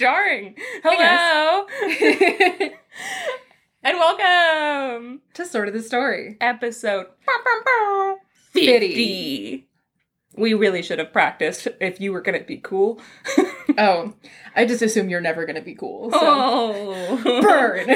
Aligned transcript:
jarring. 0.00 0.54
Hello. 0.82 1.66
and 3.82 3.98
welcome 3.98 5.20
to 5.34 5.44
sort 5.44 5.68
of 5.68 5.74
the 5.74 5.82
story. 5.82 6.38
episode 6.40 7.08
50. 8.54 8.66
50. 8.66 9.68
We 10.38 10.54
really 10.54 10.80
should 10.80 11.00
have 11.00 11.12
practiced 11.12 11.68
if 11.82 12.00
you 12.00 12.14
were 12.14 12.22
going 12.22 12.38
to 12.40 12.44
be 12.46 12.56
cool. 12.56 12.98
Oh, 13.78 14.14
I 14.56 14.64
just 14.66 14.82
assume 14.82 15.08
you're 15.08 15.20
never 15.20 15.46
going 15.46 15.54
to 15.54 15.62
be 15.62 15.76
cool. 15.76 16.10
So. 16.10 16.18
Oh. 16.20 17.40
Burn. 17.40 17.88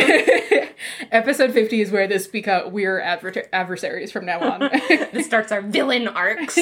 Episode 1.10 1.52
50 1.52 1.80
is 1.80 1.90
where 1.90 2.06
this 2.06 2.28
become 2.28 2.72
we're 2.72 3.00
adver- 3.00 3.42
adversaries 3.52 4.12
from 4.12 4.24
now 4.24 4.38
on. 4.40 4.60
this 5.12 5.26
starts 5.26 5.50
our 5.50 5.62
villain 5.62 6.06
arcs. 6.06 6.56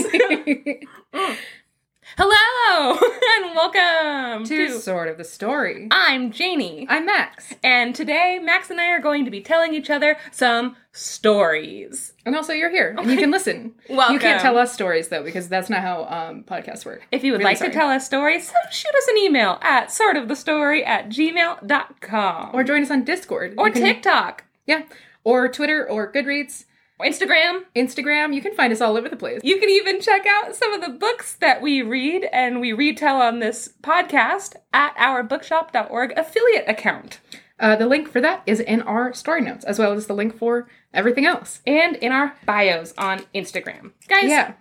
Hello 2.17 2.91
and 3.01 3.55
welcome 3.57 4.45
to 4.45 4.67
to 4.67 4.79
sort 4.81 5.09
of 5.09 5.17
the 5.19 5.25
story. 5.25 5.89
I'm 5.91 6.31
Janey. 6.33 6.87
I'm 6.91 7.07
Max. 7.07 7.55
And 7.63 7.95
today, 7.95 8.39
Max 8.43 8.71
and 8.71 8.81
I 8.81 8.89
are 8.91 9.01
going 9.01 9.25
to 9.25 9.31
be 9.31 9.41
telling 9.41 9.73
each 9.73 9.89
other 9.89 10.17
some 10.31 10.77
stories. 10.93 12.13
And 12.27 12.35
also, 12.37 12.53
you're 12.53 12.71
here 12.71 12.95
and 12.99 13.09
you 13.11 13.17
can 13.19 13.31
listen. 13.31 13.75
Welcome. 13.89 14.15
You 14.15 14.21
can't 14.21 14.43
tell 14.43 14.59
us 14.59 14.73
stories 14.75 15.09
though, 15.09 15.23
because 15.23 15.49
that's 15.49 15.71
not 15.71 15.81
how 15.81 16.05
um, 16.05 16.43
podcasts 16.45 16.85
work. 16.85 17.07
If 17.13 17.25
you 17.25 17.33
would 17.33 17.39
Really 17.39 17.51
like 17.53 17.59
sorry. 17.59 17.71
to 17.71 17.75
tell 17.77 17.89
us 17.89 18.05
stories, 18.05 18.53
shoot 18.71 18.95
us 18.95 19.09
an 19.09 19.19
email 19.19 19.59
at 19.63 19.89
sortofthestory 19.89 20.85
at 20.87 21.09
gmail.com. 21.09 22.51
Or 22.53 22.65
join 22.65 22.83
us 22.83 22.91
on 22.91 23.05
Discord. 23.05 23.55
or 23.57 23.69
You 23.69 23.73
can- 23.75 23.83
TikTok. 23.85 24.45
Yeah. 24.67 24.83
Or 25.25 25.49
Twitter 25.49 25.89
or 25.89 26.13
Goodreads, 26.13 26.65
Instagram. 27.03 27.63
Instagram. 27.77 28.35
You 28.35 28.41
can 28.43 28.55
find 28.55 28.73
us 28.73 28.81
all 28.81 28.97
over 28.97 29.09
the 29.09 29.17
place. 29.17 29.41
You 29.45 29.59
can 29.59 29.69
even 29.71 30.01
check 30.01 30.27
out 30.27 30.55
some 30.57 30.73
of 30.73 30.81
the 30.81 30.89
books 30.91 31.35
that 31.41 31.61
we 31.63 31.83
read 31.83 32.25
and 32.33 32.61
we 32.61 32.73
retell 32.73 33.21
on 33.21 33.39
this 33.41 33.73
podcast 33.83 34.55
at 34.73 34.95
our 34.97 35.23
bookshop.org 35.23 36.13
affiliate 36.17 36.69
account 36.69 37.21
Uh, 37.61 37.77
the 37.77 37.87
link 37.87 38.09
for 38.11 38.21
that 38.21 38.43
is 38.47 38.59
in 38.59 38.83
our 38.83 39.13
story 39.13 39.41
notes, 39.41 39.65
as 39.65 39.79
well 39.79 39.93
as 39.93 40.07
the 40.09 40.15
link 40.15 40.37
for 40.37 40.67
everything 40.93 41.27
else. 41.27 41.61
and 41.67 41.95
in 41.97 42.11
our 42.11 42.35
bios 42.45 42.93
on 42.99 43.21
Instagram. 43.35 43.93
Guys, 44.09 44.25
Yeah. 44.25 44.53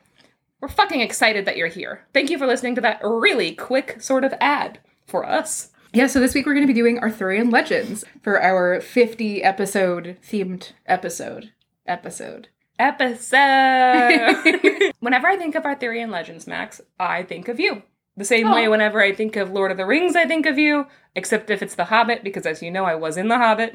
we're 0.60 0.68
fucking 0.68 1.02
excited 1.02 1.46
that 1.46 1.58
you're 1.58 1.68
here. 1.68 2.06
Thank 2.14 2.30
you 2.30 2.38
for 2.38 2.46
listening 2.46 2.76
to 2.76 2.82
that 2.82 3.00
really 3.04 3.54
quick 3.54 4.00
sort 4.02 4.24
of 4.24 4.34
ad 4.40 4.80
for 5.08 5.26
us. 5.26 5.70
Yeah, 5.94 6.08
so 6.08 6.20
this 6.20 6.34
week 6.36 6.46
we're 6.46 6.54
going 6.54 6.68
to 6.68 6.72
be 6.74 6.80
doing 6.80 7.00
Arthurian 7.00 7.50
Legends 7.50 8.06
for 8.22 8.40
our 8.42 8.80
50 8.80 9.44
episode 9.44 10.18
themed 10.24 10.72
episode. 10.86 11.52
Episode. 11.86 12.50
Episode. 12.80 14.94
whenever 15.00 15.28
I 15.28 15.38
think 15.38 15.56
of 15.56 15.66
Arthurian 15.66 16.12
legends, 16.12 16.48
Max, 16.48 16.82
I 17.00 17.24
think 17.24 17.48
of 17.48 17.60
you. 17.60 17.84
The 18.18 18.26
same 18.26 18.48
Oh. 18.48 18.56
way 18.56 18.68
whenever 18.68 19.02
I 19.02 19.14
think 19.14 19.36
of 19.36 19.52
Lord 19.52 19.72
of 19.72 19.78
the 19.78 19.86
Rings, 19.86 20.16
I 20.16 20.26
think 20.26 20.46
of 20.46 20.58
you, 20.58 20.88
except 21.16 21.50
if 21.50 21.62
it's 21.62 21.76
The 21.76 21.86
Hobbit, 21.86 22.24
because 22.24 22.46
as 22.46 22.62
you 22.62 22.70
know, 22.70 22.86
I 22.86 22.96
was 22.96 23.18
in 23.18 23.30
The 23.30 23.38
Hobbit. 23.38 23.74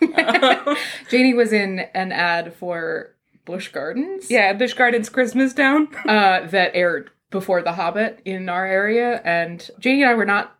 Janey 1.10 1.34
was 1.34 1.52
in 1.52 1.80
an 1.94 2.12
ad 2.12 2.54
for 2.54 3.14
Busch 3.44 3.68
Gardens 3.68 4.30
yeah, 4.30 4.54
Busch 4.54 4.72
Gardens 4.72 5.10
Christmas 5.10 5.52
Town. 5.52 5.88
uh, 6.08 6.46
that 6.46 6.70
aired 6.74 7.10
before 7.30 7.62
The 7.62 7.74
Hobbit 7.74 8.20
in 8.24 8.48
our 8.48 8.66
area, 8.66 9.20
and 9.24 9.68
Janey 9.78 10.02
and 10.02 10.10
I 10.10 10.14
were 10.14 10.24
not 10.24 10.53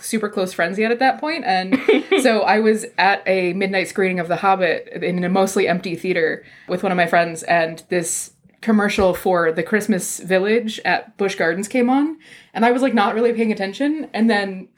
super 0.00 0.28
close 0.28 0.52
friends 0.52 0.78
yet 0.78 0.90
at 0.90 0.98
that 0.98 1.20
point, 1.20 1.44
and 1.44 1.80
so 2.22 2.42
I 2.42 2.60
was 2.60 2.86
at 2.96 3.22
a 3.26 3.52
midnight 3.54 3.88
screening 3.88 4.20
of 4.20 4.28
The 4.28 4.36
Hobbit 4.36 4.88
in 5.02 5.22
a 5.24 5.28
mostly 5.28 5.68
empty 5.68 5.94
theater 5.94 6.44
with 6.68 6.82
one 6.82 6.92
of 6.92 6.96
my 6.96 7.06
friends, 7.06 7.42
and 7.44 7.82
this 7.88 8.32
commercial 8.60 9.14
for 9.14 9.52
the 9.52 9.62
Christmas 9.62 10.18
Village 10.18 10.80
at 10.84 11.16
Busch 11.16 11.36
Gardens 11.36 11.68
came 11.68 11.88
on, 11.88 12.18
and 12.54 12.64
I 12.64 12.72
was 12.72 12.82
like 12.82 12.94
not 12.94 13.14
really 13.14 13.32
paying 13.32 13.52
attention, 13.52 14.10
and 14.12 14.28
then 14.28 14.68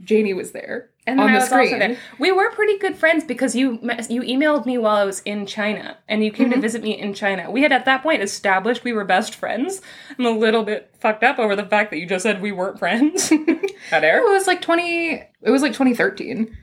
Janey 0.00 0.34
was 0.34 0.52
there 0.52 0.90
And 1.06 1.20
on 1.20 1.26
then 1.26 1.36
I 1.36 1.38
the 1.38 1.44
was 1.44 1.52
also 1.52 1.64
screen. 1.64 1.78
there. 1.78 1.98
We 2.18 2.32
were 2.32 2.50
pretty 2.50 2.78
good 2.78 2.96
friends 2.96 3.22
because 3.24 3.54
you 3.54 3.78
you 4.08 4.22
emailed 4.22 4.66
me 4.66 4.76
while 4.76 4.96
I 4.96 5.04
was 5.04 5.20
in 5.20 5.46
China, 5.46 5.96
and 6.08 6.24
you 6.24 6.32
came 6.32 6.48
to 6.48 6.54
mm-hmm. 6.54 6.62
visit 6.62 6.82
me 6.82 6.98
in 6.98 7.14
China. 7.14 7.50
We 7.50 7.62
had 7.62 7.72
at 7.72 7.84
that 7.84 8.02
point 8.02 8.22
established 8.22 8.82
we 8.82 8.92
were 8.92 9.04
best 9.04 9.34
friends. 9.34 9.80
I'm 10.18 10.26
a 10.26 10.30
little 10.30 10.64
bit 10.64 10.90
fucked 10.98 11.22
up 11.22 11.38
over 11.38 11.54
the 11.54 11.64
fact 11.64 11.90
that 11.90 11.98
you 11.98 12.06
just 12.06 12.24
said 12.24 12.42
we 12.42 12.52
weren't 12.52 12.78
friends. 12.78 13.30
At 13.92 14.02
air. 14.02 14.18
It 14.18 14.32
was 14.32 14.48
like 14.48 14.60
20 14.60 15.12
it 15.12 15.50
was 15.50 15.62
like 15.62 15.72
2013. 15.72 16.56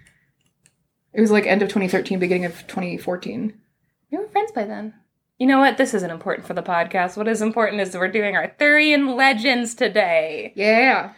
It 1.13 1.21
was 1.21 1.31
like 1.31 1.45
end 1.45 1.61
of 1.61 1.69
2013 1.69 2.19
beginning 2.19 2.45
of 2.45 2.67
2014. 2.67 3.53
We 4.11 4.17
were 4.17 4.27
friends 4.27 4.51
by 4.51 4.65
then. 4.65 4.93
You 5.37 5.47
know 5.47 5.59
what? 5.59 5.77
This 5.77 5.93
isn't 5.93 6.11
important 6.11 6.47
for 6.47 6.53
the 6.53 6.61
podcast. 6.61 7.17
What 7.17 7.27
is 7.27 7.41
important 7.41 7.81
is 7.81 7.91
that 7.91 7.99
we're 7.99 8.07
doing 8.07 8.35
Arthurian 8.35 9.15
legends 9.15 9.73
today. 9.73 10.53
Yeah. 10.55 11.13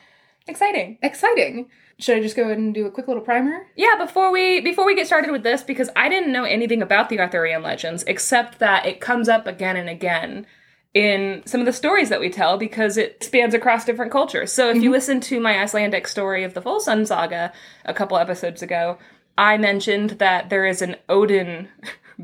Exciting. 0.47 0.97
Exciting. 1.01 1.69
Should 1.97 2.17
I 2.17 2.21
just 2.21 2.35
go 2.35 2.43
ahead 2.43 2.57
and 2.57 2.73
do 2.73 2.85
a 2.85 2.91
quick 2.91 3.07
little 3.07 3.23
primer? 3.23 3.67
Yeah, 3.75 3.95
before 3.97 4.31
we 4.31 4.59
before 4.61 4.85
we 4.85 4.95
get 4.95 5.07
started 5.07 5.31
with 5.31 5.43
this, 5.43 5.63
because 5.63 5.89
I 5.95 6.09
didn't 6.09 6.33
know 6.33 6.43
anything 6.43 6.81
about 6.81 7.09
the 7.09 7.19
Arthurian 7.19 7.61
legends 7.61 8.03
except 8.05 8.59
that 8.59 8.85
it 8.85 8.99
comes 8.99 9.29
up 9.29 9.47
again 9.47 9.77
and 9.77 9.89
again 9.89 10.45
in 10.93 11.43
some 11.45 11.59
of 11.59 11.65
the 11.65 11.73
stories 11.73 12.09
that 12.09 12.21
we 12.21 12.29
tell 12.29 12.57
because 12.57 12.97
it 12.97 13.23
spans 13.23 13.53
across 13.53 13.85
different 13.85 14.11
cultures. 14.11 14.51
So 14.51 14.69
if 14.69 14.81
you 14.81 14.89
listen 14.89 15.19
to 15.21 15.41
my 15.41 15.61
Icelandic 15.61 16.07
story 16.07 16.43
of 16.43 16.53
the 16.53 16.61
Volsung 16.61 17.05
saga 17.05 17.51
a 17.83 17.93
couple 17.93 18.17
episodes 18.17 18.61
ago, 18.61 18.97
I 19.37 19.57
mentioned 19.57 20.11
that 20.11 20.49
there 20.49 20.65
is 20.65 20.81
an 20.81 20.95
Odin 21.09 21.67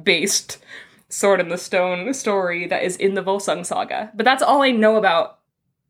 based 0.04 0.58
sword 1.10 1.42
in 1.42 1.50
the 1.50 1.58
stone 1.58 2.14
story 2.14 2.66
that 2.68 2.84
is 2.84 2.96
in 2.96 3.14
the 3.14 3.24
Volsung 3.24 3.66
saga. 3.66 4.12
But 4.16 4.24
that's 4.24 4.44
all 4.44 4.62
I 4.62 4.72
know 4.72 4.96
about 4.96 5.40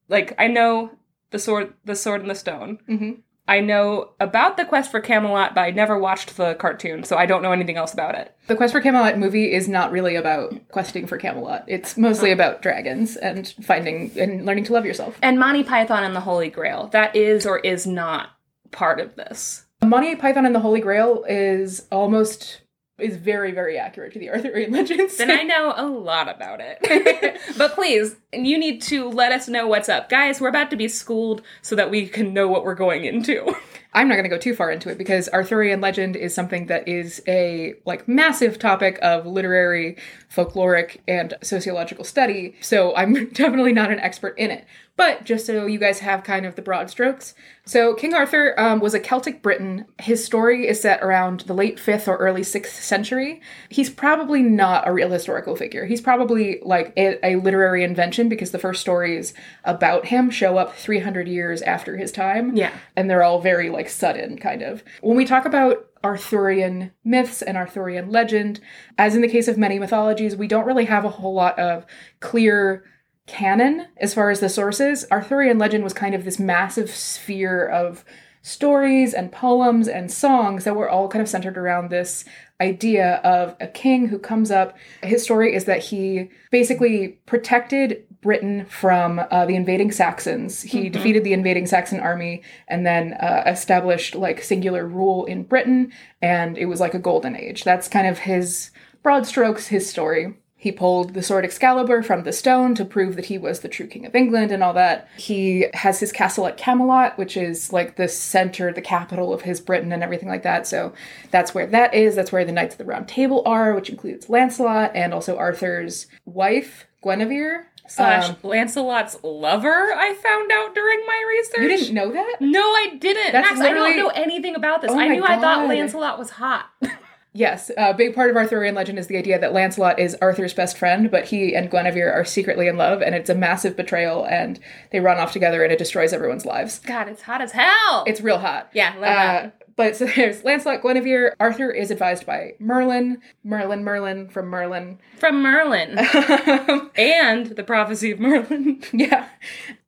like 0.10 0.34
I 0.40 0.48
know 0.48 0.92
the 1.30 1.40
sword 1.40 1.74
the 1.86 1.96
sword 1.96 2.22
in 2.22 2.28
the 2.28 2.36
stone. 2.36 2.80
Mm-hmm. 2.90 3.12
I 3.48 3.60
know 3.60 4.12
about 4.20 4.56
the 4.56 4.66
quest 4.66 4.92
for 4.92 5.02
Camelot, 5.02 5.56
but 5.56 5.62
I 5.62 5.72
never 5.72 5.98
watched 5.98 6.38
the 6.38 6.56
cartoon, 6.56 7.04
so 7.04 7.18
I 7.18 7.26
don't 7.26 7.42
know 7.42 7.52
anything 7.52 7.76
else 7.76 7.94
about 7.94 8.16
it. 8.16 8.36
The 8.48 8.56
Quest 8.56 8.74
for 8.74 8.82
Camelot 8.82 9.18
movie 9.18 9.52
is 9.52 9.68
not 9.68 9.92
really 9.92 10.16
about 10.16 10.54
questing 10.70 11.08
for 11.08 11.18
Camelot. 11.18 11.64
It's 11.68 11.98
mostly 11.98 12.30
oh. 12.30 12.34
about 12.34 12.62
dragons 12.62 13.16
and 13.18 13.48
finding 13.64 14.12
and 14.18 14.46
learning 14.46 14.66
to 14.66 14.74
love 14.74 14.86
yourself. 14.86 15.18
And 15.22 15.40
Monty 15.40 15.64
Python 15.64 16.04
and 16.04 16.16
the 16.16 16.22
Holy 16.22 16.50
Grail, 16.50 16.88
that 16.94 17.16
is 17.16 17.46
or 17.46 17.60
is 17.60 17.88
not 17.88 18.30
part 18.72 19.00
of 19.00 19.16
this. 19.16 19.66
Monty 19.84 20.16
Python 20.16 20.46
and 20.46 20.54
the 20.54 20.60
Holy 20.60 20.80
Grail 20.80 21.26
is 21.28 21.88
almost 21.92 22.61
is 23.02 23.18
very 23.18 23.52
very 23.52 23.78
accurate 23.78 24.14
to 24.14 24.20
the 24.20 24.30
Arthurian 24.30 24.72
legends. 24.72 25.18
Then 25.18 25.32
I 25.32 25.44
know 25.52 25.74
a 25.76 25.86
lot 25.86 26.30
about 26.30 26.60
it. 26.62 27.40
but 27.58 27.76
please, 27.76 28.16
you 28.34 28.58
need 28.58 28.82
to 28.84 29.10
let 29.10 29.32
us 29.32 29.48
know 29.48 29.68
what's 29.68 29.90
up. 29.90 30.10
Guys, 30.10 30.40
we're 30.40 30.50
about 30.50 30.70
to 30.72 30.76
be 30.76 30.88
schooled 30.88 31.42
so 31.62 31.76
that 31.76 31.90
we 31.90 32.08
can 32.08 32.34
know 32.34 32.48
what 32.48 32.64
we're 32.64 32.76
going 32.76 33.06
into. 33.06 33.54
I'm 33.94 34.08
not 34.08 34.14
going 34.14 34.24
to 34.24 34.30
go 34.30 34.38
too 34.38 34.56
far 34.56 34.72
into 34.72 34.90
it 34.90 34.98
because 34.98 35.28
Arthurian 35.34 35.82
legend 35.82 36.16
is 36.16 36.34
something 36.34 36.68
that 36.68 36.88
is 36.88 37.22
a 37.28 37.74
like 37.86 38.08
massive 38.08 38.58
topic 38.58 38.98
of 39.02 39.26
literary, 39.26 39.98
folkloric, 40.34 40.98
and 41.10 41.34
sociological 41.44 42.06
study. 42.06 42.56
So 42.62 42.96
I'm 42.96 43.30
definitely 43.34 43.74
not 43.74 43.92
an 43.92 44.00
expert 44.00 44.38
in 44.38 44.50
it. 44.50 44.66
But 45.02 45.24
just 45.24 45.48
so 45.48 45.66
you 45.66 45.80
guys 45.80 45.98
have 45.98 46.24
kind 46.24 46.46
of 46.46 46.54
the 46.54 46.62
broad 46.62 46.92
strokes. 46.92 47.34
So 47.66 47.96
King 47.96 48.14
Arthur 48.14 48.54
um, 48.60 48.80
was 48.80 48.94
a 48.94 49.00
Celtic 49.00 49.42
Briton. 49.42 49.86
His 50.00 50.24
story 50.24 50.68
is 50.68 50.80
set 50.80 51.02
around 51.02 51.40
the 51.42 51.56
late 51.56 51.78
5th 51.78 52.08
or 52.08 52.18
early 52.18 52.42
6th 52.42 52.68
century. 52.68 53.42
He's 53.70 53.90
probably 53.90 54.44
not 54.44 54.88
a 54.88 54.94
real 54.94 55.10
historical 55.10 55.56
figure. 55.56 55.86
He's 55.88 56.02
probably 56.02 56.60
like 56.62 56.94
a, 56.98 57.18
a 57.26 57.38
literary 57.38 57.84
invention 57.84 58.30
because 58.30 58.52
the 58.52 58.60
first 58.60 58.80
stories 58.80 59.34
about 59.64 60.06
him 60.06 60.30
show 60.30 60.58
up 60.60 60.76
300 60.76 61.28
years 61.28 61.64
after 61.64 61.98
his 61.98 62.12
time 62.12 62.56
Yeah. 62.56 62.72
and 62.96 63.10
they're 63.10 63.24
all 63.24 63.42
very 63.42 63.72
like 63.72 63.90
sudden 63.90 64.38
kind 64.38 64.62
of. 64.62 64.84
When 65.02 65.18
we 65.18 65.26
talk 65.26 65.46
about 65.46 65.88
Arthurian 66.04 66.92
myths 67.04 67.42
and 67.42 67.58
Arthurian 67.58 68.12
legend, 68.12 68.60
as 69.00 69.16
in 69.16 69.22
the 69.24 69.28
case 69.28 69.48
of 69.48 69.58
many 69.58 69.80
mythologies, 69.80 70.36
we 70.36 70.48
don't 70.48 70.68
really 70.68 70.86
have 70.86 71.06
a 71.06 71.10
whole 71.10 71.34
lot 71.34 71.58
of 71.58 71.88
clear 72.20 72.84
canon 73.28 73.88
as 73.98 74.14
far 74.14 74.30
as 74.30 74.40
the 74.40 74.50
sources. 74.50 75.06
Arthurian 75.12 75.58
legend 75.58 75.84
was 75.84 75.94
kind 75.94 76.16
of 76.16 76.24
this 76.24 76.40
massive 76.40 76.90
sphere 76.92 77.66
of 77.66 78.04
stories 78.42 79.14
and 79.14 79.32
poems 79.32 79.88
and 79.88 80.12
songs 80.12 80.64
that 80.64 80.76
were 80.76 80.90
all 80.90 81.08
kind 81.08 81.22
of 81.22 81.30
centered 81.30 81.58
around 81.58 81.90
this 81.90 82.26
idea 82.60 83.16
of 83.18 83.56
a 83.60 83.68
king 83.68 84.08
who 84.08 84.18
comes 84.18 84.50
up. 84.52 84.76
His 85.04 85.24
story 85.24 85.54
is 85.54 85.66
that 85.66 85.80
he 85.80 86.30
basically 86.50 87.20
protected 87.26 88.04
Britain 88.22 88.66
from 88.66 89.20
uh, 89.32 89.46
the 89.46 89.56
invading 89.56 89.92
Saxons. 89.92 90.62
He 90.62 90.90
defeated 90.90 91.24
the 91.24 91.34
invading 91.34 91.66
Saxon 91.66 92.00
army 92.00 92.44
and 92.68 92.86
then 92.86 93.14
uh, 93.14 93.44
established 93.48 94.14
like 94.14 94.44
singular 94.44 94.88
rule 94.88 95.26
in 95.26 95.44
Britain, 95.44 95.92
and 96.22 96.58
it 96.58 96.66
was 96.66 96.80
like 96.80 96.94
a 96.94 97.00
golden 97.00 97.36
age. 97.36 97.64
That's 97.64 97.88
kind 97.88 98.06
of 98.08 98.20
his 98.20 98.70
broad 99.02 99.26
strokes, 99.26 99.68
his 99.68 99.90
story. 99.90 100.36
He 100.62 100.72
pulled 100.72 101.16
the 101.16 101.24
sword 101.24 101.44
Excalibur 101.44 102.04
from 102.04 102.22
the 102.22 102.32
stone 102.32 102.76
to 102.76 102.86
prove 102.86 103.16
that 103.16 103.26
he 103.26 103.40
was 103.40 103.62
the 103.62 103.68
true 103.68 103.88
king 103.88 104.06
of 104.06 104.14
England 104.14 104.52
and 104.52 104.62
all 104.62 104.74
that. 104.74 105.08
He 105.18 105.66
has 105.74 106.00
his 106.00 106.12
castle 106.12 106.46
at 106.46 106.56
Camelot, 106.56 107.18
which 107.18 107.36
is 107.36 107.74
like 107.74 107.96
the 107.96 108.08
center, 108.08 108.72
the 108.72 108.80
capital 108.80 109.34
of 109.34 109.42
his 109.42 109.60
Britain 109.60 109.92
and 109.92 110.04
everything 110.04 110.30
like 110.30 110.44
that. 110.44 110.68
So 110.68 110.94
that's 111.32 111.56
where 111.56 111.66
that 111.66 111.96
is. 111.96 112.16
That's 112.16 112.32
where 112.32 112.46
the 112.46 112.52
Knights 112.52 112.76
of 112.76 112.78
the 112.78 112.86
Round 112.86 113.08
Table 113.08 113.42
are, 113.44 113.74
which 113.74 113.90
includes 113.90 114.30
Lancelot 114.30 114.92
and 114.94 115.16
also 115.16 115.36
Arthur's 115.36 116.06
wife, 116.26 116.86
Guinevere. 117.04 117.66
slash 117.88 118.30
Um, 118.30 118.36
Lancelot's 118.44 119.18
lover. 119.24 119.92
I 119.96 120.14
found 120.14 120.52
out 120.52 120.76
during 120.76 121.00
my 121.08 121.26
research. 121.28 121.62
You 121.64 121.68
didn't 121.70 121.96
know 121.96 122.12
that? 122.12 122.36
No, 122.40 122.62
I 122.62 122.98
didn't. 123.00 123.32
That's 123.32 123.50
Max, 123.50 123.62
I 123.62 123.74
don't 123.74 123.98
know 123.98 124.10
anything 124.10 124.54
about 124.54 124.84
this. 124.84 124.92
Oh 124.92 125.00
I 125.00 125.08
knew 125.08 125.24
I 125.24 125.40
thought 125.40 125.68
Lancelot 125.68 126.20
was 126.20 126.30
hot. 126.30 126.68
Yes, 127.34 127.72
a 127.78 127.94
big 127.94 128.14
part 128.14 128.30
of 128.30 128.36
Arthurian 128.36 128.76
legend 128.76 129.00
is 129.00 129.08
the 129.08 129.18
idea 129.18 129.40
that 129.40 129.54
Lancelot 129.54 130.00
is 130.00 130.18
Arthur's 130.22 130.54
best 130.54 130.78
friend, 130.78 131.10
but 131.10 131.26
he 131.26 131.56
and 131.56 131.72
Guinevere 131.72 132.12
are 132.12 132.26
secretly 132.26 132.68
in 132.68 132.76
love, 132.76 133.02
and 133.02 133.16
it's 133.16 133.30
a 133.30 133.36
massive 133.36 133.78
betrayal, 133.78 134.26
and 134.26 134.60
they 134.92 135.00
run 135.00 135.18
off 135.18 135.32
together, 135.32 135.64
and 135.64 135.72
it 135.72 135.80
destroys 135.80 136.12
everyone's 136.12 136.46
lives. 136.46 136.80
God, 136.80 137.08
it's 137.08 137.22
hot 137.22 137.42
as 137.42 137.54
hell. 137.54 138.04
It's 138.06 138.20
real 138.20 138.40
hot. 138.40 138.70
yeah, 138.74 138.98
Uh, 139.00 139.50
but 139.78 139.96
so 139.96 140.06
there's 140.16 140.44
Lancelot, 140.44 140.82
Guinevere. 140.82 141.34
Arthur 141.40 141.72
is 141.72 141.90
advised 141.90 142.26
by 142.26 142.56
Merlin, 142.60 143.22
Merlin, 143.46 143.86
Merlin 143.86 144.28
from 144.28 144.48
Merlin. 144.48 145.00
from 145.18 145.42
Merlin 145.42 145.98
and 146.96 147.48
the 147.48 147.64
prophecy 147.66 148.12
of 148.12 148.20
Merlin. 148.20 148.84
yeah, 148.94 149.30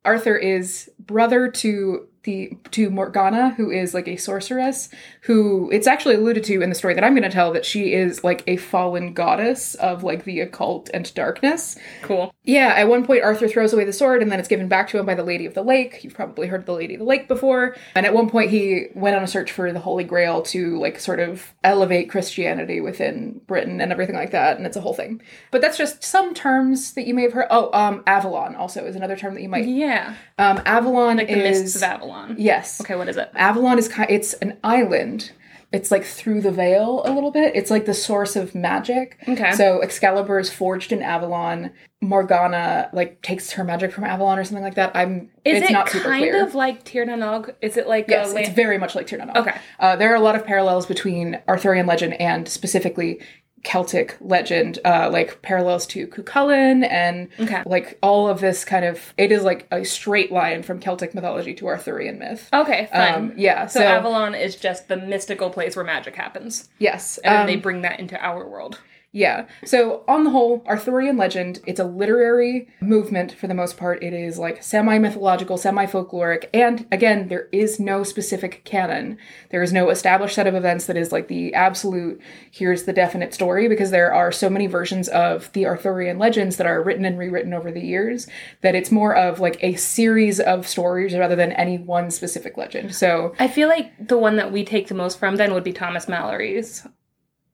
Arthur 0.02 0.36
is 0.36 0.90
brother 0.98 1.50
to 1.50 2.08
the 2.24 2.56
to 2.72 2.90
Morgana, 2.90 3.50
who 3.50 3.70
is 3.70 3.94
like 3.94 4.08
a 4.08 4.16
sorceress. 4.16 4.88
Who 5.22 5.70
it's 5.72 5.86
actually 5.86 6.16
alluded 6.16 6.44
to 6.44 6.60
in 6.62 6.68
the 6.68 6.74
story 6.74 6.94
that 6.94 7.04
I'm 7.04 7.14
going 7.14 7.22
to 7.22 7.30
tell 7.30 7.52
that 7.52 7.64
she 7.64 7.94
is 7.94 8.24
like 8.24 8.42
a 8.46 8.56
fallen 8.56 9.14
goddess 9.14 9.74
of 9.76 10.02
like 10.02 10.24
the 10.24 10.40
occult 10.40 10.90
and 10.92 11.12
darkness. 11.14 11.76
cool. 12.02 12.34
Yeah, 12.42 12.74
at 12.76 12.88
one 12.88 13.06
point 13.06 13.22
Arthur 13.22 13.48
throws 13.48 13.72
away 13.72 13.84
the 13.84 13.92
sword 13.92 14.22
and 14.22 14.30
then 14.30 14.38
it's 14.38 14.48
given 14.48 14.68
back 14.68 14.88
to 14.88 14.98
him 14.98 15.06
by 15.06 15.14
the 15.14 15.22
Lady 15.22 15.46
of 15.46 15.54
the 15.54 15.62
Lake. 15.62 16.04
You've 16.04 16.14
probably 16.14 16.46
heard 16.46 16.60
of 16.60 16.66
the 16.66 16.74
Lady 16.74 16.94
of 16.94 16.98
the 16.98 17.06
Lake 17.06 17.26
before. 17.28 17.76
And 17.94 18.04
at 18.04 18.12
one 18.12 18.28
point 18.28 18.50
he 18.50 18.86
went 18.94 19.16
on 19.16 19.22
a 19.22 19.26
search 19.26 19.50
for 19.52 19.72
the 19.72 19.80
Holy 19.80 20.04
Grail 20.04 20.42
to 20.42 20.78
like 20.78 20.98
sort 21.00 21.20
of 21.20 21.54
elevate 21.62 22.10
Christianity 22.10 22.80
within 22.80 23.40
Britain 23.46 23.80
and 23.80 23.92
everything 23.92 24.16
like 24.16 24.30
that, 24.32 24.56
and 24.56 24.66
it's 24.66 24.76
a 24.76 24.80
whole 24.80 24.94
thing. 24.94 25.22
But 25.50 25.60
that's 25.60 25.78
just 25.78 26.04
some 26.04 26.34
terms 26.34 26.92
that 26.94 27.06
you 27.06 27.14
may 27.14 27.22
have 27.22 27.32
heard. 27.32 27.46
Oh, 27.50 27.70
um 27.72 28.02
Avalon 28.06 28.54
also 28.54 28.84
is 28.84 28.96
another 28.96 29.16
term 29.16 29.34
that 29.34 29.42
you 29.42 29.48
might 29.48 29.66
Yeah, 29.66 30.14
um 30.38 30.60
Avalon 30.64 31.16
like 31.18 31.28
the 31.28 31.38
is 31.38 31.62
mists 31.62 31.76
of 31.76 31.82
Avalon. 31.82 32.13
Yes. 32.36 32.80
Okay, 32.80 32.96
what 32.96 33.08
is 33.08 33.16
it? 33.16 33.30
Avalon 33.34 33.78
is 33.78 33.88
kind 33.88 34.10
it's 34.10 34.34
an 34.34 34.58
island. 34.64 35.32
It's 35.72 35.90
like 35.90 36.04
through 36.04 36.40
the 36.42 36.52
veil 36.52 37.02
a 37.04 37.10
little 37.10 37.32
bit. 37.32 37.56
It's 37.56 37.68
like 37.68 37.84
the 37.84 37.94
source 37.94 38.36
of 38.36 38.54
magic. 38.54 39.18
Okay. 39.26 39.50
So 39.52 39.80
Excalibur 39.82 40.38
is 40.38 40.48
forged 40.52 40.92
in 40.92 41.02
Avalon. 41.02 41.72
Morgana 42.00 42.90
like 42.92 43.20
takes 43.22 43.50
her 43.52 43.64
magic 43.64 43.90
from 43.90 44.04
Avalon 44.04 44.38
or 44.38 44.44
something 44.44 44.62
like 44.62 44.76
that. 44.76 44.92
I'm 44.94 45.30
Is 45.44 45.58
it's 45.58 45.70
it 45.70 45.72
not 45.72 45.88
super 45.88 46.04
kind 46.10 46.20
clear. 46.20 46.44
of 46.46 46.54
like 46.54 46.84
Tir 46.84 47.04
na 47.06 47.16
Nog? 47.16 47.54
Is 47.60 47.76
it 47.76 47.88
like 47.88 48.06
yes, 48.08 48.32
it's 48.34 48.50
very 48.50 48.78
much 48.78 48.94
like 48.94 49.08
Tir 49.08 49.16
na 49.16 49.24
Nog. 49.24 49.36
Okay. 49.36 49.56
Uh, 49.80 49.96
there 49.96 50.12
are 50.12 50.16
a 50.16 50.20
lot 50.20 50.36
of 50.36 50.44
parallels 50.46 50.86
between 50.86 51.40
Arthurian 51.48 51.86
legend 51.86 52.14
and 52.20 52.48
specifically 52.48 53.20
Celtic 53.64 54.16
legend, 54.20 54.78
uh, 54.84 55.08
like 55.10 55.42
parallels 55.42 55.86
to 55.88 56.06
Cuchulainn 56.06 56.86
and 56.88 57.28
Okay. 57.40 57.62
like 57.66 57.98
all 58.02 58.28
of 58.28 58.40
this 58.40 58.64
kind 58.64 58.84
of. 58.84 59.12
It 59.16 59.32
is 59.32 59.42
like 59.42 59.66
a 59.72 59.84
straight 59.84 60.30
line 60.30 60.62
from 60.62 60.78
Celtic 60.78 61.14
mythology 61.14 61.54
to 61.54 61.66
Arthurian 61.66 62.18
myth. 62.18 62.48
Okay, 62.52 62.88
fine. 62.92 63.14
Um, 63.14 63.32
yeah. 63.36 63.66
so, 63.66 63.80
So, 63.80 63.86
Avalon 63.86 64.34
is 64.34 64.54
just 64.56 64.88
the 64.88 64.96
mystical 64.96 65.50
place 65.50 65.74
where 65.74 65.84
magic 65.84 66.14
happens, 66.14 66.68
yes, 66.78 67.18
and 67.18 67.34
um, 67.42 67.46
they 67.46 67.56
bring 67.56 67.82
that 67.82 67.98
into 67.98 68.22
our 68.24 68.46
world. 68.46 68.78
Yeah. 69.14 69.46
So, 69.64 70.02
on 70.08 70.24
the 70.24 70.30
whole, 70.30 70.64
Arthurian 70.66 71.16
legend, 71.16 71.60
it's 71.68 71.78
a 71.78 71.84
literary 71.84 72.66
movement 72.80 73.30
for 73.30 73.46
the 73.46 73.54
most 73.54 73.76
part. 73.76 74.02
It 74.02 74.12
is 74.12 74.40
like 74.40 74.60
semi 74.60 74.98
mythological, 74.98 75.56
semi 75.56 75.86
folkloric, 75.86 76.48
and 76.52 76.84
again, 76.90 77.28
there 77.28 77.48
is 77.52 77.78
no 77.78 78.02
specific 78.02 78.64
canon. 78.64 79.16
There 79.50 79.62
is 79.62 79.72
no 79.72 79.90
established 79.90 80.34
set 80.34 80.48
of 80.48 80.56
events 80.56 80.86
that 80.86 80.96
is 80.96 81.12
like 81.12 81.28
the 81.28 81.54
absolute, 81.54 82.20
here's 82.50 82.82
the 82.82 82.92
definite 82.92 83.32
story, 83.32 83.68
because 83.68 83.92
there 83.92 84.12
are 84.12 84.32
so 84.32 84.50
many 84.50 84.66
versions 84.66 85.06
of 85.10 85.52
the 85.52 85.64
Arthurian 85.64 86.18
legends 86.18 86.56
that 86.56 86.66
are 86.66 86.82
written 86.82 87.04
and 87.04 87.16
rewritten 87.16 87.54
over 87.54 87.70
the 87.70 87.86
years 87.86 88.26
that 88.62 88.74
it's 88.74 88.90
more 88.90 89.14
of 89.14 89.38
like 89.38 89.62
a 89.62 89.76
series 89.76 90.40
of 90.40 90.66
stories 90.66 91.14
rather 91.14 91.36
than 91.36 91.52
any 91.52 91.78
one 91.78 92.10
specific 92.10 92.56
legend. 92.56 92.92
So, 92.92 93.32
I 93.38 93.46
feel 93.46 93.68
like 93.68 93.92
the 94.08 94.18
one 94.18 94.34
that 94.36 94.50
we 94.50 94.64
take 94.64 94.88
the 94.88 94.94
most 94.94 95.20
from 95.20 95.36
then 95.36 95.54
would 95.54 95.62
be 95.62 95.72
Thomas 95.72 96.08
Malory's 96.08 96.84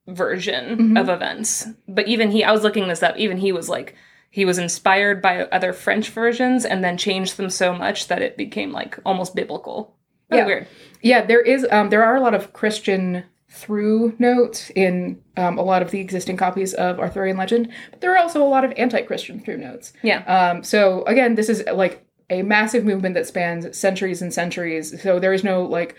version 0.07 0.77
Mm-hmm. 0.77 0.97
of 0.97 1.09
events. 1.09 1.67
But 1.87 2.07
even 2.07 2.31
he, 2.31 2.43
I 2.43 2.51
was 2.51 2.63
looking 2.63 2.87
this 2.87 3.03
up, 3.03 3.15
even 3.17 3.37
he 3.37 3.51
was 3.51 3.69
like, 3.69 3.95
he 4.29 4.45
was 4.45 4.57
inspired 4.57 5.21
by 5.21 5.43
other 5.43 5.73
French 5.73 6.09
versions 6.09 6.63
and 6.65 6.83
then 6.83 6.97
changed 6.97 7.37
them 7.37 7.49
so 7.49 7.73
much 7.73 8.07
that 8.07 8.21
it 8.21 8.37
became 8.37 8.71
like 8.71 8.97
almost 9.05 9.35
biblical. 9.35 9.95
Really 10.29 10.41
Yeah. 10.41 10.45
weird. 10.47 10.67
Yeah, 11.01 11.25
there 11.25 11.41
is. 11.41 11.67
Um, 11.71 11.89
there 11.89 12.03
are 12.03 12.15
a 12.15 12.21
lot 12.21 12.33
of 12.33 12.53
Christian 12.53 13.23
through 13.49 14.15
notes 14.17 14.71
in 14.75 15.21
um, 15.35 15.57
a 15.57 15.61
lot 15.63 15.81
of 15.81 15.91
the 15.91 15.99
existing 15.99 16.37
copies 16.37 16.73
of 16.73 16.99
Arthurian 16.99 17.35
legend, 17.35 17.67
but 17.89 17.99
there 17.99 18.13
are 18.13 18.17
also 18.17 18.41
a 18.41 18.47
lot 18.47 18.63
of 18.63 18.71
anti-Christian 18.77 19.41
through 19.41 19.57
notes. 19.57 19.91
Yeah. 20.01 20.23
Um, 20.23 20.63
so 20.63 21.03
again, 21.03 21.35
this 21.35 21.49
is 21.49 21.61
like 21.73 22.05
a 22.29 22.43
massive 22.43 22.85
movement 22.85 23.13
that 23.15 23.27
spans 23.27 23.77
centuries 23.77 24.21
and 24.21 24.33
centuries. 24.33 25.01
So 25.03 25.19
there 25.19 25.33
is 25.33 25.43
no 25.43 25.63
like 25.63 25.95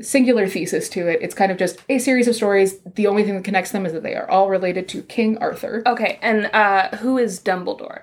singular 0.00 0.46
thesis 0.48 0.88
to 0.90 1.08
it. 1.08 1.20
It's 1.22 1.34
kind 1.34 1.50
of 1.52 1.58
just 1.58 1.80
a 1.88 1.98
series 1.98 2.28
of 2.28 2.34
stories. 2.34 2.78
The 2.80 3.06
only 3.06 3.24
thing 3.24 3.34
that 3.34 3.44
connects 3.44 3.72
them 3.72 3.84
is 3.86 3.92
that 3.92 4.02
they 4.02 4.14
are 4.14 4.28
all 4.30 4.48
related 4.48 4.88
to 4.90 5.02
King 5.02 5.38
Arthur. 5.38 5.82
Okay, 5.86 6.18
and 6.22 6.46
uh 6.54 6.96
who 6.98 7.18
is 7.18 7.40
Dumbledore? 7.40 8.02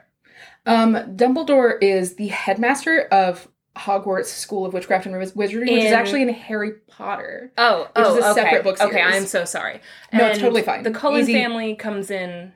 Um, 0.68 0.96
Dumbledore 1.16 1.78
is 1.82 2.16
the 2.16 2.30
headmaster 2.30 3.02
of 3.12 3.48
Hogwarts 3.76 4.26
School 4.26 4.66
of 4.66 4.74
Witchcraft 4.74 5.06
and 5.06 5.16
Wiz- 5.18 5.36
Wizardry, 5.36 5.72
which 5.72 5.84
is 5.84 5.92
actually 5.92 6.24
in 6.24 6.30
Harry 6.30 6.72
Potter. 6.88 7.52
Oh, 7.58 7.88
Which 7.96 8.06
is 8.08 8.12
oh, 8.14 8.28
a 8.28 8.32
okay. 8.32 8.42
separate 8.42 8.64
book 8.64 8.78
series. 8.78 8.94
Okay. 8.96 9.04
I'm 9.04 9.26
so 9.28 9.46
sorry. 9.46 9.80
No, 10.12 10.26
it's 10.28 10.40
totally 10.40 10.64
fine. 10.64 10.82
The 10.84 10.90
Cullen 10.92 11.22
Easy. 11.22 11.34
family 11.34 11.76
comes 11.76 12.10
in. 12.10 12.52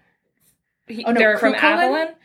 He, 0.87 1.05
Oh, 1.05 1.11
no, 1.11 1.19
they're 1.19 1.37
from? 1.37 1.53
Avalon. 1.53 2.15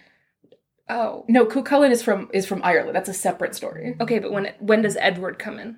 Oh, 0.88 1.26
No, 1.28 1.44
Cuchulainn 1.44 1.90
is 1.90 2.02
from 2.02 2.30
is 2.32 2.46
from 2.46 2.62
Ireland. 2.62 2.94
That's 2.96 3.08
a 3.10 3.14
separate 3.14 3.54
story. 3.54 3.94
okay, 4.00 4.18
but 4.20 4.32
when 4.32 4.52
when 4.60 4.80
does 4.80 4.96
Edward 4.96 5.38
come 5.38 5.58
in? 5.58 5.76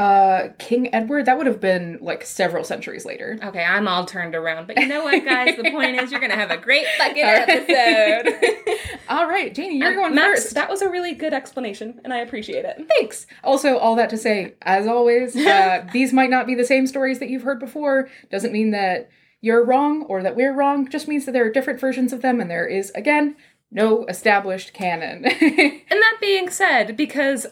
Uh, 0.00 0.48
King 0.58 0.94
Edward, 0.94 1.26
that 1.26 1.36
would 1.36 1.46
have 1.46 1.60
been 1.60 1.98
like 2.00 2.24
several 2.24 2.64
centuries 2.64 3.04
later. 3.04 3.38
Okay, 3.44 3.62
I'm 3.62 3.86
all 3.86 4.06
turned 4.06 4.34
around, 4.34 4.66
but 4.66 4.78
you 4.78 4.86
know 4.86 5.04
what, 5.04 5.22
guys? 5.26 5.56
the 5.56 5.70
point 5.70 6.00
is, 6.00 6.10
you're 6.10 6.22
gonna 6.22 6.36
have 6.36 6.50
a 6.50 6.56
great 6.56 6.86
fucking 6.98 7.22
All 7.22 7.30
right. 7.30 7.48
episode. 7.68 8.88
All 9.10 9.28
right, 9.28 9.54
Janey, 9.54 9.76
you're 9.76 9.94
going 9.94 10.14
Max, 10.14 10.44
first. 10.44 10.54
that 10.54 10.70
was 10.70 10.80
a 10.80 10.88
really 10.88 11.12
good 11.12 11.34
explanation, 11.34 12.00
and 12.02 12.14
I 12.14 12.20
appreciate 12.20 12.64
it. 12.64 12.82
Thanks. 12.88 13.26
Also, 13.44 13.76
all 13.76 13.94
that 13.96 14.08
to 14.08 14.16
say, 14.16 14.54
as 14.62 14.86
always, 14.86 15.36
uh, 15.36 15.86
these 15.92 16.14
might 16.14 16.30
not 16.30 16.46
be 16.46 16.54
the 16.54 16.64
same 16.64 16.86
stories 16.86 17.18
that 17.18 17.28
you've 17.28 17.42
heard 17.42 17.60
before. 17.60 18.08
Doesn't 18.30 18.52
mean 18.52 18.70
that 18.70 19.10
you're 19.42 19.62
wrong 19.62 20.04
or 20.04 20.22
that 20.22 20.34
we're 20.34 20.54
wrong. 20.54 20.88
Just 20.88 21.08
means 21.08 21.26
that 21.26 21.32
there 21.32 21.44
are 21.44 21.52
different 21.52 21.78
versions 21.78 22.14
of 22.14 22.22
them, 22.22 22.40
and 22.40 22.50
there 22.50 22.66
is 22.66 22.90
again 22.94 23.36
no 23.70 24.06
established 24.06 24.72
canon. 24.72 25.26
And 25.26 25.82
that 25.90 26.16
being 26.22 26.48
said, 26.48 26.96
because 26.96 27.46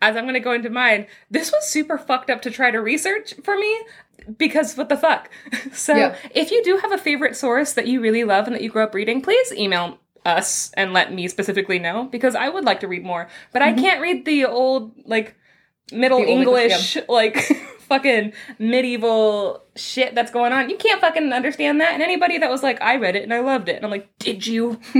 as 0.00 0.16
I'm 0.16 0.24
going 0.24 0.34
to 0.34 0.40
go 0.40 0.52
into 0.52 0.70
mine, 0.70 1.06
this 1.30 1.50
was 1.52 1.66
super 1.66 1.98
fucked 1.98 2.30
up 2.30 2.42
to 2.42 2.50
try 2.50 2.70
to 2.70 2.78
research 2.80 3.34
for 3.42 3.56
me 3.56 3.80
because 4.38 4.76
what 4.76 4.88
the 4.88 4.96
fuck. 4.96 5.30
So 5.72 5.94
Yeah. 5.96 6.16
if 6.34 6.50
you 6.50 6.62
do 6.62 6.76
have 6.78 6.92
a 6.92 6.98
favorite 6.98 7.36
source 7.36 7.72
that 7.74 7.86
you 7.86 8.00
really 8.00 8.24
love 8.24 8.46
and 8.46 8.54
that 8.54 8.62
you 8.62 8.70
grew 8.70 8.82
up 8.84 8.94
reading, 8.94 9.20
please 9.22 9.52
email 9.52 9.98
us 10.24 10.70
and 10.76 10.92
let 10.92 11.12
me 11.12 11.26
specifically 11.28 11.78
know 11.80 12.04
because 12.04 12.34
I 12.36 12.48
would 12.48 12.64
like 12.64 12.80
to 12.80 12.88
read 12.88 13.04
more, 13.04 13.28
but 13.52 13.62
I 13.62 13.72
can't 13.72 14.00
read 14.00 14.24
the 14.24 14.44
old 14.44 14.92
like 15.04 15.34
Middle 15.92 16.20
Mm-hmm. 16.20 16.26
The 16.26 16.32
old 16.32 16.38
English 16.46 16.96
like 17.08 17.48
fucking 17.92 18.32
medieval 18.58 19.62
shit 19.76 20.14
that's 20.14 20.30
going 20.30 20.52
on. 20.52 20.70
You 20.70 20.76
can't 20.76 21.00
fucking 21.00 21.32
understand 21.32 21.80
that. 21.80 21.92
And 21.92 22.02
anybody 22.02 22.38
that 22.38 22.50
was 22.50 22.62
like, 22.62 22.80
I 22.80 22.96
read 22.96 23.16
it 23.16 23.22
and 23.22 23.34
I 23.34 23.40
loved 23.40 23.68
it, 23.68 23.76
and 23.76 23.84
I'm 23.84 23.90
like, 23.90 24.08
did 24.18 24.46
you? 24.46 24.80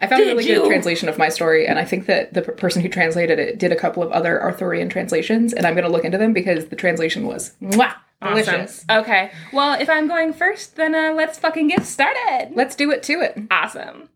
I 0.00 0.06
found 0.06 0.22
a 0.22 0.26
really 0.26 0.48
you? 0.48 0.60
good 0.60 0.68
translation 0.68 1.08
of 1.08 1.18
my 1.18 1.28
story, 1.28 1.66
and 1.66 1.78
I 1.78 1.84
think 1.84 2.06
that 2.06 2.32
the 2.32 2.42
person 2.42 2.80
who 2.80 2.88
translated 2.88 3.38
it 3.38 3.58
did 3.58 3.72
a 3.72 3.76
couple 3.76 4.02
of 4.02 4.10
other 4.12 4.40
Arthurian 4.40 4.88
translations, 4.88 5.52
and 5.52 5.66
I'm 5.66 5.74
going 5.74 5.84
to 5.84 5.92
look 5.92 6.04
into 6.04 6.18
them 6.18 6.32
because 6.32 6.66
the 6.66 6.76
translation 6.76 7.26
was 7.26 7.52
mwah, 7.60 7.94
delicious. 8.22 8.84
Awesome. 8.88 9.02
Okay. 9.02 9.32
Well, 9.52 9.78
if 9.78 9.90
I'm 9.90 10.08
going 10.08 10.32
first, 10.32 10.76
then 10.76 10.94
uh, 10.94 11.12
let's 11.14 11.38
fucking 11.38 11.68
get 11.68 11.84
started. 11.84 12.52
Let's 12.54 12.74
do 12.74 12.90
it 12.90 13.02
to 13.04 13.20
it. 13.20 13.38
Awesome. 13.50 14.08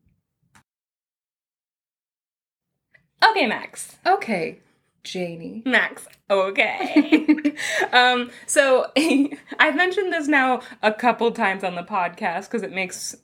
Okay, 3.31 3.47
Max. 3.47 3.97
Okay, 4.07 4.61
Janey. 5.05 5.63
Max. 5.65 6.07
Okay. 6.31 7.55
um, 7.93 8.31
so 8.47 8.91
I've 9.59 9.77
mentioned 9.77 10.13
this 10.13 10.29
now 10.29 10.61
a 10.83 10.93
couple 10.93 11.31
times 11.33 11.65
on 11.65 11.75
the 11.75 11.83
podcast 11.83 12.45
because 12.45 12.63
it 12.63 12.73
makes 12.73 13.17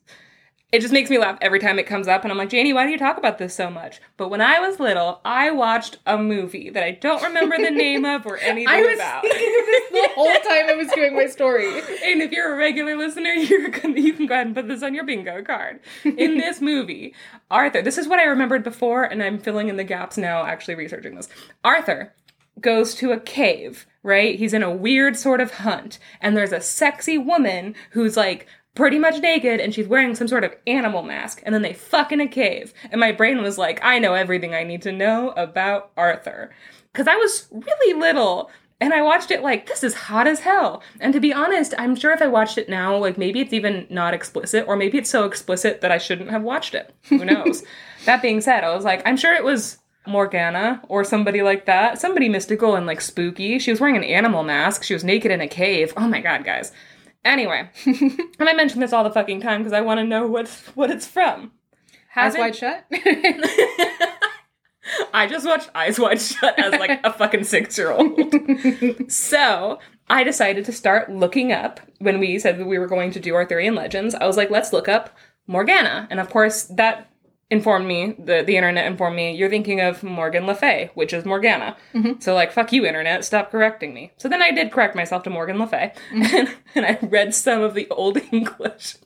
it 0.75 0.81
just 0.81 0.93
makes 0.93 1.09
me 1.09 1.19
laugh 1.19 1.39
every 1.41 1.61
time 1.61 1.79
it 1.79 1.87
comes 1.87 2.09
up 2.09 2.25
and 2.25 2.33
I'm 2.33 2.39
like, 2.39 2.49
Janey, 2.49 2.73
why 2.73 2.85
do 2.85 2.91
you 2.91 2.99
talk 2.99 3.17
about 3.17 3.39
this 3.39 3.55
so 3.55 3.71
much? 3.71 4.01
But 4.17 4.29
when 4.29 4.41
I 4.41 4.59
was 4.59 4.81
little, 4.81 5.21
I 5.25 5.53
watched 5.53 5.99
a 6.05 6.19
movie 6.19 6.69
that 6.71 6.83
I 6.83 6.91
don't 6.91 7.23
remember 7.23 7.57
the 7.57 7.71
name 7.71 8.05
of 8.05 8.27
or 8.27 8.39
anything 8.43 8.67
I 8.69 8.83
was 8.83 8.97
about. 8.97 9.23
thinking 9.23 9.55
of 9.61 9.67
this 9.67 9.91
the 9.93 10.09
whole 10.15 10.35
time 10.41 10.69
I 10.69 10.75
was 10.77 10.89
doing 10.89 11.15
my 11.15 11.27
story. 11.27 11.81
And 12.05 12.21
if 12.23 12.33
you're 12.33 12.53
a 12.53 12.57
regular 12.57 12.97
listener, 12.97 13.31
you're 13.31 13.69
gonna, 13.71 14.01
you 14.01 14.13
can 14.13 14.27
go 14.27 14.35
ahead 14.35 14.47
and 14.47 14.55
put 14.55 14.69
this 14.69 14.83
on 14.83 14.95
your 14.95 15.05
bingo 15.05 15.43
card. 15.43 15.81
In 16.05 16.39
this 16.39 16.61
movie, 16.61 17.15
Arthur, 17.51 17.81
this 17.83 17.97
is 17.99 18.09
what 18.09 18.19
I 18.19 18.25
remembered 18.25 18.63
before, 18.65 19.05
and 19.05 19.23
I'm 19.23 19.39
filling 19.39 19.69
in 19.69 19.77
the 19.77 19.85
gaps 19.85 20.19
now, 20.19 20.45
actually 20.45 20.75
researching 20.75 21.15
this. 21.15 21.29
Arthur 21.65 22.13
goes 22.61 22.95
to 22.97 23.13
a 23.13 23.21
cave, 23.21 23.87
right? 24.03 24.39
He's 24.39 24.53
in 24.53 24.63
a 24.63 24.71
weird 24.71 25.17
sort 25.17 25.41
of 25.41 25.53
hunt, 25.53 25.99
and 26.21 26.37
there's 26.37 26.53
a 26.53 26.61
sexy 26.61 27.17
woman 27.17 27.75
who's 27.91 28.17
like 28.17 28.47
pretty 28.75 28.99
much 28.99 29.21
naked 29.21 29.61
and 29.61 29.73
she's 29.73 29.87
wearing 29.87 30.15
some 30.15 30.29
sort 30.29 30.45
of 30.45 30.55
animal 30.67 31.03
mask 31.03 31.41
and 31.45 31.55
then 31.55 31.63
they 31.63 31.73
fuck 31.73 32.11
in 32.11 32.21
a 32.21 32.27
cave 32.27 32.75
and 32.91 33.01
my 33.01 33.13
brain 33.13 33.41
was 33.41 33.57
like 33.57 33.79
i 33.83 33.99
know 33.99 34.15
everything 34.15 34.55
i 34.55 34.65
need 34.65 34.83
to 34.83 34.93
know 34.93 35.31
about 35.31 35.91
arthur 35.97 36.51
because 36.93 37.07
i 37.07 37.17
was 37.17 37.49
really 37.53 37.99
little 37.99 38.51
and 38.81 38.93
i 38.93 39.01
watched 39.01 39.31
it 39.31 39.43
like 39.43 39.67
this 39.67 39.85
is 39.85 39.95
hot 39.95 40.27
as 40.27 40.41
hell 40.41 40.83
and 41.01 41.13
to 41.13 41.21
be 41.21 41.33
honest 41.33 41.73
i'm 41.79 41.95
sure 41.95 42.13
if 42.13 42.21
i 42.21 42.27
watched 42.27 42.59
it 42.59 42.69
now 42.69 42.97
like 42.97 43.17
maybe 43.17 43.41
it's 43.41 43.53
even 43.53 43.87
not 43.91 44.13
explicit 44.13 44.65
or 44.67 44.77
maybe 44.77 44.99
it's 44.99 45.11
so 45.11 45.25
explicit 45.25 45.81
that 45.81 45.93
i 45.93 45.99
shouldn't 45.99 46.31
have 46.31 46.43
watched 46.43 46.75
it 46.75 46.93
who 47.09 47.25
knows 47.25 47.63
that 48.07 48.23
being 48.23 48.41
said 48.41 48.65
i 48.65 48.75
was 48.75 48.85
like 48.85 49.03
i'm 49.07 49.17
sure 49.17 49.35
it 49.35 49.45
was 49.45 49.79
Morgana 50.07 50.83
or 50.89 51.03
somebody 51.03 51.41
like 51.41 51.65
that. 51.65 51.99
Somebody 51.99 52.29
mystical 52.29 52.75
and 52.75 52.87
like 52.87 53.01
spooky. 53.01 53.59
She 53.59 53.71
was 53.71 53.81
wearing 53.81 53.97
an 53.97 54.05
animal 54.05 54.43
mask. 54.43 54.83
She 54.83 54.93
was 54.93 55.03
naked 55.03 55.31
in 55.31 55.41
a 55.41 55.49
cave. 55.49 55.95
Oh 55.97 56.07
my 56.07 56.21
god, 56.21 56.45
guys. 56.45 56.73
Anyway, 57.25 57.71
and 57.87 58.49
I 58.49 58.53
mention 58.53 58.81
this 58.81 58.93
all 58.93 59.05
the 59.05 59.11
fucking 59.11 59.41
time 59.41 59.63
because 59.63 59.73
I 59.73 59.81
want 59.81 59.99
to 59.99 60.05
know 60.05 60.27
what's 60.27 60.67
what 60.77 60.91
it's 60.91 61.07
from. 61.07 61.53
Eyes 62.17 62.37
wide 62.37 62.55
shut. 62.55 62.87
I 65.15 65.27
just 65.27 65.47
watched 65.47 65.71
Eyes 65.75 65.99
Wide 65.99 66.21
Shut 66.21 66.59
as 66.59 66.73
like 66.73 67.01
a 67.03 67.13
fucking 67.13 67.45
six 67.45 67.79
year 67.79 67.91
old. 67.91 68.21
so 69.11 69.79
I 70.09 70.25
decided 70.25 70.65
to 70.67 70.73
start 70.73 71.11
looking 71.11 71.53
up 71.53 71.81
when 71.99 72.19
we 72.19 72.39
said 72.39 72.59
that 72.59 72.67
we 72.67 72.79
were 72.79 72.87
going 72.87 73.11
to 73.13 73.21
do 73.21 73.35
Arthurian 73.35 73.75
legends. 73.75 74.15
I 74.15 74.27
was 74.27 74.37
like, 74.37 74.51
let's 74.51 74.73
look 74.73 74.89
up 74.89 75.17
Morgana. 75.47 76.07
And 76.11 76.21
of 76.21 76.29
course, 76.31 76.65
that 76.65 77.11
informed 77.51 77.87
me, 77.87 78.15
the, 78.19 78.43
the 78.47 78.57
internet 78.57 78.87
informed 78.87 79.17
me, 79.17 79.35
you're 79.35 79.51
thinking 79.51 79.81
of 79.81 80.03
Morgan 80.03 80.47
Le 80.47 80.55
Fay, 80.55 80.91
which 80.95 81.13
is 81.13 81.25
Morgana. 81.25 81.77
Mm-hmm. 81.93 82.21
So, 82.21 82.35
like, 82.35 82.53
fuck 82.53 82.73
you, 82.73 82.85
internet, 82.85 83.25
stop 83.25 83.51
correcting 83.51 83.95
me. 83.95 84.13
So 84.17 84.29
then 84.29 84.43
I 84.43 84.51
did 84.51 84.73
correct 84.73 84.97
myself 84.97 85.23
to 85.25 85.31
Morgan 85.31 85.59
Le 85.59 85.67
Fay. 85.67 85.93
Mm-hmm. 86.11 86.37
And, 86.37 86.55
and 86.75 86.87
I 86.87 86.99
read 87.07 87.35
some 87.35 87.63
of 87.63 87.75
the 87.75 87.89
Old 87.89 88.19
English 88.33 88.97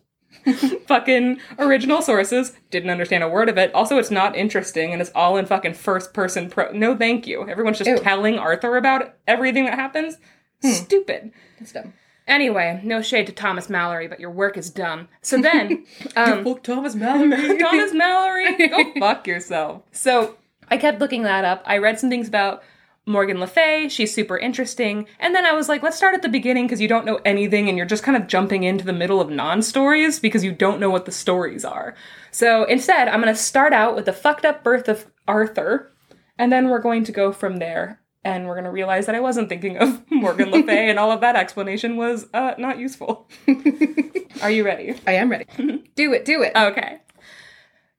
fucking 0.86 1.40
original 1.58 2.02
sources. 2.02 2.52
Didn't 2.70 2.90
understand 2.90 3.24
a 3.24 3.28
word 3.28 3.48
of 3.48 3.58
it. 3.58 3.74
Also, 3.74 3.98
it's 3.98 4.10
not 4.10 4.36
interesting 4.36 4.92
and 4.92 5.00
it's 5.00 5.10
all 5.14 5.36
in 5.36 5.46
fucking 5.46 5.74
first 5.74 6.12
person 6.12 6.50
pro. 6.50 6.70
No, 6.72 6.96
thank 6.96 7.26
you. 7.26 7.48
Everyone's 7.48 7.78
just 7.78 7.90
Ew. 7.90 7.98
telling 7.98 8.38
Arthur 8.38 8.76
about 8.76 9.14
everything 9.26 9.64
that 9.64 9.74
happens. 9.74 10.16
Hmm. 10.62 10.70
Stupid. 10.70 11.32
That's 11.58 11.72
dumb. 11.72 11.92
Anyway, 12.28 12.78
no 12.84 13.00
shade 13.00 13.26
to 13.26 13.32
Thomas 13.32 13.68
Malory, 13.68 14.08
but 14.08 14.20
your 14.20 14.30
work 14.30 14.58
is 14.58 14.68
dumb. 14.68 15.08
So 15.22 15.40
then, 15.40 15.86
um, 16.16 16.44
Fuck 16.44 16.62
Thomas 16.62 16.94
Malory. 16.94 17.58
Thomas 17.58 17.92
Malory, 17.92 18.70
go 18.94 19.00
fuck 19.00 19.26
yourself. 19.26 19.82
So 19.92 20.36
I 20.70 20.76
kept 20.76 21.00
looking 21.00 21.22
that 21.22 21.46
up. 21.46 21.62
I 21.64 21.78
read 21.78 21.98
some 21.98 22.10
things 22.10 22.28
about 22.28 22.62
Morgan 23.06 23.40
Le 23.40 23.46
Fay. 23.46 23.88
She's 23.88 24.14
super 24.14 24.36
interesting. 24.36 25.06
And 25.18 25.34
then 25.34 25.46
I 25.46 25.52
was 25.52 25.70
like, 25.70 25.82
let's 25.82 25.96
start 25.96 26.14
at 26.14 26.20
the 26.20 26.28
beginning 26.28 26.66
because 26.66 26.82
you 26.82 26.88
don't 26.88 27.06
know 27.06 27.18
anything 27.24 27.66
and 27.70 27.78
you're 27.78 27.86
just 27.86 28.02
kind 28.02 28.16
of 28.16 28.28
jumping 28.28 28.62
into 28.62 28.84
the 28.84 28.92
middle 28.92 29.22
of 29.22 29.30
non 29.30 29.62
stories 29.62 30.20
because 30.20 30.44
you 30.44 30.52
don't 30.52 30.78
know 30.78 30.90
what 30.90 31.06
the 31.06 31.12
stories 31.12 31.64
are. 31.64 31.94
So 32.30 32.64
instead, 32.64 33.08
I'm 33.08 33.22
going 33.22 33.34
to 33.34 33.40
start 33.40 33.72
out 33.72 33.96
with 33.96 34.04
the 34.04 34.12
fucked 34.12 34.44
up 34.44 34.62
birth 34.62 34.88
of 34.88 35.06
Arthur. 35.26 35.90
And 36.38 36.52
then 36.52 36.68
we're 36.68 36.78
going 36.78 37.04
to 37.04 37.12
go 37.12 37.32
from 37.32 37.56
there. 37.56 38.00
And 38.24 38.46
we're 38.46 38.54
going 38.54 38.64
to 38.64 38.70
realize 38.70 39.06
that 39.06 39.14
I 39.14 39.20
wasn't 39.20 39.48
thinking 39.48 39.78
of 39.78 40.02
Morgan 40.10 40.50
Le 40.50 40.62
Fay 40.62 40.90
and 40.90 40.98
all 40.98 41.10
of 41.10 41.20
that 41.20 41.36
explanation 41.36 41.96
was 41.96 42.26
uh, 42.34 42.54
not 42.58 42.78
useful. 42.78 43.28
Are 44.42 44.50
you 44.50 44.64
ready? 44.64 45.00
I 45.06 45.12
am 45.12 45.30
ready. 45.30 45.46
do 45.94 46.12
it, 46.12 46.24
do 46.24 46.42
it. 46.42 46.52
Okay. 46.54 46.98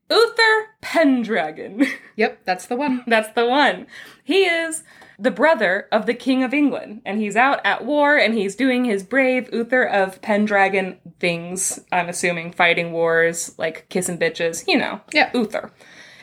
Uther 0.09 0.67
Pendragon. 0.81 1.85
yep, 2.15 2.39
that's 2.43 2.65
the 2.65 2.75
one. 2.75 3.03
That's 3.07 3.31
the 3.33 3.45
one. 3.45 3.87
He 4.23 4.45
is 4.45 4.83
the 5.19 5.31
brother 5.31 5.87
of 5.91 6.05
the 6.05 6.13
King 6.13 6.43
of 6.43 6.53
England, 6.53 7.01
and 7.05 7.19
he's 7.19 7.35
out 7.35 7.59
at 7.65 7.85
war 7.85 8.17
and 8.17 8.33
he's 8.33 8.55
doing 8.55 8.85
his 8.85 9.03
brave 9.03 9.49
Uther 9.51 9.83
of 9.83 10.21
Pendragon 10.21 10.97
things. 11.19 11.79
I'm 11.91 12.09
assuming 12.09 12.53
fighting 12.53 12.93
wars, 12.93 13.53
like 13.57 13.87
kissing 13.89 14.17
bitches, 14.17 14.63
you 14.67 14.77
know. 14.77 15.01
Yeah. 15.13 15.29
Uther. 15.33 15.71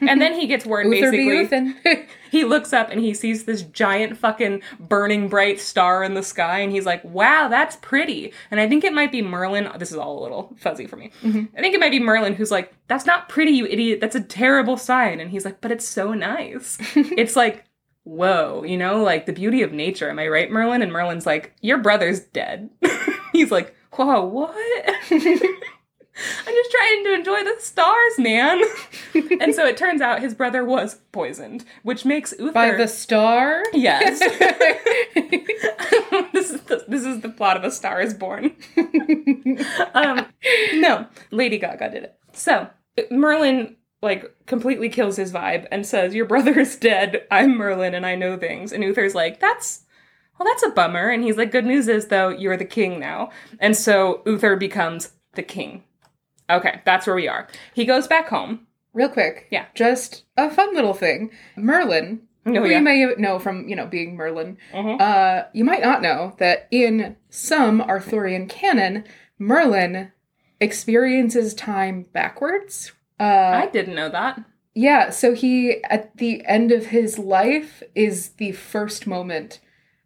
And 0.01 0.21
then 0.21 0.35
he 0.35 0.47
gets 0.47 0.67
word 0.67 0.87
basically. 0.91 1.29
He 2.31 2.45
looks 2.45 2.73
up 2.73 2.91
and 2.91 3.01
he 3.01 3.15
sees 3.15 3.45
this 3.45 3.63
giant 3.63 4.19
fucking 4.19 4.61
burning 4.79 5.29
bright 5.29 5.59
star 5.61 6.03
in 6.03 6.15
the 6.15 6.23
sky 6.23 6.59
and 6.59 6.71
he's 6.73 6.85
like, 6.85 7.03
wow, 7.05 7.49
that's 7.49 7.77
pretty. 7.77 8.33
And 8.51 8.61
I 8.61 8.69
think 8.69 8.85
it 8.85 8.93
might 8.93 9.13
be 9.13 9.23
Merlin. 9.23 9.71
This 9.79 9.91
is 9.91 9.97
all 9.97 10.21
a 10.21 10.23
little 10.23 10.55
fuzzy 10.59 10.87
for 10.87 10.97
me. 10.97 11.13
I 11.57 11.61
think 11.61 11.75
it 11.75 11.81
might 11.81 11.93
be 11.93 12.01
Merlin 12.01 12.35
who's 12.35 12.51
like, 12.51 12.75
that's 12.89 13.07
not 13.07 13.29
pretty, 13.29 13.53
you 13.53 13.67
idiot. 13.67 14.01
That's 14.01 14.17
a 14.17 14.21
terrible 14.21 14.77
sign. 14.77 15.21
And 15.21 15.31
he's 15.31 15.45
like, 15.45 15.61
but 15.61 15.71
it's 15.71 15.89
so 15.89 16.13
nice. 16.13 16.77
it's 16.95 17.37
like, 17.37 17.65
whoa, 18.05 18.65
you 18.65 18.77
know, 18.77 19.03
like 19.03 19.27
the 19.27 19.33
beauty 19.33 19.63
of 19.63 19.73
nature. 19.73 20.11
Am 20.11 20.19
I 20.19 20.29
right, 20.29 20.51
Merlin? 20.51 20.83
And 20.83 20.93
Merlin's 20.93 21.27
like, 21.27 21.55
your 21.61 21.79
brother's 21.79 22.21
dead. 22.21 22.71
he's 23.33 23.51
like, 23.51 23.75
whoa, 23.93 24.25
what? 24.25 24.53
I'm 26.47 26.55
just 26.55 26.71
trying 26.71 27.05
to 27.05 27.15
enjoy 27.15 27.45
the 27.45 27.57
stars, 27.59 28.19
man. 28.19 28.63
and 29.41 29.55
so 29.55 29.67
it 29.67 29.77
turns 29.77 30.01
out 30.01 30.21
his 30.21 30.35
brother 30.35 30.65
was 30.65 30.97
poisoned, 31.13 31.65
which 31.83 32.05
makes 32.05 32.33
Uther 32.39 32.53
By 32.53 32.71
the 32.73 32.89
star? 32.89 33.63
yes. 33.73 34.19
this 36.33 36.51
is 36.51 36.61
the, 36.63 36.85
this 36.89 37.05
is 37.05 37.21
the 37.21 37.29
plot 37.29 37.57
of 37.57 37.65
A 37.65 37.71
Star 37.71 38.01
Is 38.01 38.15
Born. 38.15 38.53
um, 39.95 40.27
no, 40.75 41.07
Lady 41.31 41.59
Gaga 41.59 41.91
did 41.91 42.05
it. 42.05 42.19
So 42.33 42.69
Merlin 43.11 43.77
like 44.03 44.25
completely 44.47 44.89
kills 44.89 45.17
his 45.17 45.33
vibe 45.33 45.67
and 45.71 45.87
says, 45.87 46.15
"Your 46.15 46.27
brother 46.27 46.59
is 46.59 46.77
dead. 46.77 47.27
I'm 47.31 47.57
Merlin, 47.57 47.95
and 47.95 48.07
I 48.07 48.15
know 48.15 48.39
things." 48.39 48.73
And 48.73 48.83
Uther's 48.83 49.15
like, 49.15 49.41
"That's." 49.41 49.83
Well, 50.39 50.47
that's 50.47 50.63
a 50.65 50.69
bummer. 50.69 51.09
And 51.09 51.25
he's 51.25 51.39
like, 51.39 51.51
good 51.51 51.65
news 51.65 51.89
is, 51.89 52.09
though, 52.09 52.29
you're 52.29 52.59
the 52.59 52.67
king 52.67 53.01
now. 53.01 53.31
And 53.59 53.75
so 53.75 54.21
Uther 54.27 54.55
becomes 54.55 55.13
the 55.33 55.43
king. 55.43 55.83
Okay, 56.49 56.81
that's 56.85 57.07
where 57.07 57.17
we 57.17 57.29
are. 57.29 57.49
He 57.75 57.85
goes 57.85 58.07
back 58.07 58.29
home. 58.29 58.67
Real 58.93 59.09
quick. 59.09 59.47
Yeah. 59.51 59.67
Just 59.75 60.25
a 60.37 60.51
fun 60.51 60.75
little 60.75 60.95
thing. 60.95 61.31
Merlin, 61.57 62.23
Oh, 62.47 62.53
who 62.53 62.69
yeah. 62.69 62.77
you 62.79 62.81
may 62.85 63.05
know 63.19 63.39
from, 63.41 63.69
you 63.69 63.75
know, 63.75 63.87
being 63.87 64.15
Merlin, 64.17 64.57
Mhm. 64.73 65.01
uh, 65.01 65.47
you 65.53 65.65
might 65.65 65.83
not 65.83 66.01
know 66.01 66.35
that 66.39 66.69
in 66.71 67.17
some 67.29 67.81
Arthurian 67.81 68.47
canon, 68.47 69.05
Merlin 69.39 70.13
experiences 70.61 71.55
time 71.55 72.07
backwards. 72.13 72.93
Uh, 73.19 73.25
I 73.65 73.67
didn't 73.67 73.95
know 73.97 74.09
that. 74.11 74.41
yeah, 74.75 75.11
so 75.11 75.35
he, 75.35 75.83
at 75.85 76.17
the 76.19 76.45
end 76.47 76.71
of 76.73 76.87
his 76.87 77.19
life, 77.19 77.83
is 77.95 78.31
the 78.31 78.53
first 78.53 79.07
moment 79.07 79.61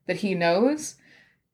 that 0.06 0.18
he 0.18 0.34
knows. 0.34 0.96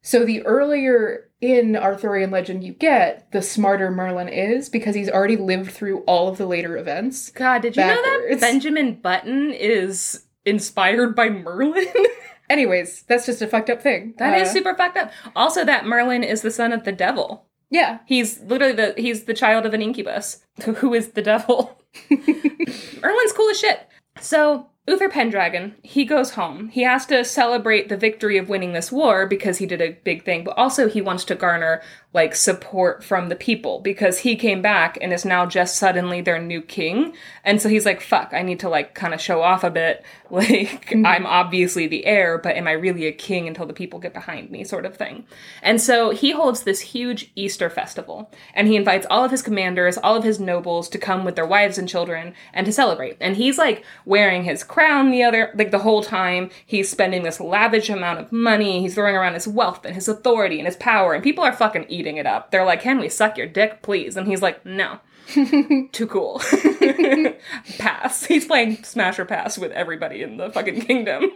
So 0.07 0.25
the 0.25 0.47
earlier 0.47 1.29
in 1.41 1.75
Arthurian 1.75 2.31
legend 2.31 2.63
you 2.63 2.73
get, 2.73 3.33
the 3.33 3.43
smarter 3.43 3.91
Merlin 3.91 4.29
is 4.29 4.69
because 4.69 4.95
he's 4.95 5.11
already 5.11 5.37
lived 5.37 5.73
through 5.73 6.03
all 6.03 6.29
of 6.29 6.39
the 6.39 6.47
later 6.47 6.77
events. 6.77 7.31
God, 7.31 7.63
did 7.63 7.77
you 7.77 7.83
know 7.83 8.01
that 8.29 8.41
Benjamin 8.41 9.01
Button 9.01 9.51
is 9.51 10.25
inspired 10.45 11.17
by 11.17 11.29
Merlin? 11.29 11.93
Anyways, 12.49 13.03
that's 13.09 13.27
just 13.27 13.43
a 13.43 13.49
fucked 13.49 13.69
up 13.69 13.83
thing. 13.83 14.15
That 14.19 14.41
is 14.41 14.51
Uh, 14.51 14.53
super 14.53 14.77
fucked 14.77 14.97
up. 14.97 15.11
Also, 15.35 15.65
that 15.65 15.87
Merlin 15.87 16.23
is 16.23 16.43
the 16.43 16.53
son 16.53 16.73
of 16.73 16.85
the 16.85 16.93
devil. 16.93 17.45
Yeah. 17.71 17.99
He's 18.07 18.39
literally 18.43 18.75
the 18.75 18.95
he's 18.97 19.25
the 19.25 19.35
child 19.35 19.67
of 19.67 19.75
an 19.75 19.83
incubus, 19.83 20.39
who 20.65 20.95
is 20.95 21.11
the 21.11 21.23
devil. 21.23 21.81
Merlin's 22.11 23.33
cool 23.33 23.51
as 23.51 23.59
shit. 23.59 23.89
So 24.21 24.69
Uther 24.88 25.09
Pendragon, 25.09 25.75
he 25.83 26.05
goes 26.05 26.31
home. 26.35 26.69
He 26.69 26.83
has 26.83 27.07
to 27.07 27.25
celebrate 27.25 27.88
the 27.88 27.97
victory 27.97 28.38
of 28.38 28.49
winning 28.49 28.73
this 28.73 28.93
war 28.93 29.26
because 29.26 29.59
he 29.59 29.66
did 29.66 29.81
a 29.81 29.99
big 30.05 30.25
thing, 30.25 30.45
but 30.45 30.57
also 30.57 30.88
he 30.88 31.00
wants 31.00 31.25
to 31.25 31.35
garner 31.35 31.83
like 32.17 32.35
support 32.35 33.05
from 33.05 33.29
the 33.29 33.37
people 33.37 33.79
because 33.81 34.21
he 34.21 34.37
came 34.37 34.63
back 34.63 34.97
and 35.03 35.13
is 35.13 35.27
now 35.27 35.45
just 35.45 35.77
suddenly 35.77 36.23
their 36.23 36.41
new 36.41 36.63
king. 36.63 37.13
And 37.45 37.61
so 37.61 37.69
he's 37.69 37.85
like, 37.85 38.01
fuck, 38.01 38.33
I 38.33 38.41
need 38.41 38.59
to 38.61 38.71
like 38.71 38.95
kind 38.95 39.13
of 39.13 39.21
show 39.21 39.43
off 39.43 39.63
a 39.63 39.71
bit. 39.71 40.05
Like, 40.29 40.87
mm-hmm. 40.87 41.07
I'm 41.07 41.25
obviously 41.25 41.87
the 41.87 42.05
heir, 42.05 42.37
but 42.37 42.57
am 42.57 42.67
I 42.67 42.73
really 42.73 43.07
a 43.07 43.13
king 43.13 43.47
until 43.47 43.65
the 43.65 43.73
people 43.73 44.01
get 44.01 44.13
behind 44.13 44.51
me, 44.51 44.65
sort 44.65 44.85
of 44.85 44.97
thing. 44.97 45.25
And 45.63 45.81
so 45.81 46.11
he 46.11 46.33
holds 46.33 46.65
this 46.65 46.81
huge 46.81 47.31
Easter 47.37 47.71
festival 47.71 48.33
and 48.53 48.67
he 48.67 48.75
invites 48.75 49.07
all 49.09 49.25
of 49.25 49.31
his 49.31 49.41
commanders, 49.41 49.97
all 49.99 50.17
of 50.17 50.25
his 50.25 50.41
nobles 50.41 50.89
to 50.89 50.99
come 50.99 51.25
with 51.25 51.37
their 51.37 51.47
wives 51.47 51.79
and 51.79 51.89
children 51.89 52.35
and 52.53 52.67
to 52.67 52.73
celebrate. 52.73 53.17
And 53.21 53.37
he's 53.37 53.57
like 53.57 53.85
wearing 54.05 54.43
his 54.43 54.65
crown 54.65 55.13
the 55.13 55.23
other, 55.23 55.53
like 55.55 55.71
the 55.71 55.79
whole 55.79 56.03
time. 56.03 56.51
He's 56.67 56.91
spending 56.91 57.23
this 57.23 57.39
lavish 57.39 57.89
amount 57.89 58.19
of 58.19 58.33
money. 58.33 58.81
He's 58.81 58.97
throwing 58.97 59.15
around 59.15 59.35
his 59.35 59.47
wealth 59.47 59.85
and 59.85 59.95
his 59.95 60.09
authority 60.09 60.59
and 60.59 60.67
his 60.67 60.77
power. 60.77 61.15
And 61.15 61.23
people 61.23 61.45
are 61.45 61.53
fucking 61.53 61.87
eating 61.89 62.06
it 62.17 62.27
up. 62.27 62.53
They're 62.53 62.65
like, 62.65 62.81
can 62.83 63.01
we 63.01 63.09
suck 63.09 63.37
your 63.37 63.49
dick, 63.49 63.83
please? 63.83 64.17
And 64.17 64.29
he's 64.29 64.43
like, 64.43 64.65
no. 64.65 65.01
Too 65.93 66.07
cool. 66.07 66.41
pass. 67.79 68.25
He's 68.25 68.47
playing 68.47 68.85
Smash 68.85 69.19
or 69.19 69.25
Pass 69.25 69.59
with 69.59 69.73
everybody 69.73 70.23
in 70.23 70.37
the 70.37 70.51
fucking 70.51 70.83
kingdom. 70.83 71.31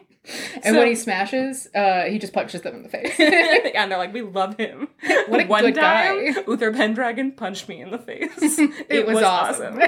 And 0.62 0.74
So- 0.74 0.78
when 0.78 0.86
he 0.86 0.94
smashes, 0.94 1.66
uh, 1.74 2.02
he 2.04 2.18
just 2.18 2.32
punches 2.32 2.62
them 2.62 2.76
in 2.76 2.82
the 2.84 2.88
face. 2.88 3.14
and 3.18 3.90
they're 3.90 3.98
like, 3.98 4.12
we 4.12 4.22
love 4.22 4.56
him. 4.56 4.88
What 5.26 5.40
a 5.40 5.46
One 5.46 5.64
good 5.64 5.74
time, 5.74 6.34
guy. 6.34 6.44
Uther 6.46 6.72
Pendragon 6.72 7.32
punched 7.32 7.68
me 7.68 7.80
in 7.80 7.90
the 7.90 7.98
face. 7.98 8.30
It 8.38 9.06
was 9.06 9.22
awesome. 9.24 9.80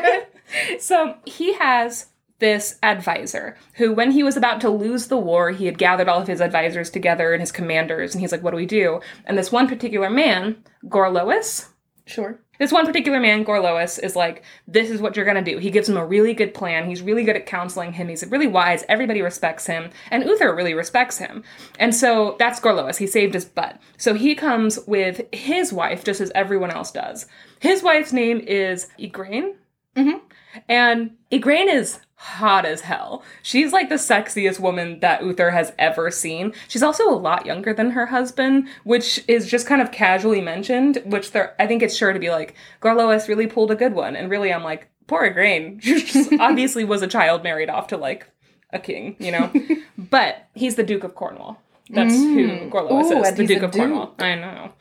so 0.80 1.16
he 1.26 1.52
has 1.54 2.06
this 2.42 2.78
advisor 2.82 3.56
who, 3.76 3.94
when 3.94 4.10
he 4.10 4.22
was 4.22 4.36
about 4.36 4.60
to 4.60 4.68
lose 4.68 5.06
the 5.06 5.16
war, 5.16 5.52
he 5.52 5.64
had 5.66 5.78
gathered 5.78 6.08
all 6.08 6.20
of 6.20 6.26
his 6.28 6.40
advisors 6.42 6.90
together 6.90 7.32
and 7.32 7.40
his 7.40 7.52
commanders, 7.52 8.12
and 8.12 8.20
he's 8.20 8.32
like, 8.32 8.42
what 8.42 8.50
do 8.50 8.56
we 8.56 8.66
do? 8.66 9.00
And 9.24 9.38
this 9.38 9.52
one 9.52 9.68
particular 9.68 10.10
man, 10.10 10.62
Gorlois, 10.84 11.68
sure. 12.04 12.40
This 12.58 12.72
one 12.72 12.84
particular 12.86 13.18
man, 13.18 13.44
Gorlois, 13.44 13.98
is 14.02 14.14
like, 14.14 14.44
this 14.68 14.90
is 14.90 15.00
what 15.00 15.16
you're 15.16 15.24
gonna 15.24 15.42
do. 15.42 15.58
He 15.58 15.70
gives 15.70 15.88
him 15.88 15.96
a 15.96 16.04
really 16.06 16.34
good 16.34 16.52
plan. 16.52 16.88
He's 16.88 17.00
really 17.02 17.24
good 17.24 17.36
at 17.36 17.46
counseling 17.46 17.92
him. 17.92 18.08
He's 18.08 18.26
really 18.26 18.46
wise. 18.46 18.84
Everybody 18.88 19.22
respects 19.22 19.66
him. 19.66 19.90
And 20.10 20.24
Uther 20.24 20.54
really 20.54 20.74
respects 20.74 21.18
him. 21.18 21.42
And 21.78 21.94
so 21.94 22.36
that's 22.38 22.60
Gorlois. 22.60 22.98
He 22.98 23.06
saved 23.06 23.34
his 23.34 23.44
butt. 23.44 23.80
So 23.96 24.14
he 24.14 24.34
comes 24.34 24.78
with 24.86 25.22
his 25.32 25.72
wife, 25.72 26.04
just 26.04 26.20
as 26.20 26.30
everyone 26.34 26.70
else 26.70 26.92
does. 26.92 27.26
His 27.58 27.82
wife's 27.82 28.12
name 28.12 28.38
is 28.38 28.88
Igraine. 28.98 29.54
Mhm. 29.96 30.20
And 30.68 31.16
Igraine 31.32 31.72
is 31.72 31.98
hot 32.22 32.64
as 32.64 32.82
hell. 32.82 33.24
She's 33.42 33.72
like 33.72 33.88
the 33.88 33.96
sexiest 33.96 34.60
woman 34.60 35.00
that 35.00 35.24
Uther 35.24 35.50
has 35.50 35.72
ever 35.76 36.08
seen. 36.12 36.52
She's 36.68 36.82
also 36.82 37.08
a 37.08 37.18
lot 37.18 37.46
younger 37.46 37.74
than 37.74 37.90
her 37.90 38.06
husband, 38.06 38.68
which 38.84 39.24
is 39.26 39.50
just 39.50 39.66
kind 39.66 39.82
of 39.82 39.90
casually 39.90 40.40
mentioned, 40.40 41.02
which 41.04 41.32
there 41.32 41.56
I 41.58 41.66
think 41.66 41.82
it's 41.82 41.96
sure 41.96 42.12
to 42.12 42.20
be 42.20 42.30
like, 42.30 42.54
Garlois 42.80 43.26
really 43.26 43.48
pulled 43.48 43.72
a 43.72 43.74
good 43.74 43.94
one. 43.94 44.14
And 44.14 44.30
really 44.30 44.52
I'm 44.52 44.62
like, 44.62 44.86
poor 45.08 45.28
Igraine. 45.28 45.82
She 45.82 46.38
obviously 46.40 46.84
was 46.84 47.02
a 47.02 47.08
child 47.08 47.42
married 47.42 47.68
off 47.68 47.88
to 47.88 47.96
like 47.96 48.28
a 48.70 48.78
king, 48.78 49.16
you 49.18 49.32
know? 49.32 49.52
but 49.98 50.46
he's 50.54 50.76
the 50.76 50.84
Duke 50.84 51.02
of 51.02 51.16
Cornwall. 51.16 51.60
That's 51.90 52.14
who 52.14 52.48
mm. 52.48 52.70
Gorlois 52.70 53.10
Ooh, 53.10 53.22
is, 53.22 53.34
the 53.34 53.46
Duke 53.46 53.62
of 53.62 53.72
duke. 53.72 53.80
Cornwall. 53.80 54.14
I 54.20 54.36
know. 54.36 54.72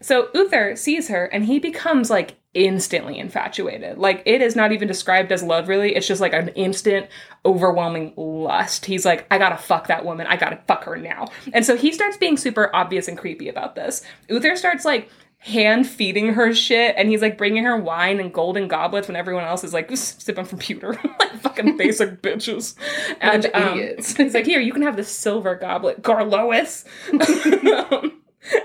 So 0.00 0.28
Uther 0.34 0.76
sees 0.76 1.08
her 1.08 1.26
and 1.26 1.44
he 1.44 1.58
becomes 1.58 2.10
like 2.10 2.36
instantly 2.54 3.18
infatuated. 3.18 3.98
Like 3.98 4.22
it 4.26 4.42
is 4.42 4.56
not 4.56 4.72
even 4.72 4.88
described 4.88 5.32
as 5.32 5.42
love 5.42 5.68
really. 5.68 5.94
It's 5.94 6.06
just 6.06 6.20
like 6.20 6.32
an 6.32 6.48
instant 6.50 7.08
overwhelming 7.44 8.14
lust. 8.16 8.86
He's 8.86 9.04
like 9.04 9.26
I 9.30 9.38
got 9.38 9.50
to 9.50 9.56
fuck 9.56 9.88
that 9.88 10.04
woman. 10.04 10.26
I 10.26 10.36
got 10.36 10.50
to 10.50 10.60
fuck 10.66 10.84
her 10.84 10.96
now. 10.96 11.28
And 11.52 11.64
so 11.64 11.76
he 11.76 11.92
starts 11.92 12.16
being 12.16 12.36
super 12.36 12.74
obvious 12.74 13.08
and 13.08 13.18
creepy 13.18 13.48
about 13.48 13.74
this. 13.74 14.02
Uther 14.28 14.56
starts 14.56 14.84
like 14.84 15.10
hand 15.40 15.86
feeding 15.86 16.34
her 16.34 16.52
shit 16.52 16.94
and 16.98 17.08
he's 17.08 17.22
like 17.22 17.38
bringing 17.38 17.62
her 17.64 17.76
wine 17.76 18.18
and 18.18 18.34
golden 18.34 18.66
goblets 18.66 19.06
when 19.06 19.16
everyone 19.16 19.44
else 19.44 19.62
is 19.62 19.72
like 19.72 19.88
sipping 19.96 20.44
from 20.44 20.58
pewter 20.58 20.98
like 21.20 21.32
fucking 21.40 21.76
basic 21.76 22.20
bitches 22.22 22.74
and 23.20 23.48
um, 23.54 23.78
idiots. 23.78 24.16
he's 24.16 24.34
like 24.34 24.44
here 24.44 24.58
you 24.58 24.72
can 24.72 24.82
have 24.82 24.96
this 24.96 25.08
silver 25.08 25.54
goblet 25.54 26.02
garlois 26.02 26.84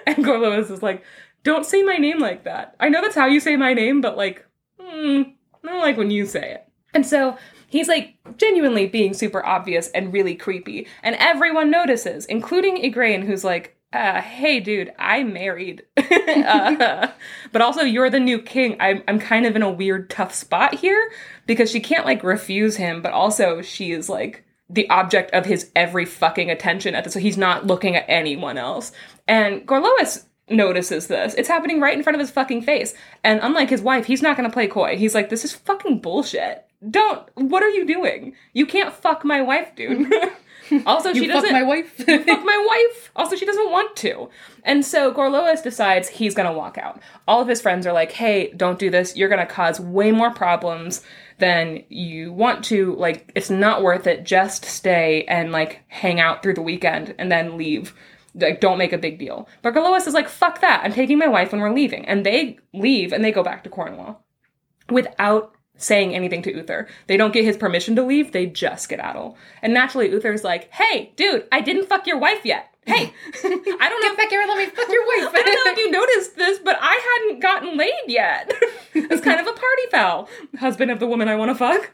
and 0.08 0.18
garlois 0.26 0.72
is 0.72 0.82
like 0.82 1.04
don't 1.44 1.66
say 1.66 1.84
my 1.84 1.98
name 1.98 2.20
like 2.20 2.46
that. 2.46 2.76
I 2.80 2.90
know 2.90 3.02
that's 3.02 3.16
how 3.16 3.28
you 3.28 3.40
say 3.40 3.56
my 3.56 3.74
name 3.74 4.02
but 4.02 4.18
like 4.18 4.46
mm, 4.80 5.34
I 5.64 5.68
don't 5.68 5.82
like 5.82 5.98
when 5.98 6.12
you 6.12 6.26
say 6.26 6.54
it. 6.54 6.68
And 6.94 7.06
so 7.06 7.38
he's 7.68 7.88
like 7.88 8.16
genuinely 8.38 8.88
being 8.88 9.14
super 9.14 9.46
obvious 9.46 9.90
and 9.90 10.14
really 10.14 10.36
creepy 10.36 10.88
and 11.02 11.16
everyone 11.18 11.72
notices 11.72 12.26
including 12.28 12.78
igraine 12.78 13.26
who's 13.26 13.44
like 13.44 13.76
uh, 13.92 14.22
hey 14.22 14.60
dude 14.60 14.94
i'm 15.00 15.34
married. 15.34 15.84
Uh, 16.34 17.12
but 17.52 17.62
also 17.62 17.82
you're 17.82 18.10
the 18.10 18.20
new 18.20 18.42
king. 18.42 18.76
I'm, 18.80 19.04
I'm 19.08 19.20
kind 19.20 19.46
of 19.46 19.56
in 19.56 19.62
a 19.62 19.70
weird 19.70 20.10
tough 20.10 20.34
spot 20.34 20.74
here 20.74 21.12
because 21.46 21.70
she 21.70 21.80
can't 21.80 22.06
like 22.06 22.24
refuse 22.24 22.76
him 22.76 23.02
but 23.02 23.14
also 23.14 23.62
she 23.62 23.92
is 23.92 24.10
like 24.10 24.44
the 24.70 24.90
object 24.90 25.32
of 25.32 25.46
his 25.46 25.72
every 25.76 26.06
fucking 26.06 26.50
attention 26.50 26.96
at 26.96 27.04
this 27.04 27.14
so 27.14 27.20
he's 27.20 27.38
not 27.38 27.68
looking 27.68 27.96
at 27.96 28.06
anyone 28.08 28.58
else. 28.58 28.92
And 29.28 29.66
gorlois 29.68 30.26
notices 30.50 31.08
this 31.08 31.34
it's 31.36 31.48
happening 31.48 31.80
right 31.80 31.98
in 31.98 32.04
front 32.04 32.16
of 32.16 32.20
his 32.20 32.32
fucking 32.32 32.62
face 32.62 32.94
and 33.24 33.40
unlike 33.42 33.70
his 33.70 33.82
wife 33.82 34.06
he's 34.06 34.22
not 34.22 34.36
going 34.36 34.48
to 34.48 34.54
play 34.54 34.68
coy 34.68 34.98
he's 34.98 35.16
like 35.16 35.30
this 35.30 35.46
is 35.46 35.54
fucking 35.54 36.00
bullshit 36.00 36.66
don't 36.90 37.30
what 37.36 37.64
are 37.64 37.70
you 37.70 37.86
doing 37.86 38.34
you 38.54 38.66
can't 38.66 38.94
fuck 38.94 39.24
my 39.24 39.42
wife 39.42 39.74
dude 39.76 40.12
also 40.86 41.14
she 41.14 41.26
You 41.26 41.32
fuck 41.32 41.44
doesn't 41.44 41.54
my 41.54 41.64
wife. 41.64 41.92
fuck 41.98 42.44
my 42.46 42.66
wife. 42.68 43.12
Also, 43.16 43.36
she 43.36 43.46
doesn't 43.46 43.72
want 43.72 43.96
to. 43.98 44.30
And 44.64 44.86
so 44.86 45.14
Gorlois 45.14 45.62
decides 45.62 46.08
he's 46.10 46.34
gonna 46.34 46.54
walk 46.54 46.78
out. 46.78 47.02
All 47.28 47.42
of 47.42 47.48
his 47.48 47.62
friends 47.62 47.86
are 47.86 47.94
like, 47.94 48.12
hey, 48.12 48.52
don't 48.56 48.80
do 48.80 48.90
this. 48.90 49.16
You're 49.16 49.30
gonna 49.30 49.46
cause 49.46 49.80
way 49.80 50.12
more 50.12 50.32
problems 50.32 51.04
than 51.40 51.84
you 51.90 52.32
want 52.32 52.64
to. 52.66 52.96
Like, 52.96 53.32
it's 53.36 53.50
not 53.50 53.84
worth 53.84 54.08
it. 54.08 54.24
Just 54.24 54.66
stay 54.66 55.26
and 55.26 55.52
like 55.52 55.82
hang 55.88 56.20
out 56.20 56.42
through 56.44 56.56
the 56.56 56.62
weekend 56.62 57.14
and 57.18 57.32
then 57.32 57.58
leave. 57.58 57.94
Like, 58.36 58.60
don't 58.60 58.78
make 58.78 58.94
a 58.94 58.98
big 58.98 59.20
deal. 59.20 59.48
But 59.62 59.76
Gorlois 59.76 60.08
is 60.08 60.14
like, 60.14 60.28
fuck 60.28 60.62
that. 60.62 60.82
I'm 60.84 60.94
taking 60.94 61.18
my 61.18 61.28
wife 61.28 61.52
when 61.52 61.62
we're 61.62 61.74
leaving. 61.74 62.06
And 62.06 62.26
they 62.26 62.58
leave 62.74 63.14
and 63.14 63.24
they 63.24 63.32
go 63.32 63.44
back 63.44 63.64
to 63.64 63.70
Cornwall 63.70 64.24
without 64.90 65.56
saying 65.76 66.16
anything 66.16 66.42
to 66.44 66.54
Uther. 66.54 66.88
They 67.08 67.18
don't 67.18 67.34
get 67.34 67.46
his 67.46 67.58
permission 67.58 67.96
to 67.96 68.04
leave, 68.04 68.32
they 68.32 68.46
just 68.46 68.84
skedaddle. 68.84 69.38
And 69.62 69.74
naturally, 69.74 70.10
Uther's 70.10 70.44
like, 70.44 70.72
hey, 70.72 71.14
dude, 71.16 71.48
I 71.52 71.62
didn't 71.62 71.88
fuck 71.88 72.08
your 72.08 72.20
wife 72.20 72.46
yet. 72.46 72.74
Hey, 72.86 73.14
I 73.36 73.90
don't 73.90 74.02
know. 74.02 74.10
Get 74.10 74.18
back 74.18 74.30
here 74.30 74.42
and 74.42 74.50
let 74.50 74.58
me 74.58 74.66
fuck 74.66 74.90
your 74.90 75.06
wife. 75.06 75.34
I 75.34 75.42
don't 75.42 75.66
know 75.66 75.72
if 75.72 75.78
you 75.78 75.92
noticed 75.92 76.36
this, 76.36 76.60
but 76.60 76.78
I 76.82 77.22
hadn't 77.22 77.42
gotten 77.42 77.78
laid 77.78 77.94
yet. 78.08 78.52
it's 78.94 79.24
kind 79.24 79.40
of 79.40 79.48
a 79.48 79.54
party 79.54 79.84
foul. 79.90 80.30
Husband 80.60 80.92
of 80.92 81.00
the 81.00 81.08
woman 81.08 81.30
I 81.30 81.36
want 81.36 81.52
to 81.52 81.56
fuck. 81.56 81.92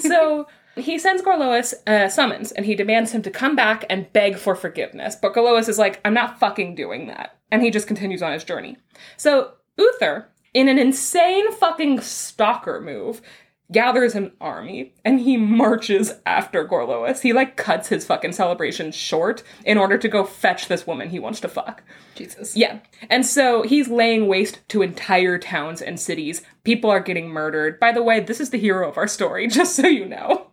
so 0.00 0.46
he 0.78 0.98
sends 0.98 1.22
Gorlois 1.22 1.74
a 1.86 2.10
summons 2.10 2.52
and 2.52 2.66
he 2.66 2.74
demands 2.74 3.12
him 3.12 3.22
to 3.22 3.30
come 3.30 3.56
back 3.56 3.84
and 3.88 4.12
beg 4.12 4.36
for 4.36 4.54
forgiveness. 4.54 5.16
But 5.20 5.34
Gorlois 5.34 5.68
is 5.68 5.78
like, 5.78 6.00
I'm 6.04 6.14
not 6.14 6.38
fucking 6.38 6.74
doing 6.74 7.06
that. 7.06 7.36
And 7.50 7.62
he 7.62 7.70
just 7.70 7.86
continues 7.86 8.22
on 8.22 8.32
his 8.32 8.44
journey. 8.44 8.76
So 9.16 9.52
Uther, 9.76 10.28
in 10.54 10.68
an 10.68 10.78
insane 10.78 11.52
fucking 11.52 12.00
stalker 12.00 12.80
move, 12.80 13.22
gathers 13.70 14.14
an 14.14 14.32
army 14.40 14.94
and 15.04 15.20
he 15.20 15.36
marches 15.36 16.14
after 16.24 16.66
Gorlois. 16.66 17.20
He 17.20 17.32
like 17.32 17.56
cuts 17.56 17.88
his 17.88 18.06
fucking 18.06 18.32
celebration 18.32 18.92
short 18.92 19.42
in 19.64 19.76
order 19.76 19.98
to 19.98 20.08
go 20.08 20.24
fetch 20.24 20.68
this 20.68 20.86
woman 20.86 21.10
he 21.10 21.18
wants 21.18 21.40
to 21.40 21.48
fuck. 21.48 21.82
Jesus. 22.14 22.56
Yeah. 22.56 22.80
And 23.10 23.26
so 23.26 23.62
he's 23.62 23.88
laying 23.88 24.26
waste 24.26 24.60
to 24.68 24.82
entire 24.82 25.38
towns 25.38 25.82
and 25.82 26.00
cities. 26.00 26.42
People 26.64 26.90
are 26.90 27.00
getting 27.00 27.28
murdered. 27.28 27.78
By 27.78 27.92
the 27.92 28.02
way, 28.02 28.20
this 28.20 28.40
is 28.40 28.50
the 28.50 28.58
hero 28.58 28.88
of 28.88 28.96
our 28.96 29.08
story, 29.08 29.46
just 29.48 29.76
so 29.76 29.86
you 29.86 30.06
know. 30.06 30.48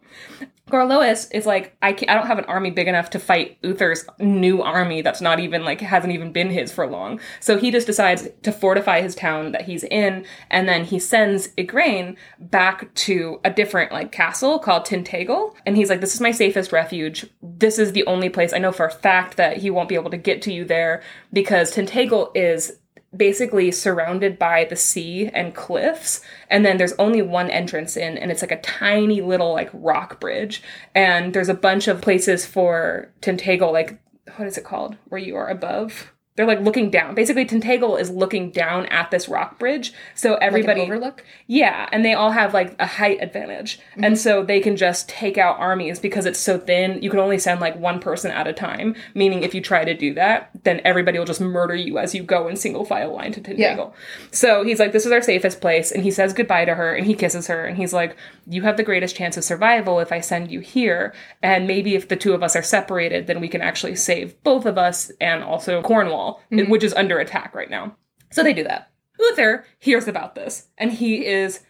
Gorlois 0.69 1.27
is 1.31 1.45
like, 1.45 1.77
I, 1.83 1.89
I 1.89 2.15
don't 2.15 2.25
have 2.25 2.39
an 2.39 2.45
army 2.45 2.71
big 2.71 2.87
enough 2.87 3.11
to 3.11 3.19
fight 3.19 3.59
Uther's 3.61 4.03
new 4.19 4.63
army 4.63 5.03
that's 5.03 5.21
not 5.21 5.39
even, 5.39 5.63
like, 5.63 5.79
hasn't 5.79 6.11
even 6.11 6.31
been 6.31 6.49
his 6.49 6.71
for 6.71 6.87
long. 6.87 7.19
So 7.39 7.57
he 7.57 7.69
just 7.69 7.85
decides 7.85 8.27
to 8.41 8.51
fortify 8.51 9.01
his 9.01 9.13
town 9.13 9.51
that 9.51 9.61
he's 9.61 9.83
in, 9.83 10.25
and 10.49 10.67
then 10.67 10.83
he 10.83 10.97
sends 10.97 11.49
Igraine 11.49 12.17
back 12.39 12.91
to 12.95 13.39
a 13.43 13.51
different, 13.51 13.91
like, 13.91 14.11
castle 14.11 14.57
called 14.57 14.85
Tintagel. 14.85 15.53
And 15.67 15.77
he's 15.77 15.89
like, 15.89 16.01
this 16.01 16.15
is 16.15 16.21
my 16.21 16.31
safest 16.31 16.71
refuge. 16.71 17.27
This 17.43 17.77
is 17.77 17.91
the 17.91 18.05
only 18.07 18.29
place 18.29 18.51
I 18.51 18.57
know 18.57 18.71
for 18.71 18.87
a 18.87 18.91
fact 18.91 19.37
that 19.37 19.57
he 19.57 19.69
won't 19.69 19.89
be 19.89 19.95
able 19.95 20.11
to 20.11 20.17
get 20.17 20.41
to 20.43 20.53
you 20.53 20.65
there 20.65 21.03
because 21.31 21.75
Tintagel 21.75 22.31
is 22.33 22.79
basically 23.15 23.71
surrounded 23.71 24.37
by 24.37 24.65
the 24.65 24.75
sea 24.75 25.29
and 25.33 25.55
cliffs 25.55 26.21
and 26.49 26.65
then 26.65 26.77
there's 26.77 26.93
only 26.93 27.21
one 27.21 27.49
entrance 27.49 27.95
in 27.95 28.17
and 28.17 28.31
it's 28.31 28.41
like 28.41 28.51
a 28.51 28.61
tiny 28.61 29.21
little 29.21 29.53
like 29.53 29.69
rock 29.73 30.19
bridge 30.19 30.61
and 30.93 31.33
there's 31.33 31.49
a 31.49 31.53
bunch 31.53 31.87
of 31.87 32.01
places 32.01 32.45
for 32.45 33.11
Tintagel 33.21 33.71
like 33.71 33.99
what 34.37 34.47
is 34.47 34.57
it 34.57 34.63
called? 34.63 34.97
Where 35.05 35.21
you 35.21 35.35
are 35.35 35.49
above 35.49 36.11
they're 36.35 36.45
like 36.45 36.59
looking 36.61 36.89
down 36.89 37.15
basically 37.15 37.45
Tintagel 37.45 37.99
is 37.99 38.09
looking 38.09 38.51
down 38.51 38.85
at 38.87 39.09
this 39.11 39.27
rock 39.29 39.57
bridge 39.59 39.93
so 40.15 40.31
Like 40.31 40.41
an 40.41 40.47
everybody 40.47 40.81
overlook. 40.81 41.23
yeah, 41.47 41.87
and 41.91 42.03
they 42.03 42.13
all 42.13 42.31
have 42.31 42.53
like 42.53 42.75
a 42.79 42.85
height 42.85 43.19
advantage. 43.21 43.79
And 43.95 44.15
mhm. 44.15 44.17
so 44.17 44.43
they 44.43 44.59
can 44.59 44.75
just 44.75 45.07
take 45.09 45.37
out 45.37 45.57
armies 45.59 45.99
because 45.99 46.25
it's 46.25 46.39
so 46.39 46.57
thin. 46.57 47.01
You 47.01 47.09
can 47.09 47.19
only 47.19 47.37
send 47.37 47.61
like 47.61 47.75
one 47.77 47.99
person 47.99 48.31
at 48.31 48.47
a 48.47 48.53
time, 48.53 48.95
meaning 49.13 49.43
if 49.43 49.53
you 49.53 49.61
try 49.61 49.85
to 49.85 49.93
do 49.93 50.13
that, 50.15 50.49
then 50.63 50.81
everybody 50.83 51.17
will 51.19 51.25
just 51.25 51.41
murder 51.41 51.75
you 51.75 51.97
as 51.97 52.13
you 52.15 52.23
go 52.23 52.47
in 52.47 52.55
single 52.55 52.85
file 52.85 53.13
line 53.13 53.31
to 53.33 53.41
Tintagel. 53.41 53.57
Yeah. 53.57 53.89
So 54.31 54.63
he's 54.63 54.79
like, 54.79 54.91
this 54.91 55.05
is 55.05 55.11
our 55.11 55.21
safest 55.21 55.61
place. 55.61 55.91
And 55.91 56.03
he 56.03 56.11
says 56.11 56.33
goodbye 56.33 56.65
to 56.65 56.75
her 56.75 56.93
and 56.93 57.05
he 57.05 57.13
kisses 57.13 57.47
her 57.47 57.65
and 57.65 57.77
he's 57.77 57.93
like, 57.93 58.15
you 58.47 58.61
have 58.61 58.77
the 58.77 58.83
greatest 58.83 59.15
chance 59.15 59.37
of 59.37 59.43
survival 59.43 59.99
if 59.99 60.11
I 60.11 60.19
send 60.19 60.51
you 60.51 60.59
here. 60.59 61.13
And 61.41 61.67
maybe 61.67 61.95
if 61.95 62.07
the 62.07 62.15
two 62.15 62.33
of 62.33 62.43
us 62.43 62.55
are 62.55 62.63
separated, 62.63 63.27
then 63.27 63.41
we 63.41 63.47
can 63.47 63.61
actually 63.61 63.95
save 63.95 64.41
both 64.43 64.65
of 64.65 64.77
us 64.77 65.11
and 65.19 65.43
also 65.43 65.81
Cornwall, 65.81 66.41
mm-hmm. 66.51 66.69
which 66.69 66.83
is 66.83 66.93
under 66.93 67.19
attack 67.19 67.55
right 67.55 67.69
now. 67.69 67.95
So 68.31 68.43
they 68.43 68.53
do 68.53 68.63
that. 68.63 68.91
Uther 69.19 69.65
hears 69.79 70.07
about 70.07 70.35
this 70.35 70.67
and 70.77 70.91
he 70.91 71.25
is 71.25 71.61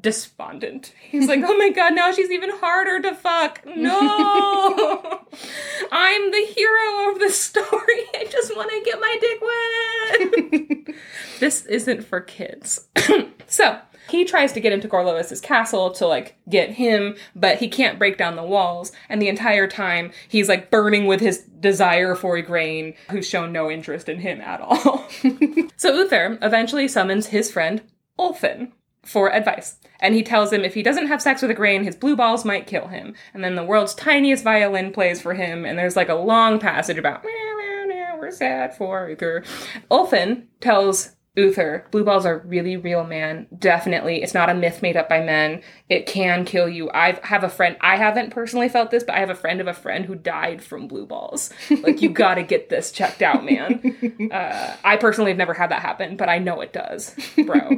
despondent. 0.00 0.92
He's 1.00 1.28
like, 1.28 1.42
oh 1.44 1.56
my 1.56 1.70
god, 1.70 1.94
now 1.94 2.10
she's 2.12 2.30
even 2.30 2.50
harder 2.50 3.00
to 3.02 3.14
fuck. 3.14 3.64
No! 3.66 5.24
I'm 5.92 6.30
the 6.30 6.46
hero 6.46 7.12
of 7.12 7.20
the 7.20 7.30
story. 7.30 7.64
I 8.14 8.26
just 8.28 8.56
want 8.56 8.70
to 8.70 8.82
get 8.84 9.00
my 9.00 9.18
dick 9.20 10.86
wet. 10.86 10.96
this 11.40 11.66
isn't 11.66 12.04
for 12.04 12.20
kids. 12.20 12.88
so, 13.54 13.78
he 14.10 14.24
tries 14.24 14.52
to 14.52 14.60
get 14.60 14.72
into 14.72 14.88
Gorlois's 14.88 15.40
castle 15.40 15.90
to 15.92 16.06
like 16.06 16.36
get 16.48 16.70
him, 16.70 17.14
but 17.36 17.58
he 17.58 17.68
can't 17.68 18.00
break 18.00 18.18
down 18.18 18.34
the 18.34 18.42
walls. 18.42 18.90
And 19.08 19.22
the 19.22 19.28
entire 19.28 19.68
time, 19.68 20.10
he's 20.28 20.48
like 20.48 20.72
burning 20.72 21.06
with 21.06 21.20
his 21.20 21.38
desire 21.38 22.16
for 22.16 22.36
Igraine, 22.36 22.96
who's 23.10 23.28
shown 23.28 23.52
no 23.52 23.70
interest 23.70 24.08
in 24.08 24.18
him 24.18 24.40
at 24.40 24.60
all. 24.60 25.08
so 25.76 25.94
Uther 25.94 26.36
eventually 26.42 26.88
summons 26.88 27.28
his 27.28 27.50
friend 27.50 27.82
Ulfin 28.18 28.72
for 29.04 29.32
advice. 29.32 29.76
And 30.00 30.16
he 30.16 30.24
tells 30.24 30.52
him 30.52 30.64
if 30.64 30.74
he 30.74 30.82
doesn't 30.82 31.06
have 31.06 31.22
sex 31.22 31.40
with 31.40 31.56
Igraine, 31.56 31.84
his 31.84 31.96
blue 31.96 32.16
balls 32.16 32.44
might 32.44 32.66
kill 32.66 32.88
him. 32.88 33.14
And 33.32 33.44
then 33.44 33.54
the 33.54 33.64
world's 33.64 33.94
tiniest 33.94 34.42
violin 34.42 34.92
plays 34.92 35.22
for 35.22 35.34
him, 35.34 35.64
and 35.64 35.78
there's 35.78 35.96
like 35.96 36.08
a 36.08 36.14
long 36.14 36.58
passage 36.58 36.98
about 36.98 37.24
"Meow, 37.24 37.56
meow, 37.56 37.84
meow, 37.86 38.16
we're 38.18 38.30
sad 38.30 38.76
for 38.76 39.08
Uther. 39.08 39.44
Ulfin 39.90 40.46
tells 40.60 41.13
Uther, 41.36 41.86
blue 41.90 42.04
balls 42.04 42.24
are 42.24 42.38
really 42.46 42.76
real, 42.76 43.02
man. 43.02 43.48
Definitely. 43.58 44.22
It's 44.22 44.34
not 44.34 44.50
a 44.50 44.54
myth 44.54 44.82
made 44.82 44.96
up 44.96 45.08
by 45.08 45.20
men. 45.20 45.62
It 45.88 46.06
can 46.06 46.44
kill 46.44 46.68
you. 46.68 46.90
I 46.92 47.18
have 47.24 47.42
a 47.42 47.48
friend, 47.48 47.76
I 47.80 47.96
haven't 47.96 48.30
personally 48.30 48.68
felt 48.68 48.92
this, 48.92 49.02
but 49.02 49.16
I 49.16 49.18
have 49.18 49.30
a 49.30 49.34
friend 49.34 49.60
of 49.60 49.66
a 49.66 49.74
friend 49.74 50.04
who 50.04 50.14
died 50.14 50.62
from 50.62 50.86
blue 50.86 51.06
balls. 51.06 51.50
Like, 51.82 52.02
you 52.02 52.08
gotta 52.08 52.44
get 52.44 52.68
this 52.68 52.92
checked 52.92 53.22
out, 53.22 53.44
man. 53.44 53.80
Uh, 54.30 54.76
I 54.84 54.96
personally 54.96 55.30
have 55.30 55.38
never 55.38 55.54
had 55.54 55.70
that 55.70 55.82
happen, 55.82 56.16
but 56.16 56.28
I 56.28 56.38
know 56.38 56.60
it 56.60 56.72
does, 56.72 57.14
bro. 57.44 57.70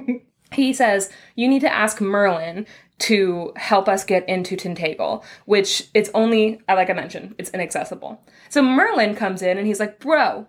he 0.52 0.72
says, 0.72 1.10
You 1.34 1.48
need 1.48 1.60
to 1.60 1.72
ask 1.72 2.00
Merlin 2.00 2.66
to 3.00 3.52
help 3.56 3.88
us 3.88 4.04
get 4.04 4.28
into 4.28 4.56
Tintagel, 4.56 5.24
which 5.44 5.88
it's 5.92 6.10
only, 6.14 6.60
like 6.68 6.88
I 6.88 6.94
mentioned, 6.94 7.34
it's 7.38 7.50
inaccessible. 7.50 8.22
So 8.48 8.62
Merlin 8.62 9.14
comes 9.14 9.42
in 9.42 9.58
and 9.58 9.66
he's 9.66 9.80
like, 9.80 9.98
Bro, 9.98 10.46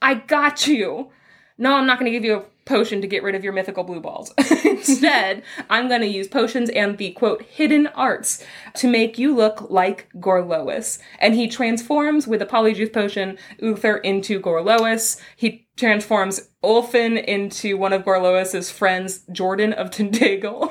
I 0.00 0.14
got 0.14 0.66
you 0.66 1.10
no, 1.58 1.74
I'm 1.74 1.86
not 1.86 1.98
going 1.98 2.10
to 2.10 2.16
give 2.16 2.24
you 2.24 2.36
a 2.36 2.44
potion 2.64 3.00
to 3.00 3.06
get 3.06 3.22
rid 3.22 3.34
of 3.34 3.42
your 3.42 3.52
mythical 3.52 3.82
blue 3.82 3.98
balls. 3.98 4.32
Instead, 4.64 5.42
I'm 5.68 5.88
going 5.88 6.02
to 6.02 6.06
use 6.06 6.28
potions 6.28 6.70
and 6.70 6.96
the 6.98 7.10
quote 7.12 7.42
hidden 7.42 7.88
arts 7.88 8.44
to 8.74 8.88
make 8.88 9.18
you 9.18 9.34
look 9.34 9.70
like 9.70 10.08
Gorlois. 10.16 10.98
And 11.18 11.34
he 11.34 11.48
transforms 11.48 12.28
with 12.28 12.42
a 12.42 12.46
polyjuice 12.46 12.92
potion 12.92 13.38
Uther 13.58 13.96
into 13.96 14.40
Gorlois. 14.40 15.20
He 15.34 15.66
transforms 15.76 16.50
Ulfin 16.62 17.22
into 17.24 17.76
one 17.76 17.92
of 17.92 18.04
Gorlois's 18.04 18.70
friends, 18.70 19.24
Jordan 19.32 19.72
of 19.72 19.90
Tintagel. 19.90 20.70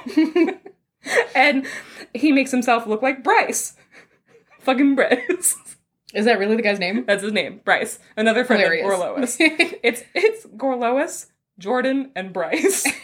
and 1.36 1.65
he 2.13 2.32
makes 2.32 2.52
himself 2.52 2.88
look 2.88 3.02
like 3.02 3.23
Bryce. 3.23 3.76
Fucking 4.60 4.95
Bryce. 4.95 5.58
Is 6.13 6.26
that 6.26 6.39
really 6.39 6.56
the 6.56 6.62
guy's 6.62 6.80
name? 6.80 7.04
That's 7.06 7.24
his 7.24 7.34
name, 7.34 7.62
Bryce. 7.65 8.00
Another 8.15 8.46
friend 8.46 8.62
Hilarious. 8.62 8.86
of 8.86 9.00
Gorlois. 9.00 9.36
it's 9.84 10.04
it's 10.13 10.46
Gorlois, 10.46 11.26
Jordan, 11.60 12.12
and 12.15 12.32
Bryce. 12.34 12.88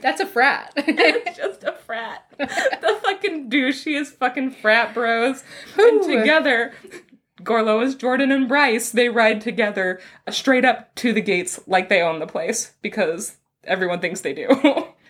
That's 0.00 0.20
a 0.20 0.26
frat. 0.26 0.72
it's 0.76 1.36
just 1.36 1.64
a 1.64 1.72
frat. 1.72 2.24
the 2.38 2.98
fucking 3.02 3.50
douchiest 3.50 4.12
fucking 4.16 4.52
frat 4.52 4.94
bros. 4.94 5.42
And 5.76 6.02
together, 6.02 6.72
Gorlois, 7.42 7.96
Jordan, 7.98 8.30
and 8.30 8.48
Bryce, 8.48 8.90
they 8.90 9.08
ride 9.08 9.40
together 9.40 10.00
straight 10.30 10.64
up 10.64 10.94
to 10.96 11.12
the 11.12 11.20
gates 11.20 11.58
like 11.66 11.88
they 11.88 12.00
own 12.00 12.20
the 12.20 12.26
place 12.26 12.72
because 12.82 13.36
everyone 13.64 14.00
thinks 14.00 14.20
they 14.20 14.34
do. 14.34 14.48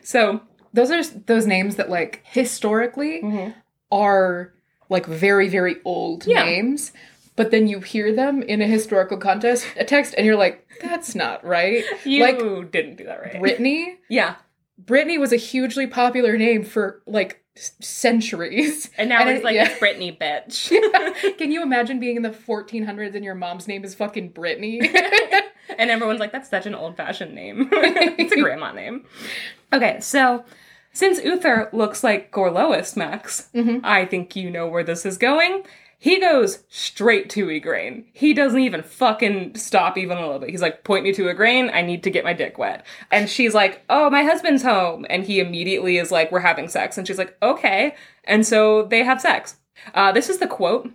so, 0.03 0.41
those 0.73 0.91
are 0.91 1.03
those 1.27 1.47
names 1.47 1.77
that 1.77 1.91
like 1.91 2.23
historically 2.25 3.21
Mhm. 3.23 3.55
are 3.91 4.55
like 4.93 5.07
very 5.07 5.49
very 5.49 5.77
old 5.85 6.27
Yeah. 6.27 6.45
names 6.45 6.93
but 7.35 7.51
then 7.51 7.67
you 7.67 7.81
hear 7.81 8.15
them 8.15 8.43
in 8.43 8.61
a 8.63 8.67
historical 8.67 9.17
contest 9.17 9.67
a 9.77 9.85
text 9.85 10.15
and 10.17 10.25
you're 10.27 10.37
like 10.37 10.67
that's 10.81 11.15
not 11.15 11.45
right 11.45 11.83
you 12.05 12.23
like 12.23 12.39
didn't 12.71 12.97
do 12.97 13.05
that 13.05 13.21
right. 13.21 13.41
brittany 13.41 13.99
yeah. 14.09 14.37
brittany 14.79 15.19
was 15.19 15.33
a 15.33 15.37
hugely 15.37 15.87
popular 15.87 16.37
name 16.37 16.63
for 16.65 17.03
like 17.07 17.43
centuries 17.81 18.91
And 18.99 19.09
now 19.11 19.21
And 19.21 19.31
it's 19.31 19.41
it- 19.41 19.45
like, 19.45 19.55
yeah. 19.57 19.79
Brittany, 19.79 20.17
bitch. 20.19 20.71
can 21.39 21.53
you 21.53 21.63
imagine 21.63 22.01
being 22.01 22.17
in 22.17 22.23
the 22.23 22.31
1400s 22.31 23.15
and 23.15 23.25
your 23.25 23.35
mom's 23.35 23.69
name 23.69 23.85
is 23.85 23.95
fucking 23.95 24.31
brittany 24.31 24.81
And 25.79 25.91
everyone's 25.91 26.21
like, 26.21 26.33
that's 26.33 26.51
such 26.51 26.67
an 26.67 26.75
old 26.75 26.97
fashioned 26.97 27.35
name. 27.35 27.69
it's 27.73 28.33
a 28.33 28.41
grandma 28.41 28.73
name. 28.73 29.05
Okay, 29.73 30.01
so 30.01 30.45
since 30.93 31.23
Uther 31.23 31.69
looks 31.73 32.05
like 32.05 32.31
Gorlois, 32.33 32.97
Max, 32.97 33.49
I 33.85 34.05
think 34.05 34.37
you 34.37 34.51
know 34.51 34.67
where 34.69 34.85
this 34.85 35.07
is 35.07 35.17
going. 35.19 35.65
He 35.99 36.19
goes 36.19 36.65
straight 36.69 37.31
to 37.31 37.47
Igraine. 37.47 38.07
He 38.13 38.35
doesn't 38.35 38.59
even 38.59 38.83
fucking 38.83 39.55
stop 39.55 39.97
even 39.97 40.19
a 40.19 40.23
little 40.23 40.41
bit. 40.41 40.51
He's 40.51 40.61
like, 40.61 40.83
point 40.83 41.05
me 41.05 41.13
to 41.13 41.27
Igraine. 41.27 41.73
I 41.73 41.83
need 41.83 42.03
to 42.03 42.11
get 42.11 42.25
my 42.25 42.33
dick 42.33 42.59
wet. 42.59 42.85
And 43.13 43.31
she's 43.31 43.55
like, 43.55 43.85
oh, 43.89 44.11
my 44.11 44.25
husband's 44.25 44.65
home. 44.65 45.07
And 45.09 45.23
he 45.23 45.39
immediately 45.39 45.99
is 45.99 46.11
like, 46.11 46.33
we're 46.33 46.41
having 46.41 46.67
sex. 46.67 46.99
And 46.99 47.07
she's 47.07 47.19
like, 47.19 47.37
okay. 47.41 47.95
And 48.25 48.45
so 48.45 48.83
they 48.83 49.05
have 49.05 49.21
sex. 49.21 49.59
Uh, 49.95 50.11
this 50.11 50.29
is 50.29 50.39
the 50.39 50.49
quote. 50.49 50.91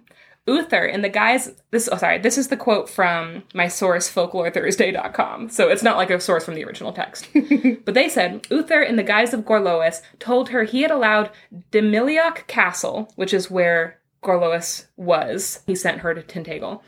Uther 0.47 0.85
and 0.85 1.03
the 1.03 1.09
guys 1.09 1.51
this 1.71 1.89
oh 1.91 1.97
sorry, 1.97 2.17
this 2.17 2.37
is 2.37 2.47
the 2.47 2.57
quote 2.57 2.89
from 2.89 3.43
my 3.53 3.67
source 3.67 4.11
folklorethursday.com. 4.13 5.49
So 5.49 5.69
it's 5.69 5.83
not 5.83 5.97
like 5.97 6.09
a 6.09 6.19
source 6.19 6.45
from 6.45 6.55
the 6.55 6.63
original 6.63 6.93
text. 6.93 7.27
but 7.85 7.93
they 7.93 8.09
said 8.09 8.47
Uther 8.49 8.81
in 8.81 8.95
the 8.95 9.03
guise 9.03 9.33
of 9.33 9.41
Gorlois 9.41 10.01
told 10.19 10.49
her 10.49 10.63
he 10.63 10.81
had 10.81 10.91
allowed 10.91 11.31
Dimilioc 11.71 12.47
Castle, 12.47 13.11
which 13.15 13.33
is 13.33 13.51
where 13.51 13.99
Gorlois 14.23 14.85
was. 14.95 15.61
He 15.67 15.75
sent 15.75 15.99
her 15.99 16.13
to 16.13 16.21
Tintagel. 16.21 16.81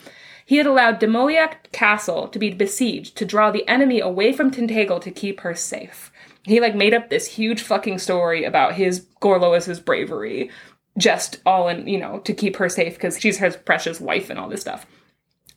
He 0.46 0.58
had 0.58 0.66
allowed 0.66 1.00
Dimilioc 1.00 1.72
Castle 1.72 2.28
to 2.30 2.40
be 2.40 2.50
besieged 2.50 3.16
to 3.18 3.26
draw 3.26 3.52
the 3.52 3.68
enemy 3.68 4.00
away 4.00 4.34
from 4.34 4.50
Tintagel 4.50 5.00
to 5.02 5.12
keep 5.12 5.42
her 5.42 5.54
safe. 5.54 6.12
He 6.44 6.60
like 6.60 6.74
made 6.74 6.94
up 6.94 7.10
this 7.10 7.28
huge 7.28 7.62
fucking 7.62 8.00
story 8.00 8.46
about 8.46 8.74
his 8.74 9.06
Gorlois's 9.22 9.80
bravery, 9.80 10.50
just 11.00 11.40
all 11.46 11.68
in 11.68 11.88
you 11.88 11.98
know 11.98 12.20
to 12.20 12.34
keep 12.34 12.58
her 12.58 12.70
safe 12.70 12.94
because 12.94 13.20
she's 13.20 13.38
his 13.38 13.56
precious 13.56 14.00
wife 14.00 14.30
and 14.30 14.38
all 14.38 14.50
this 14.50 14.62
stuff. 14.62 14.86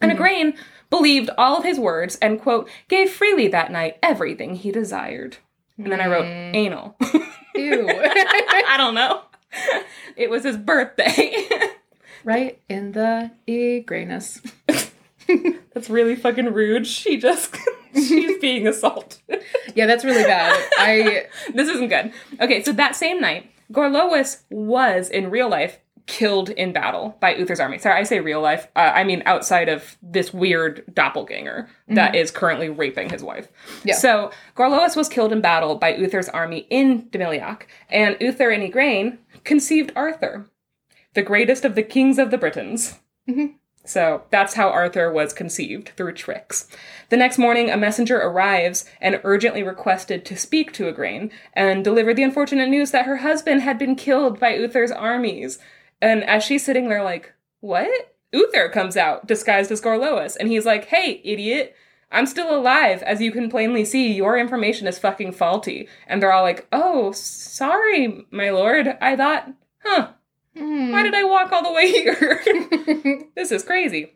And 0.00 0.10
mm-hmm. 0.10 0.22
Igraine 0.22 0.56
believed 0.88 1.30
all 1.36 1.58
of 1.58 1.64
his 1.64 1.78
words 1.78 2.16
and 2.16 2.40
quote 2.40 2.68
gave 2.88 3.10
freely 3.10 3.48
that 3.48 3.70
night 3.70 3.98
everything 4.02 4.54
he 4.54 4.70
desired. 4.70 5.38
And 5.76 5.90
then 5.90 6.00
I 6.00 6.06
wrote 6.06 6.26
mm. 6.26 6.54
anal. 6.54 6.96
ew 7.54 7.86
I 7.90 8.74
don't 8.76 8.94
know. 8.94 9.22
It 10.16 10.30
was 10.30 10.44
his 10.44 10.56
birthday. 10.56 11.48
right 12.24 12.60
in 12.68 12.92
the 12.92 13.30
e-grayness 13.48 14.40
That's 15.74 15.88
really 15.88 16.14
fucking 16.14 16.52
rude. 16.52 16.86
She 16.86 17.16
just 17.16 17.56
she's 17.94 18.38
being 18.38 18.66
assaulted. 18.66 19.20
yeah 19.74 19.86
that's 19.86 20.04
really 20.04 20.24
bad 20.24 20.54
i 20.78 21.26
this 21.54 21.68
isn't 21.68 21.88
good. 21.88 22.12
Okay, 22.40 22.62
so 22.62 22.72
that 22.72 22.96
same 22.96 23.20
night, 23.20 23.50
Gorlois 23.72 24.42
was 24.50 25.08
in 25.08 25.30
real 25.30 25.48
life 25.48 25.78
killed 26.06 26.50
in 26.50 26.72
battle 26.72 27.16
by 27.20 27.34
Uther's 27.34 27.60
army. 27.60 27.78
Sorry, 27.78 27.98
I 27.98 28.02
say 28.02 28.20
real 28.20 28.40
life. 28.40 28.66
Uh, 28.74 28.92
I 28.94 29.04
mean 29.04 29.22
outside 29.24 29.68
of 29.68 29.96
this 30.02 30.34
weird 30.34 30.84
doppelganger 30.92 31.68
that 31.88 32.14
is 32.14 32.30
currently 32.30 32.68
raping 32.68 33.08
his 33.10 33.22
wife. 33.22 33.48
Yeah. 33.84 33.94
So 33.94 34.30
Gorlois 34.56 34.96
was 34.96 35.08
killed 35.08 35.32
in 35.32 35.40
battle 35.40 35.76
by 35.76 35.94
Uther's 35.94 36.28
army 36.28 36.66
in 36.70 37.04
Dimilioc, 37.10 37.62
and 37.88 38.16
Uther 38.20 38.50
and 38.50 38.62
Igraine 38.62 39.18
conceived 39.44 39.92
Arthur, 39.94 40.46
the 41.14 41.22
greatest 41.22 41.64
of 41.64 41.74
the 41.74 41.82
kings 41.82 42.18
of 42.18 42.30
the 42.30 42.38
Britons. 42.38 42.98
So 43.84 44.22
that's 44.30 44.54
how 44.54 44.68
Arthur 44.68 45.10
was 45.10 45.32
conceived 45.32 45.90
through 45.96 46.12
tricks. 46.12 46.68
The 47.08 47.16
next 47.16 47.36
morning, 47.36 47.68
a 47.68 47.76
messenger 47.76 48.18
arrives 48.18 48.84
and 49.00 49.20
urgently 49.24 49.62
requested 49.62 50.24
to 50.24 50.36
speak 50.36 50.72
to 50.74 50.92
Igraine 50.92 51.30
and 51.52 51.82
deliver 51.82 52.14
the 52.14 52.22
unfortunate 52.22 52.68
news 52.68 52.92
that 52.92 53.06
her 53.06 53.18
husband 53.18 53.62
had 53.62 53.78
been 53.78 53.96
killed 53.96 54.38
by 54.38 54.54
Uther's 54.54 54.92
armies. 54.92 55.58
And 56.00 56.22
as 56.24 56.44
she's 56.44 56.64
sitting 56.64 56.88
there, 56.88 57.02
like, 57.02 57.32
what? 57.60 58.14
Uther 58.32 58.68
comes 58.68 58.96
out 58.96 59.26
disguised 59.26 59.70
as 59.70 59.80
Gorlois, 59.82 60.36
and 60.38 60.48
he's 60.48 60.64
like, 60.64 60.86
hey, 60.86 61.20
idiot. 61.24 61.74
I'm 62.10 62.26
still 62.26 62.54
alive. 62.54 63.02
As 63.02 63.20
you 63.22 63.32
can 63.32 63.48
plainly 63.48 63.84
see, 63.84 64.12
your 64.12 64.36
information 64.36 64.86
is 64.86 64.98
fucking 64.98 65.32
faulty. 65.32 65.88
And 66.06 66.22
they're 66.22 66.32
all 66.32 66.42
like, 66.42 66.66
oh, 66.70 67.12
sorry, 67.12 68.26
my 68.30 68.50
lord. 68.50 68.98
I 69.00 69.16
thought, 69.16 69.50
huh, 69.82 70.10
why 70.54 71.02
did 71.02 71.14
I 71.14 71.24
walk 71.24 71.52
all 71.52 71.62
the 71.62 71.72
way 71.72 71.90
here? 71.90 73.24
this 73.34 73.50
is 73.50 73.64
crazy. 73.64 74.14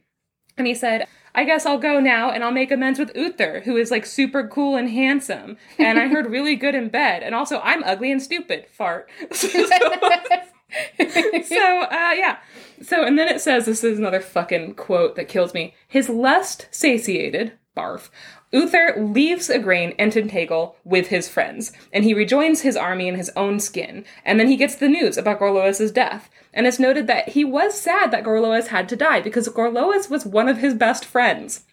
And 0.58 0.66
he 0.66 0.74
said, 0.74 1.06
I 1.34 1.44
guess 1.44 1.66
I'll 1.66 1.78
go 1.78 2.00
now 2.00 2.30
and 2.30 2.42
I'll 2.42 2.50
make 2.50 2.70
amends 2.70 2.98
with 2.98 3.14
Uther, 3.14 3.60
who 3.64 3.76
is 3.76 3.90
like 3.90 4.06
super 4.06 4.48
cool 4.48 4.76
and 4.76 4.88
handsome. 4.88 5.58
And 5.78 5.98
I 5.98 6.08
heard 6.08 6.30
really 6.30 6.56
good 6.56 6.74
in 6.74 6.88
bed. 6.88 7.22
And 7.22 7.34
also, 7.34 7.60
I'm 7.60 7.84
ugly 7.84 8.10
and 8.10 8.22
stupid. 8.22 8.66
Fart. 8.70 9.08
so, 9.32 9.48
so, 9.48 11.82
uh, 11.82 12.14
yeah. 12.16 12.38
So, 12.82 13.04
and 13.04 13.18
then 13.18 13.28
it 13.28 13.40
says 13.40 13.66
this 13.66 13.84
is 13.84 13.98
another 13.98 14.20
fucking 14.20 14.74
quote 14.74 15.16
that 15.16 15.28
kills 15.28 15.52
me. 15.52 15.74
His 15.86 16.08
lust 16.08 16.68
satiated, 16.70 17.52
barf. 17.76 18.08
Uther 18.52 18.94
leaves 18.96 19.48
Igraine 19.48 19.94
and 19.98 20.12
Tintagel 20.12 20.74
with 20.84 21.08
his 21.08 21.28
friends, 21.28 21.72
and 21.92 22.04
he 22.04 22.14
rejoins 22.14 22.60
his 22.60 22.76
army 22.76 23.08
in 23.08 23.16
his 23.16 23.30
own 23.36 23.58
skin. 23.58 24.04
And 24.24 24.38
then 24.38 24.48
he 24.48 24.56
gets 24.56 24.76
the 24.76 24.88
news 24.88 25.18
about 25.18 25.40
Gorlois' 25.40 25.92
death. 25.92 26.30
And 26.54 26.66
it's 26.66 26.78
noted 26.78 27.06
that 27.08 27.30
he 27.30 27.44
was 27.44 27.78
sad 27.78 28.10
that 28.12 28.24
Gorlois 28.24 28.68
had 28.68 28.88
to 28.88 28.96
die 28.96 29.20
because 29.20 29.48
Gorlois 29.48 30.08
was 30.08 30.24
one 30.24 30.48
of 30.48 30.58
his 30.58 30.74
best 30.74 31.04
friends. 31.04 31.64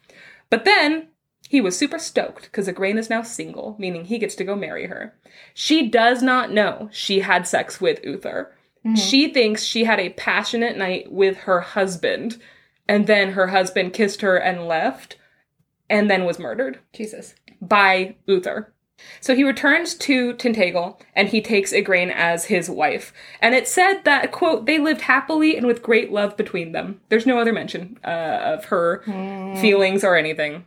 But 0.50 0.66
then 0.66 1.10
he 1.48 1.62
was 1.62 1.78
super 1.78 2.00
stoked 2.00 2.46
because 2.46 2.68
Igraine 2.68 2.98
is 2.98 3.10
now 3.10 3.22
single, 3.22 3.76
meaning 3.78 4.06
he 4.06 4.18
gets 4.18 4.36
to 4.36 4.44
go 4.44 4.56
marry 4.56 4.88
her. 4.88 5.14
She 5.54 5.88
does 5.88 6.24
not 6.24 6.52
know 6.52 6.90
she 6.92 7.20
had 7.20 7.48
sex 7.48 7.80
with 7.80 8.04
Uther. 8.04 8.56
Mm-hmm. 8.86 8.96
She 8.96 9.32
thinks 9.32 9.64
she 9.64 9.84
had 9.84 10.00
a 10.00 10.10
passionate 10.10 10.78
night 10.78 11.12
with 11.12 11.38
her 11.38 11.62
husband, 11.62 12.42
and 12.90 13.08
then 13.08 13.34
her 13.34 13.48
husband 13.48 13.94
kissed 13.94 14.22
her 14.22 14.36
and 14.36 14.68
left, 14.68 15.18
and 15.94 16.10
then 16.10 16.26
was 16.26 16.40
murdered 16.40 16.80
jesus 16.92 17.36
by 17.62 18.16
Uther. 18.26 18.74
So 19.20 19.36
he 19.36 19.44
returns 19.44 19.96
to 19.96 20.34
Tintagel 20.36 21.00
and 21.16 21.30
he 21.30 21.42
takes 21.42 21.74
Igraine 21.74 22.12
as 22.14 22.46
his 22.46 22.70
wife. 22.70 23.12
And 23.42 23.56
it 23.56 23.68
said 23.68 24.04
that, 24.04 24.32
quote, 24.32 24.66
they 24.66 24.80
lived 24.80 25.02
happily 25.02 25.58
and 25.58 25.66
with 25.66 25.82
great 25.84 26.12
love 26.12 26.38
between 26.38 26.72
them. 26.72 27.02
There's 27.10 27.26
no 27.26 27.40
other 27.40 27.52
mention 27.54 28.00
uh, 28.06 28.08
of 28.44 28.66
her 28.66 29.02
feelings 29.60 30.04
or 30.04 30.16
anything. 30.16 30.66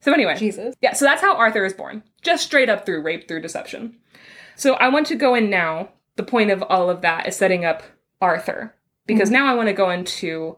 So 0.00 0.12
anyway, 0.12 0.36
Jesus. 0.36 0.74
yeah, 0.80 0.92
so 0.92 1.04
that's 1.04 1.22
how 1.22 1.36
Arthur 1.36 1.64
is 1.64 1.72
born. 1.72 2.02
Just 2.22 2.44
straight 2.44 2.68
up 2.68 2.84
through 2.84 3.02
rape 3.02 3.26
through 3.28 3.40
deception. 3.40 3.96
So 4.56 4.74
I 4.74 4.88
want 4.88 5.06
to 5.08 5.16
go 5.16 5.34
in 5.34 5.48
now. 5.50 5.90
The 6.16 6.22
point 6.22 6.50
of 6.50 6.62
all 6.64 6.90
of 6.90 7.00
that 7.00 7.26
is 7.26 7.36
setting 7.36 7.64
up 7.64 7.82
Arthur. 8.20 8.74
Because 9.06 9.30
now 9.30 9.46
I 9.46 9.54
want 9.54 9.68
to 9.68 9.72
go 9.72 9.90
into 9.90 10.56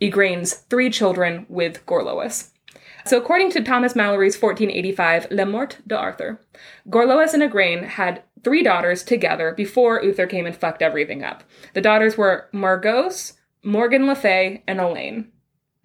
Igraine's 0.00 0.54
three 0.54 0.90
children 0.90 1.44
with 1.48 1.84
Gorlois. 1.86 2.50
So 3.06 3.18
according 3.18 3.50
to 3.50 3.62
Thomas 3.62 3.94
Malory's 3.94 4.40
1485 4.40 5.30
Le 5.30 5.46
Morte 5.46 5.78
d'Arthur, 5.86 6.40
Gorlois 6.88 7.34
and 7.34 7.42
Igraine 7.42 7.84
had 7.84 8.22
three 8.42 8.62
daughters 8.62 9.02
together 9.02 9.52
before 9.52 10.02
Uther 10.02 10.26
came 10.26 10.46
and 10.46 10.56
fucked 10.56 10.82
everything 10.82 11.22
up. 11.24 11.44
The 11.74 11.80
daughters 11.80 12.16
were 12.16 12.48
Morgause, 12.52 13.34
Morgan 13.62 14.06
Le 14.06 14.14
Fay, 14.14 14.62
and 14.66 14.80
Elaine. 14.80 15.30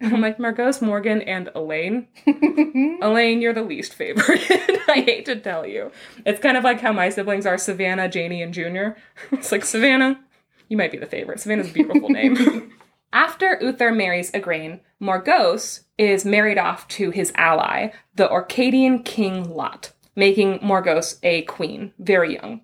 And 0.00 0.14
I'm 0.14 0.20
like, 0.20 0.38
Morgause, 0.38 0.80
Morgan, 0.80 1.22
and 1.22 1.50
Elaine? 1.54 2.08
Elaine, 3.02 3.40
you're 3.40 3.52
the 3.52 3.62
least 3.62 3.94
favorite. 3.94 4.42
I 4.88 5.02
hate 5.06 5.26
to 5.26 5.36
tell 5.36 5.66
you. 5.66 5.90
It's 6.24 6.40
kind 6.40 6.56
of 6.56 6.64
like 6.64 6.80
how 6.80 6.92
my 6.92 7.10
siblings 7.10 7.46
are 7.46 7.58
Savannah, 7.58 8.08
Janey, 8.08 8.42
and 8.42 8.54
Junior. 8.54 8.96
It's 9.32 9.52
like, 9.52 9.64
Savannah, 9.64 10.20
you 10.68 10.76
might 10.76 10.92
be 10.92 10.98
the 10.98 11.06
favorite. 11.06 11.40
Savannah's 11.40 11.70
a 11.70 11.72
beautiful 11.72 12.08
name. 12.08 12.72
After 13.12 13.58
Uther 13.60 13.90
marries 13.90 14.30
Igraine, 14.30 14.80
Morgause 15.02 15.80
is 15.98 16.24
married 16.24 16.58
off 16.58 16.86
to 16.88 17.10
his 17.10 17.32
ally, 17.34 17.90
the 18.14 18.28
Orcadian 18.28 19.04
king 19.04 19.52
Lot, 19.52 19.92
making 20.14 20.60
Morgause 20.60 21.18
a 21.24 21.42
queen, 21.42 21.92
very 21.98 22.34
young. 22.34 22.60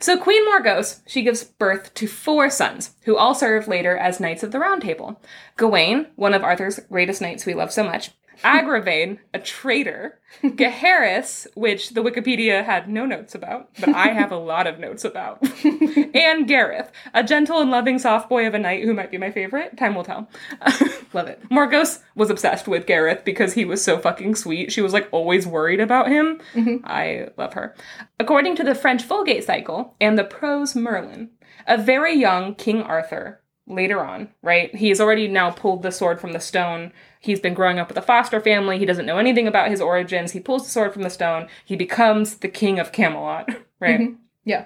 So 0.00 0.18
Queen 0.18 0.44
Morgause, 0.48 1.00
she 1.06 1.22
gives 1.22 1.44
birth 1.44 1.94
to 1.94 2.08
four 2.08 2.50
sons, 2.50 2.94
who 3.02 3.16
all 3.16 3.34
serve 3.34 3.68
later 3.68 3.96
as 3.96 4.18
Knights 4.18 4.42
of 4.42 4.50
the 4.50 4.58
Round 4.58 4.82
Table. 4.82 5.20
Gawain, 5.56 6.08
one 6.16 6.34
of 6.34 6.42
Arthur's 6.42 6.80
greatest 6.90 7.20
knights 7.20 7.46
we 7.46 7.54
love 7.54 7.70
so 7.70 7.84
much. 7.84 8.10
Agravain, 8.42 9.18
a 9.32 9.38
traitor. 9.38 10.18
Gaheris, 10.42 11.46
which 11.54 11.90
the 11.90 12.02
Wikipedia 12.02 12.64
had 12.64 12.88
no 12.88 13.04
notes 13.04 13.34
about, 13.34 13.68
but 13.78 13.90
I 13.90 14.08
have 14.08 14.32
a 14.32 14.36
lot 14.36 14.66
of 14.66 14.78
notes 14.78 15.04
about. 15.04 15.42
and 16.14 16.48
Gareth, 16.48 16.90
a 17.12 17.22
gentle 17.22 17.60
and 17.60 17.70
loving 17.70 17.98
soft 17.98 18.28
boy 18.28 18.46
of 18.46 18.54
a 18.54 18.58
knight 18.58 18.84
who 18.84 18.94
might 18.94 19.10
be 19.10 19.18
my 19.18 19.30
favorite. 19.30 19.76
Time 19.76 19.94
will 19.94 20.04
tell. 20.04 20.28
Love 21.12 21.28
it. 21.28 21.42
Morgause 21.50 22.00
was 22.14 22.30
obsessed 22.30 22.66
with 22.66 22.86
Gareth 22.86 23.24
because 23.24 23.52
he 23.52 23.64
was 23.64 23.84
so 23.84 23.98
fucking 23.98 24.34
sweet. 24.34 24.72
She 24.72 24.80
was 24.80 24.92
like 24.92 25.08
always 25.12 25.46
worried 25.46 25.80
about 25.80 26.08
him. 26.08 26.40
Mm-hmm. 26.54 26.84
I 26.84 27.28
love 27.36 27.52
her. 27.52 27.74
According 28.18 28.56
to 28.56 28.64
the 28.64 28.74
French 28.74 29.04
Vulgate 29.04 29.44
cycle 29.44 29.94
and 30.00 30.18
the 30.18 30.24
prose 30.24 30.74
Merlin, 30.74 31.30
a 31.66 31.76
very 31.76 32.14
young 32.14 32.54
King 32.54 32.82
Arthur, 32.82 33.41
later 33.66 34.04
on, 34.04 34.28
right? 34.42 34.74
He's 34.74 35.00
already 35.00 35.28
now 35.28 35.50
pulled 35.50 35.82
the 35.82 35.92
sword 35.92 36.20
from 36.20 36.32
the 36.32 36.40
stone. 36.40 36.92
He's 37.20 37.40
been 37.40 37.54
growing 37.54 37.78
up 37.78 37.88
with 37.88 37.96
a 37.96 38.02
foster 38.02 38.40
family. 38.40 38.78
He 38.78 38.86
doesn't 38.86 39.06
know 39.06 39.18
anything 39.18 39.46
about 39.46 39.70
his 39.70 39.80
origins. 39.80 40.32
He 40.32 40.40
pulls 40.40 40.64
the 40.64 40.70
sword 40.70 40.92
from 40.92 41.02
the 41.02 41.10
stone. 41.10 41.48
He 41.64 41.76
becomes 41.76 42.36
the 42.36 42.48
king 42.48 42.78
of 42.78 42.92
Camelot, 42.92 43.48
right? 43.80 44.00
Mm-hmm. 44.00 44.14
Yeah. 44.44 44.64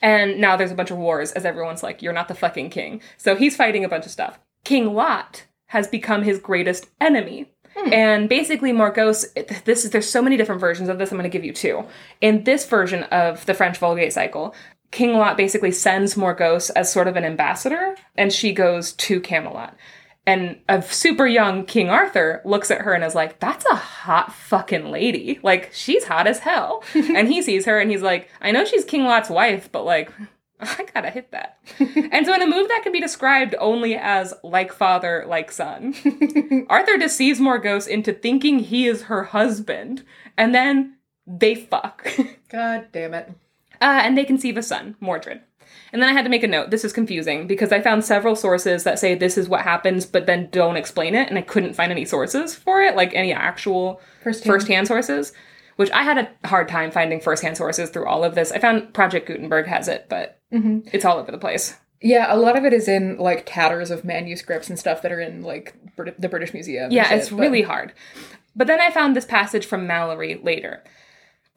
And 0.00 0.40
now 0.40 0.56
there's 0.56 0.70
a 0.70 0.76
bunch 0.76 0.90
of 0.90 0.96
wars 0.96 1.32
as 1.32 1.44
everyone's 1.44 1.82
like, 1.82 2.00
you're 2.00 2.12
not 2.12 2.28
the 2.28 2.34
fucking 2.34 2.70
king. 2.70 3.02
So 3.18 3.36
he's 3.36 3.56
fighting 3.56 3.84
a 3.84 3.88
bunch 3.88 4.06
of 4.06 4.12
stuff. 4.12 4.38
King 4.64 4.94
Lot 4.94 5.44
has 5.66 5.86
become 5.86 6.22
his 6.22 6.38
greatest 6.38 6.88
enemy. 7.00 7.52
Hmm. 7.76 7.92
And 7.92 8.28
basically, 8.28 8.72
Morgause, 8.72 9.64
this 9.64 9.84
is, 9.84 9.90
there's 9.90 10.08
so 10.08 10.22
many 10.22 10.38
different 10.38 10.60
versions 10.60 10.88
of 10.88 10.98
this. 10.98 11.12
I'm 11.12 11.18
going 11.18 11.30
to 11.30 11.36
give 11.36 11.44
you 11.44 11.52
two. 11.52 11.84
In 12.22 12.44
this 12.44 12.66
version 12.66 13.04
of 13.04 13.44
the 13.44 13.54
French 13.54 13.76
Vulgate 13.76 14.12
cycle, 14.12 14.54
King 14.90 15.14
Lot 15.14 15.36
basically 15.36 15.72
sends 15.72 16.14
Morgause 16.14 16.70
as 16.74 16.92
sort 16.92 17.08
of 17.08 17.16
an 17.16 17.24
ambassador, 17.24 17.96
and 18.16 18.32
she 18.32 18.52
goes 18.52 18.92
to 18.94 19.20
Camelot. 19.20 19.76
And 20.26 20.60
a 20.68 20.82
super 20.82 21.26
young 21.26 21.64
King 21.64 21.88
Arthur 21.88 22.42
looks 22.44 22.70
at 22.70 22.82
her 22.82 22.92
and 22.92 23.02
is 23.02 23.14
like, 23.14 23.40
that's 23.40 23.64
a 23.64 23.74
hot 23.74 24.34
fucking 24.34 24.90
lady. 24.90 25.40
Like, 25.42 25.70
she's 25.72 26.04
hot 26.04 26.26
as 26.26 26.40
hell. 26.40 26.84
and 26.94 27.28
he 27.28 27.40
sees 27.40 27.64
her 27.64 27.80
and 27.80 27.90
he's 27.90 28.02
like, 28.02 28.28
I 28.42 28.50
know 28.50 28.66
she's 28.66 28.84
King 28.84 29.04
Lot's 29.04 29.30
wife, 29.30 29.72
but 29.72 29.84
like, 29.86 30.12
I 30.60 30.86
gotta 30.92 31.08
hit 31.08 31.30
that. 31.30 31.58
and 31.78 32.26
so 32.26 32.34
in 32.34 32.42
a 32.42 32.46
move 32.46 32.68
that 32.68 32.82
can 32.82 32.92
be 32.92 33.00
described 33.00 33.54
only 33.58 33.94
as 33.94 34.34
like 34.42 34.70
father, 34.72 35.24
like 35.26 35.50
son, 35.50 35.94
Arthur 36.68 36.98
deceives 36.98 37.40
Morgause 37.40 37.88
into 37.88 38.12
thinking 38.12 38.58
he 38.58 38.86
is 38.86 39.02
her 39.02 39.24
husband, 39.24 40.04
and 40.36 40.54
then 40.54 40.96
they 41.26 41.54
fuck. 41.54 42.06
God 42.50 42.88
damn 42.92 43.14
it. 43.14 43.32
Uh, 43.80 44.00
and 44.04 44.16
they 44.16 44.24
conceive 44.24 44.56
a 44.56 44.62
son, 44.62 44.96
Mordred. 45.00 45.40
And 45.92 46.02
then 46.02 46.08
I 46.08 46.12
had 46.12 46.24
to 46.24 46.30
make 46.30 46.42
a 46.42 46.48
note. 46.48 46.70
This 46.70 46.84
is 46.84 46.92
confusing 46.92 47.46
because 47.46 47.72
I 47.72 47.80
found 47.80 48.04
several 48.04 48.36
sources 48.36 48.84
that 48.84 48.98
say 48.98 49.14
this 49.14 49.38
is 49.38 49.48
what 49.48 49.62
happens, 49.62 50.04
but 50.04 50.26
then 50.26 50.48
don't 50.50 50.76
explain 50.76 51.14
it, 51.14 51.28
and 51.28 51.38
I 51.38 51.42
couldn't 51.42 51.74
find 51.74 51.90
any 51.90 52.04
sources 52.04 52.54
for 52.54 52.82
it, 52.82 52.94
like 52.96 53.14
any 53.14 53.32
actual 53.32 54.00
First-hand. 54.22 54.46
first-hand 54.52 54.86
sources. 54.86 55.32
Which 55.76 55.90
I 55.92 56.02
had 56.02 56.18
a 56.18 56.48
hard 56.48 56.68
time 56.68 56.90
finding 56.90 57.20
first-hand 57.20 57.56
sources 57.56 57.88
through 57.90 58.06
all 58.06 58.24
of 58.24 58.34
this. 58.34 58.50
I 58.50 58.58
found 58.58 58.92
Project 58.92 59.28
Gutenberg 59.28 59.66
has 59.68 59.86
it, 59.86 60.06
but 60.08 60.40
it's 60.50 61.04
all 61.04 61.18
over 61.18 61.30
the 61.30 61.38
place. 61.38 61.76
Yeah, 62.02 62.32
a 62.32 62.36
lot 62.36 62.56
of 62.56 62.64
it 62.64 62.72
is 62.72 62.88
in 62.88 63.16
like 63.18 63.44
tatters 63.46 63.92
of 63.92 64.04
manuscripts 64.04 64.68
and 64.68 64.76
stuff 64.78 65.02
that 65.02 65.12
are 65.12 65.20
in 65.20 65.42
like 65.42 65.74
Brit- 65.94 66.20
the 66.20 66.28
British 66.28 66.52
Museum. 66.52 66.90
Yeah, 66.90 67.08
shit, 67.08 67.18
it's 67.18 67.28
but- 67.30 67.38
really 67.38 67.62
hard. 67.62 67.92
But 68.56 68.66
then 68.66 68.80
I 68.80 68.90
found 68.90 69.14
this 69.14 69.24
passage 69.24 69.66
from 69.66 69.86
Malory 69.86 70.42
later. 70.42 70.82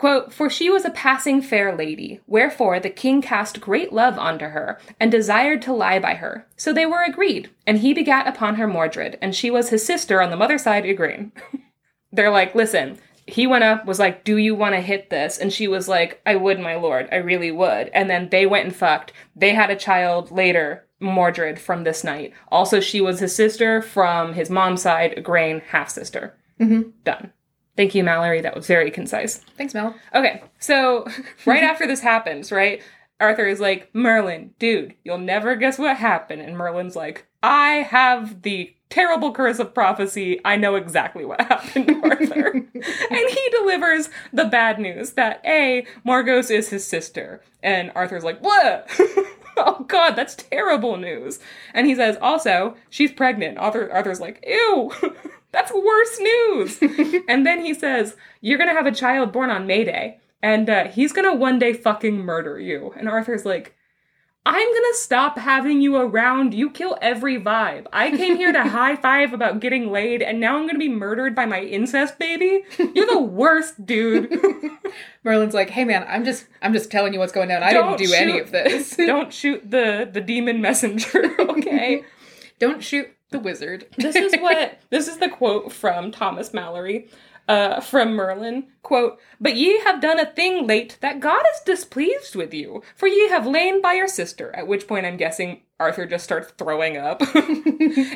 Quote, 0.02 0.34
For 0.34 0.50
she 0.50 0.68
was 0.68 0.84
a 0.84 0.90
passing 0.90 1.44
fair 1.44 1.76
lady, 1.76 2.22
wherefore 2.26 2.80
the 2.80 2.90
king 2.90 3.22
cast 3.22 3.62
great 3.62 3.94
love 3.94 4.18
unto 4.18 4.46
her, 4.46 4.80
and 5.00 5.12
desired 5.12 5.62
to 5.62 5.74
lie 5.74 6.00
by 6.00 6.16
her. 6.16 6.48
So 6.58 6.74
they 6.74 6.88
were 6.88 7.04
agreed, 7.04 7.52
and 7.68 7.78
he 7.78 7.94
begat 7.94 8.26
upon 8.26 8.56
her 8.56 8.66
Mordred, 8.66 9.20
and 9.22 9.36
she 9.36 9.52
was 9.52 9.70
his 9.70 9.86
sister 9.86 10.20
on 10.20 10.32
the 10.32 10.36
mother 10.36 10.58
side 10.58 10.86
Igraine. 10.86 11.32
They're 12.12 12.32
like, 12.32 12.56
listen, 12.56 12.98
he 13.28 13.46
went 13.46 13.64
up, 13.64 13.86
was 13.86 14.00
like, 14.00 14.24
Do 14.24 14.38
you 14.38 14.56
want 14.56 14.74
to 14.74 14.82
hit 14.82 15.12
this? 15.12 15.38
And 15.38 15.54
she 15.54 15.68
was 15.68 15.88
like, 15.88 16.20
I 16.26 16.36
would, 16.36 16.60
my 16.60 16.74
lord, 16.74 17.08
I 17.12 17.18
really 17.18 17.52
would. 17.52 17.90
And 17.90 18.10
then 18.10 18.30
they 18.30 18.48
went 18.48 18.66
and 18.66 18.76
fucked. 18.76 19.14
They 19.36 19.54
had 19.54 19.70
a 19.70 19.76
child 19.76 20.32
later, 20.32 20.84
Mordred, 21.00 21.60
from 21.60 21.84
this 21.84 22.04
night. 22.04 22.34
Also, 22.48 22.80
she 22.80 23.02
was 23.02 23.20
his 23.20 23.36
sister 23.36 23.84
from 23.84 24.34
his 24.34 24.50
mom's 24.50 24.82
side, 24.82 25.14
Igraine, 25.16 25.62
half 25.62 25.92
sister. 25.92 26.36
Mm-hmm. 26.60 26.90
Done. 27.04 27.34
Thank 27.77 27.95
you, 27.95 28.03
Malory. 28.03 28.41
That 28.41 28.55
was 28.55 28.67
very 28.67 28.91
concise. 28.91 29.38
Thanks, 29.57 29.73
Mel. 29.73 29.95
Okay, 30.13 30.43
so 30.60 31.07
right 31.45 31.63
after 31.63 31.88
this 31.88 32.01
happens, 32.01 32.51
right? 32.51 32.81
Arthur 33.19 33.45
is 33.45 33.60
like, 33.60 33.93
Merlin, 33.93 34.53
dude, 34.57 34.95
you'll 35.03 35.19
never 35.19 35.55
guess 35.55 35.77
what 35.77 35.97
happened. 35.97 36.41
And 36.41 36.57
Merlin's 36.57 36.95
like, 36.95 37.27
I 37.43 37.88
have 37.89 38.41
the 38.41 38.75
terrible 38.89 39.31
curse 39.31 39.60
of 39.60 39.73
prophecy. 39.73 40.41
I 40.43 40.57
know 40.57 40.75
exactly 40.75 41.23
what 41.23 41.39
happened 41.47 41.88
to 41.88 42.01
Arthur. 42.03 42.47
and 42.51 43.29
he 43.29 43.49
delivers 43.51 44.10
the 44.34 44.45
bad 44.45 44.79
news 44.79 45.12
that 45.12 45.41
A, 45.45 45.86
Morgause 46.05 46.51
is 46.51 46.69
his 46.69 46.86
sister. 46.86 47.41
And 47.63 47.91
Arthur's 47.95 48.23
like, 48.23 48.41
what? 48.41 48.89
oh 49.58 49.86
god, 49.88 50.12
that's 50.16 50.36
terrible 50.36 50.98
news. 50.98 51.40
And 51.74 51.88
he 51.88 51.96
says, 51.96 52.18
also, 52.22 52.76
she's 52.90 53.12
pregnant. 53.12 53.58
Arthur, 53.58 53.92
Arthur's 53.92 54.22
like, 54.22 54.44
ew. 54.48 54.92
That's 55.52 55.74
worse 55.74 56.20
news. 56.20 56.80
and 57.28 57.46
then 57.46 57.64
he 57.64 57.74
says, 57.74 58.16
You're 58.40 58.58
going 58.58 58.70
to 58.70 58.76
have 58.76 58.86
a 58.86 58.92
child 58.92 59.32
born 59.32 59.50
on 59.50 59.68
May 59.68 59.84
Day, 59.84 60.20
and 60.42 60.70
uh, 60.70 60.88
he's 60.88 61.12
going 61.12 61.30
to 61.30 61.36
one 61.36 61.60
day 61.60 61.74
fucking 61.74 62.20
murder 62.20 62.60
you. 62.60 62.94
And 62.98 63.10
Arthur's 63.10 63.46
like, 63.46 63.76
I'm 64.43 64.67
to 64.93 64.97
stop 64.97 65.38
having 65.38 65.82
you 65.82 65.97
around. 65.97 66.54
You 66.56 66.71
kill 66.71 66.97
every 66.99 67.39
vibe. 67.39 67.86
I 67.93 68.10
came 68.10 68.38
here 68.38 68.51
to 68.51 68.63
high 68.69 68.95
five 68.95 69.34
about 69.34 69.60
getting 69.60 69.91
laid, 69.91 70.23
and 70.23 70.39
now 70.39 70.58
I'm 70.58 70.63
to 70.69 70.80
be 70.80 70.89
murdered 70.89 71.36
by 71.36 71.45
my 71.45 71.62
incest 71.62 72.17
baby? 72.17 72.63
You're 72.77 73.06
the 73.06 73.21
worst, 73.21 73.86
dude. 73.86 74.32
Merlin's 75.23 75.54
like, 75.54 75.69
hey 75.69 75.86
man, 75.86 76.06
I'm 76.10 76.25
just 76.25 76.47
I'm 76.62 76.73
just 76.73 76.89
telling 76.89 77.13
you 77.13 77.19
what's 77.19 77.32
going 77.32 77.49
down. 77.49 77.62
I 77.62 77.71
Don't 77.71 77.97
didn't 77.97 78.12
do 78.12 78.15
any 78.15 78.39
of 78.39 78.51
this. 78.51 78.95
Don't 78.97 79.32
shoot 79.32 79.69
the, 79.69 80.10
the 80.12 80.21
demon 80.21 80.60
messenger, 80.60 81.36
okay? 81.39 82.04
Don't 82.58 82.84
shoot 82.84 83.10
the 83.30 83.39
wizard. 83.39 83.88
this 83.97 84.15
is 84.15 84.34
what 84.39 84.80
this 84.89 85.08
is 85.08 85.17
the 85.17 85.30
quote 85.30 85.71
from 85.71 86.12
Thomas 86.12 86.49
Malory 86.49 87.10
uh, 87.52 87.82
from 87.82 88.14
Merlin. 88.14 88.68
Quote, 88.82 89.20
But 89.42 89.58
ye 89.58 89.82
have 89.82 90.00
done 90.00 90.20
a 90.20 90.32
thing 90.32 90.66
late 90.66 90.98
that 91.02 91.20
God 91.20 91.44
is 91.54 91.60
displeased 91.66 92.34
with 92.34 92.54
you, 92.54 92.82
for 92.96 93.08
ye 93.08 93.28
have 93.28 93.46
lain 93.46 93.82
by 93.82 93.94
your 93.94 94.08
sister, 94.08 94.56
at 94.56 94.68
which 94.68 94.88
point 94.88 95.06
I'm 95.06 95.18
guessing 95.18 95.64
Arthur 95.78 96.06
just 96.06 96.24
starts 96.24 96.54
throwing 96.58 96.96
up. 96.96 97.22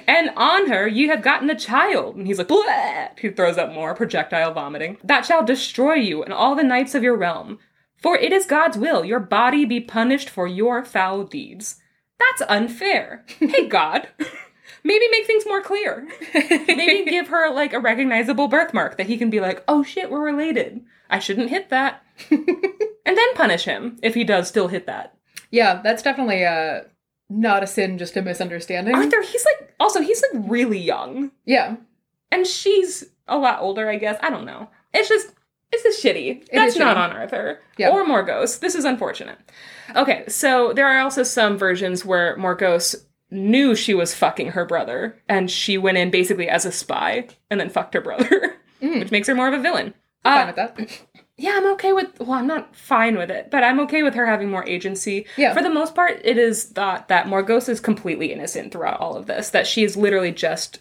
and 0.08 0.30
on 0.38 0.69
her 0.69 0.88
ye 0.88 1.08
have 1.08 1.21
gotten 1.21 1.50
a 1.50 1.60
child. 1.60 2.15
And 2.15 2.26
he's 2.28 2.38
like, 2.38 2.48
Bleh! 2.48 3.19
He 3.19 3.30
throws 3.30 3.58
up 3.58 3.74
more, 3.74 3.93
projectile 3.93 4.54
vomiting. 4.54 4.98
That 5.04 5.26
shall 5.26 5.43
destroy 5.43 5.95
you 5.95 6.24
and 6.24 6.32
all 6.34 6.56
the 6.56 6.63
knights 6.63 6.95
of 6.95 7.04
your 7.04 7.17
realm. 7.17 7.60
For 7.98 8.15
it 8.15 8.32
is 8.32 8.45
God's 8.45 8.78
will 8.78 9.04
your 9.04 9.19
body 9.19 9.65
be 9.65 9.82
punished 9.82 10.30
for 10.30 10.48
your 10.48 10.86
foul 10.86 11.26
deeds. 11.26 11.82
That's 12.17 12.50
unfair. 12.50 13.26
Hey, 13.39 13.67
God. 13.67 14.08
Maybe 14.86 15.08
make 15.10 15.26
things 15.26 15.45
more 15.48 15.62
clear. 15.62 16.08
Maybe 16.34 17.10
give 17.10 17.28
her 17.30 17.52
like 17.52 17.74
a 17.74 17.80
recognizable 17.80 18.48
birthmark 18.48 18.98
that 18.98 19.08
he 19.08 19.17
can 19.17 19.32
be 19.32 19.41
like, 19.41 19.63
oh 19.67 19.82
shit, 19.84 20.12
we're 20.12 20.24
related. 20.24 20.86
I 21.10 21.17
shouldn't 21.19 21.50
hit 21.50 21.69
that. 21.69 22.04
and 22.30 22.48
then 23.17 23.34
punish 23.34 23.65
him 23.65 23.98
if 24.04 24.13
he 24.13 24.24
does 24.24 24.48
still 24.48 24.67
hit 24.67 24.86
that. 24.86 25.17
Yeah, 25.50 25.82
that's 25.84 26.04
definitely 26.04 26.45
uh 26.45 26.82
not 27.30 27.63
a 27.63 27.67
sin, 27.67 27.98
just 27.98 28.15
a 28.15 28.21
misunderstanding. 28.21 28.93
Arthur, 28.95 29.21
he's 29.24 29.43
like, 29.60 29.74
also, 29.80 30.02
he's 30.02 30.24
like 30.32 30.43
really 30.48 30.80
young. 30.80 31.32
Yeah. 31.45 31.78
And 32.32 32.45
she's 32.45 33.04
a 33.28 33.38
lot 33.39 33.62
older, 33.62 33.89
I 33.89 33.98
guess. 33.98 34.19
I 34.21 34.30
don't 34.30 34.45
know. 34.45 34.69
It's 34.93 35.10
just 35.10 35.32
it's 35.71 35.82
just 35.82 36.04
shitty. 36.04 36.48
That's 36.54 36.74
is 36.76 36.80
not 36.80 36.95
shitty. 36.95 37.00
on 37.00 37.12
Arthur 37.12 37.60
Yeah. 37.78 37.89
or 37.89 38.06
Morgause. 38.06 38.60
This 38.60 38.76
is 38.76 38.86
unfortunate. 38.86 39.39
Okay, 39.95 40.26
so 40.28 40.74
there 40.74 40.88
are 40.88 41.00
also 41.04 41.24
some 41.24 41.58
versions 41.58 42.06
where 42.06 42.38
Morgause 42.38 42.95
knew 43.31 43.75
she 43.75 43.93
was 43.93 44.13
fucking 44.15 44.51
her 44.51 44.65
brother, 44.65 45.21
and 45.27 45.49
she 45.49 45.77
went 45.77 45.97
in 45.97 46.11
basically 46.11 46.47
as 46.49 46.65
a 46.65 46.71
spy 46.71 47.27
and 47.49 47.59
then 47.59 47.69
fucked 47.69 47.93
her 47.93 48.01
brother, 48.01 48.55
which 48.79 49.11
makes 49.11 49.27
her 49.27 49.35
more 49.35 49.47
of 49.47 49.53
a 49.53 49.61
villain. 49.61 49.93
Fine 50.23 50.43
Uh, 50.43 50.45
with 50.47 50.55
that. 50.55 51.01
yeah, 51.38 51.53
I'm 51.55 51.71
okay 51.73 51.93
with. 51.93 52.19
Well, 52.19 52.33
I'm 52.33 52.47
not 52.47 52.75
fine 52.75 53.17
with 53.17 53.29
it, 53.29 53.49
but 53.51 53.63
I'm 53.63 53.79
okay 53.81 54.01
with 54.03 54.15
her 54.15 54.25
having 54.25 54.49
more 54.49 54.67
agency. 54.67 55.25
Yeah. 55.38 55.53
For 55.53 55.61
the 55.61 55.69
most 55.69 55.93
part, 55.95 56.21
it 56.23 56.38
is 56.38 56.63
thought 56.65 57.07
that 57.09 57.27
Morgause 57.27 57.69
is 57.69 57.79
completely 57.79 58.31
innocent 58.31 58.71
throughout 58.71 58.99
all 58.99 59.15
of 59.15 59.25
this. 59.27 59.49
That 59.51 59.67
she 59.67 59.83
is 59.83 59.95
literally 59.97 60.31
just 60.31 60.79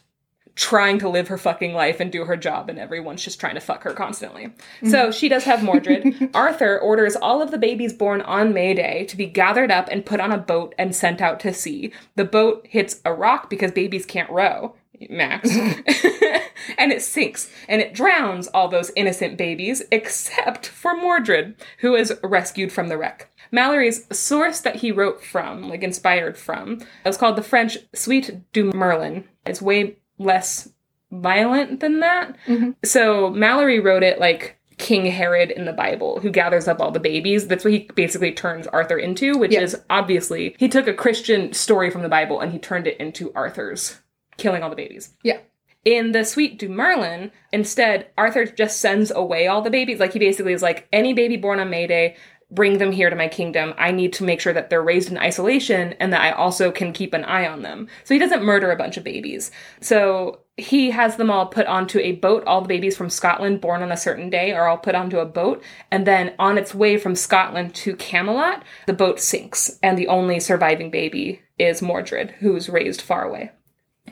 trying 0.56 0.98
to 1.00 1.08
live 1.08 1.28
her 1.28 1.38
fucking 1.38 1.74
life 1.74 2.00
and 2.00 2.12
do 2.12 2.24
her 2.24 2.36
job, 2.36 2.68
and 2.68 2.78
everyone's 2.78 3.24
just 3.24 3.40
trying 3.40 3.54
to 3.54 3.60
fuck 3.60 3.82
her 3.82 3.92
constantly. 3.92 4.52
So 4.88 5.10
she 5.10 5.28
does 5.28 5.44
have 5.44 5.62
Mordred. 5.62 6.30
Arthur 6.34 6.78
orders 6.78 7.16
all 7.16 7.42
of 7.42 7.50
the 7.50 7.58
babies 7.58 7.92
born 7.92 8.20
on 8.22 8.54
May 8.54 8.74
Day 8.74 9.04
to 9.06 9.16
be 9.16 9.26
gathered 9.26 9.70
up 9.70 9.88
and 9.90 10.06
put 10.06 10.20
on 10.20 10.32
a 10.32 10.38
boat 10.38 10.74
and 10.78 10.94
sent 10.94 11.20
out 11.20 11.40
to 11.40 11.52
sea. 11.52 11.92
The 12.14 12.24
boat 12.24 12.66
hits 12.68 13.00
a 13.04 13.12
rock 13.12 13.50
because 13.50 13.72
babies 13.72 14.06
can't 14.06 14.30
row. 14.30 14.74
Max. 15.10 15.50
and 16.78 16.92
it 16.92 17.02
sinks 17.02 17.50
and 17.68 17.80
it 17.80 17.94
drowns 17.94 18.46
all 18.48 18.68
those 18.68 18.92
innocent 18.96 19.36
babies 19.36 19.82
except 19.90 20.66
for 20.66 20.96
Mordred, 20.96 21.56
who 21.78 21.94
is 21.94 22.16
rescued 22.22 22.72
from 22.72 22.88
the 22.88 22.96
wreck. 22.96 23.30
Malory's 23.50 24.06
source 24.16 24.60
that 24.60 24.76
he 24.76 24.90
wrote 24.90 25.22
from, 25.22 25.68
like 25.68 25.82
inspired 25.82 26.36
from, 26.36 26.80
was 27.04 27.16
called 27.16 27.36
the 27.36 27.42
French 27.42 27.78
Suite 27.94 28.40
du 28.52 28.72
Merlin. 28.72 29.24
It's 29.44 29.62
way 29.62 29.96
less 30.18 30.68
violent 31.10 31.80
than 31.80 32.00
that. 32.00 32.36
Mm-hmm. 32.46 32.70
So 32.84 33.30
Malory 33.30 33.82
wrote 33.82 34.02
it 34.02 34.18
like 34.18 34.58
King 34.78 35.06
Herod 35.06 35.50
in 35.50 35.64
the 35.64 35.72
Bible, 35.72 36.18
who 36.20 36.30
gathers 36.30 36.66
up 36.66 36.80
all 36.80 36.90
the 36.90 37.00
babies. 37.00 37.46
That's 37.46 37.64
what 37.64 37.72
he 37.72 37.88
basically 37.94 38.32
turns 38.32 38.66
Arthur 38.66 38.98
into, 38.98 39.38
which 39.38 39.54
is 39.54 39.76
obviously 39.90 40.56
he 40.58 40.68
took 40.68 40.88
a 40.88 40.94
Christian 40.94 41.52
story 41.52 41.90
from 41.90 42.02
the 42.02 42.08
Bible 42.08 42.40
and 42.40 42.52
he 42.52 42.58
turned 42.58 42.86
it 42.86 42.98
into 42.98 43.32
Arthur's 43.34 44.00
killing 44.36 44.62
all 44.62 44.70
the 44.70 44.76
babies. 44.76 45.14
Yeah. 45.22 45.38
In 45.84 46.12
the 46.12 46.24
Suite 46.24 46.58
du 46.58 46.68
Merlin, 46.68 47.30
instead, 47.52 48.08
Arthur 48.16 48.46
just 48.46 48.80
sends 48.80 49.10
away 49.10 49.46
all 49.46 49.60
the 49.60 49.70
babies. 49.70 50.00
Like 50.00 50.14
he 50.14 50.18
basically 50.18 50.54
is 50.54 50.62
like, 50.62 50.88
any 50.92 51.12
baby 51.12 51.36
born 51.36 51.60
on 51.60 51.68
May 51.68 51.86
Day, 51.86 52.16
bring 52.54 52.78
them 52.78 52.92
here 52.92 53.10
to 53.10 53.16
my 53.16 53.28
kingdom. 53.28 53.74
I 53.76 53.90
need 53.90 54.12
to 54.14 54.24
make 54.24 54.40
sure 54.40 54.52
that 54.52 54.70
they're 54.70 54.82
raised 54.82 55.10
in 55.10 55.18
isolation 55.18 55.94
and 55.94 56.12
that 56.12 56.20
I 56.20 56.30
also 56.30 56.70
can 56.70 56.92
keep 56.92 57.12
an 57.12 57.24
eye 57.24 57.46
on 57.46 57.62
them. 57.62 57.88
So 58.04 58.14
he 58.14 58.20
doesn't 58.20 58.44
murder 58.44 58.70
a 58.70 58.76
bunch 58.76 58.96
of 58.96 59.04
babies. 59.04 59.50
So 59.80 60.40
he 60.56 60.90
has 60.90 61.16
them 61.16 61.30
all 61.30 61.46
put 61.46 61.66
onto 61.66 61.98
a 61.98 62.12
boat. 62.12 62.44
All 62.46 62.60
the 62.60 62.68
babies 62.68 62.96
from 62.96 63.10
Scotland 63.10 63.60
born 63.60 63.82
on 63.82 63.90
a 63.90 63.96
certain 63.96 64.30
day 64.30 64.52
are 64.52 64.68
all 64.68 64.78
put 64.78 64.94
onto 64.94 65.18
a 65.18 65.26
boat. 65.26 65.62
And 65.90 66.06
then 66.06 66.34
on 66.38 66.58
its 66.58 66.74
way 66.74 66.96
from 66.96 67.16
Scotland 67.16 67.74
to 67.76 67.96
Camelot, 67.96 68.62
the 68.86 68.92
boat 68.92 69.18
sinks. 69.18 69.78
And 69.82 69.98
the 69.98 70.08
only 70.08 70.38
surviving 70.38 70.90
baby 70.90 71.42
is 71.58 71.82
Mordred, 71.82 72.30
who's 72.38 72.68
raised 72.68 73.02
far 73.02 73.24
away. 73.24 73.50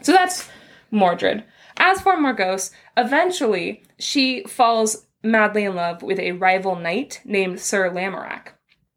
So 0.02 0.12
that's 0.12 0.48
Mordred. 0.90 1.44
As 1.76 2.00
for 2.00 2.16
Morgause, 2.16 2.70
eventually 2.96 3.84
she 3.98 4.44
falls 4.44 5.06
madly 5.22 5.64
in 5.64 5.74
love 5.74 6.02
with 6.02 6.18
a 6.18 6.32
rival 6.32 6.76
knight 6.76 7.20
named 7.24 7.60
Sir 7.60 7.90
Lamorak. 7.90 8.48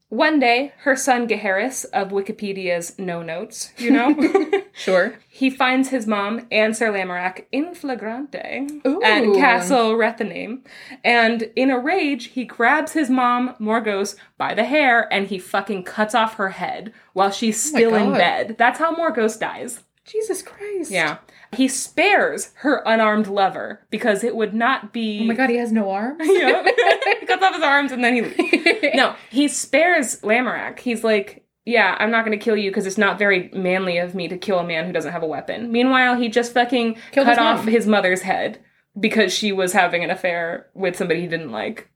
One 0.10 0.40
day, 0.40 0.72
her 0.80 0.96
son 0.96 1.28
Gaheris 1.28 1.84
of 1.86 2.10
Wikipedia's 2.10 2.98
no 3.00 3.22
notes, 3.22 3.74
you 3.78 3.92
know, 3.92 4.16
Sure. 4.74 5.18
he 5.30 5.50
finds 5.50 5.90
his 5.90 6.06
mom 6.06 6.48
and 6.52 6.76
Sir 6.76 6.92
Lamorak 6.92 7.46
in 7.52 7.74
flagrante 7.74 8.68
Ooh. 8.86 9.02
at 9.02 9.24
Castle 9.36 9.96
Rethename. 9.96 10.64
And 11.04 11.50
in 11.56 11.72
a 11.72 11.80
rage, 11.80 12.28
he 12.28 12.46
grabs 12.46 12.92
his 12.92 13.10
mom, 13.10 13.56
Morgause, 13.60 14.16
by 14.38 14.54
the 14.54 14.66
hair 14.66 15.12
and 15.12 15.28
he 15.28 15.40
fucking 15.40 15.84
cuts 15.84 16.14
off 16.14 16.36
her 16.36 16.50
head 16.50 16.94
while 17.14 17.32
she's 17.32 17.66
oh 17.66 17.70
still 17.70 17.96
in 17.96 18.14
bed. 18.14 18.58
That's 18.58 18.80
how 18.80 18.96
Morgause 18.96 19.40
dies. 19.40 19.82
Jesus 20.06 20.44
Christ. 20.44 20.92
Yeah. 20.92 21.18
He 21.56 21.68
spares 21.68 22.52
her 22.56 22.82
unarmed 22.86 23.28
lover 23.28 23.82
because 23.90 24.24
it 24.24 24.36
would 24.36 24.54
not 24.54 24.94
be. 24.94 25.22
Oh 25.22 25.26
my 25.26 25.34
god, 25.34 25.50
he 25.50 25.58
has 25.58 25.72
no 25.72 25.90
arms? 25.92 26.20
Yeah. 26.26 26.64
he 27.20 27.26
cuts 27.26 27.44
off 27.44 27.56
his 27.56 27.64
arms 27.64 27.92
and 27.92 28.04
then 28.04 28.14
he 28.16 28.22
leaves. 28.22 28.96
No, 28.96 29.16
he 29.30 29.48
spares 29.48 30.22
Lamorak. 30.22 30.80
He's 30.80 31.04
like, 31.04 31.46
yeah, 31.66 31.96
I'm 32.00 32.12
not 32.12 32.26
going 32.26 32.38
to 32.38 32.44
kill 32.44 32.56
you 32.58 32.70
because 32.70 32.86
it's 32.86 32.98
not 32.98 33.18
very 33.18 33.50
manly 33.54 33.98
of 33.98 34.14
me 34.16 34.28
to 34.28 34.38
kill 34.38 34.60
a 34.60 34.64
man 34.68 34.86
who 34.86 34.92
doesn't 34.92 35.12
have 35.12 35.24
a 35.24 35.28
weapon. 35.28 35.72
Meanwhile, 35.72 36.16
he 36.18 36.30
just 36.30 36.54
fucking 36.54 36.96
Killed 37.12 37.26
cut 37.26 37.30
his 37.32 37.38
off 37.40 37.58
mom. 37.60 37.68
his 37.68 37.88
mother's 37.88 38.22
head 38.22 38.60
because 39.00 39.34
she 39.34 39.52
was 39.52 39.74
having 39.74 40.04
an 40.04 40.10
affair 40.12 40.68
with 40.74 40.96
somebody 40.96 41.22
he 41.22 41.28
didn't 41.28 41.52
like. 41.52 41.90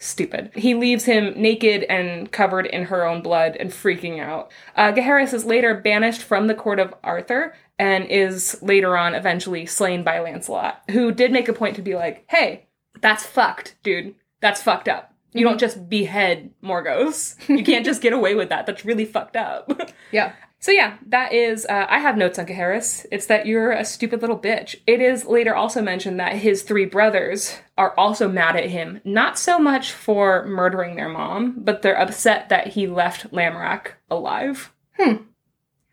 Stupid. 0.00 0.52
He 0.54 0.74
leaves 0.74 1.04
him 1.04 1.34
naked 1.36 1.82
and 1.84 2.30
covered 2.30 2.66
in 2.66 2.84
her 2.84 3.04
own 3.04 3.20
blood 3.20 3.56
and 3.58 3.70
freaking 3.70 4.20
out. 4.20 4.50
Uh, 4.76 4.92
Gaheris 4.92 5.34
is 5.34 5.44
later 5.44 5.74
banished 5.74 6.22
from 6.22 6.46
the 6.46 6.54
court 6.54 6.78
of 6.78 6.94
Arthur 7.02 7.54
and 7.80 8.04
is 8.06 8.56
later 8.62 8.96
on 8.96 9.14
eventually 9.14 9.66
slain 9.66 10.04
by 10.04 10.20
Lancelot, 10.20 10.82
who 10.90 11.10
did 11.10 11.32
make 11.32 11.48
a 11.48 11.52
point 11.52 11.74
to 11.76 11.82
be 11.82 11.96
like, 11.96 12.24
hey, 12.28 12.66
that's 13.00 13.26
fucked, 13.26 13.74
dude. 13.82 14.14
That's 14.40 14.62
fucked 14.62 14.88
up. 14.88 15.14
You 15.32 15.44
don't 15.44 15.58
just 15.58 15.88
behead 15.88 16.52
Morgause. 16.62 17.36
You 17.48 17.64
can't 17.64 17.84
just 17.84 18.00
get 18.00 18.12
away 18.12 18.34
with 18.34 18.48
that. 18.50 18.66
That's 18.66 18.84
really 18.84 19.04
fucked 19.04 19.36
up. 19.36 19.92
Yeah. 20.10 20.32
So 20.60 20.72
yeah, 20.72 20.96
that 21.06 21.32
is. 21.32 21.66
Uh, 21.66 21.86
I 21.88 22.00
have 22.00 22.16
notes 22.16 22.38
on 22.38 22.46
Gaheris. 22.46 23.06
It's 23.12 23.26
that 23.26 23.46
you're 23.46 23.70
a 23.70 23.84
stupid 23.84 24.20
little 24.20 24.38
bitch. 24.38 24.76
It 24.86 25.00
is 25.00 25.24
later 25.24 25.54
also 25.54 25.80
mentioned 25.80 26.18
that 26.18 26.34
his 26.34 26.62
three 26.62 26.84
brothers 26.84 27.56
are 27.76 27.94
also 27.96 28.28
mad 28.28 28.56
at 28.56 28.66
him, 28.66 29.00
not 29.04 29.38
so 29.38 29.58
much 29.58 29.92
for 29.92 30.44
murdering 30.46 30.96
their 30.96 31.08
mom, 31.08 31.54
but 31.58 31.82
they're 31.82 31.98
upset 31.98 32.48
that 32.48 32.68
he 32.68 32.88
left 32.88 33.30
Lamorak 33.30 33.92
alive. 34.10 34.72
Hmm. 34.98 35.27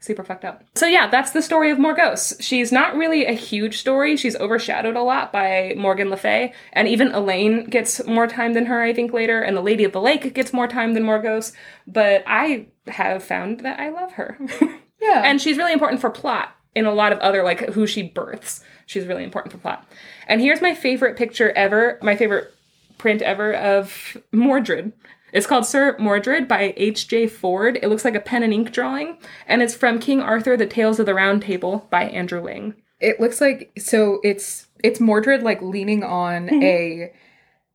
Super 0.06 0.24
fucked 0.24 0.46
up. 0.46 0.64
So 0.76 0.86
yeah, 0.86 1.08
that's 1.08 1.32
the 1.32 1.42
story 1.42 1.72
of 1.72 1.80
Morgause. 1.80 2.36
She's 2.40 2.72
not 2.72 2.96
really 2.96 3.26
a 3.26 3.32
huge 3.34 3.80
story. 3.80 4.16
She's 4.16 4.36
overshadowed 4.36 4.96
a 4.96 5.02
lot 5.02 5.32
by 5.34 5.74
Morgan 5.76 6.10
Le 6.12 6.18
Fay, 6.18 6.54
and 6.74 6.88
even 6.88 7.12
Elaine 7.12 7.66
gets 7.66 8.06
more 8.06 8.28
time 8.28 8.54
than 8.54 8.68
her, 8.68 8.84
I 8.84 8.94
think, 8.94 9.12
later, 9.14 9.42
and 9.42 9.58
the 9.58 9.62
Lady 9.62 9.84
of 9.84 9.94
the 9.94 10.02
Lake 10.02 10.34
gets 10.36 10.54
more 10.54 10.68
time 10.68 10.94
than 10.94 11.04
Morgause. 11.04 11.54
But 11.88 12.24
I 12.28 12.68
have 12.88 13.24
found 13.24 13.62
that 13.62 13.80
I 13.80 13.90
love 13.90 14.12
her. 14.14 14.38
Yeah. 15.02 15.22
and 15.24 15.40
she's 15.40 15.58
really 15.58 15.74
important 15.74 16.02
for 16.02 16.10
plot 16.10 16.50
in 16.74 16.86
a 16.86 16.94
lot 16.94 17.12
of 17.12 17.20
other 17.20 17.44
like 17.44 17.60
who 17.72 17.86
she 17.86 18.02
births 18.02 18.64
she's 18.88 19.06
really 19.06 19.24
important 19.24 19.52
for 19.52 19.60
plot 19.60 19.88
and 20.28 20.42
here's 20.42 20.62
my 20.64 20.74
favorite 20.74 21.16
picture 21.16 21.52
ever 21.52 22.00
my 22.02 22.16
favorite 22.16 22.52
print 22.98 23.22
ever 23.22 23.54
of 23.54 24.18
mordred 24.32 24.94
it's 25.36 25.46
called 25.46 25.66
sir 25.66 25.96
mordred 26.00 26.48
by 26.48 26.74
h.j 26.78 27.28
ford 27.28 27.78
it 27.84 27.90
looks 27.90 28.06
like 28.06 28.16
a 28.16 28.20
pen 28.20 28.42
and 28.44 28.54
ink 28.54 28.72
drawing 28.72 29.18
and 29.46 29.62
it's 29.62 29.76
from 29.76 30.00
king 30.00 30.20
arthur 30.22 30.56
the 30.58 30.66
tales 30.66 31.00
of 31.00 31.06
the 31.06 31.14
round 31.14 31.42
table 31.44 31.88
by 31.92 32.04
andrew 32.06 32.42
lang 32.42 32.74
It 33.00 33.20
looks 33.20 33.40
like 33.42 33.72
so 33.78 34.20
it's 34.24 34.68
it's 34.84 35.00
Mordred 35.00 35.44
like 35.44 35.62
leaning 35.62 36.04
on 36.04 36.48
Mm-hmm. 36.48 36.64
a 36.64 37.12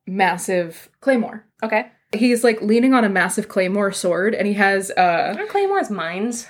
massive 0.06 0.88
claymore. 1.00 1.44
okay 1.62 1.90
He's 2.12 2.42
like 2.42 2.60
leaning 2.60 2.92
on 2.94 3.04
a 3.04 3.08
massive 3.08 3.46
claymore 3.48 3.92
sword 3.92 4.34
and 4.34 4.46
he 4.48 4.54
has 4.54 4.90
uh 4.96 5.36
are 5.38 5.46
claymore's 5.46 5.90
mines 5.90 6.48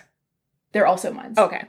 they're 0.73 0.87
also 0.87 1.13
mines. 1.13 1.37
okay 1.39 1.65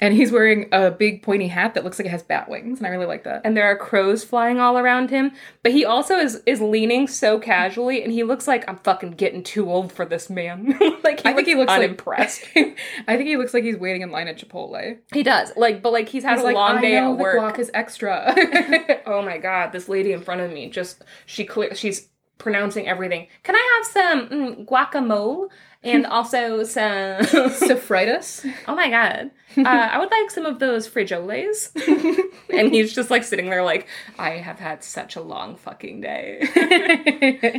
And 0.00 0.12
he's 0.12 0.30
wearing 0.30 0.68
a 0.72 0.90
big 0.90 1.22
pointy 1.22 1.48
hat 1.48 1.72
that 1.74 1.82
looks 1.84 1.98
like 1.98 2.04
it 2.06 2.10
has 2.10 2.22
bat 2.22 2.50
wings 2.50 2.78
and 2.78 2.86
I 2.86 2.90
really 2.90 3.06
like 3.06 3.24
that. 3.24 3.40
and 3.44 3.56
there 3.56 3.64
are 3.64 3.76
crows 3.78 4.24
flying 4.24 4.60
all 4.60 4.76
around 4.78 5.08
him. 5.08 5.32
But 5.62 5.72
he 5.72 5.84
also 5.86 6.16
is 6.16 6.42
is 6.44 6.60
leaning 6.60 7.06
so 7.08 7.38
casually, 7.38 8.02
and 8.02 8.12
he 8.12 8.22
looks 8.22 8.46
like 8.46 8.68
I'm 8.68 8.76
fucking 8.78 9.12
getting 9.12 9.42
too 9.42 9.70
old 9.70 9.92
for 9.92 10.04
this 10.04 10.28
man. 10.28 10.78
like 11.04 11.20
he 11.20 11.28
I 11.28 11.32
think 11.32 11.46
he 11.48 11.54
looks 11.54 11.72
unimpressed. 11.72 12.44
like 12.54 12.78
I 13.08 13.16
think 13.16 13.28
he 13.28 13.36
looks 13.38 13.54
like 13.54 13.64
he's 13.64 13.78
waiting 13.78 14.02
in 14.02 14.10
line 14.10 14.28
at 14.28 14.36
Chipotle. 14.38 14.98
he 15.12 15.22
does. 15.22 15.52
Like, 15.56 15.82
but 15.82 15.92
like 15.92 16.08
he's 16.10 16.24
had 16.24 16.32
He's 16.34 16.42
a 16.42 16.44
like, 16.44 16.54
long 16.54 16.76
I 16.78 16.80
day 16.82 16.92
know 17.00 17.12
at 17.12 17.16
the 17.16 17.22
work. 17.22 17.38
guac 17.54 17.58
is 17.58 17.70
extra. 17.72 18.34
oh 19.06 19.22
my 19.22 19.38
god, 19.38 19.72
this 19.72 19.88
lady 19.88 20.12
in 20.12 20.20
front 20.20 20.42
of 20.42 20.52
me 20.52 20.68
just 20.68 21.02
she 21.24 21.44
clear 21.44 21.74
she's 21.74 22.08
pronouncing 22.38 22.86
everything. 22.86 23.28
Can 23.44 23.54
I 23.56 23.80
have 23.82 23.86
some 23.92 24.28
mm, 24.28 24.66
guacamole 24.66 25.48
and 25.86 26.06
also 26.06 26.62
some? 26.64 26.82
Sofritas. 27.22 28.50
oh 28.68 28.74
my 28.74 28.90
god, 28.90 29.30
uh, 29.56 29.62
I 29.68 29.98
would 29.98 30.10
like 30.10 30.30
some 30.30 30.46
of 30.46 30.58
those 30.58 30.88
frijoles. 30.88 31.70
and 32.50 32.72
he's 32.72 32.94
just 32.94 33.10
like 33.10 33.24
sitting 33.24 33.50
there, 33.50 33.62
like 33.64 33.86
I 34.18 34.30
have 34.30 34.58
had 34.58 34.82
such 34.84 35.16
a 35.16 35.20
long 35.20 35.56
fucking 35.56 36.00
day. 36.00 36.40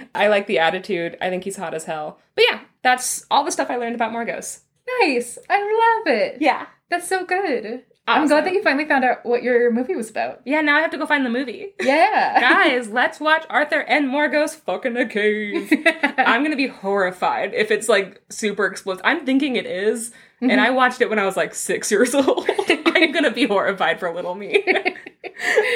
I 0.16 0.28
like 0.28 0.48
the 0.48 0.60
attitude. 0.60 1.18
I 1.22 1.30
think 1.30 1.44
he's 1.44 1.58
hot 1.58 1.74
as 1.74 1.86
hell. 1.86 2.20
But 2.36 2.46
yeah, 2.50 2.60
that's 2.84 3.26
all 3.32 3.44
the 3.44 3.52
stuff 3.52 3.70
I 3.70 3.78
learned 3.78 3.96
about 3.96 4.12
Morgause. 4.12 4.62
nice. 5.02 5.38
I 5.50 5.60
love 5.60 6.14
it. 6.16 6.38
Yeah. 6.42 6.68
That's 6.90 7.08
so 7.08 7.26
good. 7.26 7.84
I'm 8.08 8.28
glad 8.28 8.46
that 8.46 8.54
you 8.54 8.64
finally 8.64 8.86
found 8.86 9.04
out 9.04 9.26
what 9.26 9.44
your 9.44 9.70
movie 9.72 9.94
was 9.96 10.10
about. 10.10 10.42
Yeah, 10.46 10.62
now 10.62 10.78
I 10.78 10.82
have 10.82 10.92
to 10.92 10.98
go 10.98 11.06
find 11.06 11.26
the 11.26 11.30
movie. 11.30 11.74
Yeah. 11.82 12.40
Guys, 12.66 12.88
let's 12.90 13.20
watch 13.20 13.46
Arthur 13.50 13.82
and 13.82 14.08
Morgause 14.08 14.56
fucking 14.56 14.96
a 14.96 15.06
cave. 15.06 15.72
I'm 16.18 16.42
gonna 16.44 16.56
be 16.56 16.68
horrified 16.68 17.54
if 17.54 17.70
it's 17.70 17.90
like 17.90 18.22
super 18.30 18.66
explosive. 18.66 19.02
I'm 19.04 19.26
thinking 19.26 19.58
it 19.58 19.66
is, 19.66 20.12
and 20.42 20.62
I 20.62 20.70
watched 20.70 21.02
it 21.02 21.10
when 21.10 21.20
I 21.20 21.26
was 21.26 21.36
like 21.36 21.54
six 21.54 21.92
years 21.92 22.16
old. 22.16 22.50
I'm 22.70 23.12
gonna 23.12 23.32
be 23.32 23.46
horrified 23.46 24.00
for 24.00 24.14
little 24.14 24.36
me. 24.36 24.64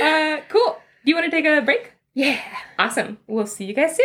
uh, 0.01 0.37
cool. 0.47 0.77
Do 1.03 1.11
you 1.11 1.15
want 1.15 1.25
to 1.25 1.31
take 1.31 1.45
a 1.45 1.61
break? 1.61 1.93
Yeah. 2.13 2.39
Awesome. 2.79 3.17
We'll 3.27 3.47
see 3.47 3.65
you 3.65 3.73
guys 3.73 3.97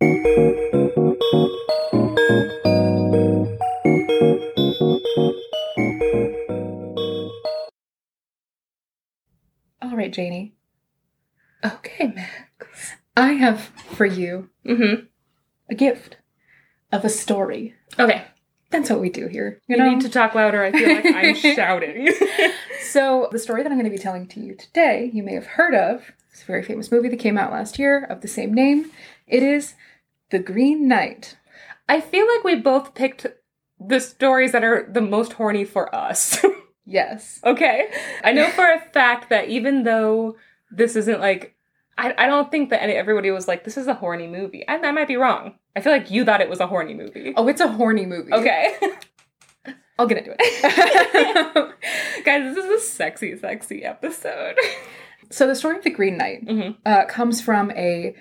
soon. 0.00 0.61
Janey. 10.12 10.54
Okay, 11.64 12.08
Max. 12.08 12.92
I 13.16 13.32
have 13.32 13.60
for 13.94 14.06
you 14.06 14.48
Mm-hmm. 14.66 15.06
a 15.70 15.74
gift 15.74 16.16
of 16.92 17.04
a 17.04 17.08
story. 17.08 17.74
Okay. 17.98 18.24
That's 18.70 18.88
what 18.88 19.00
we 19.00 19.10
do 19.10 19.26
here. 19.26 19.60
You, 19.66 19.76
You 19.76 19.82
know? 19.82 19.90
need 19.90 20.00
to 20.02 20.08
talk 20.08 20.34
louder. 20.34 20.62
I 20.62 20.72
feel 20.72 20.94
like 20.94 21.04
I'm 21.06 21.34
shouting. 21.54 22.08
So, 22.84 23.28
the 23.32 23.38
story 23.38 23.62
that 23.62 23.70
I'm 23.72 23.78
going 23.78 23.90
to 23.90 23.96
be 23.96 24.02
telling 24.02 24.26
to 24.28 24.40
you 24.40 24.54
today, 24.54 25.10
you 25.14 25.22
may 25.22 25.32
have 25.34 25.46
heard 25.46 25.74
of. 25.74 26.10
It's 26.30 26.42
a 26.42 26.46
very 26.46 26.62
famous 26.62 26.90
movie 26.92 27.08
that 27.08 27.18
came 27.20 27.38
out 27.38 27.50
last 27.52 27.78
year 27.78 28.04
of 28.04 28.20
the 28.20 28.28
same 28.28 28.52
name. 28.52 28.90
It 29.26 29.42
is 29.42 29.74
The 30.30 30.38
Green 30.40 30.88
Knight. 30.88 31.38
I 31.88 32.00
feel 32.02 32.26
like 32.28 32.44
we 32.44 32.56
both 32.56 32.92
picked 32.94 33.26
the 33.80 33.98
stories 34.00 34.52
that 34.52 34.64
are 34.64 34.86
the 34.90 35.00
most 35.00 35.34
horny 35.34 35.64
for 35.64 35.94
us. 35.94 36.44
Yes. 36.84 37.40
okay. 37.44 37.88
I 38.24 38.32
know 38.32 38.48
for 38.50 38.64
a 38.70 38.80
fact 38.92 39.30
that 39.30 39.48
even 39.48 39.84
though 39.84 40.36
this 40.70 40.96
isn't 40.96 41.20
like, 41.20 41.54
I, 41.96 42.14
I 42.18 42.26
don't 42.26 42.50
think 42.50 42.70
that 42.70 42.82
any, 42.82 42.94
everybody 42.94 43.30
was 43.30 43.46
like, 43.46 43.64
this 43.64 43.76
is 43.76 43.86
a 43.86 43.94
horny 43.94 44.26
movie. 44.26 44.64
And 44.66 44.84
I 44.84 44.90
might 44.90 45.06
be 45.08 45.16
wrong. 45.16 45.54
I 45.76 45.80
feel 45.80 45.92
like 45.92 46.10
you 46.10 46.24
thought 46.24 46.40
it 46.40 46.48
was 46.50 46.60
a 46.60 46.66
horny 46.66 46.94
movie. 46.94 47.34
Oh, 47.36 47.46
it's 47.48 47.60
a 47.60 47.68
horny 47.68 48.04
movie. 48.06 48.32
Okay. 48.32 48.76
I'll 49.98 50.06
get 50.06 50.18
into 50.18 50.34
it. 50.38 51.74
Guys, 52.24 52.54
this 52.54 52.64
is 52.64 52.70
a 52.70 52.84
sexy, 52.84 53.36
sexy 53.38 53.84
episode. 53.84 54.56
so, 55.30 55.46
the 55.46 55.54
story 55.54 55.76
of 55.76 55.84
The 55.84 55.90
Green 55.90 56.16
Knight 56.16 56.46
Mhm. 56.46 56.76
uh, 56.84 57.04
comes 57.06 57.40
from 57.40 57.70
a 57.72 58.16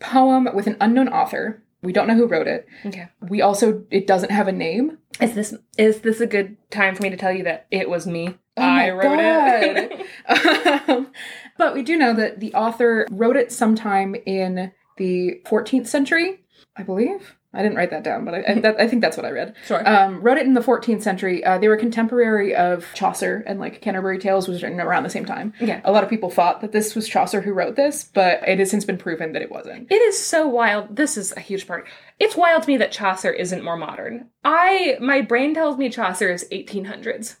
poem 0.00 0.48
with 0.52 0.66
an 0.66 0.76
unknown 0.80 1.08
author. 1.08 1.62
We 1.82 1.92
don't 1.92 2.06
know 2.06 2.14
who 2.14 2.26
wrote 2.26 2.46
it. 2.46 2.66
Okay. 2.86 3.08
We 3.28 3.42
also, 3.42 3.84
it 3.90 4.06
doesn't 4.06 4.30
have 4.30 4.48
a 4.48 4.52
name. 4.52 4.98
Is 5.20 5.34
this 5.34 5.54
is 5.76 6.00
this 6.00 6.20
a 6.20 6.26
good 6.26 6.56
time 6.70 6.94
for 6.94 7.02
me 7.02 7.10
to 7.10 7.16
tell 7.16 7.32
you 7.32 7.44
that 7.44 7.66
it 7.70 7.90
was 7.90 8.06
me? 8.06 8.38
Oh 8.56 8.62
I 8.62 8.90
wrote 8.90 9.18
it. 9.20 10.06
Um, 10.88 11.12
but 11.58 11.74
we 11.74 11.82
do 11.82 11.96
know 11.96 12.14
that 12.14 12.40
the 12.40 12.54
author 12.54 13.06
wrote 13.10 13.36
it 13.36 13.50
sometime 13.52 14.14
in 14.26 14.72
the 14.96 15.40
14th 15.46 15.86
century, 15.88 16.44
I 16.76 16.82
believe. 16.82 17.36
I 17.54 17.60
didn't 17.62 17.76
write 17.76 17.90
that 17.90 18.02
down, 18.02 18.24
but 18.24 18.34
I, 18.34 18.44
I, 18.48 18.54
that, 18.60 18.80
I 18.80 18.88
think 18.88 19.02
that's 19.02 19.16
what 19.16 19.26
I 19.26 19.30
read. 19.30 19.54
sure. 19.66 19.86
Um, 19.86 20.22
wrote 20.22 20.38
it 20.38 20.46
in 20.46 20.54
the 20.54 20.60
14th 20.62 21.02
century. 21.02 21.44
Uh, 21.44 21.58
they 21.58 21.68
were 21.68 21.76
contemporary 21.76 22.54
of 22.54 22.86
Chaucer, 22.94 23.44
and 23.46 23.60
like 23.60 23.82
Canterbury 23.82 24.18
Tales 24.18 24.48
was 24.48 24.62
written 24.62 24.80
around 24.80 25.02
the 25.02 25.10
same 25.10 25.26
time. 25.26 25.52
Okay. 25.60 25.80
A 25.84 25.92
lot 25.92 26.02
of 26.02 26.08
people 26.08 26.30
thought 26.30 26.62
that 26.62 26.72
this 26.72 26.94
was 26.94 27.06
Chaucer 27.08 27.42
who 27.42 27.52
wrote 27.52 27.76
this, 27.76 28.04
but 28.04 28.40
it 28.48 28.58
has 28.58 28.70
since 28.70 28.84
been 28.86 28.96
proven 28.96 29.32
that 29.34 29.42
it 29.42 29.50
wasn't. 29.50 29.92
It 29.92 29.96
is 30.02 30.18
so 30.18 30.48
wild. 30.48 30.96
This 30.96 31.18
is 31.18 31.32
a 31.36 31.40
huge 31.40 31.66
part. 31.66 31.86
It's 32.18 32.36
wild 32.36 32.62
to 32.62 32.68
me 32.68 32.76
that 32.78 32.90
Chaucer 32.92 33.30
isn't 33.32 33.62
more 33.64 33.76
modern. 33.76 34.28
I 34.44 34.96
my 35.00 35.20
brain 35.20 35.52
tells 35.54 35.76
me 35.76 35.90
Chaucer 35.90 36.32
is 36.32 36.46
1800s. 36.50 37.36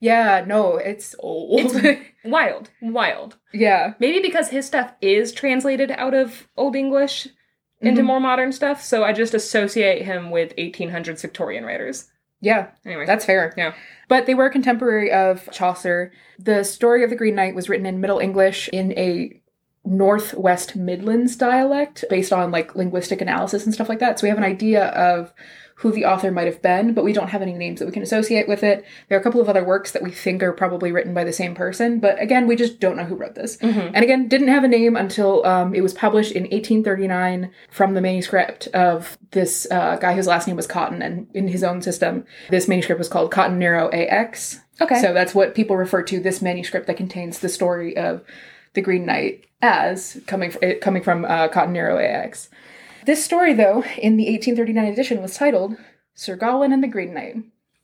Yeah, 0.00 0.44
no, 0.46 0.76
it's 0.76 1.14
old. 1.20 1.74
It's- 1.76 1.98
Wild, 2.26 2.70
wild. 2.80 3.36
yeah. 3.52 3.92
Maybe 3.98 4.20
because 4.20 4.48
his 4.48 4.64
stuff 4.66 4.92
is 5.02 5.30
translated 5.32 5.90
out 5.90 6.14
of 6.14 6.48
Old 6.56 6.74
English 6.74 7.28
into 7.86 8.02
Mhm. 8.02 8.06
more 8.06 8.20
modern 8.20 8.52
stuff, 8.52 8.82
so 8.82 9.04
I 9.04 9.12
just 9.12 9.34
associate 9.34 10.02
him 10.02 10.30
with 10.30 10.52
1800s 10.58 11.22
Victorian 11.22 11.64
writers. 11.64 12.10
Yeah, 12.40 12.66
Anyway, 12.84 13.06
That's 13.06 13.24
fair. 13.24 13.54
Yeah. 13.56 13.72
But 14.08 14.26
they 14.26 14.34
were 14.34 14.50
contemporary 14.50 15.10
of 15.10 15.48
Chaucer. 15.50 16.12
The 16.38 16.62
story 16.62 17.02
of 17.02 17.08
the 17.10 17.16
Green 17.16 17.34
Knight 17.34 17.54
was 17.54 17.70
written 17.70 17.86
in 17.86 18.00
Middle 18.02 18.18
English 18.18 18.68
in 18.68 18.92
a 18.98 19.40
Northwest 19.86 20.76
Midlands 20.76 21.36
dialect 21.36 22.04
based 22.10 22.32
on 22.32 22.50
like 22.50 22.74
linguistic 22.74 23.20
analysis 23.20 23.64
and 23.64 23.72
stuff 23.74 23.88
like 23.88 23.98
that. 24.00 24.18
So 24.18 24.24
we 24.24 24.28
have 24.30 24.38
an 24.38 24.44
idea 24.44 24.86
of 24.88 25.32
who 25.76 25.90
the 25.90 26.04
author 26.04 26.30
might 26.30 26.46
have 26.46 26.62
been, 26.62 26.94
but 26.94 27.04
we 27.04 27.12
don't 27.12 27.30
have 27.30 27.42
any 27.42 27.52
names 27.52 27.80
that 27.80 27.86
we 27.86 27.92
can 27.92 28.02
associate 28.02 28.46
with 28.46 28.62
it. 28.62 28.84
There 29.08 29.18
are 29.18 29.20
a 29.20 29.24
couple 29.24 29.40
of 29.40 29.48
other 29.48 29.64
works 29.64 29.90
that 29.92 30.02
we 30.02 30.10
think 30.12 30.42
are 30.42 30.52
probably 30.52 30.92
written 30.92 31.12
by 31.14 31.24
the 31.24 31.32
same 31.32 31.54
person, 31.54 31.98
but 31.98 32.20
again, 32.22 32.46
we 32.46 32.54
just 32.54 32.78
don't 32.78 32.96
know 32.96 33.04
who 33.04 33.16
wrote 33.16 33.34
this. 33.34 33.56
Mhm. 33.56 33.90
And 33.92 34.04
again, 34.04 34.28
didn't 34.28 34.48
have 34.48 34.62
a 34.64 34.68
name 34.68 34.96
until 34.96 35.44
um, 35.44 35.74
it 35.74 35.80
was 35.82 35.92
published 35.92 36.32
in 36.32 36.44
1839 36.44 37.50
from 37.70 37.94
the 37.94 38.00
manuscript 38.00 38.68
of 38.68 39.18
this 39.32 39.66
uh, 39.70 39.96
guy 39.96 40.14
whose 40.14 40.26
last 40.28 40.46
name 40.46 40.56
was 40.56 40.66
Cotton, 40.66 41.02
and 41.02 41.26
in 41.34 41.48
his 41.48 41.64
own 41.64 41.82
system, 41.82 42.24
this 42.50 42.68
manuscript 42.68 42.98
was 42.98 43.08
called 43.08 43.30
Cotton 43.32 43.58
Nero 43.58 43.90
AX. 43.90 44.60
okay. 44.80 45.00
So 45.00 45.12
that's 45.12 45.34
what 45.34 45.54
people 45.54 45.76
refer 45.76 46.02
to 46.02 46.20
this 46.20 46.40
manuscript 46.40 46.86
that 46.86 46.96
contains 46.96 47.40
the 47.40 47.48
story 47.48 47.96
of 47.96 48.22
the 48.74 48.80
Green 48.80 49.06
Knight 49.06 49.44
as 49.62 50.20
coming 50.26 50.50
from, 50.50 50.60
coming 50.80 51.02
from 51.02 51.24
uh, 51.24 51.48
Cotton 51.48 51.72
Nero 51.72 51.96
AX. 51.98 52.48
This 53.06 53.24
story, 53.24 53.52
though, 53.54 53.82
in 53.98 54.16
the 54.16 54.24
1839 54.30 54.84
edition, 54.92 55.22
was 55.22 55.36
titled 55.36 55.76
Sir 56.14 56.36
Gawain 56.36 56.72
and 56.72 56.82
the 56.82 56.88
Green 56.88 57.12
Knight. 57.14 57.36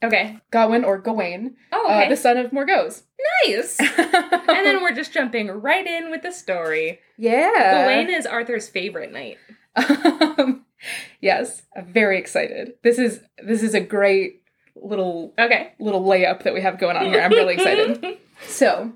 okay. 0.03 0.39
Gawain 0.51 0.85
or 0.85 0.99
Gawain, 0.99 1.57
Oh, 1.73 1.87
uh, 1.89 2.09
the 2.09 2.17
son 2.17 2.37
of 2.37 2.51
Morgause. 2.53 3.03
nice. 3.47 3.79
and 3.81 4.67
then 4.67 4.81
we're 4.83 4.95
just 4.95 5.13
jumping 5.13 5.49
right 5.51 5.87
in 5.87 6.11
with 6.11 6.23
the 6.23 6.33
story. 6.33 7.01
yeah, 7.19 7.85
Gawain 7.85 8.09
is 8.11 8.27
Arthur's 8.27 8.69
favorite 8.69 9.13
knight. 9.13 9.37
Um, 9.77 10.65
yes, 11.21 11.63
I'm 11.77 11.87
very 11.93 12.19
excited. 12.19 12.73
This 12.83 12.99
is 12.99 13.21
this 13.45 13.63
is 13.63 13.75
a 13.75 13.81
great 13.81 14.43
little 14.75 15.35
Okay. 15.39 15.73
little 15.79 16.03
layup 16.05 16.43
that 16.45 16.55
we 16.55 16.61
have 16.63 16.79
going 16.79 16.97
on 16.97 17.07
here. 17.07 17.21
I'm 17.21 17.31
really 17.31 17.55
excited. 17.55 18.19
So, 18.47 18.93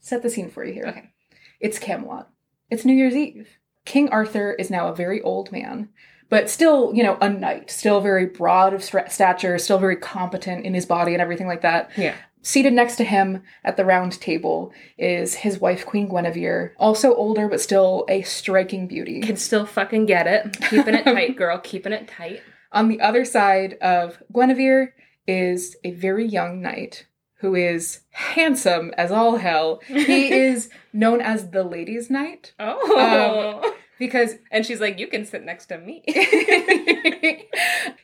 set 0.00 0.22
the 0.22 0.28
scene 0.28 0.50
for 0.50 0.62
you 0.62 0.74
here. 0.74 0.84
Okay. 0.86 1.10
It's 1.58 1.78
Camelot. 1.78 2.28
It's 2.70 2.84
New 2.84 2.92
Year's 2.92 3.14
Eve. 3.16 3.48
King 3.84 4.08
Arthur 4.10 4.52
is 4.52 4.70
now 4.70 4.88
a 4.88 4.94
very 4.94 5.20
old 5.22 5.52
man, 5.52 5.88
but 6.28 6.48
still, 6.48 6.92
you 6.94 7.02
know, 7.02 7.18
a 7.20 7.28
knight, 7.28 7.70
still 7.70 8.00
very 8.00 8.26
broad 8.26 8.72
of 8.72 8.82
stature, 8.82 9.58
still 9.58 9.78
very 9.78 9.96
competent 9.96 10.64
in 10.64 10.74
his 10.74 10.86
body 10.86 11.12
and 11.12 11.22
everything 11.22 11.46
like 11.46 11.62
that. 11.62 11.90
Yeah. 11.96 12.14
Seated 12.42 12.74
next 12.74 12.96
to 12.96 13.04
him 13.04 13.42
at 13.64 13.78
the 13.78 13.86
round 13.86 14.20
table 14.20 14.70
is 14.98 15.34
his 15.34 15.58
wife, 15.58 15.86
Queen 15.86 16.08
Guinevere, 16.08 16.74
also 16.78 17.14
older 17.14 17.48
but 17.48 17.60
still 17.60 18.04
a 18.08 18.20
striking 18.22 18.86
beauty. 18.86 19.22
Can 19.22 19.36
still 19.36 19.64
fucking 19.64 20.04
get 20.04 20.26
it. 20.26 20.60
Keeping 20.68 20.94
it 20.94 21.04
tight, 21.04 21.36
girl. 21.36 21.58
Keeping 21.58 21.92
it 21.92 22.06
tight. 22.06 22.42
On 22.72 22.88
the 22.88 23.00
other 23.00 23.24
side 23.24 23.74
of 23.80 24.22
Guinevere 24.30 24.92
is 25.26 25.76
a 25.84 25.92
very 25.92 26.26
young 26.26 26.60
knight 26.60 27.06
who 27.36 27.54
is 27.54 28.00
handsome 28.10 28.92
as 28.96 29.10
all 29.10 29.36
hell. 29.36 29.80
He 29.86 30.32
is 30.32 30.70
known 30.92 31.20
as 31.20 31.50
the 31.50 31.64
Ladies' 31.64 32.10
Knight 32.10 32.52
Oh. 32.58 33.62
Um, 33.64 33.72
because 33.98 34.34
and 34.50 34.64
she's 34.66 34.80
like, 34.80 34.98
you 34.98 35.06
can 35.06 35.24
sit 35.24 35.44
next 35.44 35.66
to 35.66 35.78
me. 35.78 36.02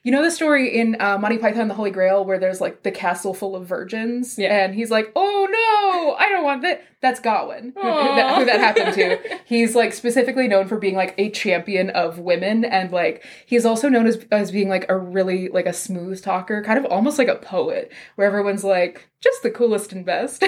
you 0.03 0.13
know 0.13 0.23
the 0.23 0.31
story 0.31 0.77
in 0.79 0.97
uh, 1.01 1.19
Monty 1.19 1.39
Python 1.39 1.69
the 1.69 1.75
Holy 1.75 1.91
Grail 1.91 2.25
where 2.25 2.39
there's 2.39 2.61
like 2.61 2.83
the 2.83 2.91
castle 2.91 3.35
full 3.35 3.57
of 3.57 3.67
virgins, 3.67 4.39
Yeah. 4.39 4.65
and 4.65 4.75
he's 4.75 4.91
like, 4.91 5.13
"Oh 5.17 5.47
no, 5.51 6.15
I 6.17 6.29
don't 6.29 6.45
want 6.45 6.63
that." 6.63 6.83
That's 7.03 7.19
Gawain, 7.21 7.73
who, 7.75 7.81
who 7.81 7.87
that, 8.17 8.39
who 8.39 8.45
that 8.45 8.61
happened 8.61 8.95
to. 8.95 9.39
He's 9.47 9.75
like 9.75 9.95
specifically 9.95 10.47
known 10.49 10.69
for 10.69 10.77
being 10.77 10.95
like 10.97 11.15
a 11.17 11.31
champion 11.31 11.91
of 11.91 12.19
women, 12.19 12.65
and 12.65 12.93
like 12.93 13.25
he's 13.47 13.65
also 13.65 13.89
known 13.89 14.07
as 14.07 14.25
as 14.31 14.51
being 14.51 14.69
like 14.69 14.87
a 14.89 14.97
really 14.99 15.49
like 15.49 15.67
a 15.67 15.73
smooth 15.73 16.23
talker, 16.23 16.63
kind 16.63 16.79
of 16.79 16.85
almost 16.87 17.19
like 17.19 17.29
a 17.29 17.37
poet, 17.37 17.91
where 18.17 18.27
everyone's 18.27 18.65
like 18.65 19.09
just 19.21 19.43
the 19.43 19.51
coolest 19.51 19.93
and 19.93 20.05
best. 20.05 20.45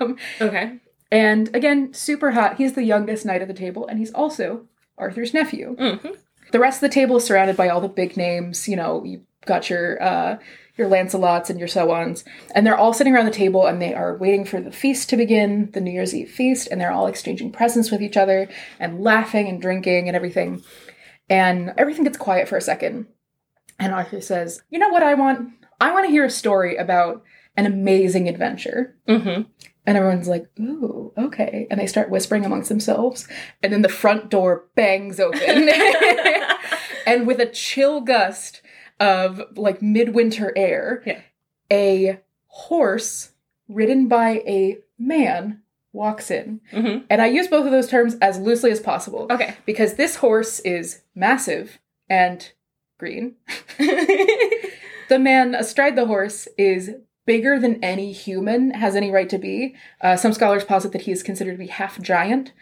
okay. 0.40 0.78
and 1.10 1.54
again, 1.54 1.92
super 1.92 2.30
hot. 2.32 2.56
He's 2.56 2.74
the 2.74 2.84
youngest 2.84 3.26
knight 3.26 3.42
at 3.42 3.48
the 3.48 3.54
table, 3.54 3.86
and 3.86 3.98
he's 3.98 4.12
also 4.12 4.66
Arthur's 4.98 5.34
nephew. 5.34 5.76
hmm 5.78 6.08
The 6.50 6.58
rest 6.58 6.82
of 6.82 6.88
the 6.88 6.94
table 6.94 7.16
is 7.16 7.24
surrounded 7.24 7.56
by 7.56 7.68
all 7.68 7.80
the 7.80 7.88
big 7.88 8.16
names. 8.16 8.68
You 8.68 8.76
know, 8.76 9.04
you've 9.04 9.22
got 9.46 9.70
your 9.70 10.02
uh, 10.02 10.38
your 10.76 10.88
Lancelots 10.88 11.50
and 11.50 11.58
your 11.58 11.68
so 11.68 11.90
ons, 11.90 12.24
and 12.54 12.66
they're 12.66 12.76
all 12.76 12.92
sitting 12.92 13.14
around 13.14 13.26
the 13.26 13.32
table 13.32 13.66
and 13.66 13.82
they 13.82 13.94
are 13.94 14.16
waiting 14.16 14.44
for 14.44 14.60
the 14.60 14.70
feast 14.70 15.10
to 15.10 15.16
begin, 15.16 15.70
the 15.72 15.80
New 15.80 15.90
Year's 15.90 16.14
Eve 16.14 16.30
feast, 16.30 16.68
and 16.70 16.80
they're 16.80 16.92
all 16.92 17.08
exchanging 17.08 17.50
presents 17.50 17.90
with 17.90 18.00
each 18.00 18.16
other 18.16 18.48
and 18.78 19.00
laughing 19.00 19.48
and 19.48 19.60
drinking 19.60 20.06
and 20.08 20.16
everything. 20.16 20.62
And 21.28 21.74
everything 21.76 22.04
gets 22.04 22.16
quiet 22.16 22.48
for 22.48 22.56
a 22.56 22.62
second, 22.62 23.06
and 23.78 23.92
Arthur 23.92 24.20
says, 24.20 24.62
"You 24.70 24.78
know 24.78 24.88
what 24.88 25.02
I 25.02 25.14
want? 25.14 25.50
I 25.80 25.92
want 25.92 26.06
to 26.06 26.10
hear 26.10 26.24
a 26.24 26.30
story 26.30 26.76
about 26.76 27.22
an 27.58 27.66
amazing 27.66 28.26
adventure." 28.28 28.94
hmm 29.06 29.42
And 29.86 29.96
everyone's 29.96 30.28
like, 30.28 30.46
ooh, 30.60 31.12
okay. 31.16 31.66
And 31.70 31.80
they 31.80 31.86
start 31.86 32.10
whispering 32.10 32.44
amongst 32.44 32.68
themselves. 32.68 33.26
And 33.62 33.72
then 33.72 33.80
the 33.82 33.88
front 33.88 34.28
door 34.30 34.64
bangs 34.74 35.18
open. 35.18 35.40
and 37.06 37.26
with 37.26 37.40
a 37.40 37.46
chill 37.46 38.02
gust 38.02 38.60
of 39.00 39.42
like 39.56 39.80
midwinter 39.80 40.52
air, 40.56 41.02
Yeah. 41.06 41.20
a 41.72 42.20
horse 42.48 43.32
ridden 43.68 44.08
by 44.08 44.42
a 44.46 44.76
man 44.98 45.62
walks 45.94 46.30
in. 46.30 46.60
hmm 46.70 46.98
And 47.08 47.22
I 47.22 47.26
use 47.26 47.48
both 47.48 47.64
of 47.64 47.72
those 47.72 47.88
terms 47.88 48.16
as 48.20 48.38
loosely 48.38 48.70
as 48.70 48.80
possible 48.80 49.26
Okay. 49.30 49.54
because 49.64 49.94
this 49.94 50.16
horse 50.16 50.60
is 50.60 51.00
massive 51.14 51.78
and 52.10 52.52
green. 52.98 53.36
The 55.08 55.18
man 55.18 55.54
astride 55.54 55.96
the 55.96 56.04
horse 56.04 56.48
is 56.58 56.90
bigger 57.28 57.58
than 57.60 57.78
any 57.84 58.10
human 58.10 58.70
has 58.70 58.96
any 58.96 59.10
right 59.10 59.28
to 59.28 59.36
be. 59.38 59.76
Uh, 60.00 60.16
some 60.16 60.32
scholars 60.32 60.64
posit 60.64 60.92
that 60.92 61.02
he 61.02 61.12
is 61.12 61.22
considered 61.22 61.52
to 61.52 61.58
be 61.58 61.66
half 61.66 62.00
giant. 62.00 62.52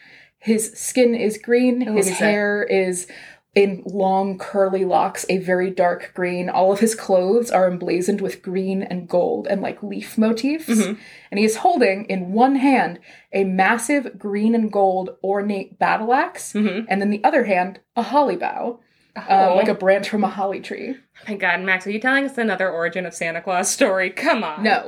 His 0.41 0.73
skin 0.75 1.15
is 1.15 1.39
green. 1.39 1.89
Oh, 1.89 1.95
his 1.95 2.09
is 2.09 2.19
hair 2.19 2.65
is 2.65 3.07
in 3.55 3.83
long 3.87 4.37
curly 4.39 4.85
locks, 4.85 5.25
a 5.29 5.39
very 5.39 5.71
dark 5.71 6.11
green. 6.15 6.51
All 6.51 6.73
of 6.73 6.81
his 6.81 6.97
clothes 6.97 7.49
are 7.51 7.69
emblazoned 7.71 8.21
with 8.21 8.43
green 8.43 8.83
and 8.83 9.09
gold 9.09 9.47
and 9.47 9.63
like 9.63 9.83
leaf 9.85 10.19
motifs. 10.19 10.69
Mhm. 10.69 10.99
And 11.31 11.39
he 11.39 11.45
is 11.47 11.57
holding 11.59 12.05
in 12.07 12.33
one 12.33 12.57
hand 12.57 12.99
a 13.33 13.45
massive 13.45 14.19
green 14.19 14.53
and 14.55 14.71
gold 14.71 15.11
ornate 15.23 15.79
battle 15.79 16.13
axe, 16.13 16.53
Mhm. 16.55 16.87
and 16.89 17.01
then 17.01 17.11
the 17.11 17.23
other 17.25 17.45
hand 17.45 17.79
a 17.95 18.03
holly 18.03 18.37
bough, 18.37 18.81
um, 19.17 19.25
Oh. 19.29 19.55
like 19.57 19.69
a 19.69 19.75
branch 19.75 20.09
from 20.09 20.25
a 20.25 20.29
holly 20.29 20.61
tree. 20.61 20.97
my 21.27 21.35
God, 21.35 21.61
Max, 21.63 21.87
are 21.87 21.91
you 21.91 21.99
telling 22.01 22.25
us 22.25 22.37
another 22.39 22.71
origin 22.71 23.07
of 23.07 23.15
Santa 23.15 23.41
Claus 23.41 23.71
story? 23.71 24.11
Come 24.11 24.45
on. 24.45 24.63
No. 24.63 24.81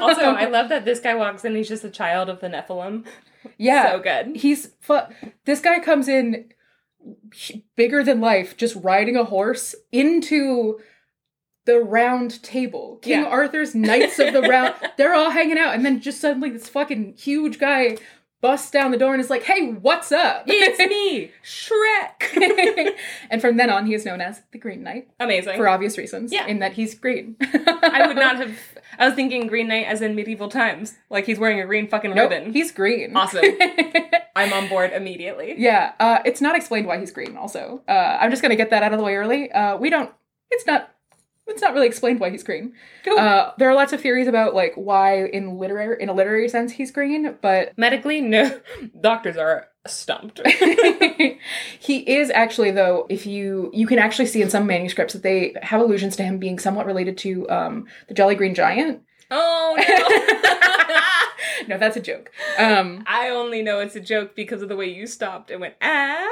also, 0.00 0.22
I 0.22 0.46
love 0.50 0.68
that 0.70 0.84
this 0.84 1.00
guy 1.00 1.14
walks 1.14 1.44
in. 1.44 1.54
He's 1.54 1.68
just 1.68 1.84
a 1.84 1.90
child 1.90 2.28
of 2.28 2.40
the 2.40 2.48
Nephilim. 2.48 3.06
yeah, 3.58 3.92
So 3.92 4.00
good. 4.00 4.36
he's 4.36 4.70
fu- 4.80 4.98
this 5.44 5.60
guy 5.60 5.78
comes 5.80 6.08
in 6.08 6.50
bigger 7.76 8.02
than 8.02 8.20
life, 8.20 8.56
just 8.56 8.76
riding 8.76 9.16
a 9.16 9.24
horse 9.24 9.74
into 9.92 10.78
the 11.66 11.78
round 11.80 12.42
table. 12.42 12.98
King 13.02 13.20
Yeah. 13.20 13.26
Arthur's 13.28 13.74
Knights 13.74 14.18
of 14.18 14.32
the 14.32 14.40
Round. 14.42 14.74
They're 14.96 15.14
all 15.14 15.30
hanging 15.30 15.58
out, 15.58 15.74
and 15.74 15.84
then 15.84 16.00
just 16.00 16.20
suddenly 16.20 16.50
this 16.50 16.68
fucking 16.68 17.14
huge 17.18 17.58
guy 17.58 17.98
busts 18.40 18.70
down 18.70 18.90
the 18.90 18.96
door 18.96 19.12
and 19.14 19.20
is 19.20 19.30
like, 19.30 19.42
"Hey, 19.44 19.72
what's 19.72 20.12
up?" 20.12 20.44
It's 20.46 20.78
me, 20.78 21.32
Shrek. 21.44 22.94
and 23.30 23.40
from 23.40 23.56
then 23.56 23.70
on, 23.70 23.86
he 23.86 23.94
is 23.94 24.04
known 24.04 24.20
as 24.20 24.42
the 24.52 24.58
Green 24.58 24.82
Knight 24.82 25.08
Amazing. 25.20 25.56
for 25.56 25.68
obvious 25.68 25.98
reasons. 25.98 26.32
Yeah. 26.32 26.46
in 26.46 26.58
that 26.60 26.72
he's 26.74 26.94
green. 26.94 27.36
I 27.42 28.04
would 28.06 28.16
not 28.16 28.36
have. 28.36 28.56
I 28.98 29.06
was 29.06 29.14
thinking 29.14 29.46
Green 29.46 29.68
Knight 29.68 29.86
as 29.86 30.02
in 30.02 30.14
medieval 30.14 30.48
times. 30.48 30.94
Like 31.10 31.26
he's 31.26 31.38
wearing 31.38 31.60
a 31.60 31.66
green 31.66 31.88
fucking 31.88 32.14
Nope, 32.14 32.30
ribbon. 32.30 32.52
he's 32.52 32.72
green. 32.72 33.16
Awesome. 33.16 33.44
I'm 34.36 34.52
on 34.52 34.68
board 34.68 34.92
immediately. 34.92 35.54
Yeah, 35.58 35.92
uh, 35.98 36.18
it's 36.24 36.40
not 36.40 36.54
explained 36.56 36.86
why 36.86 36.98
he's 36.98 37.10
green. 37.10 37.36
Also, 37.36 37.82
uh, 37.88 38.18
I'm 38.20 38.30
just 38.30 38.42
gonna 38.42 38.56
get 38.56 38.70
that 38.70 38.82
out 38.82 38.92
of 38.92 38.98
the 38.98 39.04
way 39.04 39.16
early. 39.16 39.50
Uh, 39.50 39.76
we 39.76 39.90
don't. 39.90 40.10
It's 40.50 40.66
not. 40.66 40.90
It's 41.48 41.62
not 41.62 41.72
really 41.72 41.86
explained 41.86 42.20
why 42.20 42.30
he's 42.30 42.42
green. 42.42 42.74
Cool. 43.04 43.18
Uh, 43.18 43.52
there 43.56 43.68
are 43.70 43.74
lots 43.74 43.92
of 43.94 44.00
theories 44.00 44.28
about 44.28 44.54
like 44.54 44.74
why, 44.74 45.24
in 45.24 45.56
literary, 45.58 46.00
in 46.00 46.08
a 46.08 46.12
literary 46.12 46.48
sense, 46.48 46.72
he's 46.72 46.90
green, 46.90 47.36
but 47.40 47.72
Medically, 47.78 48.20
no. 48.20 48.60
Doctors 49.00 49.36
are 49.36 49.68
stumped. 49.86 50.40
he 51.80 51.98
is 51.98 52.30
actually 52.30 52.70
though. 52.70 53.06
If 53.08 53.26
you 53.26 53.70
you 53.72 53.86
can 53.86 53.98
actually 53.98 54.26
see 54.26 54.42
in 54.42 54.50
some 54.50 54.66
manuscripts 54.66 55.14
that 55.14 55.22
they 55.22 55.54
have 55.62 55.80
allusions 55.80 56.16
to 56.16 56.22
him 56.22 56.38
being 56.38 56.58
somewhat 56.58 56.86
related 56.86 57.16
to 57.18 57.48
um, 57.48 57.86
the 58.08 58.14
Jolly 58.14 58.34
Green 58.34 58.54
Giant. 58.54 59.02
oh 59.30 59.76
no. 59.78 61.68
no, 61.68 61.78
that's 61.78 61.96
a 61.96 62.00
joke. 62.00 62.30
Um, 62.58 63.04
I 63.06 63.30
only 63.30 63.62
know 63.62 63.80
it's 63.80 63.96
a 63.96 64.00
joke 64.00 64.34
because 64.36 64.62
of 64.62 64.68
the 64.68 64.76
way 64.76 64.86
you 64.86 65.06
stopped 65.06 65.50
and 65.50 65.60
went 65.60 65.74
ah, 65.80 66.28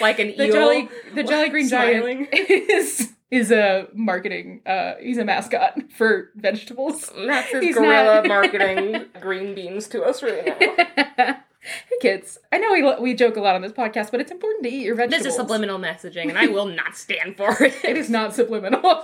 like 0.00 0.18
an 0.18 0.34
the 0.36 0.46
eel. 0.46 0.52
Jolly 0.52 0.88
the 1.14 1.22
Jolly 1.22 1.50
Green 1.50 1.68
smiling. 1.68 2.28
Giant 2.32 2.50
is 2.50 3.12
is 3.34 3.50
a 3.50 3.88
marketing. 3.94 4.60
Uh, 4.64 4.94
he's 5.00 5.18
a 5.18 5.24
mascot 5.24 5.74
for 5.96 6.30
vegetables. 6.36 7.10
Max 7.16 7.52
is 7.52 7.62
He's 7.62 7.74
gorilla 7.76 8.22
not- 8.22 8.26
marketing 8.28 9.06
green 9.20 9.54
beans 9.54 9.88
to 9.88 10.02
us 10.02 10.22
right 10.22 10.46
now. 10.46 10.56
hey 11.60 11.96
kids, 12.00 12.38
I 12.52 12.58
know 12.58 12.72
we 12.72 13.02
we 13.02 13.14
joke 13.14 13.36
a 13.36 13.40
lot 13.40 13.54
on 13.56 13.62
this 13.62 13.72
podcast, 13.72 14.10
but 14.10 14.20
it's 14.20 14.30
important 14.30 14.64
to 14.64 14.70
eat 14.70 14.84
your 14.84 14.94
vegetables. 14.94 15.24
This 15.24 15.32
is 15.32 15.36
subliminal 15.36 15.78
messaging, 15.78 16.28
and 16.28 16.38
I 16.38 16.46
will 16.46 16.66
not 16.66 16.96
stand 16.96 17.36
for 17.36 17.62
it. 17.62 17.74
It 17.84 17.96
is 17.96 18.08
not 18.08 18.34
subliminal. 18.34 19.02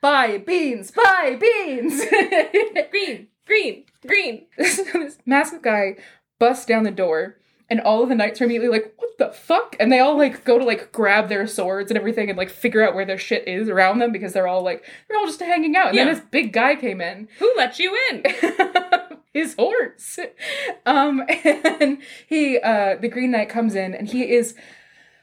buy 0.00 0.38
beans, 0.38 0.90
buy 0.90 1.38
beans. 1.40 2.02
green, 2.90 3.28
green, 3.46 3.84
green. 4.06 4.46
this, 4.58 4.76
this 4.92 5.18
massive 5.24 5.62
guy 5.62 5.96
busts 6.38 6.66
down 6.66 6.82
the 6.82 6.90
door, 6.90 7.38
and 7.72 7.80
all 7.80 8.02
of 8.02 8.08
the 8.08 8.14
knights 8.14 8.40
are 8.40 8.44
immediately 8.44 8.68
like, 8.78 8.92
"What 8.98 9.16
the 9.18 9.30
fuck?" 9.32 9.74
And 9.80 9.90
they 9.90 9.98
all 9.98 10.16
like 10.16 10.44
go 10.44 10.58
to 10.58 10.64
like 10.64 10.92
grab 10.92 11.28
their 11.28 11.46
swords 11.46 11.90
and 11.90 11.98
everything, 11.98 12.28
and 12.28 12.36
like 12.38 12.50
figure 12.50 12.86
out 12.86 12.94
where 12.94 13.04
their 13.06 13.18
shit 13.18 13.48
is 13.48 13.68
around 13.68 13.98
them 13.98 14.12
because 14.12 14.32
they're 14.32 14.46
all 14.46 14.62
like 14.62 14.84
they're 15.08 15.16
all 15.18 15.26
just 15.26 15.40
hanging 15.40 15.74
out. 15.74 15.88
And 15.88 15.96
Yeah. 15.96 16.04
then 16.04 16.14
this 16.14 16.24
big 16.30 16.52
guy 16.52 16.74
came 16.76 17.00
in. 17.00 17.28
Who 17.38 17.52
let 17.56 17.78
you 17.78 17.96
in? 18.10 18.24
his 19.32 19.54
horse. 19.54 20.18
Um, 20.84 21.22
and 21.44 21.98
he, 22.28 22.58
uh, 22.58 22.96
the 23.00 23.08
Green 23.08 23.30
Knight 23.30 23.48
comes 23.48 23.74
in 23.74 23.94
and 23.94 24.06
he 24.06 24.30
is, 24.30 24.54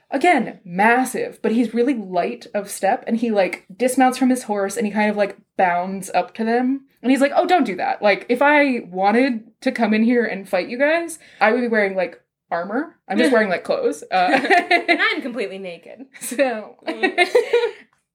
again, 0.10 0.60
massive, 0.66 1.40
but 1.44 1.52
he's 1.52 1.76
really 1.76 1.94
light 1.94 2.48
of 2.56 2.72
step 2.72 3.04
and 3.06 3.18
he 3.18 3.30
like 3.30 3.66
dismounts 3.76 4.18
from 4.18 4.32
his 4.32 4.44
horse 4.44 4.78
and 4.78 4.88
he 4.88 4.92
kind 4.92 5.12
of 5.12 5.16
like 5.18 5.38
bounds 5.58 6.10
up 6.16 6.34
to 6.36 6.44
them. 6.44 6.86
And 7.04 7.12
he's 7.12 7.22
like, 7.22 7.32
oh, 7.36 7.46
don't 7.46 7.66
do 7.66 7.76
that. 7.78 8.02
Like, 8.02 8.26
if 8.30 8.42
I 8.42 8.80
wanted 8.90 9.44
to 9.62 9.72
come 9.72 9.94
in 9.94 10.04
here 10.04 10.26
and 10.26 10.50
fight 10.50 10.68
you 10.70 10.78
guys, 10.80 11.20
I 11.40 11.52
would 11.52 11.62
be 11.62 11.68
wearing 11.68 11.96
like 11.96 12.20
armor. 12.52 12.96
I'm 13.08 13.18
just 13.18 13.32
wearing 13.32 13.50
like 13.50 13.64
clothes. 13.64 14.04
Uh, 14.12 14.16
and 14.88 15.00
I'm 15.02 15.22
completely 15.22 15.58
naked. 15.58 16.06
so 16.22 16.76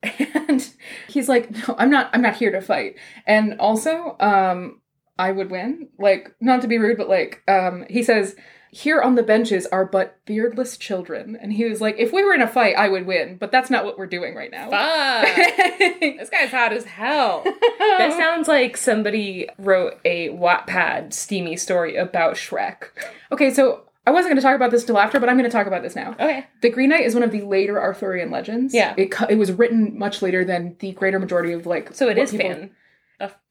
and 0.03 0.70
he's 1.09 1.28
like 1.30 1.51
no 1.51 1.74
i'm 1.78 1.89
not 1.91 2.11
i'm 2.12 2.20
not 2.20 2.37
here 2.37 2.51
to 2.53 2.61
fight 2.61 2.97
and 3.26 3.59
also 3.59 4.16
um 4.20 4.80
i 5.18 5.30
would 5.32 5.51
win 5.51 5.89
like 5.99 6.35
not 6.41 6.61
to 6.61 6.68
be 6.68 6.76
rude 6.76 6.99
but 6.99 7.09
like 7.09 7.43
um 7.49 7.85
he 7.89 8.03
says 8.03 8.37
here 8.70 9.01
on 9.01 9.14
the 9.14 9.22
benches 9.22 9.66
are 9.68 9.87
but 9.87 10.18
beardless 10.26 10.76
children 10.76 11.39
and 11.41 11.55
he 11.55 11.64
was 11.64 11.80
like 11.80 11.95
if 11.99 12.12
we 12.12 12.22
were 12.22 12.35
in 12.35 12.43
a 12.43 12.47
fight 12.47 12.76
i 12.76 12.87
would 12.87 13.07
win 13.07 13.39
but 13.39 13.51
that's 13.51 13.70
not 13.70 13.85
what 13.85 13.97
we're 13.97 14.07
doing 14.07 14.35
right 14.35 14.51
now 14.51 14.68
Fuck. 14.68 15.37
this 15.89 16.28
guy's 16.28 16.51
hot 16.51 16.72
as 16.74 16.85
hell. 16.85 17.43
That 17.78 18.12
sounds 18.18 18.47
like 18.49 18.76
somebody 18.76 19.49
wrote 19.59 20.01
a 20.05 20.28
Wattpad 20.30 21.12
steamy 21.14 21.57
story 21.57 21.97
about 21.97 22.35
Shrek. 22.35 22.89
okay 23.32 23.51
so 23.55 23.85
i 24.07 24.11
wasn't 24.11 24.30
going 24.30 24.36
to 24.36 24.42
talk 24.42 24.57
about 24.57 24.70
this 24.70 24.84
till 24.84 24.98
after 24.98 25.18
but 25.20 25.28
i'm 25.28 25.36
going 25.36 25.48
to 25.50 25.57
talk 25.57 25.66
about 25.66 25.82
this 25.82 25.94
now 25.96 26.11
Okay. 26.20 26.46
The 26.62 26.70
Green 26.70 26.90
Knight 26.90 27.05
is 27.05 27.14
one 27.14 27.22
of 27.22 27.30
the 27.30 27.42
later 27.42 27.78
Arthurian 27.80 28.30
legends. 28.30 28.72
Yeah. 28.74 28.94
it 28.96 29.12
it 29.28 29.36
was 29.36 29.52
written 29.52 29.98
much 29.98 30.22
later 30.22 30.44
than 30.44 30.76
the 30.78 30.92
greater 30.92 31.18
majority 31.18 31.52
of 31.52 31.66
like. 31.66 31.94
So 31.94 32.09
it 32.09 32.16
is 32.18 32.30
people- 32.30 32.48
fan. 32.48 32.70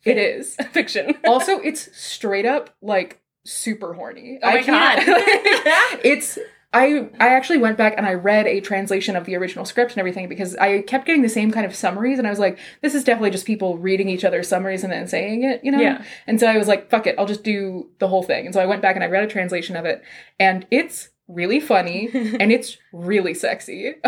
It 0.04 0.18
is. 0.18 0.56
fiction. 0.72 1.16
also 1.26 1.60
it's 1.60 1.96
straight 1.98 2.46
up 2.46 2.72
like 2.82 3.22
super 3.46 3.94
horny 3.94 4.40
Oh 4.42 4.50
my 4.50 4.64
can't- 4.64 5.06
God. 5.06 6.00
it's 6.04 6.40
i 6.74 7.08
i 7.20 7.30
actually 7.30 7.58
went 7.58 7.78
back 7.78 7.94
and 7.98 8.06
i 8.06 8.14
read 8.14 8.48
a 8.48 8.60
translation 8.62 9.16
of 9.16 9.26
the 9.26 9.36
original 9.36 9.66
script 9.66 9.92
and 9.92 10.00
everything 10.00 10.28
because 10.28 10.56
i 10.58 10.82
kept 10.82 11.06
getting 11.06 11.22
the 11.22 11.30
same 11.30 11.52
kind 11.52 11.66
of 11.66 11.76
summaries 11.76 12.18
and 12.18 12.28
i 12.28 12.30
was 12.30 12.40
like 12.40 12.58
this 12.82 12.96
is 12.96 13.04
definitely 13.04 13.32
just 13.32 13.46
people 13.46 13.78
reading 13.78 14.10
each 14.10 14.26
other's 14.26 14.48
summaries 14.48 14.84
and 14.84 14.92
then 14.92 15.08
saying 15.08 15.44
it 15.44 15.64
you 15.64 15.72
know? 15.72 15.80
Yeah. 15.80 16.04
and 16.28 16.40
so 16.40 16.48
i 16.48 16.58
was 16.58 16.68
like 16.68 16.90
fuck 16.90 17.08
it 17.08 17.16
i'll 17.18 17.26
just 17.26 17.44
do 17.44 17.90
the 18.00 18.08
whole 18.08 18.24
thing. 18.24 18.46
And 18.46 18.54
so 18.54 18.62
i 18.62 18.66
went 18.66 18.82
back 18.82 18.96
and 18.96 19.04
i 19.04 19.08
read 19.08 19.24
a 19.24 19.28
translation 19.28 19.76
of 19.76 19.86
it 19.86 20.02
and 20.40 20.66
it's 20.72 21.10
really 21.28 21.60
funny 21.60 22.10
and 22.14 22.52
it's 22.52 22.78
really 22.92 23.34
sexy. 23.34 23.96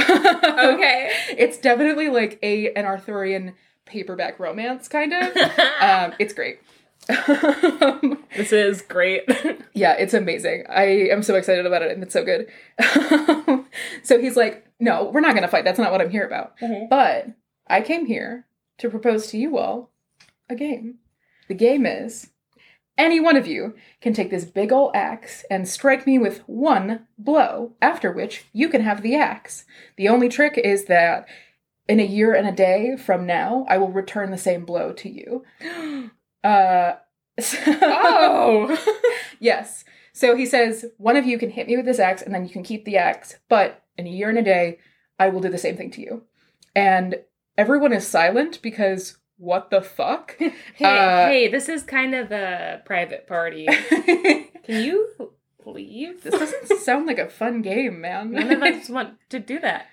Okay. 0.56 1.12
it's 1.38 1.58
definitely 1.58 2.10
like 2.10 2.40
a 2.42 2.72
an 2.74 2.86
arthurian 2.86 3.54
paperback 3.86 4.40
romance 4.40 4.88
kind 4.88 5.14
of. 5.14 5.36
Um 5.82 6.14
it's 6.20 6.34
great 6.34 6.60
This 8.36 8.52
is 8.52 8.82
great. 8.82 9.24
Yeah, 9.78 9.92
it's 9.94 10.14
amazing. 10.14 10.64
I 10.70 10.84
am 11.12 11.22
so 11.22 11.36
excited 11.36 11.66
about 11.66 11.82
it 11.82 11.92
and 11.92 12.02
it's 12.02 12.14
so 12.14 12.24
good. 12.24 12.48
so 14.04 14.22
he's 14.22 14.38
like, 14.38 14.66
No, 14.80 15.12
we're 15.14 15.20
not 15.20 15.34
going 15.34 15.42
to 15.42 15.50
fight. 15.50 15.66
That's 15.66 15.78
not 15.78 15.92
what 15.92 16.00
I'm 16.00 16.10
here 16.10 16.26
about. 16.26 16.58
Mhm. 16.60 16.88
But 16.90 17.28
I 17.68 17.82
came 17.82 18.06
here 18.06 18.46
to 18.78 18.90
propose 18.90 19.28
to 19.28 19.38
you 19.38 19.58
all 19.58 19.92
a 20.50 20.56
game. 20.56 21.00
The 21.50 21.56
game 21.56 21.86
is 21.86 22.30
any 22.98 23.20
one 23.20 23.36
of 23.36 23.48
you 23.48 23.76
can 24.00 24.14
take 24.14 24.30
this 24.30 24.46
big 24.46 24.72
ol' 24.72 24.92
axe 24.96 25.44
and 25.50 25.68
strike 25.68 26.08
me 26.08 26.18
with 26.18 26.40
one 26.48 27.06
blow, 27.18 27.74
after 27.82 28.14
which 28.14 28.46
you 28.54 28.70
can 28.70 28.82
have 28.82 29.02
the 29.02 29.16
axe. 29.16 29.66
The 29.98 30.08
only 30.08 30.30
trick 30.30 30.58
is 30.58 30.86
that 30.86 31.28
in 31.90 32.00
a 32.00 32.06
year 32.06 32.34
and 32.34 32.48
a 32.48 32.54
day 32.54 32.96
from 32.96 33.26
now, 33.26 33.66
I 33.68 33.78
will 33.78 33.92
return 33.92 34.32
the 34.32 34.38
same 34.38 34.64
blow 34.64 34.94
to 34.94 35.10
you. 35.10 35.44
Uh, 36.46 36.96
so- 37.40 37.58
oh. 37.82 38.78
Yes. 39.40 39.84
So 40.14 40.36
he 40.36 40.46
says, 40.46 40.86
one 40.98 41.18
of 41.18 41.26
you 41.26 41.38
can 41.38 41.50
hit 41.50 41.68
me 41.68 41.76
with 41.76 41.86
this 41.86 42.00
axe 42.00 42.22
and 42.22 42.34
then 42.34 42.44
you 42.46 42.50
can 42.50 42.64
keep 42.64 42.86
the 42.86 42.98
axe, 42.98 43.36
but 43.50 43.84
in 43.98 44.08
a 44.08 44.10
year 44.10 44.30
and 44.30 44.38
a 44.38 44.42
day, 44.44 44.80
I 45.20 45.28
will 45.30 45.42
do 45.42 45.50
the 45.50 45.58
same 45.58 45.76
thing 45.76 45.92
to 45.92 46.02
you. 46.02 46.24
And 46.76 47.16
everyone 47.58 47.92
is 47.94 48.08
silent 48.08 48.62
because 48.62 49.18
what 49.38 49.70
the 49.72 49.82
fuck? 49.82 50.38
Hey, 50.40 50.86
Uh, 50.86 51.28
hey, 51.28 51.48
this 51.50 51.68
is 51.68 51.84
kind 51.84 52.16
of 52.16 52.32
a 52.32 52.82
private 52.86 53.28
party. 53.28 53.66
Can 53.68 54.84
you 54.86 55.32
leave? 55.66 56.24
This 56.24 56.34
doesn't 56.40 56.80
sound 56.80 57.06
like 57.08 57.20
a 57.20 57.28
fun 57.30 57.62
game, 57.62 58.00
man. 58.02 58.32
None 58.32 58.52
of 58.52 58.62
us 58.64 58.90
want 58.90 59.16
to 59.30 59.40
do 59.40 59.60
that. 59.60 59.88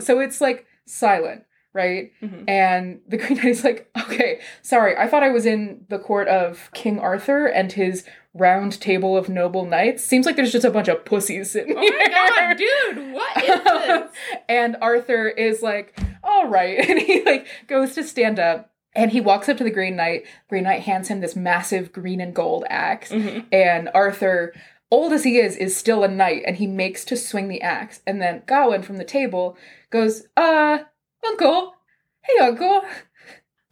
so 0.00 0.20
it's 0.20 0.40
like 0.40 0.66
silent, 0.86 1.44
right? 1.74 2.10
Mhm. 2.22 2.44
And 2.48 3.00
the 3.06 3.16
Green 3.18 3.36
Knight 3.36 3.44
is 3.46 3.64
like, 3.64 3.90
okay, 4.04 4.40
sorry, 4.62 4.96
I 4.96 5.06
thought 5.06 5.22
I 5.22 5.30
was 5.30 5.46
in 5.46 5.84
the 5.88 5.98
court 5.98 6.28
of 6.28 6.70
King 6.74 6.98
Arthur 6.98 7.46
and 7.46 7.70
his 7.72 8.04
round 8.34 8.80
table 8.80 9.16
of 9.16 9.28
noble 9.28 9.64
knights. 9.64 10.04
Seems 10.04 10.24
like 10.26 10.36
there's 10.36 10.52
just 10.52 10.64
a 10.64 10.70
bunch 10.70 10.88
of 10.88 11.04
pussies 11.04 11.50
sitting 11.50 11.74
Oh 11.76 11.80
my 11.80 12.06
god, 12.08 12.56
dude, 12.56 13.12
what 13.12 13.44
is 13.44 13.64
this? 13.64 14.12
and 14.48 14.76
Arthur 14.80 15.28
is 15.28 15.62
like, 15.62 15.98
all 16.22 16.48
right. 16.48 16.78
And 16.88 16.98
he 17.00 17.22
like 17.24 17.46
goes 17.66 17.94
to 17.94 18.02
stand 18.04 18.38
up 18.38 18.70
And 18.94 19.12
he 19.12 19.20
walks 19.20 19.48
up 19.48 19.56
to 19.58 19.64
the 19.64 19.70
Green 19.70 19.96
Knight. 19.96 20.24
Green 20.48 20.64
Knight 20.64 20.82
hands 20.82 21.08
him 21.08 21.20
this 21.20 21.36
massive 21.36 21.92
green 21.92 22.20
and 22.20 22.34
gold 22.34 22.64
ax 22.70 23.10
Mhm. 23.10 23.46
And 23.52 23.88
Arthur, 23.94 24.54
old 24.90 25.12
as 25.12 25.24
he 25.24 25.38
is, 25.38 25.56
is 25.56 25.76
still 25.76 26.02
a 26.04 26.08
knight 26.08 26.42
and 26.46 26.56
he 26.56 26.66
makes 26.66 27.04
to 27.06 27.16
swing 27.16 27.48
the 27.48 27.60
axe. 27.62 28.00
And 28.06 28.22
then 28.22 28.42
Gawain 28.46 28.82
from 28.82 28.96
the 28.98 29.04
table 29.04 29.56
goes, 29.90 30.26
Uh, 30.36 30.78
Uncle, 31.26 31.74
hey, 32.22 32.38
Uncle, 32.44 32.82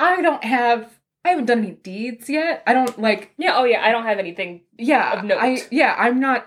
I 0.01 0.21
don't 0.23 0.45
have. 0.45 0.99
I 1.25 1.31
haven't 1.31 1.47
done 1.47 1.59
any 1.59 1.73
deeds 1.73 2.31
yet. 2.31 2.63
I 2.67 2.73
don't 2.73 3.01
like, 3.01 3.33
Yeah, 3.37 3.55
oh 3.57 3.65
yeah, 3.65 3.83
I 3.85 3.91
don't 3.91 4.05
have 4.05 4.19
anything 4.21 4.63
yeah, 4.79 5.19
Of 5.19 5.25
note. 5.25 5.39
I, 5.41 5.59
yeah, 5.73 5.95
I'm 5.99 6.21
not. 6.21 6.47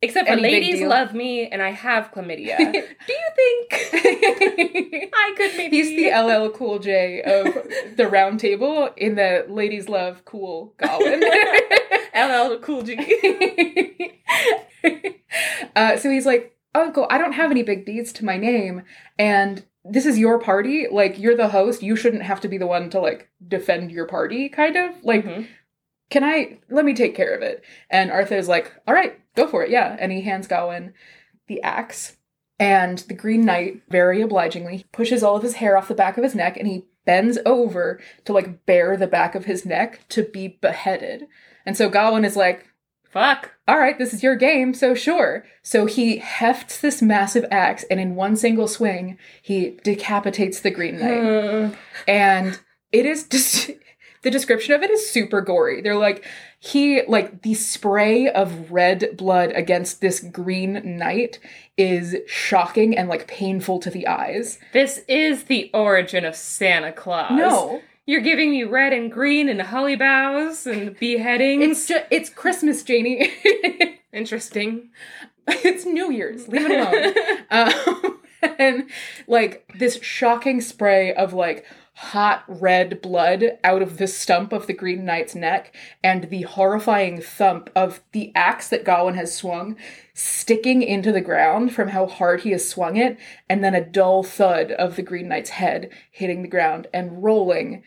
except 0.00 0.28
for 0.28 0.36
ladies 0.36 0.80
love 0.80 1.12
me 1.12 1.48
and 1.48 1.60
I 1.60 1.70
have 1.70 2.12
chlamydia. 2.12 2.56
Do 2.72 3.12
you 3.12 3.28
think 3.34 3.90
I 5.14 5.34
could 5.36 5.56
maybe 5.56 5.76
He's 5.76 5.88
the 5.96 6.16
LL 6.16 6.50
Cool 6.50 6.78
J 6.78 7.20
of 7.22 7.96
the 7.96 8.06
round 8.08 8.38
table 8.38 8.90
in 8.96 9.16
the 9.16 9.44
ladies 9.48 9.88
love 9.88 10.24
cool 10.24 10.74
Gawain. 10.78 11.20
LL 12.14 12.58
Cool 12.62 12.82
G. 12.82 12.96
uh, 15.74 15.96
so 15.96 16.10
he's 16.10 16.26
like, 16.26 16.56
Uncle, 16.74 17.06
I 17.10 17.18
don't 17.18 17.32
have 17.32 17.50
any 17.50 17.62
big 17.64 17.84
deeds 17.84 18.12
to 18.14 18.24
my 18.24 18.36
name, 18.36 18.82
and 19.18 19.64
this 19.84 20.06
is 20.06 20.18
your 20.18 20.38
party. 20.38 20.86
Like, 20.90 21.18
you're 21.18 21.36
the 21.36 21.48
host. 21.48 21.82
You 21.82 21.96
shouldn't 21.96 22.22
have 22.22 22.40
to 22.42 22.48
be 22.48 22.58
the 22.58 22.66
one 22.66 22.90
to 22.90 23.00
like 23.00 23.30
defend 23.46 23.90
your 23.92 24.06
party, 24.06 24.48
kind 24.48 24.76
of. 24.76 25.02
Like, 25.02 25.24
Mhm. 25.24 25.46
can 26.10 26.24
I 26.24 26.58
let 26.68 26.84
me 26.84 26.94
take 26.94 27.14
care 27.14 27.34
of 27.34 27.42
it? 27.42 27.62
And 27.88 28.10
Arthur's 28.10 28.48
like, 28.48 28.72
all 28.86 28.94
right, 28.94 29.18
go 29.36 29.46
for 29.46 29.62
it, 29.64 29.70
yeah. 29.70 29.96
And 29.98 30.12
he 30.12 30.20
hands 30.22 30.46
Gawain 30.48 30.92
the 31.46 31.62
axe. 31.62 32.16
And 32.58 32.98
the 32.98 33.14
Green 33.14 33.44
Knight, 33.46 33.80
very 33.88 34.20
obligingly, 34.20 34.84
pushes 34.92 35.22
all 35.22 35.36
of 35.36 35.42
his 35.42 35.54
hair 35.54 35.78
off 35.78 35.88
the 35.88 35.94
back 35.94 36.18
of 36.18 36.24
his 36.24 36.34
neck 36.34 36.56
and 36.58 36.66
he 36.68 36.84
bends 37.06 37.38
over 37.46 37.98
to 38.26 38.32
like 38.34 38.66
bare 38.66 38.96
the 38.98 39.06
back 39.06 39.34
of 39.34 39.46
his 39.46 39.64
neck 39.64 40.00
to 40.10 40.22
be 40.22 40.58
beheaded. 40.60 41.26
And 41.64 41.74
so 41.76 41.88
Gawain 41.88 42.24
is 42.24 42.36
like, 42.36 42.66
Fuck. 43.10 43.52
all 43.66 43.78
right, 43.78 43.98
this 43.98 44.14
is 44.14 44.22
your 44.22 44.36
game, 44.36 44.72
so 44.72 44.94
sure. 44.94 45.44
So 45.62 45.86
he 45.86 46.18
hefts 46.18 46.80
this 46.80 47.02
massive 47.02 47.44
axe, 47.50 47.84
and 47.90 47.98
in 47.98 48.14
one 48.14 48.36
single 48.36 48.68
swing, 48.68 49.18
he 49.42 49.78
decapitates 49.82 50.60
the 50.60 50.70
Green 50.70 50.98
Knight. 50.98 51.10
Mm. 51.10 51.76
And 52.06 52.60
it 52.92 53.06
is 53.06 53.24
just. 53.28 53.70
The 54.22 54.30
description 54.30 54.74
of 54.74 54.82
it 54.82 54.90
is 54.90 55.08
super 55.08 55.40
gory. 55.40 55.80
They're 55.80 55.96
like, 55.96 56.26
he, 56.58 57.00
like, 57.08 57.40
the 57.40 57.54
spray 57.54 58.28
of 58.28 58.70
red 58.70 59.16
blood 59.16 59.50
against 59.52 60.02
this 60.02 60.20
green 60.20 60.98
knight 60.98 61.38
is 61.78 62.16
shocking 62.26 62.94
and, 62.98 63.08
like, 63.08 63.26
painful 63.26 63.78
to 63.80 63.88
the 63.88 64.06
eyes. 64.06 64.58
This 64.74 65.00
is 65.08 65.44
the 65.44 65.70
origin 65.72 66.26
of 66.26 66.36
Santa 66.36 66.92
Claus. 66.92 67.32
No, 67.32 67.80
You're 68.10 68.22
giving 68.22 68.50
me 68.50 68.64
red 68.64 68.92
and 68.92 69.08
green 69.08 69.48
and 69.48 69.62
holly 69.62 69.94
boughs 69.94 70.66
and 70.66 70.98
beheadings. 70.98 71.62
it's 71.62 71.86
just, 71.86 72.04
it's 72.10 72.28
Christmas, 72.28 72.82
Janey. 72.82 73.32
interesting. 74.12 74.90
it's 75.46 75.86
New 75.86 76.10
Year's. 76.10 76.48
Leave 76.48 76.68
it 76.68 76.72
alone. 76.72 77.14
um, 77.52 78.20
and 78.58 78.90
like 79.28 79.72
this 79.78 80.02
shocking 80.02 80.60
spray 80.60 81.14
of 81.14 81.34
like 81.34 81.64
hot 81.94 82.42
red 82.48 83.00
blood 83.00 83.44
out 83.62 83.80
of 83.80 83.98
the 83.98 84.08
stump 84.08 84.52
of 84.52 84.66
the 84.66 84.72
Green 84.72 85.04
Knight's 85.04 85.36
neck, 85.36 85.72
and 86.02 86.30
the 86.30 86.42
horrifying 86.42 87.20
thump 87.20 87.70
of 87.76 88.00
the 88.10 88.32
axe 88.34 88.70
that 88.70 88.84
Gawain 88.84 89.14
has 89.14 89.36
swung 89.36 89.76
sticking 90.14 90.82
into 90.82 91.12
the 91.12 91.20
ground 91.20 91.72
from 91.72 91.90
how 91.90 92.06
hard 92.06 92.40
he 92.40 92.50
has 92.50 92.68
swung 92.68 92.96
it, 92.96 93.18
and 93.48 93.62
then 93.62 93.76
a 93.76 93.84
dull 93.84 94.24
thud 94.24 94.72
of 94.72 94.96
the 94.96 95.02
Green 95.02 95.28
Knight's 95.28 95.50
head 95.50 95.90
hitting 96.10 96.42
the 96.42 96.48
ground 96.48 96.88
and 96.92 97.22
rolling. 97.22 97.84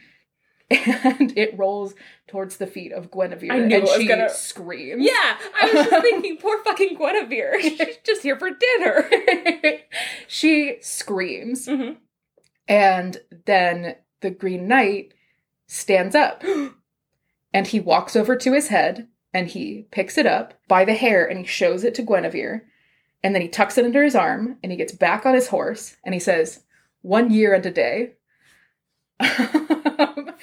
And 1.03 1.37
it 1.37 1.57
rolls 1.57 1.93
towards 2.27 2.57
the 2.57 2.67
feet 2.67 2.91
of 2.91 3.11
Guinevere, 3.11 3.51
I 3.51 3.59
knew 3.59 3.77
and 3.79 3.87
she 3.89 4.07
gonna- 4.07 4.29
screams. 4.29 5.03
yeah, 5.03 5.37
I 5.61 5.65
was 5.73 5.85
just 5.87 6.01
thinking, 6.03 6.37
poor 6.37 6.63
fucking 6.63 6.97
Guinevere. 6.97 7.57
She's 7.61 7.97
just 8.03 8.23
here 8.23 8.37
for 8.37 8.49
dinner. 8.49 9.09
she 10.27 10.77
screams, 10.81 11.67
Mhm. 11.67 11.97
and 12.67 13.17
then 13.45 13.95
the 14.21 14.31
Green 14.31 14.67
Knight 14.67 15.13
stands 15.67 16.15
up 16.15 16.43
and 17.53 17.67
he 17.67 17.79
walks 17.79 18.15
over 18.15 18.35
to 18.35 18.53
his 18.53 18.69
head 18.69 19.07
and 19.33 19.47
he 19.47 19.87
picks 19.91 20.17
it 20.17 20.25
up 20.25 20.53
by 20.67 20.85
the 20.85 20.93
hair 20.93 21.25
and 21.25 21.39
he 21.39 21.45
shows 21.45 21.83
it 21.83 21.93
to 21.95 22.01
Guinevere. 22.03 22.65
And 23.23 23.33
then 23.33 23.41
he 23.41 23.47
tucks 23.47 23.77
it 23.77 23.85
under 23.85 24.03
his 24.03 24.15
arm 24.15 24.57
and 24.63 24.71
he 24.71 24.77
gets 24.77 24.91
back 24.93 25.25
on 25.25 25.33
his 25.33 25.47
horse 25.47 25.95
and 26.03 26.13
he 26.13 26.19
says, 26.19 26.63
One 27.01 27.31
year 27.31 27.53
and 27.53 27.65
a 27.65 27.71
day. 27.71 28.13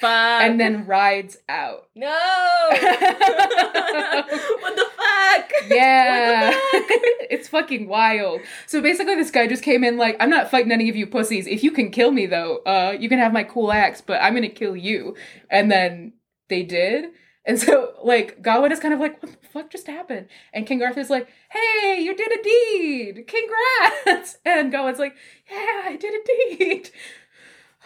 Fuck. 0.01 0.41
and 0.41 0.59
then 0.59 0.87
rides 0.87 1.37
out. 1.47 1.87
no. 1.95 2.07
what 2.71 4.75
the 4.75 4.85
fuck? 4.97 5.51
Yeah. 5.69 6.49
What 6.49 6.57
it's 7.29 7.47
fucking 7.47 7.87
wild. 7.87 8.41
So 8.67 8.81
basically 8.81 9.15
this 9.15 9.31
guy 9.31 9.47
just 9.47 9.63
came 9.63 9.83
in 9.83 9.97
like, 9.97 10.17
I'm 10.19 10.29
not 10.29 10.49
fighting 10.49 10.71
any 10.71 10.89
of 10.89 10.95
you 10.95 11.07
pussies. 11.07 11.47
If 11.47 11.63
you 11.63 11.71
can 11.71 11.91
kill 11.91 12.11
me 12.11 12.25
though, 12.25 12.57
uh, 12.65 12.95
you 12.99 13.09
can 13.09 13.19
have 13.19 13.31
my 13.31 13.43
cool 13.43 13.71
axe, 13.71 14.01
but 14.01 14.21
I'm 14.21 14.33
gonna 14.33 14.49
kill 14.49 14.75
you. 14.75 15.15
And 15.49 15.71
then 15.71 16.13
they 16.49 16.63
did. 16.63 17.05
And 17.45 17.59
so 17.59 17.93
like 18.03 18.41
Gawain 18.41 18.71
is 18.71 18.79
kind 18.79 18.93
of 18.93 18.99
like, 18.99 19.21
what 19.21 19.31
the 19.31 19.47
fuck 19.47 19.71
just 19.71 19.87
happened? 19.87 20.27
And 20.53 20.67
King 20.67 20.83
Arthur's 20.83 21.09
like, 21.09 21.27
hey, 21.49 22.01
you 22.01 22.15
did 22.15 22.31
a 22.31 22.43
deed. 22.43 23.25
Congrats. 23.27 24.37
And 24.45 24.71
Gawain's 24.71 24.99
like, 24.99 25.15
yeah, 25.49 25.81
I 25.85 25.97
did 25.99 26.13
a 26.13 26.57
deed. 26.57 26.89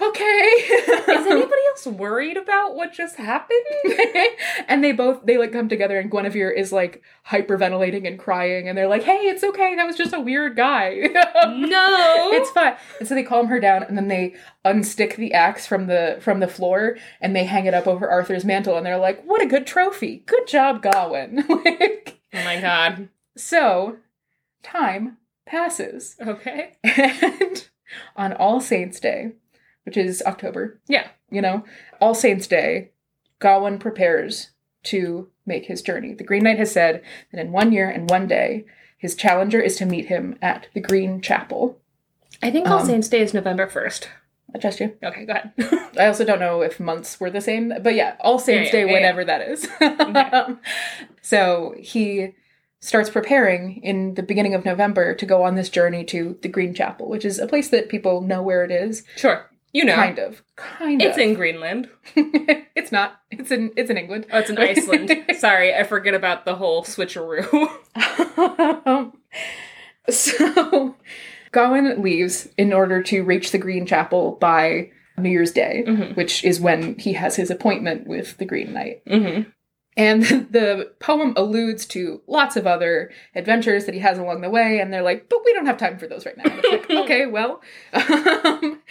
Okay. 0.02 0.24
Is 0.24 1.08
anybody 1.28 1.62
else 1.70 1.88
worried 1.88 2.36
about 2.36 2.76
what 2.76 2.92
just 2.92 3.16
happened? 3.16 3.60
and 4.68 4.84
they 4.84 4.92
both 4.92 5.26
they 5.26 5.38
like 5.38 5.54
come 5.54 5.70
together 5.70 5.98
and 5.98 6.12
Guinevere 6.12 6.52
is 6.52 6.74
like 6.74 7.02
hyperventilating 7.30 8.06
and 8.06 8.20
crying 8.20 8.68
and 8.68 8.78
they're 8.78 8.90
like, 8.90 9.04
"Hey, 9.04 9.28
it's 9.30 9.44
okay. 9.44 9.74
That 9.76 9.88
was 9.88 9.96
just 9.96 10.14
a 10.14 10.20
weird 10.20 10.58
guy." 10.58 10.96
no. 11.48 12.30
it's 12.34 12.52
fine. 12.52 12.76
And 13.00 13.08
so 13.08 13.16
they 13.16 13.24
calm 13.24 13.48
her 13.48 13.60
down 13.60 13.84
and 13.84 13.98
then 13.98 14.10
they 14.10 14.36
unstick 14.66 15.16
the 15.16 15.34
axe 15.34 15.66
from 15.66 15.88
the 15.88 16.18
from 16.20 16.42
the 16.42 16.48
floor 16.48 16.98
and 17.22 17.34
they 17.34 17.46
hang 17.46 17.66
it 17.66 17.74
up 17.74 17.88
over 17.88 18.10
Arthur's 18.10 18.44
mantle 18.44 18.76
and 18.76 18.86
they're 18.86 18.98
like, 18.98 19.24
"What 19.24 19.42
a 19.42 19.46
good 19.48 19.66
trophy. 19.66 20.24
Good 20.26 20.48
job, 20.48 20.82
Gawain." 20.82 21.46
like, 21.48 22.20
oh 22.34 22.44
my 22.44 22.60
god. 22.60 23.08
so 23.38 23.98
time 24.62 25.18
passes 25.46 26.18
Okay. 26.22 26.74
and 26.84 27.70
on 28.18 28.34
All 28.34 28.60
Saints 28.60 29.00
Day, 29.00 29.34
which 29.86 29.98
is 29.98 30.22
October, 30.26 30.80
Yeah. 30.88 31.08
you 31.30 31.42
know, 31.42 31.64
All 32.02 32.14
Saints 32.14 32.48
Day, 32.48 32.92
Gawain 33.40 33.78
prepares 33.80 34.52
to 34.84 35.30
make 35.46 35.66
his 35.66 35.82
journey. 35.82 36.14
The 36.14 36.24
Green 36.24 36.44
Knight 36.44 36.58
has 36.60 36.72
said 36.72 37.02
that 37.32 37.40
in 37.42 37.52
one 37.52 37.72
year 37.72 37.90
and 37.90 38.10
one 38.10 38.28
day, 38.28 38.66
his 38.98 39.16
challenger 39.16 39.60
is 39.60 39.76
to 39.78 39.86
meet 39.86 40.08
him 40.08 40.38
at 40.42 40.68
the 40.74 40.80
Green 40.82 41.22
Chapel. 41.22 41.80
I 42.42 42.50
think 42.52 42.68
All 42.68 42.80
Um, 42.80 42.86
Saints 42.86 43.08
Day 43.08 43.22
is 43.22 43.34
November 43.34 43.68
1st. 43.68 44.08
I 44.54 44.58
trust 44.58 44.80
you. 44.80 44.96
Okay, 45.04 45.26
go 45.26 45.34
ahead. 45.34 45.52
I 46.00 46.08
also 46.08 46.24
don't 46.24 46.40
know 46.40 46.62
if 46.62 46.80
months 46.80 47.20
were 47.20 47.30
the 47.30 47.42
same, 47.42 47.74
but 47.82 47.94
yeah, 47.94 48.16
All 48.22 48.40
Saints 48.40 48.72
Yeah, 48.72 48.80
yeah, 48.80 48.86
Day, 48.86 48.92
yeah, 48.92 48.94
whenever 48.98 49.26
that 49.26 49.42
is. 49.42 49.68
so 51.22 51.76
he 51.78 52.34
starts 52.80 53.10
preparing 53.10 53.82
in 53.84 54.14
the 54.14 54.24
beginning 54.24 54.54
of 54.54 54.64
November 54.66 55.14
to 55.16 55.26
go 55.26 55.44
on 55.44 55.56
this 55.56 55.70
journey 55.70 56.04
to 56.06 56.38
the 56.42 56.48
Green 56.50 56.74
Chapel, 56.74 57.10
which 57.10 57.26
is 57.26 57.40
a 57.40 57.48
place 57.48 57.70
that 57.70 57.90
people 57.90 58.22
know 58.22 58.42
where 58.42 58.64
it 58.64 58.72
is. 58.72 59.04
sure. 59.16 59.50
You 59.76 59.84
know. 59.84 59.96
Kind 59.96 60.20
of. 60.20 60.42
Kind 60.56 61.02
of. 61.02 61.08
It's 61.10 61.18
of. 61.18 61.22
in 61.24 61.34
Greenland. 61.34 61.90
it's 62.16 62.94
not. 62.94 63.20
It's 63.30 63.52
in 63.52 63.72
it's 63.76 63.90
in 63.90 63.98
England. 63.98 64.26
Oh, 64.32 64.40
it's 64.40 64.50
in 64.50 64.58
Iceland. 64.58 65.12
Sorry, 65.38 65.76
I 65.76 65.84
forget 65.84 66.14
about 66.14 66.46
the 66.46 66.56
whole 66.56 66.84
switcheroo. 66.86 67.44
so 70.10 70.96
Gawain 71.52 72.02
leaves 72.02 72.48
in 72.58 72.72
order 72.72 73.04
to 73.04 73.24
reach 73.24 73.52
the 73.52 73.58
Green 73.58 73.86
Chapel 73.86 74.38
by 74.40 74.92
New 75.18 75.30
Year's 75.30 75.52
Day, 75.52 75.84
Mhm. 75.86 76.16
which 76.16 76.44
is 76.46 76.60
when 76.62 76.98
he 76.98 77.12
has 77.14 77.36
his 77.36 77.50
appointment 77.50 78.08
with 78.08 78.38
the 78.38 78.46
Green 78.46 78.74
Knight. 78.74 79.02
hmm 79.08 79.42
And 79.98 80.24
the 80.52 80.92
poem 81.00 81.34
alludes 81.38 81.86
to 81.88 82.22
lots 82.28 82.56
of 82.58 82.68
other 82.68 83.12
adventures 83.34 83.86
that 83.86 83.94
he 83.94 84.02
has 84.02 84.18
along 84.18 84.42
the 84.42 84.50
way, 84.50 84.80
and 84.80 84.92
they're 84.94 85.02
like, 85.02 85.30
but 85.30 85.40
we 85.46 85.54
don't 85.54 85.66
have 85.68 85.78
time 85.78 85.98
for 85.98 86.08
those 86.08 86.26
right 86.26 86.36
now. 86.38 86.44
And 86.46 86.60
it's 86.64 86.90
like, 86.90 86.90
okay, 87.04 87.26
well. 87.26 87.62
Um, 88.46 88.82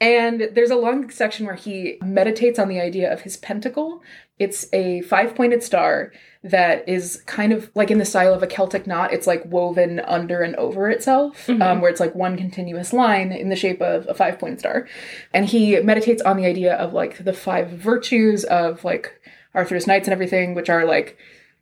and 0.00 0.48
there's 0.52 0.70
a 0.70 0.76
long 0.76 1.10
section 1.10 1.46
where 1.46 1.54
he 1.54 1.98
meditates 2.02 2.58
on 2.58 2.68
the 2.68 2.80
idea 2.80 3.12
of 3.12 3.20
his 3.22 3.36
pentacle. 3.36 4.02
It's 4.38 4.66
a 4.72 5.02
five 5.02 5.34
pointed 5.34 5.62
star 5.62 6.12
that 6.42 6.88
is 6.88 7.22
kind 7.26 7.52
of 7.52 7.70
like 7.74 7.90
in 7.90 7.98
the 7.98 8.04
style 8.04 8.34
of 8.34 8.42
a 8.42 8.46
Celtic 8.46 8.86
knot. 8.86 9.12
It's 9.12 9.26
like 9.26 9.44
woven 9.44 10.00
under 10.00 10.42
and 10.42 10.56
over 10.56 10.90
itself, 10.90 11.48
um, 11.48 11.58
Mhm. 11.60 11.80
where 11.80 11.90
it's 11.90 12.00
like 12.00 12.14
one 12.14 12.36
continuous 12.36 12.92
line 12.92 13.30
in 13.32 13.48
the 13.50 13.56
shape 13.56 13.80
of 13.82 14.06
a 14.08 14.14
five 14.14 14.38
pointed 14.38 14.58
star. 14.60 14.88
And 15.32 15.46
he 15.46 15.78
meditates 15.80 16.22
on 16.22 16.36
the 16.36 16.46
idea 16.46 16.74
of 16.74 16.92
like 16.92 17.22
the 17.24 17.32
five 17.32 17.68
virtues 17.68 18.44
of 18.44 18.84
like 18.84 19.20
Arthur's 19.54 19.86
knights 19.86 20.06
and 20.08 20.12
everything, 20.12 20.54
which 20.54 20.68
are 20.70 20.84
like 20.84 21.16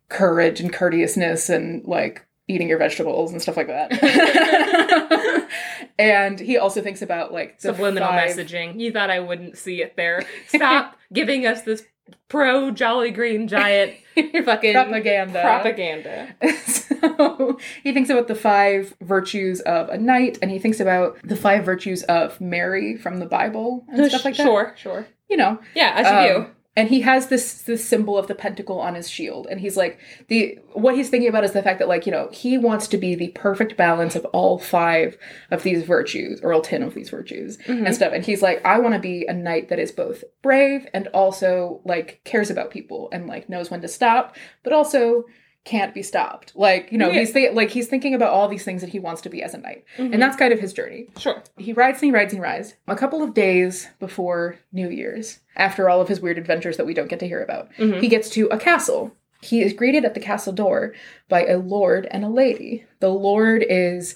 courage 0.09 0.59
and 0.59 0.71
courteousness 0.73 1.49
and 1.49 1.83
like 1.85 2.25
eating 2.47 2.67
your 2.67 2.77
vegetables 2.77 3.31
and 3.31 3.41
stuff 3.41 3.55
like 3.57 3.67
that. 3.67 3.91
and 5.99 6.39
he 6.39 6.57
also 6.57 6.81
thinks 6.81 7.01
about 7.01 7.31
like 7.33 7.59
Subliminal 7.61 8.09
five- 8.09 8.29
messaging. 8.29 8.79
You 8.79 8.91
thought 8.91 9.09
I 9.09 9.19
wouldn't 9.19 9.57
see 9.57 9.81
it 9.81 9.95
there. 9.95 10.23
Stop 10.47 10.97
giving 11.13 11.45
us 11.45 11.61
this 11.61 11.83
pro 12.27 12.71
Jolly 12.71 13.11
Green 13.11 13.47
Giant 13.47 13.93
fucking 14.15 14.73
propaganda. 14.73 15.41
propaganda. 15.41 16.35
so 16.65 17.57
he 17.83 17.93
thinks 17.93 18.09
about 18.09 18.27
the 18.27 18.35
five 18.35 18.93
virtues 19.01 19.61
of 19.61 19.89
a 19.89 19.97
knight, 19.97 20.37
and 20.41 20.51
he 20.51 20.59
thinks 20.59 20.79
about 20.79 21.17
the 21.23 21.35
five 21.35 21.63
virtues 21.65 22.03
of 22.03 22.39
Mary 22.41 22.97
from 22.97 23.19
the 23.19 23.25
Bible 23.25 23.85
and 23.89 24.05
stuff 24.07 24.25
like 24.25 24.35
that. 24.37 24.43
Sure, 24.43 24.73
sure. 24.77 25.07
You 25.29 25.37
know, 25.37 25.59
Yeah, 25.75 25.93
as 25.95 26.27
you 26.29 26.35
Um, 26.37 26.51
and 26.75 26.87
he 26.89 27.01
has 27.01 27.27
this 27.27 27.63
this 27.63 27.83
symbol 27.87 28.17
of 28.17 28.27
the 28.27 28.35
pentacle 28.35 28.79
on 28.79 28.95
his 28.95 29.09
shield 29.09 29.45
and 29.51 29.59
he's 29.59 29.75
like 29.75 29.99
the 30.29 30.57
what 30.73 30.95
he's 30.95 31.09
thinking 31.09 31.27
about 31.29 31.43
is 31.43 31.51
the 31.51 31.61
fact 31.61 31.79
that 31.79 31.87
like 31.87 32.05
you 32.05 32.11
know 32.11 32.29
he 32.31 32.57
wants 32.57 32.87
to 32.87 32.97
be 32.97 33.13
the 33.13 33.27
perfect 33.29 33.75
balance 33.75 34.15
of 34.15 34.23
all 34.25 34.57
five 34.57 35.17
of 35.51 35.63
these 35.63 35.83
virtues 35.83 36.39
or 36.41 36.53
all 36.53 36.61
10 36.61 36.81
of 36.83 36.93
these 36.93 37.09
virtues 37.09 37.57
Mhm. 37.67 37.85
and 37.85 37.93
stuff 37.95 38.13
and 38.13 38.25
he's 38.25 38.41
like 38.41 38.63
i 38.65 38.79
want 38.79 38.93
to 38.93 38.99
be 39.01 39.25
a 39.27 39.33
knight 39.33 39.67
that 39.69 39.79
is 39.79 39.91
both 39.91 40.23
brave 40.41 40.87
and 40.93 41.07
also 41.07 41.81
like 41.83 42.21
cares 42.23 42.49
about 42.49 42.71
people 42.71 43.09
and 43.11 43.27
like 43.27 43.49
knows 43.49 43.69
when 43.69 43.81
to 43.81 43.87
stop 43.89 44.35
but 44.63 44.71
also 44.71 45.25
can't 45.63 45.93
be 45.93 46.01
stopped 46.01 46.51
like 46.55 46.91
you 46.91 46.97
know 46.97 47.09
Yeah. 47.09 47.19
he's 47.19 47.33
th- 47.33 47.53
like 47.53 47.69
he's 47.69 47.87
thinking 47.87 48.15
about 48.15 48.31
all 48.31 48.47
these 48.47 48.63
things 48.65 48.81
that 48.81 48.89
he 48.89 48.99
wants 48.99 49.21
to 49.21 49.29
be 49.29 49.43
as 49.43 49.53
a 49.53 49.59
knight 49.59 49.83
Mhm. 49.97 50.11
and 50.13 50.21
that's 50.21 50.35
kind 50.35 50.51
of 50.51 50.59
his 50.59 50.73
journey 50.73 51.07
Sure. 51.19 51.43
he 51.57 51.71
rides 51.71 52.01
and 52.01 52.07
he 52.07 52.11
rides 52.11 52.33
and 52.33 52.39
he 52.39 52.43
rides. 52.43 52.73
A 52.87 52.95
couple 52.95 53.21
of 53.21 53.35
days 53.35 53.87
before 53.99 54.57
New 54.73 54.89
Year's, 54.89 55.39
after 55.55 55.87
all 55.87 56.01
of 56.01 56.07
his 56.07 56.19
weird 56.19 56.39
adventures 56.39 56.77
that 56.77 56.85
we 56.87 56.95
don't 56.95 57.09
get 57.09 57.19
to 57.19 57.27
hear 57.27 57.43
about, 57.43 57.69
Mhm. 57.77 58.01
he 58.01 58.07
gets 58.07 58.29
to 58.31 58.47
a 58.47 58.57
castle. 58.57 59.11
He 59.43 59.61
is 59.61 59.73
greeted 59.73 60.03
at 60.03 60.13
the 60.15 60.19
castle 60.19 60.53
door 60.53 60.93
by 61.29 61.45
a 61.45 61.57
lord 61.57 62.07
and 62.09 62.23
a 62.23 62.29
lady. 62.29 62.85
The 62.99 63.09
lord 63.09 63.63
is 63.67 64.15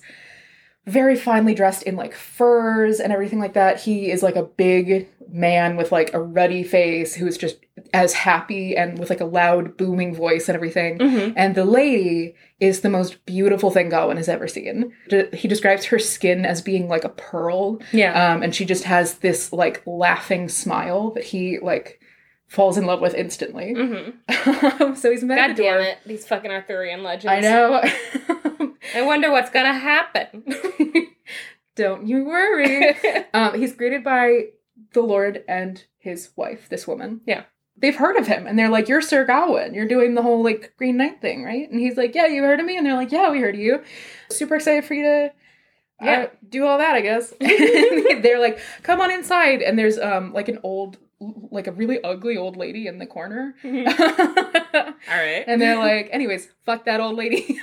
very 0.87 1.15
finely 1.15 1.53
dressed 1.55 1.83
in 1.83 1.95
like 1.95 2.13
furs 2.13 2.99
and 2.99 3.11
everything 3.13 3.39
like 3.39 3.53
that. 3.53 3.79
He 3.81 4.11
is 4.11 4.21
like 4.23 4.35
a 4.35 4.43
big 4.43 5.07
man 5.31 5.77
with 5.77 5.91
like 5.91 6.13
a 6.13 6.19
ruddy 6.21 6.63
face 6.63 7.15
who's 7.15 7.37
just 7.37 7.57
as 7.93 8.13
happy 8.13 8.75
and 8.75 8.97
with 8.97 9.09
like 9.09 9.19
a 9.21 9.25
loud 9.25 9.75
booming 9.77 10.15
voice 10.15 10.47
and 10.47 10.55
everything. 10.55 10.97
Mhm. 10.97 11.33
And 11.35 11.55
the 11.55 11.65
lady 11.65 12.35
is 12.59 12.81
the 12.81 12.89
most 12.89 13.25
beautiful 13.25 13.69
thing 13.69 13.89
Gawain 13.89 14.15
has 14.17 14.29
ever 14.29 14.47
seen. 14.47 14.93
He 15.33 15.47
describes 15.47 15.85
her 15.85 15.99
skin 15.99 16.45
as 16.45 16.61
being 16.61 16.87
like 16.87 17.03
a 17.03 17.09
pearl, 17.09 17.79
Yeah. 17.91 18.33
um, 18.33 18.43
and 18.43 18.55
she 18.55 18.63
just 18.65 18.85
has 18.85 19.15
this 19.19 19.51
like 19.51 19.81
laughing 19.85 20.47
smile 20.47 21.11
that 21.11 21.25
he 21.25 21.59
like 21.59 21.99
falls 22.47 22.77
in 22.77 22.85
love 22.85 23.01
with 23.01 23.13
instantly. 23.13 23.73
hmm 23.73 24.93
so 24.95 25.11
he's 25.11 25.23
met 25.23 25.37
at 25.39 25.47
God 25.49 25.57
damn 25.57 25.81
it. 25.81 25.97
These 26.05 26.25
fucking 26.27 26.51
Arthurian 26.51 27.03
legends. 27.03 27.25
I 27.25 27.39
know. 27.41 27.81
I 28.95 29.01
wonder 29.01 29.31
what's 29.31 29.49
gonna 29.49 29.73
happen. 29.73 30.43
Don't 31.75 32.07
you 32.07 32.23
worry. 32.23 32.95
um, 33.33 33.59
he's 33.59 33.73
greeted 33.73 34.03
by 34.03 34.45
the 34.93 35.01
Lord 35.01 35.43
and 35.47 35.83
his 35.97 36.29
wife, 36.37 36.69
this 36.69 36.87
woman. 36.87 37.19
Yeah. 37.25 37.43
They've 37.77 37.95
heard 37.95 38.15
of 38.17 38.25
him 38.27 38.47
and 38.47 38.57
they're 38.57 38.69
like, 38.69 38.87
You're 38.87 39.01
Sir 39.01 39.25
Gawain. 39.25 39.73
You're 39.73 39.87
doing 39.87 40.15
the 40.15 40.21
whole 40.21 40.43
like 40.43 40.73
Green 40.77 40.97
Knight 40.97 41.21
thing, 41.21 41.43
right? 41.43 41.69
And 41.69 41.79
he's 41.79 41.97
like, 41.97 42.15
Yeah, 42.15 42.25
you 42.27 42.41
heard 42.43 42.59
of 42.59 42.65
me? 42.65 42.77
And 42.77 42.85
they're 42.85 42.95
like, 42.95 43.11
Yeah, 43.11 43.29
we 43.31 43.39
heard 43.41 43.55
of 43.55 43.61
you. 43.61 43.83
Super 44.31 44.55
excited 44.55 44.85
for 44.85 44.93
you 44.93 45.03
to 45.03 45.25
uh, 46.01 46.05
Yeah. 46.05 46.27
do 46.47 46.65
all 46.65 46.77
that, 46.77 46.95
I 46.95 47.01
guess. 47.01 47.33
They're 47.39 48.39
like, 48.39 48.59
Come 48.83 49.01
on 49.01 49.11
inside. 49.11 49.61
And 49.61 49.77
there's 49.77 49.97
um 49.99 50.33
like 50.33 50.47
an 50.47 50.59
old 50.63 50.97
like 51.19 51.67
a 51.67 51.71
really 51.71 52.01
ugly 52.03 52.35
old 52.37 52.57
lady 52.57 52.87
in 52.87 52.99
the 52.99 53.05
corner. 53.05 53.55
All 53.63 53.71
right. 53.73 55.43
And 55.47 55.61
they're 55.61 55.77
like, 55.77 56.09
anyways, 56.11 56.49
fuck 56.65 56.83
that 56.85 56.99
old 56.99 57.15
lady. 57.15 57.57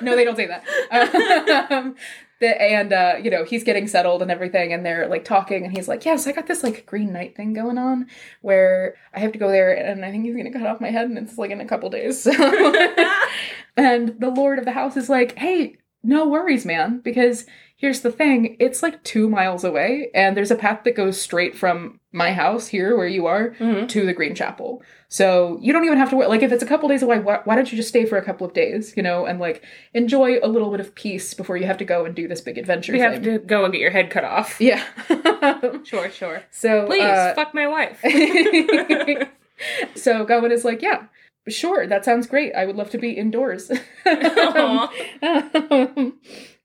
no, 0.00 0.16
they 0.16 0.24
don't 0.24 0.36
say 0.36 0.46
that. 0.46 1.70
Um, 1.70 1.96
the, 2.40 2.60
and 2.60 2.92
uh, 2.92 3.14
you 3.22 3.30
know, 3.30 3.44
he's 3.44 3.64
getting 3.64 3.86
settled 3.86 4.22
and 4.22 4.30
everything, 4.30 4.72
and 4.72 4.84
they're 4.84 5.08
like 5.08 5.24
talking, 5.24 5.64
and 5.64 5.76
he's 5.76 5.88
like, 5.88 6.04
"Yes, 6.04 6.26
I 6.26 6.32
got 6.32 6.46
this 6.46 6.62
like 6.62 6.86
Green 6.86 7.12
Knight 7.12 7.36
thing 7.36 7.52
going 7.52 7.78
on, 7.78 8.06
where 8.42 8.96
I 9.12 9.20
have 9.20 9.32
to 9.32 9.38
go 9.38 9.50
there, 9.50 9.72
and 9.72 10.04
I 10.04 10.10
think 10.10 10.24
he's 10.24 10.36
gonna 10.36 10.52
cut 10.52 10.66
off 10.66 10.80
my 10.80 10.90
head, 10.90 11.08
and 11.08 11.18
it's 11.18 11.38
like 11.38 11.50
in 11.50 11.60
a 11.60 11.66
couple 11.66 11.90
days." 11.90 12.26
and 13.76 14.20
the 14.20 14.32
lord 14.34 14.58
of 14.58 14.64
the 14.64 14.72
house 14.72 14.96
is 14.96 15.08
like, 15.08 15.38
"Hey, 15.38 15.76
no 16.02 16.28
worries, 16.28 16.66
man, 16.66 17.00
because 17.00 17.46
here's 17.76 18.00
the 18.00 18.12
thing: 18.12 18.56
it's 18.58 18.82
like 18.82 19.02
two 19.04 19.28
miles 19.28 19.64
away, 19.64 20.10
and 20.14 20.36
there's 20.36 20.50
a 20.50 20.56
path 20.56 20.84
that 20.84 20.96
goes 20.96 21.20
straight 21.20 21.56
from 21.56 22.00
my 22.14 22.32
house 22.32 22.68
here, 22.68 22.96
where 22.96 23.06
you 23.08 23.26
are, 23.26 23.50
Mhm. 23.58 23.88
to 23.88 24.06
the 24.06 24.12
Green 24.14 24.34
Chapel. 24.34 24.82
So 25.08 25.58
you 25.60 25.72
don't 25.72 25.84
even 25.84 25.98
have 25.98 26.10
to 26.10 26.16
wait. 26.16 26.28
Like, 26.28 26.42
if 26.42 26.50
it's 26.52 26.62
a 26.62 26.66
couple 26.66 26.88
days 26.88 27.02
away, 27.02 27.18
why, 27.18 27.40
why 27.44 27.54
don't 27.56 27.70
you 27.70 27.76
just 27.76 27.88
stay 27.88 28.04
for 28.06 28.16
a 28.16 28.22
couple 28.24 28.46
of 28.46 28.52
days, 28.54 28.96
you 28.96 29.02
know, 29.02 29.26
and 29.26 29.38
like 29.40 29.62
enjoy 29.92 30.38
a 30.42 30.48
little 30.48 30.70
bit 30.70 30.80
of 30.80 30.94
peace 30.94 31.34
before 31.34 31.56
you 31.56 31.66
have 31.66 31.76
to 31.78 31.84
go 31.84 32.04
and 32.04 32.14
do 32.14 32.26
this 32.28 32.40
big 32.40 32.56
adventure 32.56 32.94
you 32.94 33.02
have 33.02 33.22
to 33.22 33.38
go 33.38 33.64
and 33.64 33.72
get 33.72 33.80
your 33.80 33.90
head 33.90 34.10
cut 34.10 34.24
off. 34.24 34.60
Yeah. 34.60 34.82
Sure, 35.84 36.10
sure. 36.10 36.42
so 36.50 36.86
Please, 36.86 37.02
uh, 37.02 37.32
fuck 37.34 37.52
my 37.54 37.66
wife. 37.66 38.00
so 39.94 40.24
Gawain 40.24 40.50
is 40.52 40.64
like, 40.64 40.82
yeah, 40.82 41.04
sure, 41.48 41.86
that 41.86 42.04
sounds 42.04 42.26
great. 42.26 42.54
I 42.54 42.64
would 42.64 42.76
love 42.76 42.90
to 42.90 42.98
be 42.98 43.10
indoors. 43.12 43.70
Aw. 44.06 44.90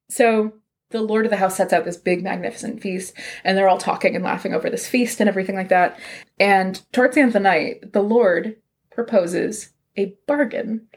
so 0.09 0.53
the 0.91 1.01
lord 1.01 1.25
of 1.25 1.29
the 1.31 1.37
house 1.37 1.57
sets 1.57 1.71
out 1.73 1.85
this 1.85 1.97
big, 1.97 2.23
magnificent 2.23 2.81
feast, 2.81 3.13
and 3.43 3.57
they're 3.57 3.69
all 3.69 3.77
talking 3.77 4.15
and 4.15 4.23
laughing 4.23 4.53
over 4.53 4.69
this 4.69 4.87
feast 4.87 5.19
and 5.19 5.29
everything 5.29 5.55
like 5.55 5.69
that. 5.69 5.99
And 6.39 6.81
towards 6.91 7.15
the 7.15 7.21
end 7.21 7.29
of 7.29 7.33
the 7.33 7.39
night, 7.39 7.93
the 7.93 8.01
lord 8.01 8.55
proposes 8.91 9.69
a 9.97 10.15
bargain 10.27 10.87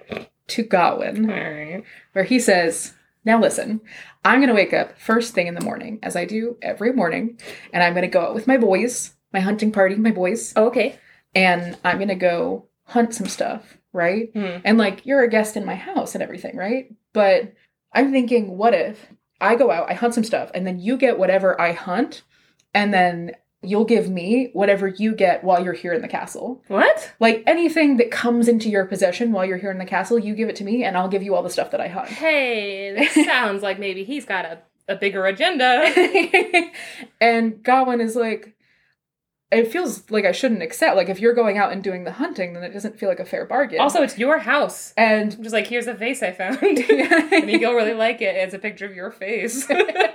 to 0.49 0.63
Gawain, 0.63 1.31
All 1.31 1.37
right. 1.37 1.85
where 2.13 2.25
he 2.25 2.39
says, 2.39 2.95
Now 3.25 3.41
listen, 3.41 3.81
I'm 4.25 4.39
going 4.41 4.49
to 4.49 4.55
wake 4.55 4.73
up 4.73 4.99
first 4.99 5.35
thing 5.35 5.47
in 5.47 5.55
the 5.55 5.61
morning, 5.65 5.99
as 6.03 6.17
I 6.17 6.25
do 6.25 6.57
every 6.63 6.93
morning, 6.93 7.39
and 7.73 7.83
I'm 7.83 7.93
going 7.95 8.03
to 8.03 8.09
go 8.09 8.21
out 8.23 8.35
with 8.35 8.47
my 8.47 8.57
boys, 8.57 9.15
my 9.33 9.41
hunting 9.41 9.73
party, 9.73 9.95
my 9.97 10.11
boys, 10.11 10.53
Okay. 10.57 10.99
and 11.35 11.77
I'm 11.85 11.99
going 11.99 12.09
to 12.09 12.15
go 12.15 12.67
hunt 12.85 13.15
some 13.15 13.27
stuff, 13.29 13.79
right? 13.93 14.31
Hmm. 14.35 14.59
And 14.65 14.79
like, 14.79 15.07
you're 15.07 15.23
a 15.23 15.29
guest 15.31 15.57
in 15.57 15.65
my 15.65 15.75
house 15.77 16.15
and 16.15 16.23
everything, 16.23 16.57
right? 16.57 16.95
But 17.13 17.53
I'm 17.93 18.11
thinking, 18.13 18.57
what 18.59 18.75
if 18.75 19.07
I 19.43 19.57
go 19.57 19.71
out, 19.71 19.91
I 19.91 19.95
hunt 19.95 20.15
some 20.15 20.25
stuff, 20.25 20.51
and 20.55 20.67
then 20.67 20.79
you 20.79 20.97
get 20.97 21.19
whatever 21.19 21.61
I 21.61 21.73
hunt, 21.73 22.23
and 22.75 22.95
then 22.95 23.33
you'll 23.63 23.85
give 23.85 24.11
me 24.11 24.51
whatever 24.53 24.89
you 24.89 25.15
get 25.15 25.45
while 25.45 25.63
you're 25.63 25.73
here 25.73 25.93
in 25.93 26.03
the 26.03 26.09
castle. 26.09 26.63
What? 26.69 27.13
Like 27.21 27.45
anything 27.47 27.97
that 27.99 28.11
comes 28.11 28.49
into 28.49 28.69
your 28.69 28.87
possession 28.87 29.33
while 29.33 29.45
you're 29.45 29.59
here 29.59 29.71
in 29.71 29.79
the 29.79 29.85
castle, 29.85 30.19
you 30.19 30.35
give 30.35 30.49
it 30.49 30.57
to 30.57 30.65
me, 30.65 30.85
and 30.85 30.97
I'll 30.97 31.09
give 31.09 31.23
you 31.23 31.35
all 31.35 31.43
the 31.43 31.51
stuff 31.51 31.71
that 31.71 31.81
I 31.81 31.89
hunt. 31.89 32.09
Hey, 32.09 32.95
this 32.95 33.27
sounds 33.27 33.63
like 33.63 33.79
maybe 33.79 34.05
he's 34.05 34.25
got 34.25 34.45
a, 34.45 34.59
a 34.89 34.97
bigger 34.97 35.27
agenda. 35.27 35.85
and 37.21 37.63
Gawain 37.63 38.01
is 38.01 38.17
like, 38.17 38.55
it 39.53 39.71
feels 39.71 40.11
like 40.11 40.25
I 40.25 40.33
shouldn't 40.33 40.63
accept. 40.63 40.97
Like 40.97 41.09
if 41.09 41.21
you're 41.21 41.35
going 41.35 41.59
out 41.59 41.73
and 41.73 41.83
doing 41.83 42.05
the 42.05 42.13
hunting, 42.13 42.55
then 42.55 42.65
it 42.65 42.73
doesn't 42.73 42.99
feel 42.99 43.09
like 43.09 43.21
a 43.21 43.25
fair 43.25 43.45
bargain. 43.45 43.81
Also, 43.81 44.03
it's 44.03 44.19
your 44.19 44.39
house. 44.39 44.95
and 44.97 45.35
I'm 45.35 45.43
just 45.43 45.53
like, 45.53 45.67
here's 45.67 45.87
a 45.87 45.95
vase 45.95 46.23
I 46.23 46.33
found. 46.33 46.59
Think 46.61 47.61
you'll 47.61 47.75
really 47.75 47.95
like 47.95 48.23
it. 48.23 48.35
It's 48.35 48.55
a 48.55 48.59
picture 48.59 48.87
of 48.87 48.95
your 48.95 49.11
face. 49.11 49.71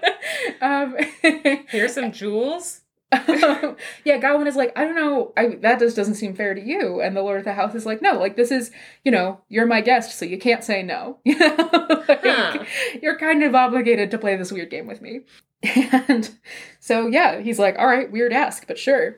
um, 0.62 0.98
here's 1.70 1.94
some 1.94 2.12
jewels. 2.12 2.82
Yeah, 3.14 4.18
Gawain 4.18 4.48
is 4.48 4.56
like, 4.56 4.74
I 4.78 4.84
don't 4.84 4.96
know, 4.96 5.34
I 5.38 5.56
that 5.62 5.80
just 5.80 5.96
doesn't 5.96 6.16
seem 6.16 6.34
fair 6.36 6.54
to 6.54 6.62
you. 6.62 7.00
And 7.02 7.16
the 7.16 7.22
Lord 7.22 7.40
of 7.40 7.46
the 7.46 7.54
House 7.54 7.74
is 7.76 7.86
like, 7.86 8.02
no, 8.02 8.14
like 8.20 8.36
this 8.36 8.52
is, 8.52 8.72
you 9.06 9.12
know, 9.12 9.42
you're 9.50 9.66
my 9.66 9.82
guest, 9.82 10.18
so 10.18 10.26
you 10.26 10.38
can't 10.38 10.64
say 10.64 10.84
no. 10.84 11.20
You 11.26 11.38
know, 11.40 11.56
like, 12.08 12.22
Huh. 12.24 12.64
you're 13.02 13.18
kind 13.18 13.44
of 13.44 13.56
obligated 13.56 14.12
to 14.12 14.18
play 14.18 14.36
this 14.36 14.52
weird 14.52 14.70
game 14.70 14.88
with 14.88 15.02
me. 15.02 15.22
And 15.64 16.30
so 16.80 17.08
yeah, 17.08 17.40
he's 17.40 17.60
like, 17.60 17.78
all 17.80 17.88
right, 17.88 18.12
weird 18.12 18.34
ask, 18.34 18.68
but 18.68 18.78
sure. 18.78 19.16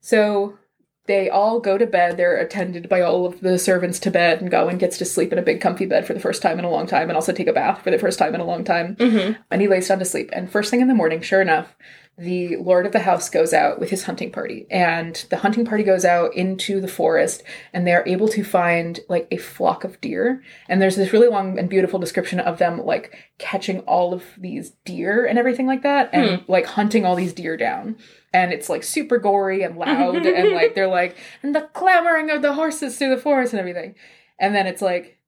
So 0.00 0.58
they 1.06 1.30
all 1.30 1.58
go 1.60 1.78
to 1.78 1.86
bed. 1.86 2.16
They're 2.18 2.36
attended 2.36 2.88
by 2.88 3.00
all 3.00 3.24
of 3.24 3.40
the 3.40 3.58
servants 3.58 3.98
to 4.00 4.10
bed, 4.10 4.40
and 4.42 4.50
Gawain 4.50 4.76
gets 4.78 4.98
to 4.98 5.04
sleep 5.06 5.32
in 5.32 5.38
a 5.38 5.42
big 5.42 5.60
comfy 5.60 5.86
bed 5.86 6.06
for 6.06 6.12
the 6.12 6.20
first 6.20 6.42
time 6.42 6.58
in 6.58 6.66
a 6.66 6.70
long 6.70 6.86
time, 6.86 7.08
and 7.08 7.16
also 7.16 7.32
take 7.32 7.46
a 7.46 7.52
bath 7.52 7.82
for 7.82 7.90
the 7.90 7.98
first 7.98 8.18
time 8.18 8.34
in 8.34 8.40
a 8.42 8.44
long 8.44 8.62
time 8.64 8.96
Mm-hmm. 8.96 9.40
and 9.50 9.62
he 9.62 9.68
lays 9.68 9.88
down 9.88 10.00
to 10.00 10.04
sleep. 10.04 10.28
And 10.34 10.50
first 10.50 10.70
thing 10.70 10.80
in 10.82 10.88
the 10.88 10.94
morning, 10.94 11.22
sure 11.22 11.40
enough, 11.40 11.74
the 12.18 12.56
lord 12.56 12.84
of 12.84 12.90
the 12.90 12.98
house 12.98 13.30
goes 13.30 13.52
out 13.52 13.78
with 13.78 13.90
his 13.90 14.04
hunting 14.04 14.32
party. 14.32 14.66
And 14.70 15.14
the 15.30 15.38
hunting 15.38 15.64
party 15.64 15.84
goes 15.84 16.04
out 16.04 16.34
into 16.34 16.80
the 16.80 16.88
forest 16.88 17.42
and 17.72 17.86
they're 17.86 18.06
able 18.06 18.28
to 18.28 18.42
find 18.42 18.98
like 19.08 19.28
a 19.30 19.36
flock 19.36 19.84
of 19.84 20.00
deer. 20.00 20.42
And 20.68 20.82
there's 20.82 20.96
this 20.96 21.12
really 21.12 21.28
long 21.28 21.58
and 21.58 21.68
beautiful 21.68 21.98
description 21.98 22.40
of 22.40 22.58
them 22.58 22.84
like 22.84 23.16
catching 23.38 23.80
all 23.80 24.12
of 24.12 24.24
these 24.36 24.70
deer 24.84 25.24
and 25.24 25.38
everything 25.38 25.66
like 25.66 25.82
that 25.82 26.10
and 26.12 26.40
hmm. 26.40 26.52
like 26.52 26.66
hunting 26.66 27.04
all 27.04 27.14
these 27.14 27.32
deer 27.32 27.56
down. 27.56 27.96
And 28.32 28.52
it's 28.52 28.68
like 28.68 28.82
super 28.82 29.18
gory 29.18 29.62
and 29.62 29.76
loud 29.76 30.26
and 30.26 30.50
like 30.54 30.74
they're 30.74 30.88
like, 30.88 31.16
and 31.42 31.54
the 31.54 31.68
clamoring 31.72 32.30
of 32.30 32.42
the 32.42 32.54
horses 32.54 32.98
through 32.98 33.14
the 33.14 33.22
forest 33.22 33.52
and 33.52 33.60
everything. 33.60 33.94
And 34.40 34.54
then 34.54 34.66
it's 34.66 34.82
like, 34.82 35.18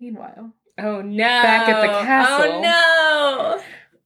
meanwhile, 0.00 0.52
Oh 0.82 1.02
no. 1.02 1.24
Back 1.24 1.68
at 1.68 1.80
the 1.80 1.92
oh, 1.92 2.02
castle. 2.02 2.52
Oh 2.52 2.60
no. 2.60 3.62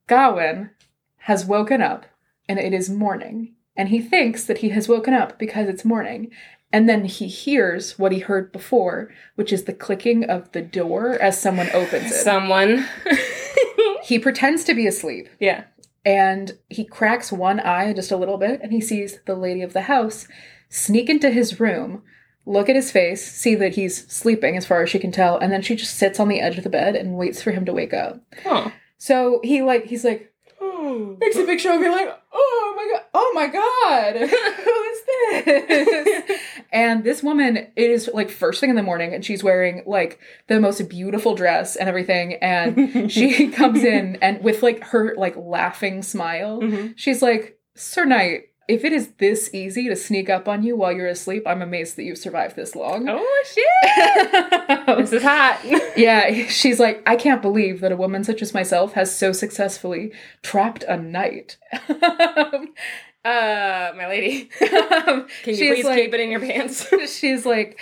Gawain 0.07 0.71
has 1.19 1.45
woken 1.47 1.81
up 1.81 2.07
and 2.49 2.59
it 2.59 2.73
is 2.73 2.89
morning. 2.91 3.55
And 3.77 3.89
he 3.89 4.01
thinks 4.01 4.45
that 4.45 4.59
he 4.59 4.69
has 4.71 4.89
woken 4.89 5.15
up 5.15 5.39
because 5.39 5.69
it's 5.69 5.85
morning. 5.85 6.31
And 6.73 6.89
then 6.89 7.05
he 7.05 7.27
hears 7.29 7.99
what 7.99 8.13
he 8.13 8.19
heard 8.21 8.51
before, 8.53 9.11
which 9.37 9.53
is 9.53 9.65
the 9.65 9.73
clicking 9.73 10.25
of 10.25 10.51
the 10.53 10.63
door 10.63 11.13
as 11.21 11.41
someone 11.41 11.69
opens 11.73 12.11
it. 12.13 12.15
Someone. 12.23 12.87
he 14.05 14.19
pretends 14.19 14.65
to 14.65 14.75
be 14.75 14.87
asleep 14.87 15.29
yeah. 15.41 15.65
and 16.05 16.53
he 16.69 16.85
cracks 16.85 17.33
one 17.33 17.59
eye 17.61 17.93
just 17.95 18.11
a 18.13 18.17
little 18.17 18.37
bit 18.37 18.61
and 18.63 18.71
he 18.73 18.81
sees 18.81 19.19
the 19.27 19.35
lady 19.35 19.63
of 19.63 19.73
the 19.73 19.83
house 19.83 20.29
sneak 20.69 21.09
into 21.09 21.31
his 21.31 21.59
room 21.59 22.03
look 22.45 22.69
at 22.69 22.77
his 22.77 22.93
face 22.93 23.25
see 23.25 23.55
that 23.55 23.75
he's 23.77 24.07
sleeping 24.13 24.59
as 24.59 24.67
far 24.67 24.83
as 24.83 24.91
she 24.91 24.99
can 24.99 25.11
tell 25.11 25.39
and 25.39 25.51
then 25.51 25.63
she 25.63 25.75
just 25.75 25.97
sits 25.97 26.21
on 26.21 26.29
the 26.29 26.41
edge 26.41 26.59
of 26.59 26.65
the 26.65 26.69
bed 26.71 26.95
and 26.95 27.17
waits 27.17 27.41
for 27.43 27.51
him 27.53 27.65
to 27.65 27.73
wake 27.73 27.95
up 27.95 28.21
Oh. 28.45 28.71
so 28.99 29.41
he 29.43 29.63
like 29.63 29.87
he's 29.87 30.05
like 30.05 30.34
makes 31.21 31.37
a 31.37 31.45
big 31.45 31.61
show 31.61 31.75
of 31.75 31.81
being 31.81 31.93
like 31.93 32.09
oh 32.33 32.75
my 32.77 32.93
god 32.93 33.05
oh 33.15 33.33
my 33.35 33.47
god. 33.47 34.17
Who 34.17 34.83
is 34.93 36.27
this? 36.27 36.41
And 36.73 37.05
this 37.05 37.23
woman 37.23 37.69
is 37.77 38.11
like 38.13 38.31
first 38.31 38.59
thing 38.61 38.69
in 38.69 38.75
the 38.75 38.83
morning 38.83 39.15
and 39.15 39.25
she's 39.25 39.45
wearing 39.45 39.85
like 39.87 40.19
the 40.49 40.59
most 40.59 40.89
beautiful 40.89 41.37
dress 41.37 41.77
and 41.77 41.89
everything 41.89 42.35
and 42.35 43.11
she 43.13 43.49
comes 43.49 43.85
in 43.85 44.17
and 44.21 44.43
with 44.43 44.61
like 44.63 44.83
her 44.83 45.15
like 45.17 45.37
laughing 45.37 46.03
smile 46.03 46.61
Mhm. 46.61 46.95
she's 46.97 47.23
like 47.23 47.59
sir 47.77 48.05
knight 48.05 48.47
if 48.69 48.85
it 48.85 48.93
is 48.93 49.09
this 49.19 49.51
easy 49.53 49.89
to 49.89 49.97
sneak 49.97 50.31
up 50.31 50.49
on 50.49 50.63
you 50.63 50.77
while 50.77 50.93
you're 50.93 51.07
asleep 51.07 51.43
i'm 51.47 51.63
amazed 51.63 51.97
that 51.97 52.05
you've 52.05 52.19
survived 52.19 52.57
this 52.57 52.75
long 52.75 53.07
Oh 53.09 53.45
shit! 54.87 54.99
this 54.99 55.13
is 55.13 55.23
hot. 55.23 55.61
yeah 55.97 56.47
she's 56.49 56.81
like 56.81 57.03
i 57.07 57.17
can't 57.17 57.43
believe 57.43 57.81
that 57.81 57.93
a 57.93 57.97
woman 57.97 58.25
such 58.25 58.43
as 58.43 58.55
myself 58.55 58.93
has 58.95 59.15
so 59.15 59.33
successfully 59.33 60.13
trapped 60.43 60.85
a 60.89 60.97
knight 60.97 61.57
Uh, 63.25 63.91
my 63.97 64.07
lady. 64.07 64.51
Can 64.59 65.27
you 65.47 65.57
please 65.57 65.87
keep 65.87 66.13
it 66.13 66.21
in 66.21 66.31
your 66.31 66.41
pants? 66.41 66.87
She's 67.11 67.47
like, 67.47 67.81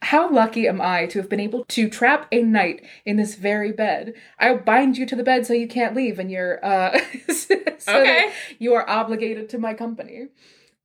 How 0.00 0.30
lucky 0.30 0.68
am 0.68 0.80
I 0.80 1.06
to 1.06 1.18
have 1.18 1.28
been 1.28 1.40
able 1.40 1.64
to 1.64 1.88
trap 1.88 2.26
a 2.30 2.42
knight 2.42 2.84
in 3.04 3.16
this 3.16 3.34
very 3.34 3.72
bed? 3.72 4.14
I'll 4.38 4.58
bind 4.58 4.96
you 4.96 5.04
to 5.06 5.16
the 5.16 5.24
bed 5.24 5.44
so 5.46 5.52
you 5.54 5.66
can't 5.66 5.94
leave, 5.96 6.18
and 6.18 6.30
you're 6.30 6.64
uh 6.64 6.98
so 7.28 7.54
Okay. 7.88 8.30
you 8.58 8.74
are 8.74 8.88
obligated 8.88 9.48
to 9.50 9.58
my 9.58 9.74
company. 9.74 10.28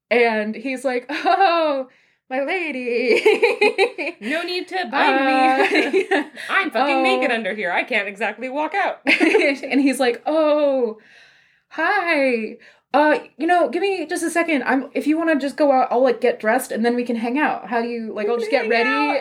And 0.10 0.56
he's 0.56 0.84
like, 0.84 1.06
Oh, 1.10 1.90
my 2.30 2.42
lady. 2.44 3.22
no 4.22 4.42
need 4.44 4.68
to 4.70 4.88
bind 4.92 5.26
me. 5.26 6.08
Uh, 6.12 6.24
I'm 6.50 6.72
fucking 6.72 6.96
Oh. 6.98 7.04
naked 7.04 7.32
under 7.32 7.54
here. 7.54 7.72
I 7.72 7.84
can't 7.84 8.08
exactly 8.08 8.50
walk 8.50 8.74
out. 8.74 9.02
and 9.06 9.80
he's 9.80 10.00
like, 10.00 10.24
"Oh, 10.26 10.98
hi. 11.70 12.58
Uh, 12.94 13.20
you 13.38 13.48
know, 13.48 13.70
give 13.70 13.82
me 13.82 14.06
just 14.06 14.24
a 14.24 14.30
second. 14.30 14.64
I'm 14.64 14.90
if 14.94 15.08
you 15.08 15.18
want 15.18 15.32
to 15.32 15.36
just 15.44 15.58
go 15.58 15.72
out, 15.72 15.88
I'll 15.90 16.04
like 16.04 16.22
get 16.22 16.40
dressed 16.40 16.72
and 16.72 16.86
then 16.86 16.96
we 16.96 17.04
can 17.04 17.16
hang 17.16 17.40
out. 17.40 17.68
How 17.68 17.82
do 17.82 17.88
you 17.88 18.14
like? 18.14 18.28
I'll 18.28 18.38
just 18.38 18.52
get 18.52 18.70
ready." 18.70 19.20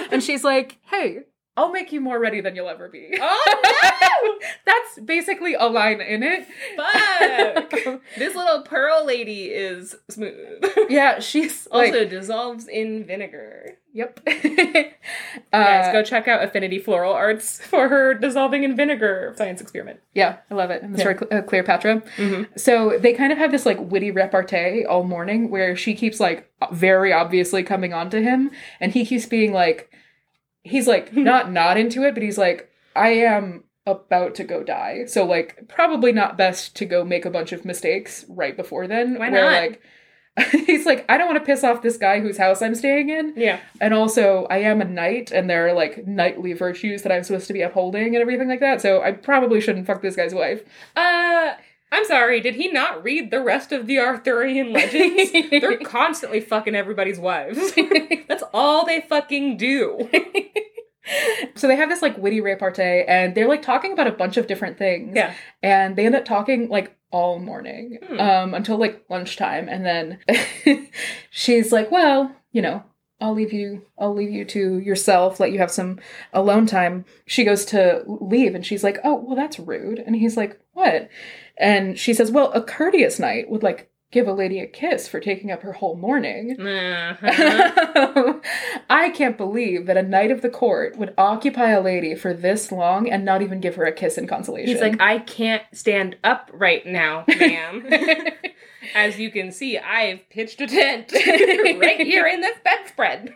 and 0.10 0.22
she's 0.22 0.44
like, 0.44 0.78
"Hey, 0.82 1.20
I'll 1.56 1.70
make 1.72 1.92
you 1.92 2.00
more 2.00 2.18
ready 2.18 2.40
than 2.40 2.56
you'll 2.56 2.68
ever 2.68 2.88
be." 2.88 3.16
Oh 3.20 4.38
That's 4.64 4.98
basically 5.04 5.54
a 5.54 5.66
line 5.66 6.00
in 6.00 6.22
it. 6.22 6.46
Fuck! 6.76 8.00
this 8.18 8.34
little 8.34 8.62
pearl 8.62 9.04
lady 9.04 9.44
is 9.46 9.94
smooth. 10.10 10.64
Yeah, 10.88 11.18
she's 11.20 11.66
like, 11.70 11.92
also 11.92 12.04
dissolves 12.06 12.66
in 12.68 13.04
vinegar. 13.04 13.76
yep. 13.92 14.20
Guys, 14.26 14.92
Uh, 15.52 15.92
go 15.92 16.02
check 16.02 16.26
out 16.28 16.42
Affinity 16.42 16.78
Floral 16.78 17.12
Arts 17.12 17.60
for 17.60 17.88
her 17.88 18.14
dissolving 18.14 18.64
in 18.64 18.76
vinegar 18.76 19.34
science 19.36 19.60
experiment. 19.60 20.00
Yeah, 20.14 20.38
I 20.50 20.54
love 20.54 20.70
it. 20.70 20.82
And 20.82 20.94
the 20.94 20.98
Yeah. 20.98 21.14
story 21.16 21.30
uh, 21.30 21.42
Cleopatra. 21.42 22.02
Mhm. 22.16 22.58
So 22.58 22.98
they 22.98 23.12
kind 23.12 23.32
of 23.32 23.38
have 23.38 23.52
this 23.52 23.66
like 23.66 23.78
witty 23.80 24.10
repartee 24.10 24.84
all 24.84 25.04
morning 25.04 25.50
where 25.50 25.76
she 25.76 25.94
keeps 25.94 26.20
like 26.20 26.50
very 26.72 27.12
obviously 27.12 27.62
coming 27.62 27.92
on 27.92 28.10
to 28.10 28.20
him 28.22 28.50
and 28.80 28.92
he 28.92 29.04
keeps 29.04 29.26
being 29.26 29.52
like 29.52 29.90
he's 30.64 30.88
like 30.88 31.12
not 31.16 31.52
not 31.52 31.76
into 31.76 32.02
it 32.02 32.14
but 32.14 32.22
he's 32.22 32.36
like 32.38 32.68
I 32.96 33.10
am 33.10 33.64
about 33.86 34.34
to 34.36 34.44
go 34.44 34.62
die. 34.62 35.04
So 35.06 35.24
like 35.24 35.68
probably 35.68 36.10
not 36.10 36.36
best 36.38 36.74
to 36.76 36.84
go 36.86 37.04
make 37.04 37.24
a 37.26 37.30
bunch 37.30 37.52
of 37.52 37.64
mistakes 37.64 38.24
right 38.28 38.56
before 38.56 38.86
then. 38.88 39.18
Why 39.18 39.28
where, 39.30 39.42
not? 39.44 39.52
like 39.52 39.82
he's 40.66 40.84
like 40.86 41.04
I 41.08 41.16
don't 41.16 41.28
want 41.28 41.38
to 41.38 41.44
piss 41.46 41.62
off 41.62 41.82
this 41.82 41.96
guy 41.96 42.20
whose 42.20 42.38
house 42.38 42.60
I'm 42.62 42.74
staying 42.74 43.08
in 43.10 43.34
Yeah. 43.36 43.60
and 43.80 43.94
also 43.94 44.46
I 44.50 44.58
am 44.58 44.80
a 44.80 44.84
knight 44.84 45.30
and 45.30 45.48
there 45.50 45.68
are 45.68 45.72
like 45.74 46.06
knightly 46.08 46.54
virtues 46.54 47.02
that 47.02 47.12
I'm 47.12 47.22
supposed 47.24 47.46
to 47.48 47.52
be 47.52 47.62
upholding 47.62 48.14
and 48.14 48.16
everything 48.16 48.48
like 48.48 48.60
that. 48.60 48.80
So 48.80 49.02
I 49.02 49.12
probably 49.12 49.60
shouldn't 49.60 49.86
fuck 49.86 50.02
this 50.02 50.16
guy's 50.16 50.34
wife. 50.34 50.62
Uh, 50.96 51.52
I'm 51.94 52.04
sorry, 52.06 52.40
did 52.40 52.56
he 52.56 52.72
not 52.72 53.04
read 53.04 53.30
the 53.30 53.40
rest 53.40 53.70
of 53.70 53.86
the 53.86 54.00
Arthurian 54.00 54.72
legends? 54.72 55.30
They're 55.50 55.78
constantly 55.78 56.40
fucking 56.40 56.74
everybody's 56.74 57.20
wives. 57.20 57.72
That's 58.28 58.42
all 58.52 58.84
they 58.84 59.02
fucking 59.02 59.56
do. 59.56 60.10
So 61.54 61.68
they 61.68 61.76
have 61.76 61.90
this 61.90 62.00
like 62.00 62.16
witty 62.16 62.40
repartee 62.40 63.04
and 63.06 63.34
they're 63.34 63.46
like 63.46 63.60
talking 63.60 63.92
about 63.92 64.06
a 64.06 64.12
bunch 64.12 64.38
of 64.38 64.46
different 64.46 64.78
things. 64.78 65.14
Yeah. 65.14 65.34
And 65.62 65.96
they 65.96 66.06
end 66.06 66.14
up 66.14 66.24
talking 66.24 66.70
like 66.70 66.96
all 67.10 67.38
morning. 67.38 67.98
Hmm. 68.08 68.18
Um 68.18 68.54
until 68.54 68.78
like 68.78 69.04
lunchtime 69.10 69.68
and 69.68 69.84
then 69.84 70.18
she's 71.30 71.72
like, 71.72 71.90
"Well, 71.90 72.34
you 72.52 72.62
know, 72.62 72.84
I'll 73.20 73.34
leave 73.34 73.52
you 73.52 73.82
I'll 73.98 74.14
leave 74.14 74.30
you 74.30 74.46
to 74.46 74.78
yourself, 74.78 75.38
let 75.38 75.52
you 75.52 75.58
have 75.58 75.70
some 75.70 76.00
alone 76.32 76.64
time." 76.64 77.04
She 77.26 77.44
goes 77.44 77.66
to 77.66 78.02
leave 78.06 78.54
and 78.54 78.64
she's 78.64 78.82
like, 78.82 78.96
"Oh, 79.04 79.16
well 79.16 79.36
that's 79.36 79.58
rude." 79.58 79.98
And 79.98 80.16
he's 80.16 80.38
like, 80.38 80.58
"What?" 80.72 81.10
And 81.56 81.98
she 81.98 82.12
says, 82.14 82.30
"Well, 82.30 82.50
a 82.52 82.62
courteous 82.62 83.18
knight 83.18 83.48
would 83.48 83.62
like 83.62 83.90
give 84.10 84.28
a 84.28 84.32
lady 84.32 84.60
a 84.60 84.66
kiss 84.66 85.08
for 85.08 85.18
taking 85.20 85.50
up 85.50 85.62
her 85.62 85.72
whole 85.72 85.96
morning." 85.96 86.60
Uh-huh. 86.60 88.34
I 88.90 89.10
can't 89.10 89.36
believe 89.36 89.86
that 89.86 89.96
a 89.96 90.02
knight 90.02 90.30
of 90.30 90.42
the 90.42 90.48
court 90.50 90.96
would 90.96 91.14
occupy 91.18 91.70
a 91.70 91.80
lady 91.80 92.14
for 92.14 92.32
this 92.34 92.70
long 92.72 93.08
and 93.08 93.24
not 93.24 93.42
even 93.42 93.60
give 93.60 93.76
her 93.76 93.84
a 93.84 93.92
kiss 93.92 94.18
in 94.18 94.26
consolation. 94.26 94.68
He's 94.68 94.80
like, 94.80 95.00
I 95.00 95.18
can't 95.18 95.62
stand 95.72 96.16
up 96.24 96.50
right 96.52 96.84
now, 96.86 97.24
ma'am. 97.28 97.86
As 98.94 99.18
you 99.18 99.30
can 99.30 99.50
see, 99.50 99.78
I've 99.78 100.28
pitched 100.28 100.60
a 100.60 100.66
tent 100.66 101.10
right 101.12 102.00
here 102.00 102.26
in 102.26 102.40
this 102.42 102.56
bedspread. 102.62 103.34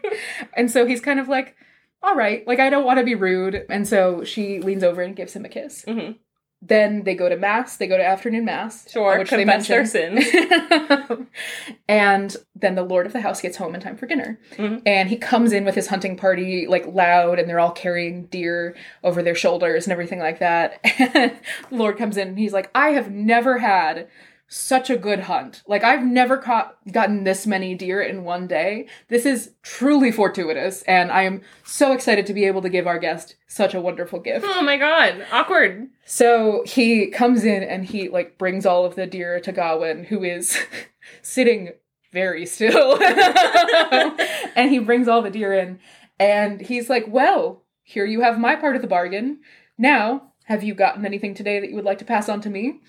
and 0.55 0.71
so 0.71 0.85
he's 0.87 1.01
kind 1.01 1.19
of 1.19 1.29
like, 1.29 1.57
all 2.03 2.15
right, 2.15 2.47
like 2.47 2.61
I 2.61 2.69
don't 2.71 2.85
want 2.85 2.99
to 2.99 3.05
be 3.05 3.15
rude. 3.15 3.65
And 3.71 3.89
so 3.89 4.25
she 4.25 4.61
leans 4.61 4.85
over 4.85 5.01
and 5.03 5.17
gives 5.17 5.35
him 5.35 5.45
a 5.45 5.49
kiss. 5.49 5.85
Mhm. 5.87 6.17
Then 6.61 7.05
they 7.05 7.15
go 7.15 7.29
to 7.29 7.37
mass. 7.37 7.77
They 7.77 7.87
go 7.87 7.97
to 7.97 8.05
afternoon 8.05 8.45
mass. 8.45 8.91
Sure, 8.91 9.17
which 9.19 9.31
they 9.31 9.45
confess 9.45 9.69
their 9.69 10.11
mention. 10.11 11.29
and 11.89 12.37
then 12.57 12.75
the 12.75 12.83
lord 12.83 13.07
of 13.07 13.13
the 13.13 13.21
house 13.21 13.41
gets 13.41 13.57
home 13.57 13.75
in 13.75 13.81
time 13.81 13.97
for 13.97 14.07
dinner. 14.07 14.41
Mhm. 14.57 14.83
And 14.85 15.09
he 15.09 15.17
comes 15.17 15.53
in 15.53 15.65
with 15.65 15.77
his 15.77 15.87
hunting 15.87 16.17
party, 16.17 16.67
like 16.67 16.85
loud, 16.87 17.39
and 17.39 17.49
they're 17.49 17.61
all 17.61 17.71
carrying 17.71 18.27
deer 18.27 18.75
over 19.05 19.23
their 19.23 19.37
shoulders 19.37 19.87
and 19.87 19.93
everything 19.93 20.19
like 20.19 20.41
that. 20.41 20.81
And 20.99 21.33
the 21.71 21.77
lord 21.77 21.97
comes 21.97 22.17
in 22.17 22.29
and 22.29 22.39
he's 22.39 22.53
like, 22.53 22.71
I 22.75 22.91
have 22.91 23.11
never 23.11 23.59
had 23.59 24.09
such 24.49 24.89
a 24.91 24.97
good 24.97 25.21
hunt. 25.21 25.63
Like 25.67 25.85
I've 25.85 26.05
never 26.05 26.39
caught 26.39 26.77
gotten 26.91 27.25
this 27.25 27.47
many 27.47 27.75
deer 27.75 28.01
in 28.01 28.25
one 28.25 28.47
day. 28.47 28.89
This 29.09 29.27
is 29.27 29.53
truly 29.63 30.11
fortuitous, 30.11 30.83
and 30.83 31.13
I 31.13 31.23
am 31.23 31.43
so 31.65 31.93
excited 31.93 32.27
to 32.27 32.35
be 32.35 32.47
able 32.47 32.63
to 32.63 32.71
give 32.71 32.87
our 32.87 32.99
guest 32.99 33.37
such 33.47 33.75
a 33.75 33.81
wonderful 33.81 34.21
gift. 34.21 34.47
Oh 34.49 34.63
my 34.63 34.77
god, 34.77 35.27
awkward. 35.31 35.89
So 36.05 36.63
he 36.67 37.09
comes 37.09 37.45
in 37.45 37.63
and 37.63 37.85
he 37.85 38.09
like 38.09 38.39
brings 38.39 38.67
all 38.67 38.85
of 38.85 38.95
the 38.95 39.07
deer 39.07 39.39
to 39.41 39.53
Gawain, 39.53 40.05
who 40.05 40.25
is 40.25 40.59
sitting 41.23 41.73
very 42.13 42.47
still. 42.47 42.99
and 44.57 44.71
he 44.71 44.79
brings 44.79 45.09
all 45.09 45.23
the 45.23 45.31
deer 45.31 45.53
in 45.53 45.79
and 46.19 46.61
he's 46.61 46.89
like, 46.91 47.05
Well, 47.09 47.65
here 47.83 48.05
you 48.05 48.23
have 48.23 48.39
my 48.39 48.57
part 48.57 48.77
of 48.77 48.83
the 48.83 48.89
bargain. 48.89 49.41
Now, 49.77 50.33
have 50.45 50.63
you 50.63 50.75
gotten 50.75 51.05
anything 51.05 51.35
today 51.35 51.61
that 51.61 51.69
you 51.69 51.77
would 51.77 51.85
like 51.85 51.99
to 51.99 52.05
pass 52.05 52.29
on 52.29 52.41
to 52.41 52.51
me? 52.51 52.81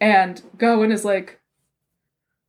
And 0.00 0.42
Gawain 0.58 0.92
is 0.92 1.04
like, 1.04 1.40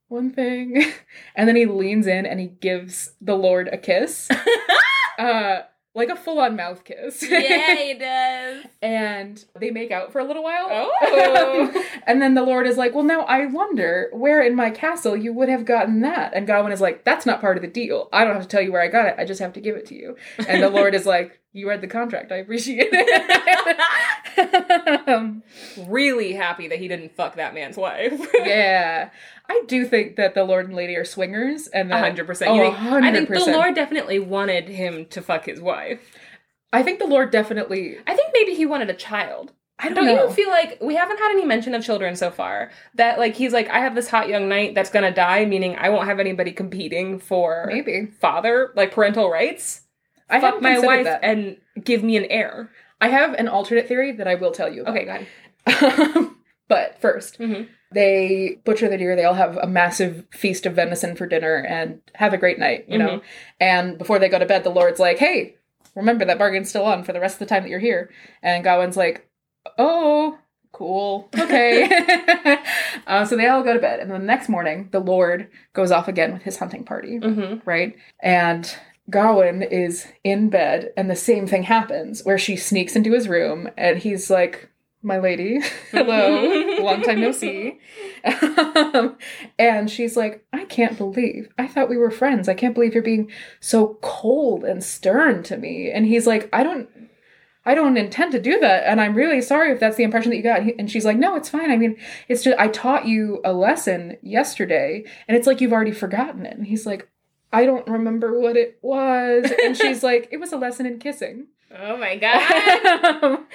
One 0.08 0.32
thing. 0.32 0.84
And 1.36 1.48
then 1.48 1.56
he 1.56 1.66
leans 1.66 2.08
in 2.08 2.26
and 2.26 2.40
he 2.40 2.48
gives 2.48 3.14
the 3.22 3.36
Lord 3.36 3.70
a 3.72 3.78
kiss. 3.78 4.30
uh 5.20 5.62
like 5.96 6.10
a 6.10 6.16
full-on 6.16 6.56
mouth 6.56 6.84
kiss. 6.84 7.24
Yeah, 7.28 7.76
he 7.76 7.94
does. 8.00 8.64
and 8.82 9.44
they 9.60 9.72
make 9.72 9.90
out 9.92 10.12
for 10.14 10.20
a 10.20 10.24
little 10.24 10.44
while. 10.44 10.68
Oh. 11.02 11.86
and 12.06 12.22
then 12.22 12.36
the 12.36 12.44
Lord 12.44 12.68
is 12.68 12.78
like, 12.78 12.94
Well, 12.94 13.04
now 13.04 13.22
I 13.22 13.48
wonder 13.48 14.10
where 14.14 14.42
in 14.42 14.56
my 14.56 14.70
castle 14.70 15.18
you 15.18 15.34
would 15.34 15.50
have 15.50 15.66
gotten 15.66 16.02
that. 16.02 16.34
And 16.36 16.46
Gawain 16.46 16.72
is 16.72 16.80
like, 16.80 17.04
That's 17.06 17.26
not 17.26 17.42
part 17.42 17.58
of 17.58 17.64
the 17.64 17.68
deal. 17.70 18.08
I 18.14 18.24
don't 18.24 18.36
have 18.36 18.44
to 18.44 18.48
tell 18.50 18.62
you 18.62 18.72
where 18.72 18.84
I 18.84 18.88
got 18.88 19.08
it. 19.08 19.16
I 19.18 19.26
just 19.26 19.42
have 19.42 19.54
to 19.54 19.62
give 19.62 19.76
it 19.76 19.88
to 19.88 19.96
you. 19.96 20.16
And 20.48 20.62
the 20.62 20.70
Lord 20.70 20.94
is 20.94 21.06
like, 21.06 21.39
You 21.52 21.68
read 21.68 21.82
the 21.82 21.88
contract. 21.88 22.32
I 22.32 22.36
appreciate 22.38 22.90
it. 22.92 23.80
um, 25.08 25.44
really 25.88 26.34
happy 26.34 26.68
that 26.68 26.78
he 26.80 26.88
didn't 26.88 27.16
fuck 27.16 27.36
that 27.36 27.54
man's 27.54 27.76
wife. 27.78 28.20
yeah. 28.36 29.10
I 29.50 29.64
do 29.68 29.86
think 29.86 30.16
that 30.18 30.36
the 30.36 30.44
Lord 30.44 30.68
and 30.68 30.76
Lady 30.76 30.96
are 30.96 31.06
swingers. 31.06 31.68
And 31.68 31.90
that, 31.92 32.00
hundred 32.04 32.28
percent. 32.28 32.52
Oh, 32.52 32.56
You 32.56 32.64
a 32.66 32.72
think- 32.72 32.80
I 33.04 33.12
think 33.12 33.30
the 33.30 33.36
100%. 33.36 33.54
Lord 33.54 33.76
definitely 33.76 34.20
wanted 34.20 34.70
him 34.70 35.06
to 35.08 35.22
fuck 35.22 35.46
his 35.46 35.60
wife. 35.60 36.00
I 36.72 36.84
think 36.84 37.00
the 37.00 37.08
Lord 37.08 37.32
definitely. 37.32 37.98
I 38.06 38.16
think 38.16 38.30
maybe 38.34 38.54
he 38.54 38.66
wanted 38.68 38.90
a 38.92 38.94
child. 38.94 39.54
I 39.80 39.86
don't, 39.88 39.96
Don't 39.96 40.06
know. 40.08 40.28
you 40.28 40.34
feel 40.34 40.50
like 40.50 40.78
we 40.82 40.96
haven't 40.96 41.18
had 41.20 41.32
any 41.32 41.46
mention 41.46 41.74
of 41.74 41.84
children 41.84 42.16
so 42.18 42.30
far? 42.32 42.70
That 42.96 43.18
like 43.18 43.34
he's 43.36 43.54
like, 43.54 43.70
I 43.70 43.80
have 43.80 43.96
this 43.96 44.10
hot 44.10 44.28
young 44.28 44.50
knight 44.50 44.76
that's 44.76 44.90
gonna 44.90 45.12
die, 45.14 45.46
meaning 45.46 45.78
I 45.78 45.88
won't 45.90 46.06
have 46.06 46.20
anybody 46.20 46.52
competing 46.52 47.18
for 47.18 47.66
Maybe. 47.68 48.08
father, 48.20 48.72
like 48.76 48.92
parental 48.92 49.32
rights. 49.32 49.82
I 50.30 50.40
Fuck 50.40 50.62
my 50.62 50.80
wife 50.80 51.06
that. 51.06 51.24
and 51.24 51.58
give 51.84 52.04
me 52.04 52.18
an 52.18 52.26
heir. 52.26 52.70
I 53.02 53.08
have 53.10 53.34
an 53.34 53.48
alternate 53.48 53.88
theory 53.88 54.12
that 54.14 54.28
I 54.28 54.36
will 54.36 54.52
tell 54.52 54.72
you 54.72 54.82
about. 54.84 54.96
Okay, 54.96 55.06
go 55.06 55.12
ahead. 55.12 56.30
but 56.68 57.00
1st 57.02 57.40
Mhm. 57.40 57.68
they 57.92 58.60
butcher 58.64 58.88
the 58.90 58.98
deer. 58.98 59.16
They 59.16 59.24
all 59.26 59.34
have 59.34 59.58
a 59.58 59.66
massive 59.68 60.26
feast 60.32 60.66
of 60.66 60.74
venison 60.74 61.16
for 61.16 61.26
dinner 61.26 61.56
and 61.68 62.02
have 62.16 62.34
a 62.34 62.38
great 62.38 62.60
night, 62.60 62.86
you 62.88 62.98
know. 62.98 63.22
And 63.60 63.98
before 63.98 64.20
they 64.20 64.30
go 64.30 64.38
to 64.40 64.46
bed, 64.46 64.64
the 64.64 64.70
Lord's 64.70 65.00
like, 65.00 65.18
"Hey, 65.18 65.56
remember 65.96 66.26
that 66.26 66.38
bargain's 66.38 66.70
still 66.70 66.86
on 66.86 67.04
for 67.04 67.14
the 67.14 67.20
rest 67.20 67.36
of 67.36 67.40
the 67.40 67.46
time 67.54 67.64
that 67.64 67.70
you're 67.70 67.80
here." 67.80 68.10
And 68.44 68.64
Gawain's 68.64 68.98
like, 68.98 69.26
"Oh, 69.78 70.38
cool, 70.72 71.30
okay." 71.40 71.90
uh, 73.08 73.26
so 73.26 73.36
they 73.36 73.48
all 73.48 73.64
go 73.64 73.74
to 73.74 73.80
bed, 73.80 74.00
and 74.00 74.12
then 74.12 74.20
the 74.22 74.26
next 74.28 74.50
morning, 74.50 74.90
the 74.92 75.00
Lord 75.00 75.48
goes 75.74 75.92
off 75.92 76.08
again 76.08 76.34
with 76.34 76.44
his 76.44 76.58
hunting 76.58 76.84
party 76.84 77.20
Mm-hmm. 77.20 77.68
right? 77.68 77.96
And 78.22 78.72
Gawain 79.10 79.62
is 79.62 80.08
in 80.24 80.50
bed, 80.50 80.94
and 80.98 81.10
the 81.10 81.16
same 81.16 81.48
thing 81.48 81.64
happens 81.64 82.24
where 82.24 82.38
she 82.38 82.56
sneaks 82.56 82.96
into 82.96 83.14
his 83.14 83.28
room, 83.28 83.70
and 83.78 83.98
he's 83.98 84.30
like, 84.30 84.70
"My 85.02 85.20
lady, 85.20 85.62
hello, 85.92 86.78
long 86.82 87.02
time 87.02 87.22
no 87.22 87.32
see." 87.32 87.80
Um, 88.24 89.18
and 89.58 89.90
she's 89.90 90.18
like, 90.18 90.46
"I 90.54 90.66
can't 90.66 90.98
believe. 90.98 91.50
I 91.58 91.68
thought 91.68 91.90
we 91.90 91.98
were 91.98 92.12
friends. 92.12 92.50
I 92.50 92.54
can't 92.54 92.74
believe 92.74 92.94
you're 92.94 93.04
being 93.04 93.32
so 93.60 93.98
cold 94.02 94.64
and 94.64 94.84
stern 94.84 95.44
to 95.44 95.58
me." 95.58 95.92
And 95.92 96.06
he's 96.06 96.28
like, 96.28 96.50
"I 96.54 96.64
don't." 96.64 96.90
I 97.66 97.76
don't 97.76 97.98
intend 97.98 98.32
to 98.32 98.42
do 98.42 98.58
that, 98.62 98.86
and 98.88 99.02
I'm 99.02 99.14
really 99.14 99.42
sorry 99.42 99.72
if 99.72 99.80
that's 99.80 99.98
the 99.98 100.04
impression 100.04 100.32
that 100.32 100.38
you 100.38 100.44
got. 100.44 100.62
And 100.80 100.90
she's 100.90 101.06
like, 101.06 101.18
"No, 101.18 101.36
it's 101.36 101.50
fine. 101.50 101.70
I 101.70 101.78
mean, 101.78 101.98
it's 102.28 102.42
just 102.42 102.58
I 102.58 102.70
taught 102.70 103.06
you 103.06 103.42
a 103.44 103.54
lesson 103.54 104.18
yesterday, 104.24 105.04
and 105.28 105.38
it's 105.38 105.46
like 105.46 105.62
you've 105.62 105.74
already 105.74 105.92
forgotten 105.92 106.46
it." 106.46 106.58
And 106.58 106.66
he's 106.66 106.86
like, 106.86 107.10
I 107.52 107.66
don't 107.66 107.88
remember 107.88 108.40
what 108.40 108.56
it 108.58 108.78
was. 108.82 109.52
And 109.64 109.76
she's 109.82 110.04
like, 110.04 110.30
it 110.32 110.38
was 110.38 110.52
a 110.54 110.58
lesson 110.58 110.86
in 110.86 111.00
kissing. 111.00 111.48
Oh 111.78 111.98
my 111.98 112.16
god. 112.26 113.24
Um, 113.24 113.48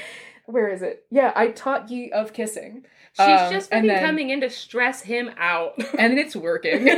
Where 0.47 0.68
is 0.70 0.82
it? 0.82 1.05
Yeah, 1.11 1.32
I 1.34 1.49
taught 1.49 1.90
ye 1.90 2.11
of 2.12 2.32
kissing. 2.32 2.84
She's 3.14 3.26
Um, 3.26 3.53
just 3.53 3.70
fucking 3.70 3.86
then- 3.86 4.05
coming 4.05 4.30
in 4.30 4.40
to 4.40 4.51
stress 4.51 5.03
him 5.03 5.30
out. 5.38 5.74
And 5.99 6.18
it's 6.18 6.34
working. 6.36 6.88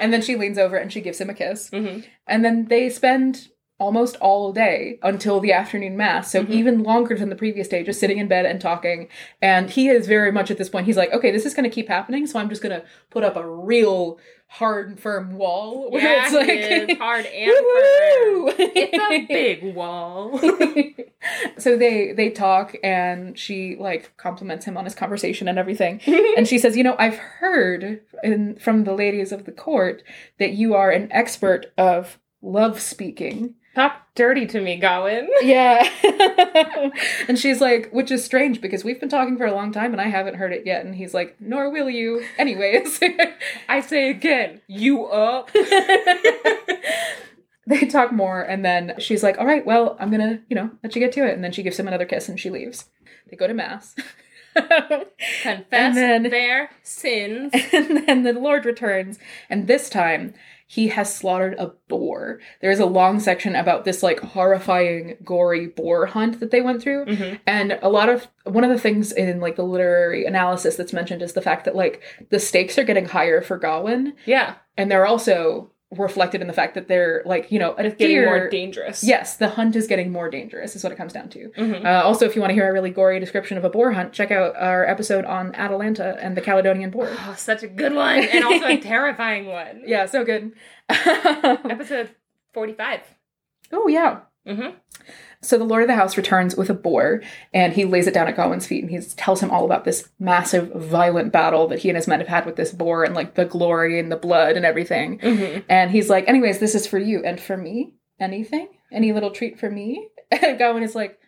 and 0.00 0.12
then 0.12 0.20
she 0.22 0.34
leans 0.36 0.58
over 0.58 0.76
and 0.76 0.92
she 0.92 1.00
gives 1.00 1.20
him 1.20 1.30
a 1.30 1.34
kiss. 1.34 1.70
hmm 1.70 2.00
And 2.26 2.44
then 2.44 2.66
they 2.66 2.90
spend 2.90 3.48
almost 3.80 4.16
all 4.20 4.52
day 4.52 4.98
until 5.02 5.40
the 5.40 5.52
afternoon 5.52 5.96
mass. 5.96 6.30
So 6.30 6.42
Mhm. 6.44 6.50
even 6.50 6.82
longer 6.84 7.16
than 7.16 7.28
the 7.28 7.36
previous 7.36 7.66
day, 7.68 7.82
just 7.82 7.98
sitting 8.00 8.18
in 8.18 8.28
bed 8.28 8.46
and 8.46 8.60
talking. 8.60 9.08
And 9.42 9.68
he 9.70 9.88
is 9.88 10.06
very 10.06 10.30
much 10.30 10.50
at 10.50 10.58
this 10.58 10.68
point, 10.68 10.86
he's 10.86 10.96
like, 10.96 11.12
okay, 11.12 11.30
this 11.32 11.44
is 11.46 11.54
going 11.54 11.68
to 11.68 11.74
keep 11.74 11.88
happening. 11.88 12.26
So 12.26 12.38
I'm 12.38 12.48
just 12.48 12.62
going 12.62 12.78
to 12.80 12.86
put 13.10 13.24
up 13.24 13.34
a 13.36 13.46
real 13.48 14.18
hard 14.54 14.88
and 14.88 15.00
firm 15.00 15.36
wall 15.36 15.90
where 15.92 16.02
Yeah, 16.02 16.24
it's 16.26 16.88
like 16.88 16.98
hard 16.98 17.26
and 17.26 17.50
firm. 18.56 18.68
It's 18.76 18.98
a 18.98 19.26
big 19.32 19.74
wall. 19.74 20.38
so 21.58 21.76
they 21.76 22.12
they 22.12 22.30
talk 22.30 22.76
and 22.84 23.36
she 23.38 23.76
like 23.76 24.16
compliments 24.16 24.64
him 24.64 24.76
on 24.76 24.84
his 24.84 24.94
conversation 24.94 25.48
and 25.48 25.58
everything 25.58 26.00
and 26.36 26.46
she 26.46 26.58
says 26.58 26.76
you 26.76 26.84
know 26.84 26.94
i've 26.98 27.16
heard 27.16 28.00
in, 28.22 28.56
from 28.56 28.84
the 28.84 28.92
ladies 28.92 29.32
of 29.32 29.44
the 29.44 29.52
court 29.52 30.02
that 30.38 30.52
you 30.52 30.74
are 30.74 30.90
an 30.90 31.08
expert 31.10 31.72
of 31.78 32.18
love 32.42 32.78
speaking 32.78 33.54
Talk 33.74 34.02
dirty 34.14 34.46
to 34.46 34.60
me, 34.60 34.76
Gawain. 34.76 35.28
yeah. 35.42 35.88
And 37.28 37.36
she's 37.38 37.60
like 37.60 37.90
which 37.92 38.10
is 38.12 38.24
strange 38.24 38.60
because 38.60 38.84
we've 38.84 39.00
been 39.00 39.08
talking 39.08 39.36
for 39.36 39.46
a 39.46 39.52
long 39.54 39.72
time 39.72 39.92
and 39.92 40.00
i 40.00 40.06
haven't 40.08 40.36
heard 40.36 40.52
it 40.52 40.64
yet. 40.64 40.84
And 40.84 40.94
he's 40.94 41.12
like 41.14 41.36
nor 41.40 41.70
will 41.70 41.90
you. 41.90 42.24
Anyways 42.38 43.00
I 43.68 43.80
say 43.80 44.10
again, 44.10 44.60
you 44.68 45.06
up? 45.06 45.50
they 47.66 47.86
talk 47.88 48.12
more 48.12 48.42
and 48.42 48.64
then 48.64 48.94
she's 48.98 49.22
like 49.22 49.38
all 49.38 49.46
right 49.46 49.64
well 49.64 49.96
i'm 49.98 50.10
gonna 50.10 50.38
you 50.50 50.54
know 50.56 50.70
let 50.82 50.94
you 50.94 51.00
get 51.00 51.12
to 51.12 51.26
it. 51.26 51.34
And 51.34 51.42
then 51.42 51.52
she 51.52 51.62
gives 51.62 51.78
him 51.78 51.88
another 51.88 52.06
kiss 52.06 52.28
and 52.28 52.38
she 52.38 52.50
leaves. 52.50 52.86
They 53.30 53.36
go 53.36 53.46
to 53.46 53.54
mass. 53.54 53.94
Confess 54.54 55.06
And 55.42 55.96
then- 55.96 56.22
their 56.30 56.70
sins. 56.82 57.52
and 57.72 58.06
then 58.06 58.22
the 58.22 58.32
lord 58.34 58.64
returns. 58.64 59.18
And 59.50 59.66
this 59.66 59.88
time 59.90 60.34
he 60.74 60.88
has 60.88 61.14
slaughtered 61.14 61.54
a 61.58 61.70
boar. 61.88 62.40
There's 62.60 62.80
a 62.80 62.86
long 62.86 63.20
section 63.20 63.54
about 63.54 63.84
this 63.84 64.02
like 64.02 64.18
horrifying 64.18 65.16
gory 65.24 65.68
boar 65.68 66.06
hunt 66.06 66.40
that 66.40 66.50
they 66.50 66.60
went 66.60 66.82
through. 66.82 67.04
Mhm. 67.06 67.38
and 67.46 67.78
a 67.80 67.88
lot 67.88 68.08
of 68.08 68.26
one 68.42 68.64
of 68.64 68.70
the 68.70 68.78
things 68.78 69.12
in 69.12 69.40
like 69.40 69.54
the 69.56 69.62
literary 69.62 70.24
analysis 70.26 70.74
that's 70.76 70.92
mentioned 70.92 71.22
is 71.22 71.32
the 71.34 71.40
fact 71.42 71.64
that 71.64 71.76
like 71.76 72.02
the 72.30 72.40
stakes 72.40 72.76
are 72.78 72.84
getting 72.84 73.04
higher 73.06 73.40
for 73.40 73.56
gawain. 73.56 74.14
Yeah, 74.26 74.54
and 74.76 74.90
they're 74.90 75.06
also 75.06 75.70
reflected 75.98 76.40
in 76.40 76.46
the 76.46 76.52
fact 76.52 76.74
that 76.74 76.88
they're 76.88 77.22
like 77.24 77.50
you 77.50 77.58
know 77.58 77.74
a 77.78 77.90
getting 77.90 78.24
more 78.24 78.48
dangerous. 78.48 79.02
Yes, 79.04 79.36
the 79.36 79.48
hunt 79.48 79.76
is 79.76 79.86
getting 79.86 80.12
more 80.12 80.28
dangerous, 80.30 80.74
is 80.76 80.82
what 80.84 80.92
it 80.92 80.96
comes 80.96 81.12
down 81.12 81.28
to. 81.30 81.50
Mhm. 81.56 81.84
Uh, 81.84 82.02
also, 82.04 82.24
if 82.26 82.34
you 82.34 82.40
want 82.40 82.50
to 82.50 82.54
hear 82.54 82.68
a 82.68 82.72
really 82.72 82.90
gory 82.90 83.18
description 83.20 83.56
of 83.58 83.64
a 83.64 83.70
boar 83.70 83.92
hunt, 83.92 84.12
check 84.12 84.30
out 84.30 84.54
our 84.56 84.84
episode 84.86 85.24
on 85.24 85.54
Atalanta 85.54 86.16
and 86.20 86.36
the 86.36 86.40
Caledonian 86.40 86.90
boar. 86.90 87.08
Oh, 87.10 87.34
such 87.36 87.62
a 87.62 87.68
good 87.68 87.94
one, 87.94 88.18
and 88.20 88.44
also 88.44 88.66
a 88.66 88.76
terrifying 88.92 89.46
one. 89.46 89.82
Yeah, 89.86 90.06
so 90.06 90.24
good. 90.24 90.52
Episode 90.88 92.10
forty-five. 92.52 93.00
oh, 93.72 93.88
yeah. 93.88 94.20
Mm-hmm. 94.46 94.76
So 95.44 95.58
the 95.58 95.64
Lord 95.64 95.82
of 95.82 95.88
the 95.88 95.94
House 95.94 96.16
returns 96.16 96.56
with 96.56 96.70
a 96.70 96.74
boar, 96.74 97.22
and 97.52 97.72
he 97.72 97.84
lays 97.84 98.06
it 98.06 98.14
down 98.14 98.28
at 98.28 98.36
Gawain's 98.36 98.66
feet, 98.66 98.82
and 98.82 98.90
he 98.90 98.98
tells 99.00 99.40
him 99.40 99.50
all 99.50 99.64
about 99.64 99.84
this 99.84 100.08
massive, 100.18 100.72
violent 100.72 101.32
battle 101.32 101.68
that 101.68 101.80
he 101.80 101.90
and 101.90 101.96
his 101.96 102.08
men 102.08 102.20
have 102.20 102.28
had 102.28 102.46
with 102.46 102.56
this 102.56 102.72
boar, 102.72 103.04
and 103.04 103.14
like 103.14 103.34
the 103.34 103.44
glory 103.44 103.98
and 104.00 104.10
the 104.10 104.16
blood 104.16 104.56
and 104.56 104.64
everything. 104.64 105.18
Mm-hmm. 105.18 105.60
And 105.68 105.90
he's 105.90 106.08
like, 106.08 106.26
anyways, 106.28 106.58
this 106.58 106.74
is 106.74 106.86
for 106.86 106.98
you. 106.98 107.22
And 107.24 107.40
for 107.40 107.56
me? 107.56 107.94
Anything? 108.18 108.68
Any 108.92 109.12
little 109.12 109.30
treat 109.30 109.58
for 109.58 109.70
me? 109.70 110.08
And 110.42 110.58
Gawain 110.58 110.82
is 110.82 110.96
like, 110.96 111.20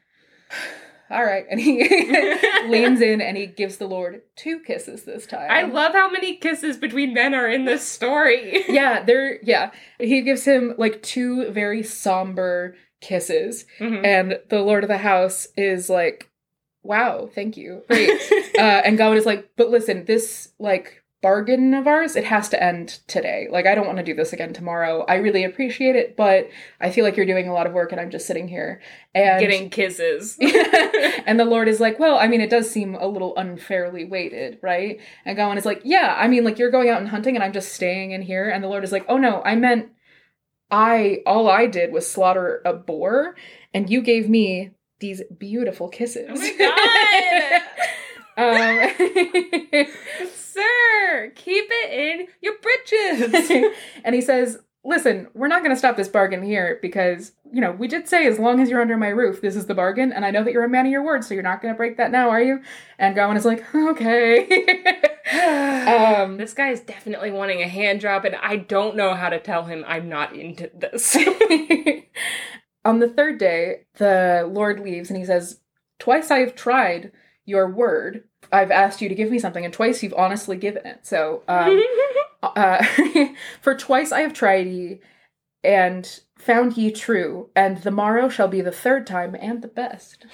all 1.11 1.25
right. 1.25 1.45
And 1.49 1.61
he 1.61 1.83
leans 2.69 3.01
in 3.01 3.21
and 3.21 3.37
he 3.37 3.47
gives 3.47 3.77
the 3.77 3.87
Lord 3.87 4.23
two 4.35 4.61
kisses 4.61 5.05
this 5.05 5.27
time. 5.27 5.49
I 5.49 5.63
love 5.63 5.93
how 5.93 6.11
many 6.11 6.37
kisses 6.37 6.77
between 6.77 7.15
men 7.15 7.35
are 7.35 7.49
in 7.49 7.67
this 7.67 7.87
story. 7.87 8.65
Yeah, 8.69 9.05
they're, 9.05 9.41
yeah. 9.45 9.71
He 10.01 10.23
gives 10.23 10.45
him 10.45 10.75
like 10.77 11.03
two 11.03 11.51
very 11.53 11.85
somber 11.85 12.75
kisses. 13.01 13.65
Mhm. 13.79 14.05
And 14.05 14.41
the 14.49 14.63
Lord 14.63 14.85
of 14.85 14.89
the 14.89 14.99
House 14.99 15.49
is 15.57 15.89
like, 15.91 16.31
wow, 16.83 17.29
thank 17.35 17.57
you. 17.57 17.83
Great. 17.89 18.11
uh, 18.59 18.83
and 18.85 18.97
Gawain 18.97 19.19
is 19.19 19.27
like, 19.27 19.51
but 19.57 19.71
listen, 19.71 20.05
this 20.05 20.53
like 20.59 21.03
bargain 21.23 21.75
of 21.75 21.89
ours, 21.89 22.15
it 22.15 22.25
has 22.25 22.49
to 22.51 22.63
end 22.63 23.01
today. 23.09 23.49
Like, 23.51 23.67
I 23.67 23.75
don't 23.75 23.87
want 23.87 23.99
to 23.99 24.05
do 24.05 24.15
this 24.15 24.33
again 24.33 24.53
tomorrow. 24.53 25.05
I 25.09 25.17
really 25.17 25.43
appreciate 25.43 25.97
it, 25.97 26.17
but 26.17 26.49
I 26.81 26.91
feel 26.91 27.05
like 27.05 27.17
you're 27.17 27.27
doing 27.27 27.49
a 27.49 27.53
lot 27.53 27.67
of 27.67 27.73
work 27.73 27.91
and 27.91 28.01
I'm 28.01 28.11
just 28.11 28.27
sitting 28.27 28.47
here 28.47 28.81
and 29.15 29.41
Getting 29.41 29.71
kisses. 29.71 30.39
and 31.27 31.41
the 31.41 31.45
Lord 31.45 31.69
is 31.69 31.81
like, 31.81 31.99
well, 31.99 32.17
I 32.17 32.29
mean, 32.29 32.41
it 32.41 32.51
does 32.51 32.71
seem 32.71 32.95
a 32.95 33.09
little 33.09 33.35
unfairly 33.37 34.05
weighted, 34.05 34.59
right? 34.63 35.01
And 35.25 35.37
Gawain 35.37 35.59
is 35.59 35.67
like, 35.67 35.81
yeah, 35.85 36.15
I 36.17 36.29
mean, 36.29 36.45
like 36.45 36.59
you're 36.59 36.71
going 36.71 36.91
out 36.91 37.01
and 37.01 37.09
hunting 37.09 37.35
and 37.35 37.43
I'm 37.43 37.53
just 37.53 37.73
staying 37.73 38.13
in 38.13 38.23
here. 38.23 38.49
And 38.49 38.63
the 38.63 38.69
Lord 38.69 38.85
is 38.85 38.93
like, 38.93 39.07
oh 39.09 39.17
no, 39.17 39.43
I 39.45 39.57
meant 39.57 39.89
I 40.71 41.23
all 41.27 41.49
I 41.49 41.67
did 41.67 41.93
was 41.93 42.11
slaughter 42.11 42.61
a 42.65 42.73
boar, 42.73 43.37
and 43.73 43.89
you 43.89 44.01
gave 44.03 44.29
me 44.29 44.71
these 45.01 45.23
beautiful 45.39 45.89
kisses. 45.89 46.41
Oh 48.39 48.53
my 48.53 48.95
um, 49.79 49.87
Sir, 50.35 51.33
keep 51.35 51.65
it 51.69 51.93
in 51.93 52.27
your 52.41 52.55
britches. 52.61 53.75
and 54.05 54.15
he 54.15 54.21
says, 54.21 54.59
Listen, 54.85 55.27
we're 55.35 55.49
not 55.49 55.63
going 55.63 55.75
to 55.75 55.79
stop 55.79 55.97
this 55.97 56.07
bargain 56.07 56.45
here 56.45 56.79
because, 56.81 57.33
you 57.53 57.61
know, 57.61 57.73
we 57.73 57.89
did 57.89 58.09
say 58.09 58.25
as 58.29 58.39
long 58.39 58.61
as 58.61 58.71
you're 58.71 58.81
under 58.81 58.97
my 58.97 59.09
roof, 59.09 59.41
this 59.41 59.57
is 59.57 59.67
the 59.67 59.75
bargain. 59.75 60.13
And 60.13 60.25
I 60.25 60.31
know 60.31 60.45
that 60.45 60.53
you're 60.53 60.65
a 60.65 60.69
man 60.69 60.87
of 60.87 60.93
your 60.93 61.03
word, 61.03 61.25
so 61.25 61.35
you're 61.35 61.43
not 61.43 61.61
going 61.61 61.75
to 61.75 61.77
break 61.77 61.97
that 61.97 62.13
now, 62.13 62.31
are 62.31 62.41
you? 62.41 62.61
And 62.97 63.17
Gawain 63.17 63.37
is 63.37 63.45
like, 63.45 63.65
Okay. 63.75 65.03
Um, 65.33 66.37
this 66.37 66.55
guy 66.55 66.71
is 66.71 66.81
definitely 66.81 67.31
wanting 67.31 67.63
a 67.63 67.69
hand 67.69 68.01
job, 68.01 68.25
and 68.25 68.37
I 68.37 68.57
don't 68.57 68.97
know 68.97 69.15
how 69.15 69.29
to 69.29 69.41
tell 69.41 69.65
him 69.65 69.85
I'm 69.87 70.09
not 70.09 70.35
into 70.35 70.71
this. 70.75 71.17
On 72.85 73.01
the 73.01 73.09
third 73.09 73.39
day, 73.39 73.87
the 73.97 74.49
Lord 74.49 74.79
leaves 74.79 75.11
and 75.11 75.19
he 75.19 75.25
says, 75.25 75.61
Twice 75.99 76.31
I 76.31 76.39
have 76.39 76.55
tried 76.55 77.11
your 77.45 77.69
word. 77.69 78.25
I've 78.53 78.71
asked 78.71 79.01
you 79.01 79.09
to 79.09 79.15
give 79.15 79.31
me 79.31 79.39
something, 79.39 79.65
and 79.65 79.75
twice 79.75 80.03
you've 80.03 80.15
honestly 80.15 80.57
given 80.57 80.87
it. 80.87 81.07
So, 81.07 81.43
um, 81.49 81.83
uh, 82.43 82.85
for 83.61 83.75
twice 83.75 84.13
I 84.13 84.21
have 84.21 84.33
tried 84.33 84.69
ye 84.69 85.01
and 85.65 86.21
found 86.39 86.77
ye 86.77 86.93
true, 86.93 87.51
and 87.57 87.79
the 87.79 87.91
morrow 87.91 88.29
shall 88.29 88.49
be 88.49 88.61
the 88.61 88.71
third 88.71 89.07
time 89.07 89.35
and 89.41 89.63
the 89.63 89.69
best. 89.69 90.27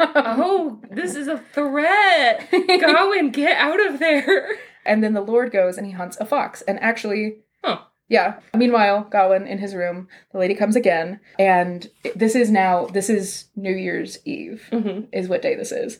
Oh, 0.00 0.80
this 0.90 1.14
is 1.14 1.28
a 1.28 1.38
threat. 1.52 2.48
Gawain, 2.50 3.30
get 3.32 3.56
out 3.56 3.84
of 3.86 3.98
there. 3.98 4.48
And 4.84 5.02
then 5.02 5.14
the 5.14 5.20
Lord 5.20 5.50
goes 5.52 5.76
and 5.78 5.86
he 5.86 5.92
hunts 5.92 6.16
a 6.20 6.24
fox. 6.26 6.62
And 6.62 6.80
actually, 6.80 7.38
Huh. 7.64 7.78
Yeah. 8.08 8.38
Meanwhile, 8.54 9.08
Gawain 9.10 9.46
in 9.48 9.58
his 9.58 9.74
room, 9.74 10.06
the 10.32 10.38
lady 10.38 10.54
comes 10.54 10.76
again, 10.76 11.18
and 11.40 11.90
this 12.14 12.36
is 12.36 12.50
now 12.52 12.86
this 12.86 13.10
is 13.10 13.46
New 13.56 13.74
Year's 13.74 14.18
Eve, 14.24 14.68
Mhm. 14.70 15.08
is 15.12 15.28
what 15.28 15.42
day 15.42 15.56
this 15.56 15.72
is. 15.72 15.98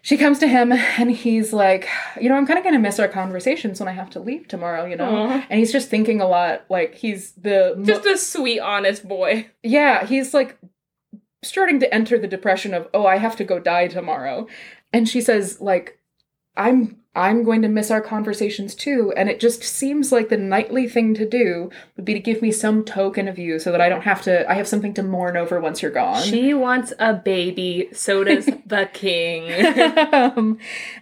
She 0.00 0.16
comes 0.16 0.38
to 0.38 0.46
him 0.46 0.72
and 0.72 1.10
he's 1.10 1.52
like, 1.52 1.86
you 2.18 2.30
know, 2.30 2.36
I'm 2.36 2.46
kind 2.46 2.58
of 2.58 2.64
gonna 2.64 2.78
miss 2.78 2.98
our 2.98 3.08
conversations 3.08 3.78
when 3.78 3.88
I 3.88 3.92
have 3.92 4.08
to 4.10 4.20
leave 4.20 4.48
tomorrow, 4.48 4.86
you 4.86 4.96
know. 4.96 5.04
Aw. 5.26 5.46
And 5.50 5.58
he's 5.58 5.72
just 5.72 5.90
thinking 5.90 6.22
a 6.22 6.26
lot. 6.26 6.64
Like 6.70 6.94
he's 6.94 7.32
the 7.32 7.74
mo- 7.76 7.84
Just 7.84 8.06
a 8.06 8.16
sweet, 8.16 8.60
honest 8.60 9.06
boy. 9.06 9.48
yeah, 9.62 10.06
he's 10.06 10.32
like 10.32 10.56
starting 11.42 11.80
to 11.80 11.94
enter 11.94 12.18
the 12.18 12.26
depression 12.26 12.74
of, 12.74 12.88
oh, 12.92 13.06
I 13.06 13.16
have 13.16 13.36
to 13.36 13.44
go 13.44 13.58
die 13.58 13.88
tomorrow. 13.88 14.46
And 14.92 15.08
she 15.08 15.20
says, 15.20 15.60
like, 15.60 15.97
I'm 16.58 16.96
I'm 17.14 17.42
going 17.42 17.62
to 17.62 17.68
miss 17.68 17.90
our 17.90 18.00
conversations 18.00 18.76
too. 18.76 19.12
And 19.16 19.28
it 19.28 19.40
just 19.40 19.64
seems 19.64 20.12
like 20.12 20.28
the 20.28 20.36
knightly 20.36 20.88
thing 20.88 21.14
to 21.14 21.28
do 21.28 21.68
would 21.96 22.04
be 22.04 22.14
to 22.14 22.20
give 22.20 22.40
me 22.42 22.52
some 22.52 22.84
token 22.84 23.26
of 23.26 23.40
you 23.40 23.58
so 23.58 23.72
that 23.72 23.80
I 23.80 23.88
don't 23.88 24.02
have 24.02 24.22
to 24.22 24.48
I 24.48 24.54
have 24.54 24.68
something 24.68 24.94
to 24.94 25.02
mourn 25.02 25.36
over 25.36 25.58
once 25.60 25.82
you're 25.82 25.90
gone. 25.90 26.22
She 26.22 26.54
wants 26.54 26.92
a 27.00 27.14
baby. 27.14 27.88
So 27.92 28.22
does 28.22 28.46
the 28.66 28.88
king. 28.92 29.50
um, 30.14 30.58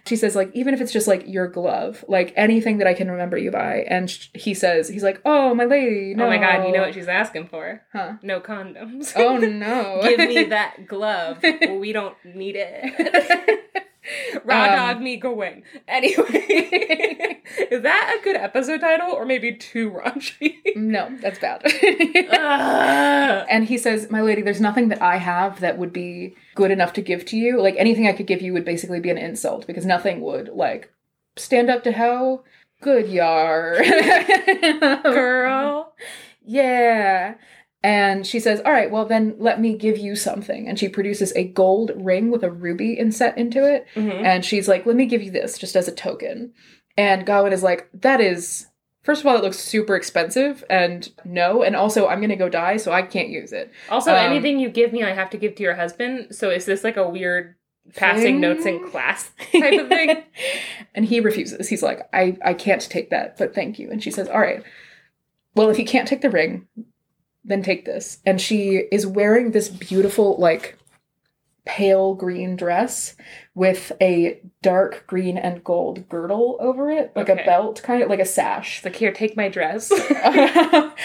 she 0.07 0.15
says 0.15 0.35
like 0.35 0.49
even 0.55 0.73
if 0.73 0.81
it's 0.81 0.91
just 0.93 1.07
like 1.07 1.23
your 1.27 1.47
glove 1.47 2.03
like 2.07 2.33
anything 2.35 2.77
that 2.79 2.87
i 2.87 2.93
can 2.93 3.11
remember 3.11 3.37
you 3.37 3.51
by 3.51 3.85
and 3.89 4.09
sh- 4.09 4.29
he 4.33 4.53
says 4.53 4.87
he's 4.87 5.03
like 5.03 5.21
oh 5.25 5.53
my 5.53 5.65
lady 5.65 6.13
no. 6.15 6.25
Oh 6.25 6.29
my 6.29 6.37
god, 6.37 6.65
you 6.65 6.71
know 6.71 6.81
what 6.81 6.93
she's 6.93 7.07
asking 7.07 7.47
for? 7.49 7.81
huh 7.93 8.13
No 8.23 8.39
condoms. 8.39 9.13
oh 9.15 9.37
no 9.65 9.99
Give 10.01 10.19
me 10.19 10.45
that 10.45 10.87
glove. 10.87 11.39
we 11.43 11.91
don't 11.91 12.15
need 12.23 12.55
it. 12.57 13.86
Raw 14.43 14.63
Um, 14.65 14.75
dog 14.75 15.01
me 15.01 15.17
going. 15.17 15.63
Anyway, 15.87 16.23
is 17.71 17.81
that 17.83 18.17
a 18.19 18.23
good 18.23 18.35
episode 18.35 18.81
title 18.81 19.11
or 19.11 19.25
maybe 19.25 19.53
too 19.53 19.91
raunchy? 19.91 20.55
no 20.75 21.09
that's 21.21 21.39
bad 21.39 21.61
and 23.49 23.65
he 23.65 23.77
says 23.77 24.09
my 24.11 24.21
lady 24.21 24.41
there's 24.41 24.61
nothing 24.61 24.89
that 24.89 25.01
i 25.01 25.17
have 25.17 25.59
that 25.59 25.77
would 25.77 25.91
be 25.91 26.35
good 26.55 26.69
enough 26.71 26.93
to 26.93 27.01
give 27.01 27.25
to 27.25 27.35
you 27.37 27.59
like 27.61 27.75
anything 27.77 28.07
i 28.07 28.11
could 28.13 28.27
give 28.27 28.41
you 28.41 28.53
would 28.53 28.65
basically 28.65 28.99
be 28.99 29.09
an 29.09 29.17
insult 29.17 29.65
because 29.65 29.85
nothing 29.85 30.21
would 30.21 30.49
like 30.49 30.91
stand 31.35 31.69
up 31.69 31.83
to 31.83 31.91
how 31.91 32.43
good 32.81 33.07
you 33.09 33.21
are 33.21 33.81
Girl. 35.03 35.93
Yeah. 36.49 37.35
And 37.87 38.27
she 38.27 38.41
says, 38.41 38.59
All 38.65 38.71
right, 38.73 38.91
well, 38.91 39.05
then 39.05 39.35
let 39.39 39.61
me 39.61 39.73
give 39.77 39.97
you 39.97 40.17
something. 40.17 40.67
And 40.67 40.77
she 40.77 40.89
produces 40.89 41.31
a 41.37 41.45
gold 41.45 41.91
ring 41.95 42.31
with 42.31 42.43
a 42.43 42.51
ruby 42.51 42.93
inset 42.95 43.37
into 43.37 43.63
it. 43.63 43.85
Mhm. 43.95 44.23
And 44.25 44.43
she's 44.43 44.67
like, 44.67 44.85
Let 44.85 44.97
me 44.97 45.05
give 45.05 45.23
you 45.23 45.31
this 45.31 45.57
just 45.57 45.73
as 45.73 45.87
a 45.87 45.93
token. 45.95 46.51
And 46.97 47.25
Gawain 47.25 47.53
is 47.53 47.63
like, 47.63 47.87
That 47.93 48.19
is, 48.19 48.67
first 49.03 49.21
of 49.21 49.27
all, 49.27 49.37
it 49.37 49.41
looks 49.43 49.57
super 49.57 49.95
expensive. 49.95 50.65
And 50.69 51.09
no. 51.23 51.63
And 51.63 51.77
also, 51.77 52.07
I'm 52.07 52.19
going 52.19 52.29
to 52.29 52.35
go 52.35 52.49
die, 52.49 52.75
so 52.75 52.91
I 52.91 53.03
can't 53.03 53.29
use 53.29 53.53
it. 53.53 53.71
Also, 53.89 54.11
Um, 54.11 54.17
anything 54.17 54.59
you 54.59 54.67
give 54.69 54.91
me, 54.91 55.03
I 55.03 55.13
have 55.13 55.29
to 55.29 55.37
give 55.37 55.55
to 55.55 55.63
your 55.63 55.75
husband. 55.75 56.35
So 56.35 56.49
is 56.49 56.65
this 56.65 56.83
like 56.83 56.97
a 56.97 57.07
weird 57.07 57.55
passing 57.95 58.23
Thing? 58.23 58.41
notes 58.41 58.65
in 58.65 58.85
class 58.89 59.31
type 59.53 59.79
of 59.79 59.87
thing? 59.87 60.23
and 60.93 61.05
he 61.05 61.21
refuses. 61.21 61.69
He's 61.69 61.83
like, 61.83 62.01
I, 62.11 62.37
I 62.43 62.53
can't 62.53 62.81
take 62.81 63.11
that, 63.11 63.37
but 63.37 63.55
thank 63.55 63.79
you. 63.79 63.89
And 63.91 64.03
she 64.03 64.11
says, 64.11 64.27
All 64.27 64.41
right, 64.41 64.61
well, 65.55 65.69
if 65.69 65.79
you 65.79 65.85
can't 65.85 66.05
take 66.07 66.19
the 66.19 66.29
ring, 66.29 66.67
then 67.47 67.63
take 67.63 67.85
this. 67.85 68.19
And 68.25 68.39
she 68.39 68.83
is 68.91 69.07
wearing 69.07 69.51
this 69.51 69.69
beautiful, 69.69 70.37
like, 70.37 70.77
pale 71.65 72.13
green 72.15 72.55
dress 72.55 73.13
with 73.53 73.91
a 74.01 74.39
dark 74.61 75.03
green 75.05 75.37
and 75.37 75.61
gold 75.65 76.07
girdle 76.07 76.55
over 76.61 76.89
it, 76.89 77.11
like 77.13 77.29
Okay. 77.29 77.41
a 77.43 77.45
belt, 77.45 77.81
kind 77.83 78.01
of 78.01 78.09
like 78.09 78.21
a 78.21 78.25
sash. 78.25 78.77
It's 78.77 78.85
like, 78.85 78.95
here, 78.95 79.11
take 79.11 79.35
my 79.35 79.49
dress. 79.49 79.91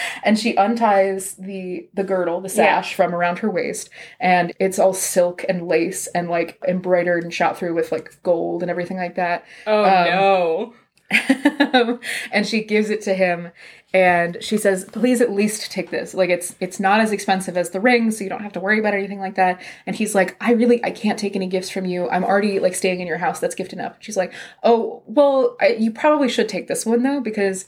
and 0.23 0.39
she 0.39 0.55
unties 0.55 1.35
the 1.35 1.89
the 1.93 2.05
girdle, 2.05 2.39
the 2.39 2.47
sash 2.47 2.93
from 2.95 3.13
around 3.13 3.39
her 3.39 3.49
waist, 3.51 3.89
and 4.21 4.53
it's 4.57 4.79
all 4.79 4.93
silk 4.93 5.43
and 5.49 5.67
lace 5.67 6.07
and 6.07 6.29
like 6.29 6.57
embroidered 6.65 7.23
and 7.23 7.33
shot 7.33 7.57
through 7.57 7.73
with 7.75 7.91
like 7.91 8.17
gold 8.23 8.61
and 8.61 8.71
everything 8.71 8.95
like 8.97 9.15
that. 9.15 9.43
oh 9.67 9.83
Um, 9.83 10.05
no. 10.05 10.73
and 12.31 12.47
she 12.47 12.63
gives 12.63 12.89
it 12.89 13.01
to 13.01 13.13
him 13.13 13.51
and 13.93 14.37
she 14.41 14.57
says 14.57 14.85
please 14.85 15.21
at 15.21 15.31
least 15.31 15.71
take 15.71 15.91
this 15.91 16.13
like 16.13 16.29
it's 16.29 16.55
it's 16.59 16.79
not 16.79 16.99
as 16.99 17.11
expensive 17.11 17.55
as 17.55 17.69
the 17.69 17.79
ring 17.79 18.09
so 18.09 18.23
you 18.23 18.29
don't 18.29 18.41
have 18.41 18.53
to 18.53 18.59
worry 18.59 18.79
about 18.79 18.93
anything 18.93 19.19
like 19.19 19.35
that 19.35 19.61
and 19.85 19.95
he's 19.95 20.15
like 20.15 20.35
i 20.41 20.51
really 20.51 20.83
i 20.83 20.89
can't 20.89 21.19
take 21.19 21.35
any 21.35 21.47
gifts 21.47 21.69
from 21.69 21.85
you 21.85 22.09
i'm 22.09 22.23
already 22.23 22.59
like 22.59 22.73
staying 22.73 22.99
in 22.99 23.07
your 23.07 23.19
house 23.19 23.39
that's 23.39 23.53
gift 23.55 23.71
enough 23.71 23.95
she's 23.99 24.17
like 24.17 24.33
oh 24.63 25.03
well 25.05 25.55
I, 25.61 25.67
you 25.79 25.91
probably 25.91 26.27
should 26.27 26.49
take 26.49 26.67
this 26.67 26.85
one 26.85 27.03
though 27.03 27.21
because 27.21 27.65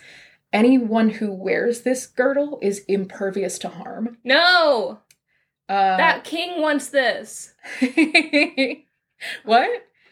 anyone 0.52 1.10
who 1.10 1.32
wears 1.32 1.82
this 1.82 2.08
girdle 2.08 2.58
is 2.62 2.80
impervious 2.88 3.60
to 3.60 3.70
harm 3.70 4.18
No. 4.24 5.00
uh, 5.70 5.98
That 5.98 6.24
king 6.24 6.62
wants 6.62 6.88
this. 6.90 7.54
what 9.44 9.70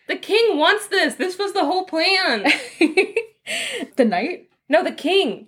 The 0.08 0.16
king 0.18 0.58
wants 0.58 0.88
this. 0.88 1.16
This 1.16 1.38
was 1.40 1.54
the 1.54 1.66
whole 1.66 1.86
plan. 1.86 2.44
the 3.96 4.06
knight 4.06 4.50
No, 4.70 4.84
the 4.84 4.92
king. 4.92 5.48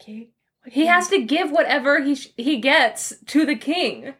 King 0.00 0.28
He 0.66 0.86
has 0.86 1.08
to 1.08 1.22
give 1.22 1.50
whatever 1.50 2.00
he 2.02 2.14
sh- 2.16 2.32
he 2.36 2.58
gets 2.58 3.12
to 3.26 3.44
the 3.46 3.54
king. 3.56 4.14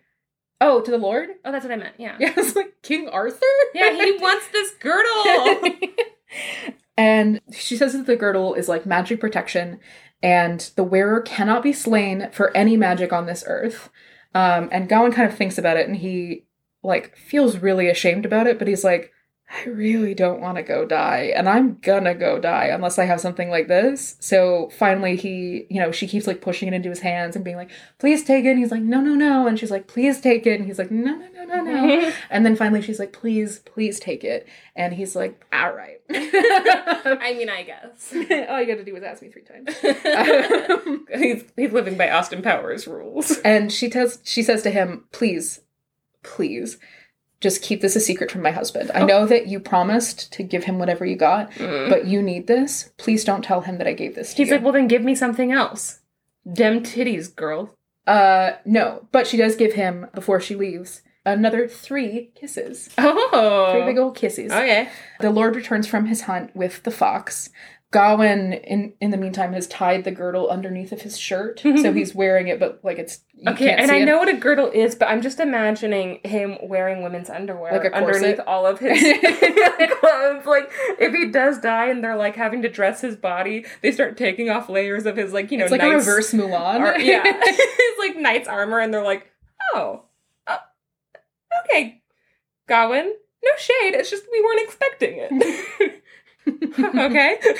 oh 0.61 0.81
to 0.81 0.91
the 0.91 0.99
lord 0.99 1.31
Oh, 1.45 1.51
that's 1.53 1.65
what 1.65 1.73
I 1.73 1.77
meant. 1.77 1.95
Yeah. 1.99 2.17
Yeah, 2.21 2.35
it's 2.37 2.55
like 2.57 2.75
King 2.83 3.09
Arthur. 3.09 3.47
Yeah, 3.75 3.93
he 3.95 4.13
wants 4.21 4.49
this 4.49 4.73
girdle. 4.81 5.79
and 6.97 7.41
she 7.53 7.77
says 7.77 7.93
that 7.95 8.07
the 8.07 8.17
girdle 8.17 8.55
is 8.55 8.69
like 8.69 8.87
magic 8.87 9.21
protection, 9.21 9.81
and 10.23 10.71
the 10.77 10.85
wearer 10.85 11.21
cannot 11.21 11.63
be 11.63 11.73
slain 11.73 12.29
for 12.33 12.55
any 12.57 12.77
magic 12.77 13.13
on 13.13 13.27
this 13.27 13.45
earth. 13.47 13.91
Um, 14.35 14.69
and 14.71 14.89
Gawain 14.89 15.13
kind 15.13 15.29
of 15.31 15.37
thinks 15.37 15.59
about 15.59 15.77
it, 15.77 15.87
and 15.89 15.97
he 15.97 16.45
like 16.83 17.17
feels 17.17 17.59
really 17.59 17.89
ashamed 17.89 18.25
about 18.25 18.47
it, 18.47 18.59
but 18.59 18.69
he's 18.69 18.85
like, 18.85 19.13
I 19.53 19.69
really 19.69 20.15
don't 20.15 20.41
want 20.41 20.59
to 20.59 20.63
go 20.63 20.87
die, 20.87 21.33
and 21.35 21.49
I'm 21.49 21.79
gonna 21.83 22.15
go 22.15 22.39
die 22.39 22.67
unless 22.67 22.99
I 22.99 23.05
have 23.05 23.21
something 23.21 23.51
like 23.51 23.67
this. 23.67 24.17
So 24.21 24.71
finally, 24.79 25.17
he, 25.17 25.67
you 25.69 25.81
know, 25.81 25.91
she 25.91 26.07
keeps 26.07 26.27
like 26.29 26.41
pushing 26.41 26.69
it 26.69 26.75
into 26.75 26.89
his 26.89 27.01
hands 27.01 27.35
and 27.35 27.45
being 27.45 27.57
like, 27.57 27.71
"Please 27.99 28.23
take 28.23 28.45
it." 28.45 28.51
And 28.51 28.59
he's 28.61 28.71
like, 28.71 28.83
"No, 28.83 29.01
no, 29.01 29.15
no," 29.15 29.49
and 29.49 29.59
she's 29.59 29.71
like, 29.73 29.89
"Please 29.89 30.21
take 30.21 30.47
it." 30.47 30.61
And 30.61 30.67
he's 30.67 30.79
like, 30.79 30.91
"No, 30.91 31.17
no, 31.17 31.27
no, 31.35 31.45
no, 31.45 31.63
no." 31.65 32.13
And 32.31 32.47
then 32.47 32.55
finally 32.55 32.81
she's 32.81 32.99
like, 32.99 33.13
please, 33.13 33.59
please 33.61 33.99
take 33.99 34.23
it. 34.25 34.47
And 34.77 34.95
he's 34.95 35.17
like, 35.17 35.45
all 35.53 35.73
right. 35.73 36.01
I 36.11 37.35
mean, 37.37 37.49
I 37.49 37.63
guess. 37.65 38.13
All 38.49 38.61
you 38.61 38.67
gotta 38.67 38.85
do 38.85 38.95
is 38.97 39.03
ask 39.03 39.21
me 39.23 39.31
three 39.31 39.43
times. 39.43 39.75
Um, 40.81 41.07
he's 41.15 41.45
he's 41.57 41.73
living 41.73 41.97
by 41.97 42.11
Austin 42.11 42.43
Powers 42.43 42.87
rules. 42.87 43.39
and 43.39 43.73
she 43.73 43.91
tells 43.91 44.21
she 44.25 44.43
says 44.43 44.63
to 44.63 44.71
him, 44.71 45.05
please, 45.13 45.61
please, 46.23 46.79
just 47.41 47.63
keep 47.63 47.81
this 47.81 47.97
a 47.97 48.01
secret 48.01 48.31
from 48.31 48.43
my 48.43 48.51
husband. 48.51 48.91
I 48.95 49.03
know 49.05 49.27
that 49.27 49.47
you 49.47 49.61
promised 49.61 50.33
to 50.35 50.43
give 50.43 50.65
him 50.65 50.79
whatever 50.79 51.07
you 51.07 51.17
got, 51.17 51.51
but 51.59 52.07
you 52.07 52.23
need 52.23 52.47
this. 52.47 52.93
Please 52.99 53.25
don't 53.25 53.43
tell 53.43 53.63
him 53.63 53.79
that 53.79 53.87
I 53.87 53.93
gave 53.95 54.15
this 54.15 54.35
to 54.35 54.39
you. 54.39 54.45
He's 54.45 54.51
you. 54.51 54.57
like, 54.57 54.65
well, 54.65 54.73
then 54.73 54.89
give 54.89 55.03
me 55.03 55.15
something 55.15 55.51
else. 55.53 56.01
Dem 56.51 56.83
titties, 56.83 57.35
girl. 57.35 57.75
uh 58.07 58.53
no. 58.65 59.07
But 59.13 59.27
she 59.27 59.37
does 59.37 59.57
give 59.57 59.73
him, 59.75 60.07
before 60.15 60.41
she 60.41 60.55
leaves, 60.55 61.03
another 61.25 61.67
three 61.69 62.31
kisses. 62.35 62.91
Oh. 62.99 63.73
Three 63.73 63.85
big 63.85 63.99
old 63.99 64.17
kisses. 64.17 64.51
Okay. 64.53 64.89
The 65.21 65.31
Lord 65.31 65.55
returns 65.57 65.87
from 65.87 66.07
his 66.07 66.23
hunt 66.23 66.55
with 66.55 66.83
the 66.83 66.91
fox. 66.91 67.51
Gawain, 67.93 68.53
in 68.53 68.93
in 69.01 69.11
the 69.11 69.17
meantime, 69.17 69.53
has 69.53 69.67
tied 69.67 70.05
the 70.05 70.13
girdle 70.13 70.49
underneath 70.49 70.93
of 70.93 71.03
his 71.03 71.19
shirt, 71.19 71.59
so 71.61 71.93
he's 71.93 72.15
wearing 72.15 72.47
it, 72.47 72.61
but 72.61 72.79
like 72.85 72.99
it's 73.01 73.21
you 73.35 73.51
Okay, 73.51 73.71
and 73.73 73.91
I 73.91 73.97
it. 73.97 74.05
know 74.05 74.17
what 74.19 74.29
a 74.29 74.35
girdle 74.37 74.71
is, 74.73 74.95
but 74.95 75.09
I'm 75.09 75.21
just 75.23 75.41
imagining 75.41 76.21
him 76.25 76.57
wearing 76.63 77.03
women's 77.03 77.29
underwear 77.29 77.73
Like 77.83 77.93
underneath 77.93 78.39
all 78.47 78.65
of 78.65 78.79
his 78.79 79.01
clothes. 80.01 80.47
Like, 80.47 80.71
if 81.01 81.13
he 81.13 81.31
does 81.33 81.59
die 81.59 81.87
and 81.89 82.05
they're 82.05 82.17
like 82.17 82.37
having 82.37 82.63
to 82.63 82.69
dress 82.69 83.01
his 83.01 83.17
body, 83.17 83.65
they 83.83 83.91
start 83.91 84.17
taking 84.17 84.51
off 84.51 84.69
layers 84.69 85.05
of 85.05 85.17
his 85.17 85.33
like 85.33 85.51
you 85.51 85.59
know 85.59 85.65
It's 85.65 85.73
like 85.73 85.83
a 85.83 85.91
reverse 85.91 86.33
Mulan. 86.33 86.81
ar- 86.81 87.01
yeah, 87.01 87.25
his 87.45 87.59
like 87.99 88.17
knight's 88.17 88.47
armor, 88.47 88.79
and 88.79 88.95
they're 88.95 89.03
like, 89.03 89.27
oh, 89.75 90.05
uh, 90.47 90.59
okay, 91.65 92.03
Gawain. 92.69 93.13
No 93.43 93.51
shade. 93.59 93.95
It's 93.95 94.11
just 94.11 94.25
we 94.31 94.41
weren't 94.43 94.61
expecting 94.63 95.15
it. 95.17 96.00
okay. 96.79 97.39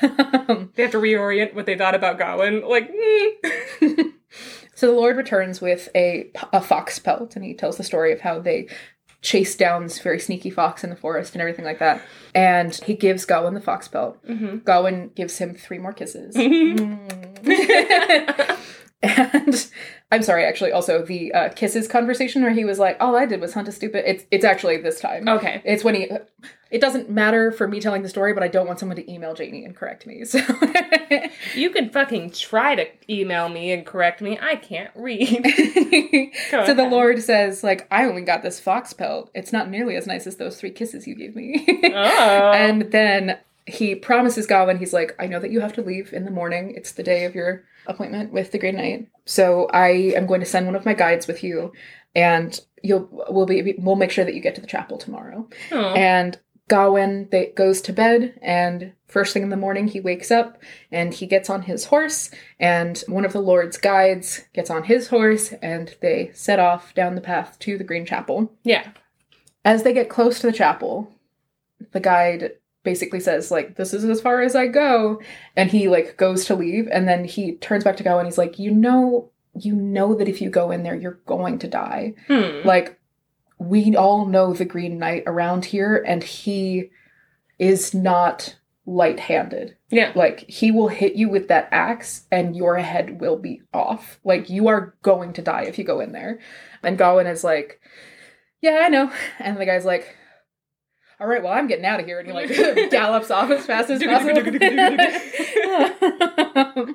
They 0.00 0.82
have 0.84 0.92
to 0.92 0.98
reorient 0.98 1.52
what 1.52 1.66
they 1.66 1.76
thought 1.76 1.94
about 1.94 2.16
Gawain. 2.16 2.66
Like, 2.66 2.90
mm. 2.90 4.12
so 4.74 4.86
the 4.86 4.92
Lord 4.92 5.18
returns 5.18 5.60
with 5.60 5.90
a 5.94 6.30
a 6.54 6.62
fox 6.62 6.98
pelt, 6.98 7.36
and 7.36 7.44
he 7.44 7.52
tells 7.52 7.76
the 7.76 7.84
story 7.84 8.10
of 8.12 8.20
how 8.20 8.38
they 8.38 8.68
chased 9.20 9.58
down 9.58 9.82
this 9.82 9.98
very 10.00 10.18
sneaky 10.18 10.48
fox 10.48 10.82
in 10.82 10.88
the 10.88 10.96
forest 10.96 11.34
and 11.34 11.42
everything 11.42 11.66
like 11.66 11.80
that. 11.80 12.00
And 12.34 12.74
he 12.86 12.94
gives 12.94 13.26
Gawain 13.26 13.52
the 13.52 13.60
fox 13.60 13.88
pelt. 13.88 14.24
Mhm. 14.26 14.64
Gawain 14.64 15.10
gives 15.14 15.36
him 15.36 15.54
three 15.54 15.78
more 15.78 15.92
kisses. 15.92 16.34
And 19.02 19.70
I'm 20.12 20.22
sorry, 20.22 20.44
actually, 20.44 20.72
also 20.72 21.02
the 21.02 21.32
uh, 21.32 21.48
kisses 21.50 21.88
conversation 21.88 22.42
where 22.42 22.52
he 22.52 22.64
was 22.64 22.78
like, 22.78 22.96
"All 23.00 23.16
I 23.16 23.24
did 23.24 23.40
was 23.40 23.54
hunt 23.54 23.68
a 23.68 23.72
stupid." 23.72 24.04
It's 24.06 24.24
it's 24.30 24.44
actually 24.44 24.76
this 24.78 25.00
time. 25.00 25.28
Okay. 25.28 25.62
It's 25.64 25.84
when 25.84 25.94
he. 25.94 26.10
It 26.70 26.80
doesn't 26.80 27.10
matter 27.10 27.50
for 27.50 27.66
me 27.66 27.80
telling 27.80 28.02
the 28.02 28.08
story, 28.08 28.32
but 28.32 28.42
I 28.42 28.48
don't 28.48 28.66
want 28.66 28.78
someone 28.78 28.96
to 28.96 29.10
email 29.10 29.34
Janey 29.34 29.64
and 29.64 29.74
correct 29.74 30.06
me. 30.06 30.24
So 30.24 30.38
You 31.54 31.70
can 31.70 31.90
fucking 31.90 32.30
try 32.30 32.74
to 32.74 32.86
email 33.08 33.48
me 33.48 33.72
and 33.72 33.84
correct 33.84 34.20
me. 34.20 34.38
I 34.40 34.56
can't 34.56 34.90
read. 34.94 35.46
So 36.50 36.74
the. 36.74 36.90
Lord 36.90 37.22
says, 37.22 37.62
like, 37.62 37.86
I 37.90 38.04
only 38.04 38.22
got 38.22 38.42
this 38.42 38.58
fox 38.58 38.92
pelt. 38.92 39.30
It's 39.34 39.52
not 39.52 39.70
nearly 39.70 39.96
as 39.96 40.06
nice 40.06 40.26
as 40.26 40.36
those 40.36 40.58
three 40.58 40.70
kisses 40.70 41.06
you 41.06 41.14
gave 41.14 41.36
me. 41.36 41.64
Oh. 41.94 42.52
And 42.60 42.90
then 42.90 43.38
he 43.66 43.94
promises 43.94 44.46
Gawain, 44.46 44.78
he's 44.78 44.92
like, 44.92 45.14
I 45.18 45.26
know 45.26 45.38
that 45.38 45.50
you 45.50 45.60
have 45.60 45.72
to 45.74 45.82
leave 45.82 46.12
in 46.12 46.24
the 46.24 46.30
morning. 46.30 46.74
It's 46.76 46.92
the 46.92 47.02
day 47.02 47.24
of 47.24 47.34
your 47.34 47.64
appointment 47.86 48.32
with 48.32 48.50
the 48.52 48.58
Green 48.58 48.76
Knight. 48.76 49.08
So 49.24 49.68
I 49.72 50.12
am 50.16 50.26
going 50.26 50.40
to 50.40 50.46
send 50.46 50.66
one 50.66 50.74
of 50.74 50.84
my 50.84 50.94
guides 50.94 51.26
with 51.26 51.42
you, 51.44 51.72
and 52.14 52.58
you'll 52.82 53.08
we'll 53.28 53.46
be 53.46 53.74
we'll 53.78 53.96
make 53.96 54.10
sure 54.10 54.24
that 54.24 54.34
you 54.34 54.40
get 54.40 54.56
to 54.56 54.60
the 54.60 54.66
chapel 54.66 54.98
tomorrow. 54.98 55.48
Oh. 55.70 55.94
And 55.94 56.38
Gawain 56.70 57.28
they, 57.30 57.52
goes 57.56 57.82
to 57.82 57.92
bed, 57.92 58.38
and 58.40 58.92
first 59.08 59.34
thing 59.34 59.42
in 59.42 59.50
the 59.50 59.56
morning 59.56 59.88
he 59.88 60.00
wakes 60.00 60.30
up 60.30 60.56
and 60.92 61.12
he 61.12 61.26
gets 61.26 61.50
on 61.50 61.62
his 61.62 61.84
horse, 61.86 62.30
and 62.58 63.02
one 63.08 63.24
of 63.26 63.32
the 63.34 63.40
Lord's 63.42 63.76
guides 63.76 64.44
gets 64.54 64.70
on 64.70 64.84
his 64.84 65.08
horse, 65.08 65.52
and 65.60 65.94
they 66.00 66.30
set 66.32 66.58
off 66.60 66.94
down 66.94 67.16
the 67.16 67.20
path 67.20 67.58
to 67.58 67.76
the 67.76 67.84
Green 67.84 68.06
Chapel. 68.06 68.50
yeah. 68.64 68.92
As 69.62 69.82
they 69.82 69.92
get 69.92 70.08
close 70.08 70.38
to 70.40 70.46
the 70.46 70.54
chapel, 70.56 71.12
the 71.92 72.00
guide 72.00 72.52
basically 72.82 73.20
says 73.20 73.50
like 73.50 73.76
this 73.76 73.92
is 73.92 74.04
as 74.06 74.20
far 74.22 74.40
as 74.40 74.54
I 74.56 74.68
go 74.68 75.20
and 75.54 75.70
he 75.70 75.86
like 75.88 76.16
goes 76.16 76.46
to 76.46 76.54
leave 76.54 76.88
and 76.90 77.06
then 77.06 77.26
he 77.26 77.56
turns 77.56 77.84
back 77.84 77.98
to 77.98 78.02
go 78.02 78.18
and 78.18 78.26
he's 78.26 78.38
like 78.38 78.58
you 78.58 78.70
know 78.70 79.28
you 79.54 79.74
know 79.74 80.14
that 80.14 80.28
if 80.28 80.40
you 80.40 80.48
go 80.48 80.70
in 80.70 80.82
there 80.82 80.94
you're 80.94 81.20
going 81.26 81.58
to 81.58 81.68
die 81.68 82.14
Hmm. 82.28 82.66
like 82.66 82.98
we 83.60 83.94
all 83.94 84.24
know 84.24 84.54
the 84.54 84.64
green 84.64 84.98
knight 84.98 85.22
around 85.26 85.66
here 85.66 86.02
and 86.06 86.24
he 86.24 86.90
is 87.58 87.92
not 87.92 88.56
light-handed. 88.86 89.76
Yeah. 89.90 90.12
like 90.14 90.48
he 90.48 90.70
will 90.70 90.88
hit 90.88 91.14
you 91.14 91.28
with 91.28 91.48
that 91.48 91.68
axe 91.70 92.26
and 92.32 92.56
your 92.56 92.78
head 92.78 93.20
will 93.20 93.36
be 93.36 93.60
off. 93.74 94.18
Like 94.24 94.48
you 94.48 94.68
are 94.68 94.94
going 95.02 95.34
to 95.34 95.42
die 95.42 95.64
if 95.64 95.78
you 95.78 95.84
go 95.84 96.00
in 96.00 96.12
there. 96.12 96.40
And 96.82 96.96
Gawain 96.96 97.26
is 97.26 97.44
like 97.44 97.80
yeah 98.62 98.82
i 98.86 98.88
know. 98.88 99.12
And 99.38 99.58
the 99.58 99.66
guy's 99.66 99.84
like 99.84 100.16
all 101.20 101.26
right 101.26 101.42
well 101.42 101.52
i'm 101.52 101.66
getting 101.66 101.84
out 101.84 102.00
of 102.00 102.06
here. 102.06 102.18
And 102.18 102.28
he 102.28 102.32
like 102.32 102.48
gallops 102.90 103.30
off 103.30 103.50
as 103.50 103.66
fast 103.66 103.90
as 103.90 104.02
possible. 104.02 104.54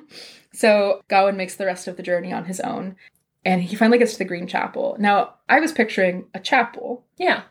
So 0.52 1.02
Gawain 1.08 1.36
makes 1.36 1.54
the 1.56 1.66
rest 1.66 1.86
of 1.86 1.98
the 1.98 2.02
journey 2.02 2.32
on 2.32 2.46
his 2.46 2.60
own 2.60 2.96
and 3.46 3.62
he 3.62 3.74
finally 3.76 3.98
gets 3.98 4.12
to 4.12 4.18
the 4.18 4.24
green 4.26 4.46
chapel 4.46 4.94
now 4.98 5.34
i 5.48 5.58
was 5.60 5.72
picturing 5.72 6.26
a 6.34 6.40
chapel 6.40 7.04
Yeah. 7.18 7.42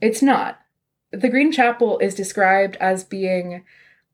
it's 0.00 0.22
not. 0.22 0.58
The 1.12 1.28
Green 1.28 1.50
Chapel 1.50 1.98
is 1.98 2.14
described 2.14 2.76
as 2.80 3.02
being 3.02 3.64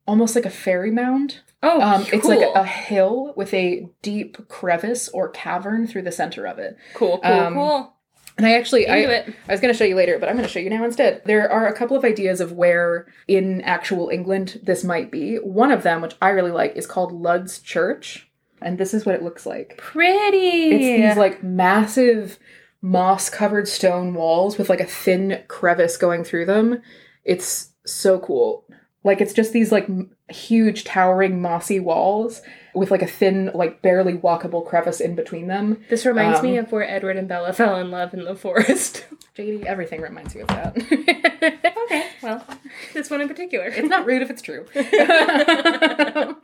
almost 0.06 0.34
like 0.34 0.46
a 0.46 0.50
fairy 0.50 0.90
mound. 0.90 1.40
Oh, 1.62 1.78
Um, 1.80 2.04
cool. 2.04 2.18
It's 2.18 2.26
like 2.26 2.40
a, 2.54 2.64
hill 2.64 3.34
with 3.36 3.52
a 3.52 3.86
deep 4.00 4.48
crevice 4.48 5.06
or 5.10 5.28
cavern 5.28 5.86
through 5.86 6.02
the 6.02 6.12
center 6.12 6.46
of 6.46 6.58
it. 6.58 6.78
cool, 6.94 7.18
cool, 7.18 7.32
um, 7.32 7.52
cool. 7.54 7.92
And 8.38 8.46
I 8.46 8.54
actually, 8.54 8.88
I, 8.88 8.96
it. 8.96 9.34
I 9.46 9.52
was 9.52 9.60
going 9.60 9.72
to 9.74 9.76
show 9.76 9.84
you 9.84 9.94
later, 9.94 10.18
but 10.18 10.30
I'm 10.30 10.36
going 10.36 10.46
to 10.46 10.52
show 10.52 10.58
you 10.58 10.70
now 10.70 10.84
instead. 10.84 11.20
There 11.26 11.50
are 11.52 11.66
a 11.66 11.74
couple 11.76 11.98
of 11.98 12.04
ideas 12.04 12.40
of 12.40 12.52
where 12.52 13.06
in 13.28 13.60
actual 13.60 14.08
England 14.08 14.58
this 14.62 14.82
might 14.82 15.10
be. 15.10 15.36
One 15.36 15.70
of 15.70 15.82
them, 15.82 16.00
which 16.00 16.16
I 16.22 16.30
really 16.30 16.50
like, 16.50 16.76
is 16.76 16.86
called 16.86 17.12
Lud's 17.12 17.58
Church. 17.58 18.25
And 18.62 18.78
this 18.78 18.94
is 18.94 19.04
what 19.04 19.14
it 19.14 19.22
looks 19.22 19.46
like. 19.46 19.76
Pretty. 19.78 20.70
It's 20.70 21.14
these 21.14 21.16
like 21.18 21.42
massive 21.42 22.38
moss 22.82 23.28
covered 23.28 23.68
stone 23.68 24.14
walls 24.14 24.58
with 24.58 24.68
like 24.68 24.80
a 24.80 24.86
thin 24.86 25.42
crevice 25.48 25.96
going 25.96 26.24
through 26.24 26.46
them. 26.46 26.82
It's 27.24 27.70
so 27.84 28.18
cool. 28.18 28.64
Like 29.04 29.20
it's 29.20 29.32
just 29.32 29.52
these 29.52 29.70
like 29.70 29.84
m- 29.84 30.10
huge 30.28 30.84
towering 30.84 31.40
mossy 31.40 31.78
walls 31.78 32.42
with 32.74 32.90
like 32.90 33.02
a 33.02 33.06
thin 33.06 33.50
like 33.54 33.80
barely 33.80 34.14
walkable 34.14 34.66
crevice 34.66 35.00
in 35.00 35.14
between 35.14 35.46
them. 35.46 35.82
this 35.88 36.04
reminds 36.04 36.40
um, 36.40 36.44
me 36.44 36.58
of 36.58 36.72
where 36.72 36.88
Edward 36.88 37.16
and 37.16 37.28
Bella 37.28 37.52
fell 37.52 37.76
in 37.76 37.90
love 37.90 38.12
in 38.14 38.24
the 38.24 38.34
forest. 38.34 39.04
JD, 39.36 39.64
everything 39.64 40.00
reminds 40.00 40.34
you 40.34 40.42
of 40.42 40.48
that. 40.48 40.76
okay, 41.84 42.05
well, 42.26 42.44
this 42.92 43.08
one 43.10 43.20
in 43.22 43.28
particular. 43.28 43.64
it's 43.66 43.88
not 43.88 44.04
rude 44.06 44.20
if 44.22 44.30
it's 44.30 44.42
true. 44.42 44.66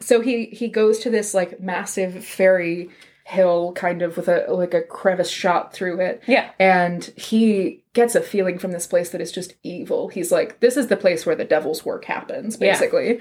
so 0.00 0.20
he 0.20 0.46
he 0.46 0.68
goes 0.68 0.98
to 1.00 1.10
this 1.10 1.34
like 1.34 1.60
massive 1.60 2.24
fairy 2.24 2.90
hill 3.24 3.72
kind 3.74 4.02
of 4.02 4.16
with 4.16 4.28
a 4.28 4.46
like 4.48 4.74
a 4.74 4.82
crevice 4.82 5.28
shot 5.30 5.72
through 5.72 6.00
it 6.00 6.20
yeah. 6.26 6.50
and 6.58 7.04
he 7.16 7.80
gets 7.92 8.16
a 8.16 8.20
feeling 8.20 8.58
from 8.58 8.72
this 8.72 8.86
place 8.88 9.10
that 9.10 9.20
is 9.20 9.30
just 9.30 9.54
evil. 9.62 10.08
He's 10.08 10.32
like, 10.32 10.58
this 10.60 10.76
is 10.76 10.88
the 10.88 10.96
place 10.96 11.24
where 11.26 11.36
the 11.36 11.44
devil's 11.44 11.84
work 11.84 12.04
happens, 12.06 12.56
Yeah. 12.60 12.72
basically. 12.72 13.20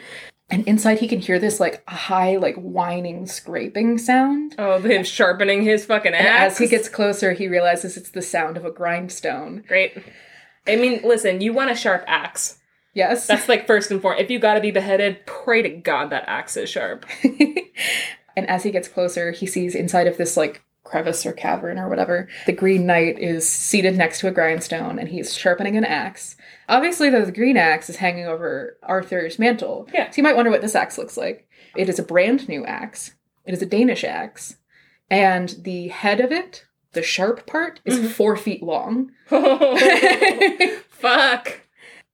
And 0.52 0.68
inside, 0.68 0.98
he 1.00 1.08
can 1.08 1.20
hear 1.20 1.38
this 1.38 1.60
like 1.60 1.88
high, 1.88 2.38
like 2.38 2.56
whining, 2.56 3.28
scraping 3.28 4.00
sound. 4.00 4.56
Oh, 4.58 4.80
him 4.80 5.04
sharpening 5.04 5.62
his 5.62 5.86
fucking 5.86 6.14
And 6.16 6.26
axe. 6.26 6.54
as 6.54 6.58
he 6.58 6.66
gets 6.68 6.90
closer, 6.90 7.34
he 7.34 7.48
realizes 7.48 7.98
it's 7.98 8.10
the 8.10 8.24
sound 8.24 8.58
of 8.58 8.66
a 8.66 8.72
grindstone. 8.72 9.64
great. 9.68 9.96
I 10.70 10.76
mean, 10.76 11.02
listen, 11.04 11.41
you 11.41 11.54
want 11.54 11.72
a 11.72 11.76
sharp 11.76 12.04
axe. 12.08 12.60
Yes. 12.94 13.28
That's 13.28 13.48
like 13.48 13.68
first 13.68 13.91
and 13.91 14.02
foremost. 14.02 14.24
If 14.24 14.32
you 14.32 14.40
gotta 14.40 14.62
be 14.62 14.72
beheaded, 14.72 15.26
pray 15.26 15.62
to 15.62 15.70
God 15.70 16.10
that 16.10 16.26
axe 16.28 16.58
is 16.58 16.70
sharp. 16.70 17.06
and 17.24 18.50
as 18.50 18.64
he 18.64 18.72
gets 18.72 18.88
closer, 18.88 19.32
he 19.32 19.46
sees 19.46 19.76
inside 19.76 20.08
of 20.08 20.18
this 20.18 20.36
like 20.36 20.64
crevice 20.90 21.26
or 21.26 21.34
cavern 21.34 21.78
or 21.78 21.88
whatever, 21.88 22.28
the 22.46 22.52
Green 22.52 22.86
Knight 22.86 23.20
is 23.20 23.48
seated 23.48 23.96
next 23.96 24.20
to 24.20 24.28
a 24.28 24.32
grindstone 24.32 24.98
and 24.98 25.10
he's 25.10 25.36
sharpening 25.36 25.78
an 25.78 25.86
axe. 25.86 26.36
Obviously, 26.68 27.10
though, 27.10 27.26
the 27.26 27.32
green 27.32 27.58
axe 27.58 27.90
is 27.90 27.98
hanging 27.98 28.26
over 28.26 28.78
Arthur's 28.84 29.40
mantel. 29.40 29.88
Yeah. 29.94 30.10
So 30.10 30.18
you 30.18 30.24
might 30.24 30.36
wonder 30.36 30.52
what 30.52 30.62
this 30.62 30.76
axe 30.76 30.98
looks 30.98 31.16
like. 31.16 31.48
It 31.76 31.90
is 31.90 32.00
a 32.00 32.04
brand 32.04 32.50
new 32.50 32.66
axe. 32.66 33.14
It 33.46 33.54
is 33.54 33.62
a 33.62 33.68
Danish 33.68 34.04
axe. 34.04 34.58
And 35.10 35.50
the 35.62 35.88
head 35.90 36.20
of 36.20 36.32
it, 36.32 36.66
the 36.94 37.03
sharp 37.03 37.45
part, 37.45 37.80
is 37.86 37.99
Mhm. 37.99 38.10
four 38.11 38.36
feet 38.36 38.64
long. 38.64 39.11
Fuck. 40.90 41.61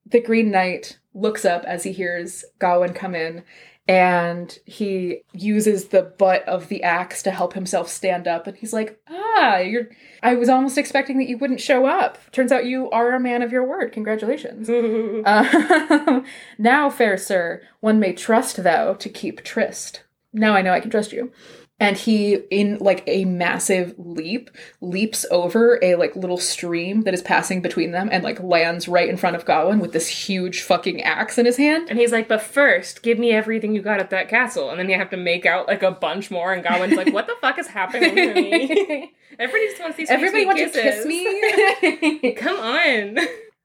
the 0.06 0.22
Green 0.22 0.52
Knight 0.52 0.99
looks 1.14 1.43
up 1.45 1.64
as 1.65 1.84
he 1.84 1.91
hears 1.91 2.45
Gawain 2.60 2.93
come 2.93 3.15
in, 3.15 3.43
and 3.88 4.57
he 4.65 5.22
uses 5.34 5.88
the 5.88 6.02
butt 6.03 6.43
of 6.47 6.68
the 6.69 6.84
axe 6.84 7.23
to 7.23 7.31
help 7.31 7.53
himself 7.53 7.89
stand 7.89 8.27
up. 8.27 8.45
And 8.47 8.56
he's 8.57 8.73
like, 8.73 8.99
"Ah, 9.10 9.57
you're. 9.57 9.88
I 10.22 10.35
was 10.35 10.49
almost 10.49 10.77
expecting 10.77 11.18
that 11.18 11.27
you 11.30 11.38
wouldn't 11.38 11.61
show 11.61 11.85
up. 11.88 12.18
Turns 12.31 12.52
out 12.52 12.65
you 12.65 12.89
are 12.91 13.14
a 13.15 13.19
man 13.19 13.41
of 13.41 13.52
your 13.52 13.64
word. 13.64 13.91
Congratulations." 13.93 14.69
Uh, 14.69 16.22
now, 16.60 16.89
fair 16.89 17.18
sir, 17.18 17.61
one 17.80 17.99
may 17.99 18.14
trust 18.14 18.61
thou 18.64 18.93
to 18.93 19.10
keep 19.10 19.43
tryst. 19.43 20.03
Now 20.34 20.53
I 20.53 20.61
know 20.61 20.72
I 20.73 20.80
can 20.81 20.91
trust 20.91 21.11
you. 21.14 21.31
And 21.77 21.97
he, 21.97 22.35
in 22.52 22.77
like 22.77 23.03
a 23.06 23.26
massive 23.26 23.93
leap, 23.97 24.49
leaps 24.80 25.26
over 25.30 25.77
a 25.84 25.95
like 25.95 26.15
little 26.15 26.38
stream 26.38 27.02
that 27.02 27.14
is 27.14 27.22
passing 27.22 27.61
between 27.61 27.91
them 27.91 28.07
and 28.11 28.23
like 28.23 28.41
lands 28.41 28.88
right 28.88 29.10
in 29.10 29.18
front 29.18 29.35
of 29.35 29.43
Gawain 29.43 29.80
with 29.80 29.91
this 29.91 30.07
huge 30.07 30.61
fucking 30.61 31.02
axe 31.02 31.38
in 31.38 31.45
his 31.45 31.57
hand. 31.57 31.89
And 31.89 31.99
he's 31.99 32.14
like, 32.14 32.30
but 32.30 32.41
first, 32.41 33.03
give 33.03 33.19
me 33.19 33.31
everything 33.31 33.76
you 33.76 33.81
got 33.81 33.99
at 33.99 34.10
that 34.11 34.30
castle. 34.30 34.69
And 34.69 34.80
then 34.80 34.89
you 34.89 34.97
have 34.97 35.10
to 35.10 35.18
make 35.18 35.45
out 35.45 35.68
like 35.68 35.84
a 35.84 35.91
bunch 35.91 36.31
more. 36.31 36.53
And 36.53 36.64
Gawain's 36.64 36.95
like, 36.95 37.14
what 37.14 37.27
the 37.27 37.35
fuck 37.41 37.60
is 37.60 37.68
happening 37.68 38.15
to 38.15 38.34
me? 38.34 39.14
Everybody 39.39 39.68
just 39.68 39.81
wants 39.81 39.97
these 39.97 40.07
sweet, 40.07 40.15
Everybody 40.15 40.45
wants 40.45 40.73
to 40.73 40.81
kiss 40.81 41.06
me. 41.06 42.31
Come 42.38 42.57
on. 42.57 43.18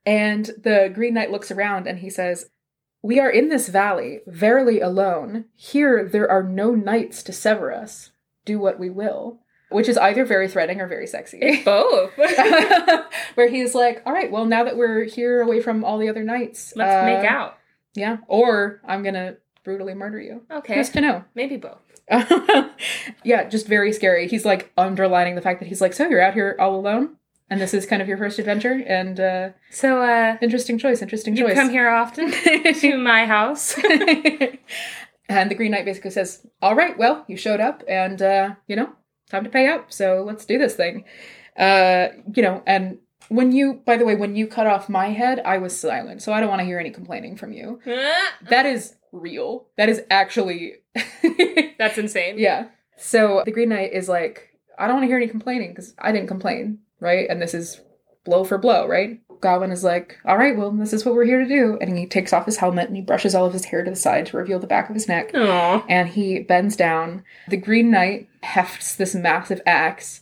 And 0.05 0.47
the 0.47 0.91
Green 0.93 1.15
Knight 1.15 1.31
looks 1.31 1.53
around 1.53 1.87
and 1.87 1.99
he 1.99 2.11
says, 2.11 2.47
We 3.03 3.19
are 3.19 3.31
in 3.31 3.49
this 3.49 3.69
valley, 3.69 4.21
verily 4.27 4.81
alone. 4.81 5.47
Here 5.55 6.07
there 6.07 6.31
are 6.31 6.43
no 6.43 6.75
knights 6.75 7.23
to 7.25 7.33
sever 7.33 7.73
us. 7.73 8.11
Do 8.45 8.59
what 8.59 8.79
we 8.79 8.91
will. 8.91 9.41
Which 9.71 9.89
is 9.89 9.97
either 9.97 10.25
very 10.25 10.49
threatening 10.49 10.81
or 10.81 10.89
very 10.89 11.07
sexy. 11.07 11.63
Both. 11.65 12.13
Where 13.35 13.49
he's 13.49 13.75
like, 13.75 14.03
All 14.05 14.13
right, 14.13 14.31
well, 14.31 14.45
now 14.45 14.65
that 14.65 14.77
we're 14.77 15.05
here 15.05 15.41
away 15.41 15.61
from 15.61 15.85
all 15.85 15.99
the 15.99 16.09
other 16.09 16.25
knights, 16.25 16.73
Let's 16.75 17.03
uh, 17.03 17.05
make 17.07 17.31
out. 17.31 17.57
Yeah. 17.95 18.19
Or 18.27 18.81
I'm 18.87 19.03
going 19.03 19.15
to 19.15 19.37
brutally 19.65 19.95
murder 19.95 20.21
you. 20.21 20.43
Okay. 20.51 20.75
Who's 20.75 20.91
to 20.91 21.01
know? 21.01 21.25
Maybe 21.35 21.57
both. 21.57 21.79
yeah, 23.25 23.49
just 23.49 23.69
very 23.69 23.93
scary. 23.93 24.27
He's 24.27 24.45
like 24.45 24.73
underlining 24.77 25.37
the 25.37 25.43
fact 25.43 25.61
that 25.61 25.69
he's 25.69 25.81
like, 25.81 25.93
So 25.93 26.09
you're 26.09 26.21
out 26.21 26.35
here 26.35 26.57
all 26.59 26.75
alone? 26.75 27.17
And 27.51 27.61
this 27.61 27.75
is 27.75 27.85
kind 27.85 28.01
of 28.01 28.07
your 28.07 28.17
first 28.17 28.39
adventure? 28.39 28.81
And 28.87 29.19
uh, 29.19 29.49
So, 29.71 30.01
uh, 30.03 30.37
interesting 30.41 30.79
choice, 30.79 31.03
interesting 31.03 31.35
choice. 31.35 31.49
you 31.51 31.55
come 31.55 31.71
here 31.71 31.89
often 31.89 32.31
to 32.75 32.97
my 32.97 33.27
house. 33.27 33.77
and 35.29 35.51
the 35.51 35.55
Green 35.57 35.73
Knight 35.73 35.85
basically 35.85 36.11
says, 36.13 36.47
All 36.63 36.75
right, 36.77 36.97
well, 36.97 37.25
you 37.29 37.37
showed 37.37 37.61
up 37.61 37.83
and, 37.89 38.23
uh, 38.23 38.55
you 38.69 38.77
know, 38.77 38.91
time 39.29 39.45
to 39.45 39.51
pay 39.51 39.67
up. 39.67 39.93
So 39.93 40.23
let's 40.27 40.45
do 40.47 40.59
this 40.59 40.75
thing. 40.77 41.05
Uh, 41.57 42.09
you 42.35 42.43
know, 42.43 42.63
and 42.67 42.99
when 43.29 43.53
you, 43.53 43.83
by 43.85 43.97
the 43.97 44.05
way, 44.05 44.15
when 44.15 44.37
you 44.37 44.47
cut 44.47 44.67
off 44.67 44.89
my 44.89 45.09
head, 45.09 45.41
I 45.45 45.59
was 45.59 45.79
silent. 45.79 46.23
So 46.23 46.33
I 46.33 46.41
don't 46.41 46.49
want 46.49 46.61
to 46.61 46.65
hear 46.67 46.79
any 46.79 46.91
complaining 46.91 47.37
from 47.37 47.53
you. 47.53 47.81
That 48.49 48.67
is 48.67 48.95
real. 49.13 49.67
That 49.77 49.89
is 49.89 50.03
actually, 50.11 50.75
That's 51.79 51.99
insane. 51.99 52.39
yeah. 52.39 52.69
So 52.97 53.43
the 53.45 53.51
Green 53.53 53.71
Knight 53.71 53.93
is 53.93 54.09
like, 54.09 54.49
I 54.79 54.87
don't 54.87 54.97
want 54.97 55.05
to 55.05 55.09
hear 55.09 55.17
any 55.17 55.29
complaining 55.29 55.71
because 55.71 55.95
I 55.99 56.13
didn't 56.13 56.29
complain, 56.29 56.79
right? 57.01 57.29
And 57.29 57.41
this 57.41 57.55
is 57.55 57.81
blow 58.25 58.45
for 58.45 58.59
blow, 58.59 58.87
right? 58.87 59.21
Gawain 59.41 59.71
is 59.71 59.83
like, 59.83 60.19
all 60.27 60.37
right, 60.37 60.57
well, 60.57 60.71
this 60.71 60.93
is 60.93 61.05
what 61.05 61.15
we're 61.15 61.25
here 61.25 61.43
to 61.43 61.49
do. 61.49 61.79
And 61.81 61.97
he 61.97 62.07
takes 62.07 62.33
off 62.33 62.45
his 62.45 62.59
helmet 62.59 62.89
and 62.89 62.97
he 62.97 63.03
brushes 63.03 63.35
all 63.35 63.47
of 63.47 63.55
his 63.55 63.65
hair 63.65 63.83
to 63.83 63.91
the 63.91 63.97
side 63.97 64.27
to 64.27 64.37
reveal 64.37 64.59
the 64.59 64.67
back 64.67 64.91
of 64.91 64.95
his 64.95 65.09
neck. 65.09 65.31
Aw. 65.35 65.85
And 65.89 66.09
he 66.11 66.41
bends 66.41 66.77
down. 66.77 67.25
The 67.49 67.57
Green 67.57 67.91
Knight 67.91 68.29
hefts 68.43 68.95
this 68.95 69.15
massive 69.15 69.63
axe 69.65 70.21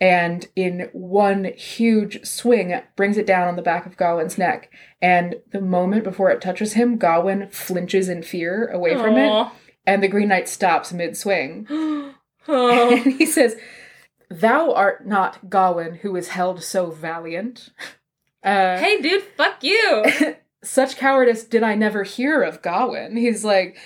and 0.00 0.46
in 0.54 0.90
one 0.92 1.44
huge 1.56 2.24
swing 2.26 2.78
brings 2.96 3.16
it 3.16 3.26
down 3.26 3.48
on 3.48 3.56
the 3.56 3.62
back 3.62 3.86
of 3.86 3.96
Gawain's 3.96 4.36
neck. 4.36 4.70
And 5.00 5.36
the 5.52 5.60
moment 5.60 6.04
before 6.04 6.30
it 6.30 6.42
touches 6.42 6.74
him, 6.74 6.98
Gawain 6.98 7.48
flinches 7.48 8.08
in 8.08 8.22
fear 8.22 8.66
away 8.68 8.94
from 8.94 9.16
it. 9.16 9.48
And 9.86 10.02
the 10.02 10.08
Green 10.08 10.28
Knight 10.28 10.48
stops 10.48 10.92
mid 10.92 11.16
swing. 11.16 11.66
Oh. 11.70 12.12
And 12.48 13.14
he 13.14 13.26
says, 13.26 13.56
Thou 14.30 14.72
art 14.72 15.06
not 15.06 15.48
Gawain 15.48 15.94
who 15.96 16.16
is 16.16 16.28
held 16.28 16.62
so 16.62 16.90
valiant. 16.90 17.70
Uh, 18.44 18.78
hey, 18.78 19.02
dude, 19.02 19.24
fuck 19.36 19.64
you. 19.64 20.04
such 20.62 20.96
cowardice 20.96 21.42
did 21.44 21.62
I 21.62 21.74
never 21.74 22.04
hear 22.04 22.42
of 22.42 22.62
Gawain. 22.62 23.16
He's 23.16 23.44
like, 23.44 23.76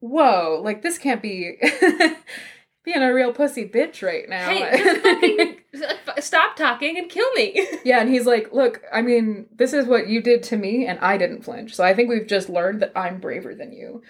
whoa, 0.00 0.60
like 0.62 0.82
this 0.82 0.98
can't 0.98 1.22
be 1.22 1.56
being 2.84 3.02
a 3.02 3.12
real 3.12 3.32
pussy 3.32 3.68
bitch 3.68 4.02
right 4.06 4.28
now. 4.28 4.48
Hey, 4.48 5.58
just 5.72 5.98
fucking 6.04 6.22
stop 6.22 6.56
talking 6.56 6.98
and 6.98 7.08
kill 7.08 7.30
me. 7.32 7.66
yeah, 7.84 8.00
and 8.00 8.10
he's 8.10 8.26
like, 8.26 8.52
look, 8.52 8.82
I 8.92 9.02
mean, 9.02 9.46
this 9.54 9.72
is 9.72 9.86
what 9.86 10.08
you 10.08 10.20
did 10.20 10.42
to 10.44 10.56
me, 10.56 10.86
and 10.86 10.98
I 11.00 11.16
didn't 11.16 11.42
flinch. 11.42 11.74
So 11.74 11.84
I 11.84 11.94
think 11.94 12.08
we've 12.08 12.26
just 12.26 12.48
learned 12.48 12.82
that 12.82 12.92
I'm 12.96 13.20
braver 13.20 13.54
than 13.54 13.72
you. 13.72 14.02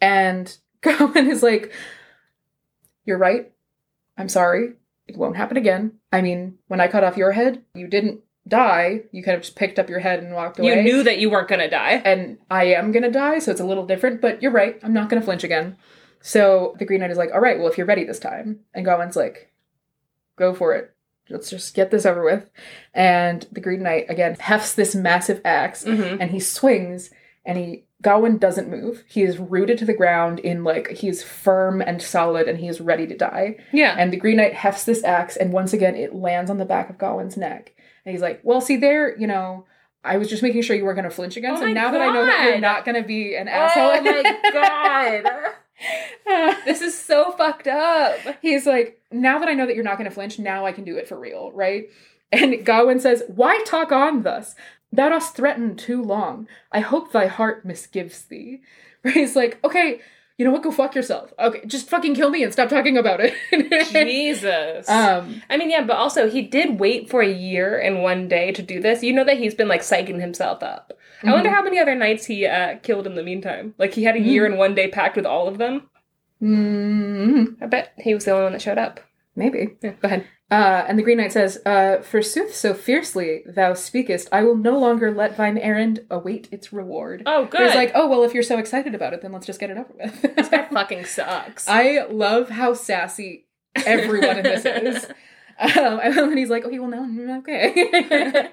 And 0.00 0.56
Gawain 0.80 1.30
is 1.30 1.42
like, 1.42 1.72
you're 3.04 3.18
right. 3.18 3.52
I'm 4.16 4.28
sorry. 4.28 4.74
It 5.08 5.16
won't 5.16 5.36
happen 5.36 5.56
again. 5.56 5.92
I 6.12 6.20
mean, 6.20 6.58
when 6.68 6.80
I 6.80 6.86
cut 6.88 7.02
off 7.02 7.16
your 7.16 7.32
head, 7.32 7.62
you 7.74 7.88
didn't 7.88 8.20
die. 8.46 9.02
You 9.10 9.22
kind 9.22 9.36
of 9.36 9.42
just 9.42 9.56
picked 9.56 9.78
up 9.78 9.88
your 9.88 9.98
head 10.00 10.22
and 10.22 10.34
walked 10.34 10.58
away. 10.58 10.76
You 10.76 10.82
knew 10.82 11.02
that 11.02 11.18
you 11.18 11.30
weren't 11.30 11.48
gonna 11.48 11.68
die. 11.68 12.00
and 12.04 12.38
I 12.50 12.64
am 12.66 12.92
gonna 12.92 13.10
die, 13.10 13.38
so 13.40 13.50
it's 13.50 13.60
a 13.60 13.64
little 13.66 13.86
different, 13.86 14.20
but 14.20 14.42
you're 14.42 14.52
right, 14.52 14.78
I'm 14.82 14.92
not 14.94 15.08
gonna 15.08 15.22
flinch 15.22 15.44
again. 15.44 15.76
So 16.20 16.74
the 16.78 16.84
Green 16.84 17.00
Knight 17.00 17.10
is 17.10 17.18
like, 17.18 17.30
all 17.32 17.40
right, 17.40 17.58
well, 17.58 17.68
if 17.68 17.78
you're 17.78 17.86
ready 17.86 18.04
this 18.04 18.18
time. 18.18 18.60
And 18.74 18.84
Gawain's 18.84 19.16
like, 19.16 19.50
go 20.36 20.54
for 20.54 20.74
it. 20.74 20.94
Let's 21.30 21.50
just 21.50 21.74
get 21.74 21.90
this 21.90 22.06
over 22.06 22.24
with. 22.24 22.48
And 22.94 23.46
the 23.52 23.60
Green 23.60 23.82
Knight, 23.82 24.06
again, 24.08 24.36
hefts 24.40 24.74
this 24.74 24.94
massive 24.94 25.40
axe 25.44 25.84
hmm 25.84 26.16
and 26.20 26.30
he 26.30 26.40
swings 26.40 27.10
and 27.44 27.56
he 27.58 27.84
Gawain 28.02 28.38
doesn't 28.38 28.70
move. 28.70 29.02
He 29.08 29.22
is 29.22 29.38
rooted 29.38 29.78
to 29.78 29.84
the 29.84 29.94
ground 29.94 30.38
in 30.38 30.62
like 30.62 30.90
he's 30.90 31.22
firm 31.22 31.80
and 31.80 32.00
solid 32.00 32.48
and 32.48 32.58
he 32.58 32.68
is 32.68 32.80
ready 32.80 33.06
to 33.08 33.16
die. 33.16 33.56
Yeah. 33.72 33.96
And 33.98 34.12
the 34.12 34.16
Green 34.16 34.36
Knight 34.36 34.54
hefts 34.54 34.84
this 34.84 35.02
axe, 35.02 35.36
and 35.36 35.52
once 35.52 35.72
again, 35.72 35.96
it 35.96 36.14
lands 36.14 36.50
on 36.50 36.58
the 36.58 36.64
back 36.64 36.90
of 36.90 36.98
Gawain's 36.98 37.36
neck. 37.36 37.74
And 38.04 38.12
he's 38.12 38.22
like, 38.22 38.40
Well, 38.44 38.60
see, 38.60 38.76
there, 38.76 39.18
you 39.18 39.26
know, 39.26 39.66
I 40.04 40.16
was 40.16 40.28
just 40.28 40.42
making 40.42 40.62
sure 40.62 40.76
you 40.76 40.84
weren't 40.84 40.96
going 40.96 41.08
to 41.08 41.14
flinch 41.14 41.36
again. 41.36 41.54
Oh 41.56 41.60
so 41.60 41.66
now 41.66 41.90
that 41.90 42.00
I 42.00 42.12
know 42.12 42.24
that 42.24 42.44
you're 42.44 42.60
not 42.60 42.84
going 42.84 43.00
to 43.00 43.06
be 43.06 43.34
an 43.34 43.48
oh 43.48 43.52
asshole. 43.52 43.90
Oh 43.94 44.02
my 44.02 44.38
god. 44.52 45.54
this 46.64 46.80
is 46.80 46.98
so 46.98 47.32
fucked 47.32 47.66
up. 47.66 48.16
he's 48.40 48.64
like, 48.64 49.00
Now 49.10 49.40
that 49.40 49.48
I 49.48 49.54
know 49.54 49.66
that 49.66 49.74
you're 49.74 49.84
not 49.84 49.98
going 49.98 50.08
to 50.08 50.14
flinch, 50.14 50.38
now 50.38 50.66
I 50.66 50.72
can 50.72 50.84
do 50.84 50.96
it 50.96 51.08
for 51.08 51.18
real, 51.18 51.50
right? 51.52 51.88
And 52.30 52.64
Gawain 52.64 53.00
says, 53.00 53.24
Why 53.28 53.62
talk 53.64 53.90
on 53.90 54.22
thus? 54.22 54.54
Thou 54.92 55.08
dost 55.10 55.34
threaten 55.36 55.76
too 55.76 56.02
long. 56.02 56.48
I 56.72 56.80
hope 56.80 57.12
thy 57.12 57.26
heart 57.26 57.66
misgives 57.66 58.26
thee. 58.28 58.62
Where 59.02 59.14
he's 59.14 59.36
like, 59.36 59.58
Okay, 59.64 60.00
you 60.38 60.44
know 60.44 60.50
what? 60.52 60.62
Go 60.62 60.70
fuck 60.70 60.94
yourself. 60.94 61.32
Okay, 61.38 61.64
just 61.66 61.88
fucking 61.90 62.14
kill 62.14 62.30
me 62.30 62.42
and 62.44 62.52
stop 62.52 62.68
talking 62.68 62.96
about 62.96 63.20
it. 63.20 63.34
Jesus. 63.92 64.88
um, 64.88 65.42
I 65.50 65.56
mean, 65.56 65.68
yeah, 65.70 65.82
but 65.82 65.96
also 65.96 66.30
he 66.30 66.42
did 66.42 66.78
wait 66.78 67.10
for 67.10 67.20
a 67.20 67.30
year 67.32 67.76
and 67.78 68.02
one 68.02 68.28
day 68.28 68.52
to 68.52 68.62
do 68.62 68.80
this. 68.80 69.02
You 69.02 69.12
know 69.12 69.24
that 69.24 69.38
he's 69.38 69.54
been 69.54 69.68
like 69.68 69.80
psyching 69.82 70.20
himself 70.20 70.62
up. 70.62 70.92
I 71.24 71.32
wonder 71.32 71.50
how 71.50 71.62
many 71.62 71.80
other 71.80 71.96
knights 71.96 72.26
he 72.26 72.46
uh, 72.46 72.76
killed 72.78 73.04
in 73.06 73.16
the 73.16 73.24
meantime. 73.24 73.74
Like 73.78 73.94
he 73.94 74.04
had 74.04 74.14
a 74.14 74.20
year 74.20 74.46
and 74.46 74.56
one 74.56 74.76
day 74.76 74.88
packed 74.88 75.16
with 75.16 75.26
all 75.26 75.48
of 75.48 75.58
them. 75.58 75.88
mm, 76.40 77.56
I 77.60 77.66
bet 77.66 77.92
he 77.98 78.14
was 78.14 78.24
the 78.24 78.30
only 78.30 78.44
one 78.44 78.52
that 78.52 78.62
showed 78.62 78.78
up. 78.78 79.00
Maybe. 79.38 79.76
Yeah, 79.82 79.92
go 79.92 80.06
ahead. 80.06 80.26
Uh, 80.50 80.84
and 80.88 80.98
the 80.98 81.02
Green 81.02 81.18
Knight 81.18 81.32
says, 81.32 81.58
uh, 81.66 81.98
Forsooth, 82.02 82.54
so 82.54 82.72
fiercely 82.72 83.42
thou 83.46 83.74
speakest, 83.74 84.28
I 84.32 84.42
will 84.42 84.56
no 84.56 84.78
longer 84.78 85.12
let 85.12 85.36
thine 85.36 85.58
errand 85.58 86.06
await 86.10 86.48
its 86.50 86.72
reward. 86.72 87.22
Oh, 87.26 87.44
good. 87.44 87.66
He's 87.66 87.74
like, 87.74 87.92
oh, 87.94 88.08
well, 88.08 88.24
if 88.24 88.32
you're 88.32 88.42
so 88.42 88.58
excited 88.58 88.94
about 88.94 89.12
it, 89.12 89.20
then 89.20 89.32
let's 89.32 89.44
just 89.44 89.60
get 89.60 89.70
it 89.70 89.76
over 89.76 89.92
with. 89.94 90.22
this 90.36 90.48
guy 90.48 90.66
fucking 90.66 91.04
sucks. 91.04 91.68
I 91.68 92.06
love 92.10 92.48
how 92.48 92.72
sassy 92.72 93.46
everyone 93.76 94.38
in 94.38 94.44
this 94.44 94.64
is. 94.64 95.06
Um, 95.60 95.98
and 96.00 96.14
then 96.14 96.36
he's 96.36 96.50
like, 96.50 96.64
okay, 96.64 96.78
well, 96.78 96.88
no, 96.88 97.38
okay. 97.38 98.48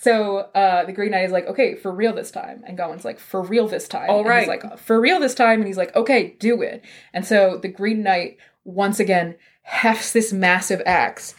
so 0.00 0.38
uh, 0.38 0.86
the 0.86 0.94
Green 0.94 1.10
Knight 1.10 1.24
is 1.24 1.30
like, 1.30 1.46
okay, 1.46 1.74
for 1.74 1.92
real 1.92 2.14
this 2.14 2.30
time. 2.30 2.64
And 2.66 2.74
Gawain's 2.74 3.04
like, 3.04 3.18
for 3.18 3.42
real 3.42 3.68
this 3.68 3.86
time. 3.86 4.08
All 4.08 4.24
And. 4.24 4.38
He's 4.38 4.48
like, 4.48 4.78
for 4.78 4.98
real 4.98 5.20
this 5.20 5.34
time. 5.34 5.60
And 5.60 5.66
he's 5.66 5.76
like, 5.76 5.94
okay, 5.94 6.36
do 6.40 6.62
it. 6.62 6.82
And 7.12 7.26
so 7.26 7.58
the 7.60 7.68
Green 7.68 8.02
Knight 8.02 8.38
once 8.64 8.98
again 8.98 9.36
hefts 9.68 10.12
this 10.12 10.32
massive 10.32 10.80
axe 10.86 11.34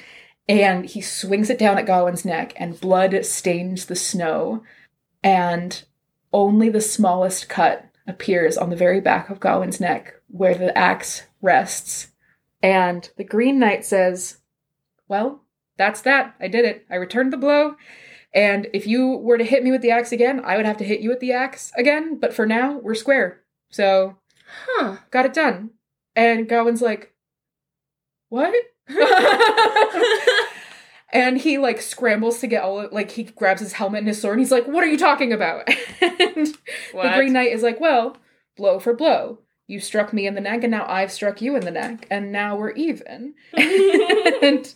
and 0.48 0.86
he 0.86 1.02
swings 1.02 1.50
it 1.50 1.60
down 1.60 1.78
at 1.78 1.86
Gawain's 1.86 2.26
neck 2.26 2.54
and 2.56 2.80
blood 2.80 3.26
stains 3.26 3.86
the 3.86 3.96
snow. 3.96 4.64
And 5.24 5.84
only 6.32 6.70
the 6.70 6.82
smallest 6.82 7.50
cut 7.50 7.86
appears 8.08 8.58
on 8.58 8.70
the 8.70 8.76
very 8.76 9.00
back 9.00 9.30
of 9.30 9.40
Gawain's 9.40 9.80
neck 9.80 10.16
where 10.28 10.56
the 10.56 10.76
axe 10.76 11.24
rests. 11.42 12.08
And 12.64 13.10
the 13.18 13.24
Green 13.24 13.60
Knight 13.60 13.86
says, 13.86 14.38
Well, 15.08 15.44
that's 15.78 16.02
that. 16.02 16.36
I 16.40 16.48
did 16.48 16.66
it. 16.66 16.86
I 16.90 16.96
returned 16.96 17.32
the 17.32 17.38
blow. 17.38 17.76
And 18.34 18.68
if 18.74 18.88
you 18.88 19.18
were 19.18 19.38
to 19.38 19.44
hit 19.44 19.64
me 19.64 19.72
with 19.72 19.82
the 19.82 19.92
axe 19.92 20.12
again, 20.12 20.42
I 20.44 20.58
would 20.58 20.66
have 20.66 20.78
to 20.78 20.84
hit 20.84 21.02
you 21.02 21.10
with 21.10 21.20
the 21.20 21.34
axe 21.34 21.72
again. 21.76 22.20
But 22.20 22.34
for 22.34 22.46
now, 22.46 22.78
we're 22.78 22.96
square. 22.96 23.42
So, 23.70 24.18
huh. 24.66 24.98
got 25.12 25.26
it 25.26 25.34
done. 25.34 25.72
And 26.16 26.50
Gawain's 26.50 26.82
like, 26.82 27.14
What? 28.30 28.54
and 31.12 31.38
he 31.38 31.58
like 31.58 31.82
scrambles 31.82 32.40
to 32.40 32.48
get 32.48 32.64
all 32.64 32.80
of, 32.80 32.92
like 32.92 33.12
he 33.12 33.24
grabs 33.24 33.62
his 33.62 33.74
helmet 33.74 34.00
and 34.00 34.08
his 34.08 34.22
sword 34.22 34.34
and 34.34 34.42
he's 34.42 34.52
like, 34.52 34.68
What 34.68 34.84
are 34.84 34.88
you 34.88 34.98
talking 34.98 35.34
about? 35.34 35.68
and 36.02 36.56
the 36.94 37.14
Green 37.16 37.34
Knight 37.34 37.52
is 37.52 37.64
like, 37.64 37.80
Well, 37.80 38.18
blow 38.56 38.80
for 38.80 38.94
blow. 38.94 39.40
You 39.68 39.80
struck 39.80 40.14
me 40.14 40.26
in 40.26 40.34
the 40.34 40.42
neck 40.42 40.64
and 40.64 40.72
now 40.72 40.86
I've 40.88 41.12
struck 41.12 41.42
you 41.42 41.56
in 41.56 41.64
the 41.64 41.72
neck 41.72 42.08
and 42.10 42.32
now 42.32 42.56
we're 42.56 42.72
even. 42.72 43.36
and 43.54 44.74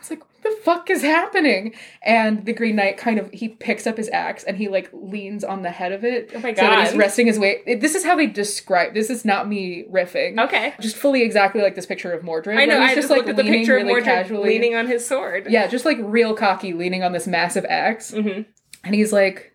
was 0.00 0.10
like, 0.10 0.20
what 0.20 0.42
the 0.42 0.60
fuck 0.62 0.90
is 0.90 1.02
happening? 1.02 1.74
And 2.02 2.44
the 2.46 2.52
Green 2.52 2.76
Knight 2.76 2.96
kind 2.96 3.18
of 3.18 3.30
he 3.30 3.48
picks 3.48 3.86
up 3.86 3.96
his 3.96 4.08
axe 4.10 4.42
and 4.44 4.56
he 4.56 4.68
like 4.68 4.88
leans 4.92 5.44
on 5.44 5.62
the 5.62 5.70
head 5.70 5.92
of 5.92 6.04
it. 6.04 6.30
Oh 6.34 6.40
my 6.40 6.52
god! 6.52 6.56
So 6.56 6.62
that 6.66 6.88
he's 6.88 6.96
resting 6.96 7.26
his 7.26 7.38
weight. 7.38 7.80
This 7.80 7.94
is 7.94 8.04
how 8.04 8.16
they 8.16 8.26
describe 8.26 8.94
this 8.94 9.10
is 9.10 9.24
not 9.24 9.48
me 9.48 9.84
riffing. 9.90 10.42
okay. 10.44 10.74
Just 10.80 10.96
fully 10.96 11.22
exactly 11.22 11.60
like 11.62 11.74
this 11.74 11.86
picture 11.86 12.12
of 12.12 12.24
Mordred. 12.24 12.58
I 12.58 12.64
know. 12.64 12.80
he's 12.80 12.90
I 12.92 12.94
just 12.94 13.10
looked 13.10 13.28
at 13.28 13.36
the 13.36 13.42
picture 13.44 13.76
of 13.76 13.84
Mordred 13.86 14.04
casually. 14.04 14.48
leaning 14.48 14.74
on 14.74 14.86
his 14.86 15.06
sword. 15.06 15.46
Yeah, 15.50 15.66
just 15.66 15.84
like 15.84 15.98
real 16.00 16.34
cocky, 16.34 16.72
leaning 16.72 17.02
on 17.02 17.12
this 17.12 17.26
massive 17.26 17.66
axe. 17.68 18.12
hmm 18.12 18.42
And 18.84 18.94
he's 18.94 19.12
like, 19.12 19.52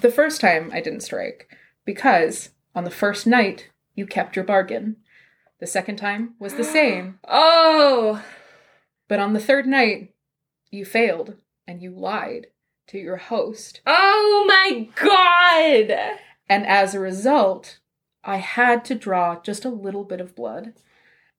The 0.00 0.10
first 0.10 0.40
time 0.40 0.70
I 0.72 0.80
didn't 0.80 1.00
strike, 1.00 1.48
because 1.84 2.50
on 2.74 2.84
the 2.84 2.90
first 2.90 3.26
night 3.26 3.68
you 3.94 4.06
kept 4.06 4.36
your 4.36 4.44
bargain. 4.44 4.96
The 5.60 5.66
second 5.66 5.96
time 5.96 6.34
was 6.40 6.54
the 6.54 6.64
same, 6.64 7.18
Oh. 7.28 8.22
But 9.12 9.20
on 9.20 9.34
the 9.34 9.40
third 9.40 9.66
night 9.66 10.14
you 10.70 10.86
failed 10.86 11.34
and 11.68 11.82
you 11.82 11.90
lied 11.90 12.46
to 12.86 12.96
your 12.96 13.18
host. 13.18 13.82
Oh 13.86 14.44
my 14.48 14.88
god. 14.94 16.18
And 16.48 16.66
as 16.66 16.94
a 16.94 16.98
result, 16.98 17.80
I 18.24 18.38
had 18.38 18.86
to 18.86 18.94
draw 18.94 19.38
just 19.42 19.66
a 19.66 19.68
little 19.68 20.04
bit 20.04 20.22
of 20.22 20.34
blood. 20.34 20.72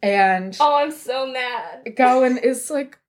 And 0.03 0.55
Oh, 0.59 0.75
I'm 0.75 0.91
so 0.91 1.25
mad. 1.25 1.95
Gawain 1.95 2.37
is 2.37 2.69
like, 2.69 2.99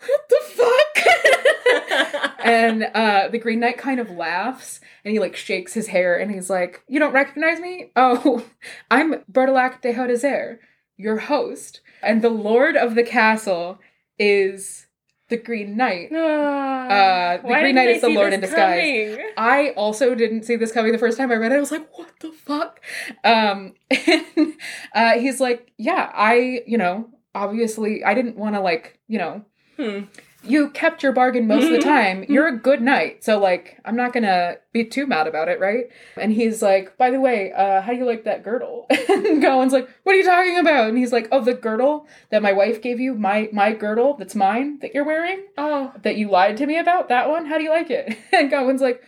What 0.00 0.28
the 0.30 0.40
fuck? 0.48 2.40
and 2.44 2.88
uh, 2.92 3.28
the 3.28 3.38
Green 3.38 3.60
Knight 3.60 3.78
kind 3.78 4.00
of 4.00 4.10
laughs 4.10 4.80
and 5.04 5.12
he 5.12 5.20
like 5.20 5.36
shakes 5.36 5.74
his 5.74 5.86
hair 5.86 6.18
and 6.18 6.32
he's 6.32 6.50
like, 6.50 6.82
You 6.88 6.98
don't 6.98 7.14
recognize 7.14 7.60
me? 7.60 7.92
Oh, 7.94 8.44
I'm 8.90 9.22
Bertilac 9.30 9.80
de 9.80 9.94
Hautdesert, 9.94 10.58
your 10.96 11.18
host. 11.18 11.80
And 12.02 12.22
the 12.22 12.30
lord 12.30 12.76
of 12.76 12.94
the 12.94 13.02
castle 13.02 13.78
is 14.18 14.86
the 15.28 15.36
Green 15.36 15.76
Knight. 15.76 16.12
uh, 16.12 17.36
the 17.38 17.48
Green 17.62 17.74
Knight 17.74 17.88
is 17.90 18.00
the 18.00 18.08
Lord 18.08 18.32
in 18.32 18.40
disguise. 18.40 19.18
I 19.36 19.70
also 19.70 20.14
didn't 20.14 20.44
see 20.44 20.54
this 20.56 20.70
coming 20.70 20.92
the 20.92 20.98
first 20.98 21.18
time 21.18 21.32
I 21.32 21.34
read 21.34 21.50
it. 21.52 21.56
I 21.56 21.60
was 21.60 21.72
like, 21.72 21.88
what 21.98 22.12
the 22.20 22.30
fuck? 22.30 22.80
Um, 23.24 23.74
and 23.90 24.54
uh, 24.94 25.12
he's 25.18 25.40
like, 25.40 25.72
yeah, 25.78 26.10
I, 26.14 26.62
you 26.66 26.78
know, 26.78 27.08
obviously, 27.34 28.04
I 28.04 28.14
didn't 28.14 28.36
want 28.36 28.54
to, 28.54 28.60
like, 28.60 29.00
you 29.08 29.18
know, 29.18 29.44
Hmm. 29.76 30.04
You 30.48 30.70
kept 30.70 31.02
your 31.02 31.12
bargain 31.12 31.46
most 31.46 31.64
of 31.64 31.70
the 31.72 31.78
time. 31.78 32.24
You're 32.28 32.48
a 32.48 32.56
good 32.56 32.80
knight. 32.82 33.24
So 33.24 33.38
like 33.38 33.78
I'm 33.84 33.96
not 33.96 34.12
gonna 34.12 34.56
be 34.72 34.84
too 34.84 35.06
mad 35.06 35.26
about 35.26 35.48
it, 35.48 35.58
right? 35.60 35.86
And 36.16 36.32
he's 36.32 36.62
like, 36.62 36.96
by 36.98 37.10
the 37.10 37.20
way, 37.20 37.52
uh, 37.52 37.80
how 37.80 37.92
do 37.92 37.98
you 37.98 38.04
like 38.06 38.24
that 38.24 38.42
girdle? 38.42 38.86
and 39.08 39.40
Gawain's 39.42 39.72
like, 39.72 39.88
what 40.02 40.14
are 40.14 40.18
you 40.18 40.24
talking 40.24 40.58
about? 40.58 40.88
And 40.88 40.98
he's 40.98 41.12
like, 41.12 41.28
Oh, 41.32 41.40
the 41.40 41.54
girdle 41.54 42.06
that 42.30 42.42
my 42.42 42.52
wife 42.52 42.80
gave 42.82 43.00
you, 43.00 43.14
my 43.14 43.48
my 43.52 43.72
girdle 43.72 44.14
that's 44.18 44.34
mine 44.34 44.78
that 44.80 44.94
you're 44.94 45.04
wearing, 45.04 45.44
Oh. 45.58 45.92
that 46.02 46.16
you 46.16 46.30
lied 46.30 46.56
to 46.58 46.66
me 46.66 46.78
about, 46.78 47.08
that 47.08 47.28
one, 47.28 47.46
how 47.46 47.58
do 47.58 47.64
you 47.64 47.70
like 47.70 47.90
it? 47.90 48.16
And 48.32 48.50
Gawain's 48.50 48.80
like, 48.82 49.02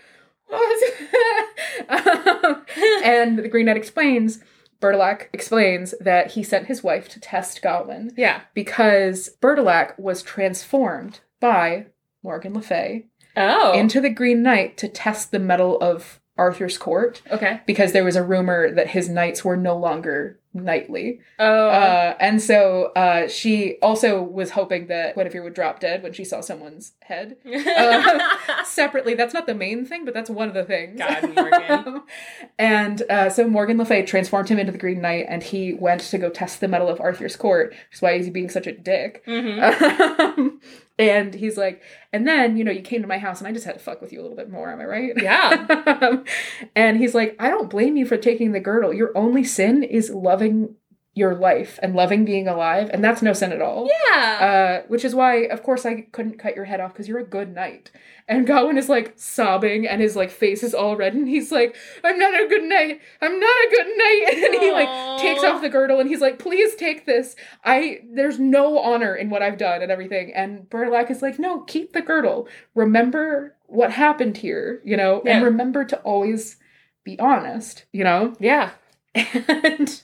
What? 0.47 0.95
Um, 1.89 2.65
and 3.05 3.39
the 3.39 3.49
Green 3.49 3.67
Knight 3.67 3.77
explains, 3.77 4.41
Bertilac 4.81 5.29
explains 5.33 5.95
that 6.01 6.33
he 6.33 6.43
sent 6.43 6.67
his 6.67 6.83
wife 6.83 7.09
to 7.11 7.21
test 7.21 7.63
Gawain 7.63 8.13
Yeah. 8.17 8.43
because 8.55 9.31
Bertilac 9.41 9.99
was 9.99 10.23
transformed 10.23 11.21
by 11.41 11.87
Morgan 12.23 12.55
Le 12.55 12.63
Fay 12.63 13.07
Oh. 13.37 13.73
into 13.73 14.01
the 14.01 14.11
Green 14.11 14.43
Knight 14.43 14.77
to 14.79 14.89
test 14.89 15.31
the 15.31 15.39
mettle 15.39 15.79
of 15.81 16.21
Arthur's 16.37 16.79
court 16.79 17.21
okay. 17.31 17.61
because 17.67 17.93
there 17.93 18.05
was 18.05 18.17
a 18.17 18.23
rumor 18.23 18.71
that 18.73 18.89
his 18.89 19.09
knights 19.09 19.45
were 19.45 19.57
no 19.57 19.77
longer 19.77 20.39
knightly. 20.55 21.21
Oh. 21.39 21.69
Uh, 21.69 22.17
and 22.21 22.41
so 22.41 22.87
uh, 22.97 23.29
she 23.29 23.77
also 23.83 24.23
was 24.23 24.51
hoping 24.53 24.87
that 24.87 25.15
Guinevere 25.15 25.43
would 25.43 25.55
drop 25.55 25.79
dead 25.79 26.03
when 26.03 26.13
she 26.13 26.25
saw 26.25 26.41
someone's 26.41 26.93
head. 27.03 27.37
uh, 27.47 28.65
Separately, 28.65 29.15
that's 29.15 29.35
not 29.35 29.47
the 29.47 29.55
main 29.55 29.85
thing, 29.85 30.05
but 30.05 30.15
that's 30.15 30.31
one 30.31 30.49
of 30.49 30.55
the 30.55 30.65
things. 30.65 30.99
God, 30.99 31.35
Morgan. 31.35 32.03
and 32.59 33.03
uh, 33.11 33.31
so 33.31 33.47
Morgan 33.49 33.77
Le 33.79 33.85
Fay 33.85 34.03
transformed 34.03 34.49
him 34.49 34.59
into 34.59 34.73
the 34.73 34.79
Green 34.79 35.01
Knight, 35.01 35.27
and 35.29 35.43
he 35.43 35.75
went 35.75 36.01
to 36.03 36.19
go 36.19 36.31
test 36.31 36.61
the 36.61 36.69
mettle 36.69 36.89
of 36.89 37.01
Arthur's 37.01 37.37
court, 37.37 37.71
which 37.71 37.97
is 37.97 38.03
why 38.03 38.17
he's 38.17 38.31
being 38.31 38.49
such 38.49 38.67
a 38.67 38.73
dick. 38.73 39.25
Mhm. 39.27 40.58
And 40.99 41.33
he's 41.33 41.57
like, 41.57 41.83
and 42.13 42.27
then, 42.27 42.57
you 42.57 42.65
know, 42.65 42.73
you 42.73 42.83
came 42.83 43.03
to 43.03 43.09
my 43.09 43.19
house 43.19 43.39
and 43.39 43.47
I 43.47 43.53
just 43.53 43.65
had 43.65 43.75
to 43.75 43.79
fuck 43.79 44.01
with 44.01 44.13
you 44.13 44.21
a 44.21 44.23
little 44.23 44.37
bit 44.37 44.51
more, 44.51 44.71
am 44.71 44.81
I 44.81 44.85
right? 44.85 45.13
Yeah. 45.17 46.23
And 46.75 46.99
he's 46.99 47.15
like, 47.15 47.37
I 47.39 47.51
don't 47.51 47.71
blame 47.71 47.97
you 47.97 48.05
for 48.05 48.17
taking 48.17 48.53
the 48.53 48.61
girdle. 48.61 48.93
Your 48.93 49.17
only 49.17 49.45
sin 49.45 49.83
is 49.83 50.11
loving 50.11 50.75
your 51.15 51.35
life 51.35 51.79
and 51.83 51.95
loving 51.95 52.25
being 52.25 52.47
alive, 52.47 52.89
and 52.93 53.03
that's 53.03 53.23
no 53.23 53.33
sin 53.33 53.53
at 53.53 53.61
all. 53.61 53.89
Yeah. 54.07 54.83
Uh, 54.85 54.87
which 54.89 55.05
is 55.05 55.15
why, 55.15 55.43
of 55.47 55.63
course, 55.63 55.85
I 55.85 56.03
couldn't 56.13 56.39
cut 56.39 56.55
your 56.55 56.65
head 56.65 56.81
off 56.81 56.93
because 56.93 57.09
you're 57.09 57.19
a 57.19 57.25
good 57.25 57.55
knight. 57.55 57.91
And 58.29 58.47
Gawain 58.47 58.79
is 58.79 58.89
like 58.89 59.15
sobbing, 59.17 59.87
and 59.87 60.01
his 60.01 60.15
like 60.15 60.31
face 60.31 60.63
is 60.63 60.75
all 60.75 60.97
red, 60.97 61.15
and 61.15 61.29
he's 61.29 61.51
like, 61.51 61.75
"I'm 62.05 62.19
not 62.19 62.35
a 62.35 62.47
good 62.47 62.63
knight. 62.63 63.01
I'm 63.21 63.41
not 63.41 63.51
a 63.51 63.71
good 63.71 63.87
knight." 63.97 64.25
And 64.49 64.55
he 64.63 64.71
like 64.71 65.21
takes 65.21 65.43
off 65.43 65.61
the 65.61 65.69
girdle, 65.69 65.99
and 65.99 66.09
he's 66.09 66.21
like, 66.21 66.39
"Please 66.39 66.75
take 66.77 67.05
this. 67.07 67.35
I 67.65 68.01
there's 68.13 68.39
no 68.39 68.79
honor 68.79 69.15
in 69.15 69.31
what 69.31 69.43
I've 69.43 69.59
done 69.59 69.83
and 69.83 69.91
everything." 69.91 70.33
And 70.35 70.69
Berlac 70.71 71.11
is 71.11 71.23
like, 71.23 71.39
"No, 71.39 71.63
keep 71.63 71.95
the 71.95 72.03
girdle. 72.03 72.49
Remember 72.75 73.57
what 73.67 73.91
happened 73.93 74.37
here, 74.37 74.81
you 74.85 74.97
know, 74.97 75.23
and 75.27 75.45
remember 75.45 75.85
to 75.87 75.99
always 76.01 76.57
be 77.05 77.19
honest, 77.19 77.87
you 77.93 78.05
know." 78.05 78.35
yeah. 78.39 78.71
And 79.15 80.03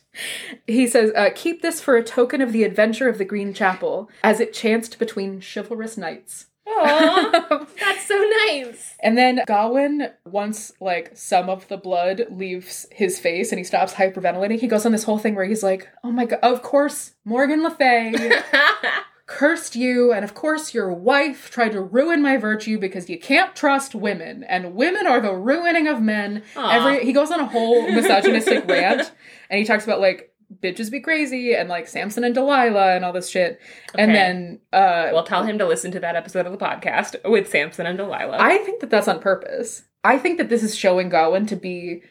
he 0.66 0.86
says, 0.86 1.12
uh, 1.16 1.30
Keep 1.34 1.62
this 1.62 1.80
for 1.80 1.96
a 1.96 2.02
token 2.02 2.40
of 2.40 2.52
the 2.52 2.64
adventure 2.64 3.08
of 3.08 3.18
the 3.18 3.24
Green 3.24 3.52
Chapel, 3.54 4.08
as 4.22 4.40
it 4.40 4.52
chanced 4.52 4.98
between 4.98 5.40
chivalrous 5.42 5.96
knights. 5.96 6.46
Aw. 6.66 7.66
That's 7.80 8.06
so 8.06 8.18
nice. 8.46 8.94
and 9.00 9.18
then 9.18 9.42
Gawain, 9.46 10.08
once 10.24 10.72
like 10.80 11.10
some 11.14 11.50
of 11.50 11.68
the 11.68 11.76
blood 11.76 12.26
leaves 12.30 12.86
his 12.90 13.18
face 13.18 13.52
and 13.52 13.58
he 13.58 13.64
stops 13.64 13.92
hyperventilating, 13.92 14.58
he 14.58 14.66
goes 14.66 14.86
on 14.86 14.92
this 14.92 15.04
whole 15.04 15.18
thing 15.18 15.34
where 15.34 15.44
he's 15.44 15.62
like, 15.62 15.88
Oh 16.02 16.10
my 16.10 16.24
god, 16.24 16.38
of 16.42 16.62
course, 16.62 17.12
Morgan 17.24 17.62
Le 17.62 17.70
Fay 17.70 18.14
cursed 19.26 19.74
you, 19.76 20.12
and 20.12 20.24
of 20.24 20.34
course 20.34 20.74
your 20.74 20.92
wife 20.92 21.50
tried 21.50 21.72
to 21.72 21.80
ruin 21.80 22.22
my 22.22 22.36
virtue 22.36 22.78
because 22.78 23.08
you 23.10 23.18
can't 23.18 23.54
trust 23.56 23.94
women, 23.94 24.44
and 24.44 24.74
women 24.74 25.06
are 25.06 25.20
the 25.20 25.34
ruining 25.34 25.86
of 25.86 26.00
men. 26.00 26.42
Aw. 26.56 26.70
Every 26.70 27.04
he 27.04 27.12
goes 27.12 27.30
on 27.30 27.40
a 27.40 27.46
whole 27.46 27.82
misogynistic 27.90 28.66
rant, 28.66 29.12
and 29.50 29.58
he 29.58 29.64
talks 29.64 29.84
about 29.84 30.00
like 30.00 30.30
bitches 30.62 30.90
be 30.90 31.00
crazy 31.00 31.54
and 31.54 31.68
like 31.68 31.88
Samson 31.88 32.22
and 32.24 32.34
Delilah 32.34 32.94
and 32.94 33.04
all 33.04 33.12
this 33.12 33.28
shit. 33.28 33.60
And 33.96 34.14
then 34.14 34.60
uh 34.72 35.10
Well, 35.12 35.24
tell 35.24 35.42
him 35.42 35.58
to 35.58 35.66
listen 35.66 35.90
to 35.92 36.00
that 36.00 36.16
episode 36.16 36.46
of 36.46 36.52
the 36.52 36.58
podcast 36.58 37.16
with 37.28 37.48
Samson 37.48 37.86
and 37.86 37.98
Delilah. 37.98 38.36
I 38.38 38.58
think 38.58 38.80
that 38.80 38.90
that's 38.90 39.08
on 39.08 39.20
purpose. 39.20 39.82
I 40.04 40.18
think 40.18 40.38
that 40.38 40.48
this 40.50 40.62
is 40.62 40.76
showing 40.76 41.08
Gawain 41.08 41.46
to 41.46 41.56
be 41.56 42.02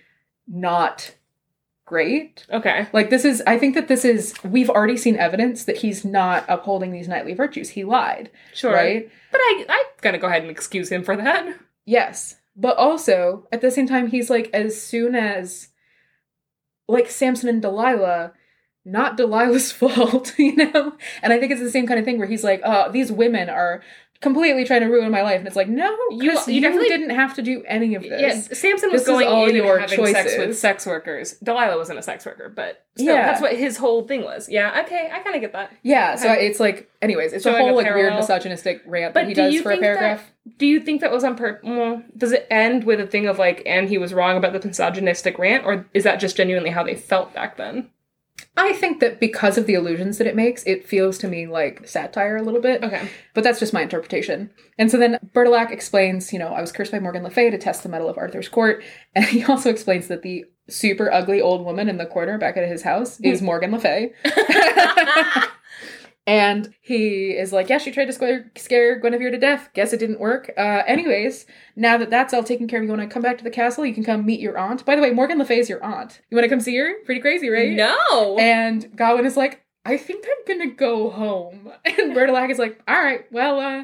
not 0.47 1.15
great. 1.85 2.45
okay. 2.51 2.87
Like 2.93 3.09
this 3.09 3.23
is 3.25 3.41
I 3.45 3.57
think 3.59 3.75
that 3.75 3.87
this 3.87 4.03
is 4.05 4.33
we've 4.43 4.69
already 4.69 4.97
seen 4.97 5.15
evidence 5.17 5.65
that 5.65 5.77
he's 5.77 6.03
not 6.03 6.45
upholding 6.47 6.91
these 6.91 7.07
knightly 7.07 7.33
virtues. 7.33 7.69
He 7.69 7.83
lied, 7.83 8.31
Sure. 8.53 8.73
right? 8.73 9.09
But 9.31 9.39
I, 9.41 9.65
I'm 9.69 9.85
gonna 10.01 10.17
go 10.17 10.27
ahead 10.27 10.41
and 10.41 10.51
excuse 10.51 10.89
him 10.89 11.03
for 11.03 11.15
that. 11.17 11.55
Yes. 11.85 12.37
But 12.55 12.77
also, 12.77 13.47
at 13.51 13.61
the 13.61 13.71
same 13.71 13.87
time, 13.87 14.07
he's 14.07 14.29
like, 14.29 14.49
as 14.53 14.79
soon 14.79 15.15
as, 15.15 15.69
like, 16.93 17.09
Samson 17.09 17.49
and 17.49 17.61
Delilah, 17.61 18.33
not 18.85 19.17
Delilah's 19.17 19.71
fault, 19.79 20.37
you 20.37 20.55
know? 20.55 20.93
And 21.21 21.33
I 21.33 21.39
think 21.39 21.51
it's 21.51 21.61
the 21.61 21.71
same 21.71 21.87
kind 21.87 21.99
of 21.99 22.05
thing 22.05 22.17
where 22.19 22.27
he's 22.27 22.43
like, 22.43 22.61
oh, 22.63 22.91
these 22.91 23.11
women 23.11 23.49
are 23.49 23.81
completely 24.21 24.63
trying 24.63 24.79
to 24.79 24.87
ruin 24.87 25.11
my 25.11 25.21
life. 25.21 25.37
And 25.39 25.47
it's 25.47 25.55
like, 25.57 25.67
no, 25.67 25.89
You- 26.11 26.31
you, 26.47 26.61
definitely- 26.61 26.87
didn't 26.87 27.09
have 27.09 27.33
to 27.35 27.41
do 27.41 27.61
any 27.67 27.93
of 27.95 28.03
this. 28.03 28.21
Yes, 28.21 28.57
Samson 28.57 28.89
was 28.89 29.01
This 29.01 29.07
going 29.09 29.27
all 29.27 29.47
in 29.49 29.55
your 29.55 29.77
and 29.77 29.89
having 29.89 30.05
sex 30.13 30.25
with 30.31 30.35
choices. 30.47 30.61
sex 30.61 30.85
workers. 30.85 31.33
Delilah 31.43 31.75
wasn't 31.77 31.99
a 31.99 32.01
sex 32.01 32.25
worker, 32.25 32.47
but 32.47 32.85
still, 32.95 33.13
Yeah. 33.15 33.25
that's 33.25 33.41
what 33.41 33.53
his 33.53 33.75
whole 33.75 34.07
thing 34.07 34.23
was. 34.23 34.47
Yeah, 34.47 34.81
okay, 34.85 35.09
I 35.11 35.19
kind 35.19 35.35
of 35.35 35.41
get 35.41 35.51
that. 35.51 35.71
Yeah, 35.81 36.15
so 36.15 36.31
Okay. 36.31 36.47
it's 36.47 36.57
like, 36.61 36.89
anyways, 37.01 37.33
it's 37.33 37.45
a 37.45 37.53
a 37.53 37.57
whole 37.57 37.75
like 37.75 37.93
weird 37.93 38.13
misogynistic 38.13 38.81
rant 38.85 39.13
But 39.13 39.21
that 39.21 39.27
he 39.27 39.33
do 39.33 39.41
does 39.51 39.61
for 39.61 39.69
a 39.69 39.73
think 39.73 39.81
that- 39.81 39.97
paragraph. 39.97 40.31
Do 40.57 40.67
you 40.67 40.79
think 40.79 41.01
that 41.01 41.11
was 41.11 41.23
on 41.25 41.35
purpose? 41.35 41.67
Well, 41.69 42.01
does 42.17 42.31
it 42.31 42.47
end 42.49 42.85
with 42.85 43.01
a 43.01 43.07
thing 43.07 43.27
of 43.27 43.39
like, 43.39 43.61
and 43.65 43.89
he 43.89 43.97
was 43.97 44.13
wrong 44.13 44.37
about 44.37 44.53
the 44.53 44.65
misogynistic 44.65 45.37
rant, 45.37 45.65
or 45.65 45.85
is 45.93 46.03
that 46.05 46.21
just 46.21 46.37
genuinely 46.37 46.69
how 46.69 46.83
they 46.83 46.95
felt 46.95 47.33
back 47.33 47.57
then? 47.57 47.89
I 48.55 48.73
think 48.73 48.99
that 48.99 49.19
because 49.19 49.57
of 49.57 49.65
the 49.65 49.73
illusions 49.73 50.17
that 50.19 50.27
it 50.27 50.35
makes, 50.35 50.63
it 50.65 50.87
feels 50.87 51.17
to 51.19 51.27
me 51.27 51.47
like 51.47 51.87
satire 51.87 52.37
a 52.37 52.43
little 52.43 52.61
bit. 52.61 52.83
Okay. 52.83 53.09
But 53.33 53.43
that's 53.43 53.59
just 53.59 53.73
my 53.73 53.81
interpretation. 53.81 54.51
And 54.77 54.91
so 54.91 54.97
then 54.97 55.17
Bertilac 55.33 55.71
explains, 55.71 56.31
you 56.31 56.39
know, 56.39 56.49
I 56.49 56.61
was 56.61 56.71
cursed 56.71 56.91
by 56.91 56.99
Morgan 56.99 57.23
Le 57.23 57.31
Fay 57.31 57.49
to 57.49 57.57
test 57.57 57.81
the 57.81 57.89
mettle 57.89 58.09
of 58.09 58.17
Arthur's 58.17 58.49
court. 58.49 58.83
And 59.15 59.25
he 59.25 59.43
also 59.43 59.69
explains 59.69 60.07
that 60.07 60.23
the 60.23 60.45
super 60.69 61.11
ugly 61.11 61.39
old 61.39 61.63
woman 61.63 61.87
in 61.87 61.97
the 61.97 62.05
corner 62.05 62.39
back 62.39 62.57
at 62.57 62.67
his 62.67 62.81
house 62.81 63.17
hmm. 63.17 63.25
is 63.25 63.41
Morgan 63.43 63.71
Le 63.71 63.79
Fay. 63.79 64.13
and 66.25 66.73
he 66.81 67.31
is 67.31 67.51
like, 67.51 67.69
yeah, 67.69 67.77
she 67.77 67.91
tried 67.91 68.05
to 68.05 68.13
scare, 68.13 68.51
scare 68.55 68.99
Guinevere 68.99 69.31
to 69.31 69.37
death. 69.37 69.69
Guess 69.73 69.91
it 69.91 69.99
didn't 69.99 70.19
work. 70.19 70.51
Uh, 70.57 70.83
anyways, 70.87 71.45
now 71.75 71.97
that 71.97 72.09
that's 72.09 72.33
all 72.33 72.43
taken 72.43 72.67
care 72.67 72.79
of, 72.79 72.85
you 72.85 72.89
want 72.89 73.01
to 73.01 73.13
come 73.13 73.21
back 73.21 73.37
to 73.39 73.43
the 73.43 73.49
castle? 73.49 73.85
You 73.85 73.93
can 73.93 74.05
come 74.05 74.25
meet 74.25 74.39
your 74.39 74.57
aunt. 74.57 74.85
By 74.85 74.95
the 74.95 75.01
way, 75.01 75.11
Morgan 75.11 75.37
Le 75.37 75.45
Fay 75.45 75.59
is 75.59 75.69
your 75.69 75.83
aunt. 75.83 76.21
You 76.29 76.37
want 76.37 76.45
to 76.45 76.49
come 76.49 76.61
see 76.61 76.77
her? 76.77 76.93
Pretty 77.05 77.19
crazy, 77.19 77.49
right? 77.49 77.71
No. 77.71 78.37
And 78.39 78.95
Gawain 78.95 79.25
is 79.25 79.35
like, 79.35 79.63
I 79.85 79.97
think 79.97 80.25
I'm 80.25 80.57
gonna 80.57 80.71
go 80.71 81.09
home. 81.09 81.71
And 81.85 82.15
Bertilac 82.15 82.49
is 82.49 82.59
like, 82.59 82.81
all 82.87 82.95
right, 82.95 83.25
well, 83.31 83.59
uh, 83.59 83.83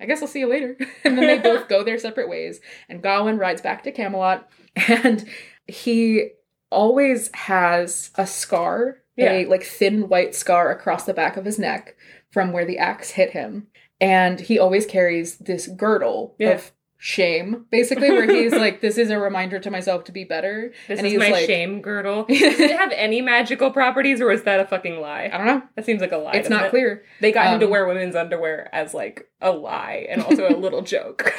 I 0.00 0.06
guess 0.06 0.22
I'll 0.22 0.28
see 0.28 0.40
you 0.40 0.48
later. 0.48 0.76
And 1.04 1.18
then 1.18 1.26
they 1.26 1.38
both 1.38 1.68
go 1.68 1.82
their 1.82 1.98
separate 1.98 2.28
ways. 2.28 2.60
And 2.88 3.02
Gawain 3.02 3.38
rides 3.38 3.60
back 3.60 3.82
to 3.84 3.92
Camelot. 3.92 4.48
And 4.88 5.24
he 5.66 6.30
always 6.70 7.30
has 7.34 8.10
a 8.16 8.26
scar, 8.26 8.98
a 9.18 9.46
like 9.46 9.62
thin 9.64 10.08
white 10.08 10.34
scar 10.34 10.70
across 10.70 11.04
the 11.04 11.14
back 11.14 11.36
of 11.36 11.44
his 11.44 11.58
neck 11.58 11.96
from 12.32 12.52
where 12.52 12.64
the 12.64 12.78
axe 12.78 13.10
hit 13.10 13.30
him. 13.30 13.68
And 14.00 14.40
he 14.40 14.58
always 14.58 14.86
carries 14.86 15.38
this 15.38 15.66
girdle 15.68 16.34
Yeah. 16.38 16.50
of 16.50 16.72
shame, 16.98 17.66
basically, 17.70 18.10
where 18.10 18.26
he's 18.26 18.52
like, 18.64 18.80
this 18.80 18.98
is 18.98 19.10
a 19.10 19.18
reminder 19.18 19.58
to 19.60 19.70
myself 19.70 20.04
to 20.04 20.12
be 20.12 20.24
better. 20.24 20.72
this 20.88 20.98
and 20.98 21.06
is 21.06 21.12
he's 21.12 21.20
my 21.20 21.30
like- 21.30 21.46
shame 21.46 21.80
girdle. 21.80 22.24
Does 22.28 22.58
it 22.58 22.76
have 22.76 22.90
any 22.92 23.20
magical 23.20 23.70
properties, 23.70 24.20
or 24.20 24.32
is 24.32 24.42
that 24.42 24.58
a 24.58 24.64
fucking 24.66 25.00
lie? 25.00 25.30
I 25.32 25.36
don't 25.36 25.46
know. 25.46 25.62
That 25.76 25.84
seems 25.86 26.00
like 26.00 26.12
a 26.12 26.16
lie. 26.16 26.32
It's 26.32 26.48
doesn't 26.48 26.64
it? 26.66 26.70
clear. 26.70 27.04
They 27.20 27.30
got 27.30 27.52
him 27.52 27.60
to 27.60 27.66
Um, 27.66 27.70
wear 27.70 27.86
women's 27.86 28.16
underwear 28.16 28.68
as 28.74 28.94
like 28.94 29.28
a 29.40 29.52
lie 29.52 30.06
and 30.10 30.22
also 30.22 30.48
a 30.48 30.56
little 30.56 30.82
joke. 30.94 31.32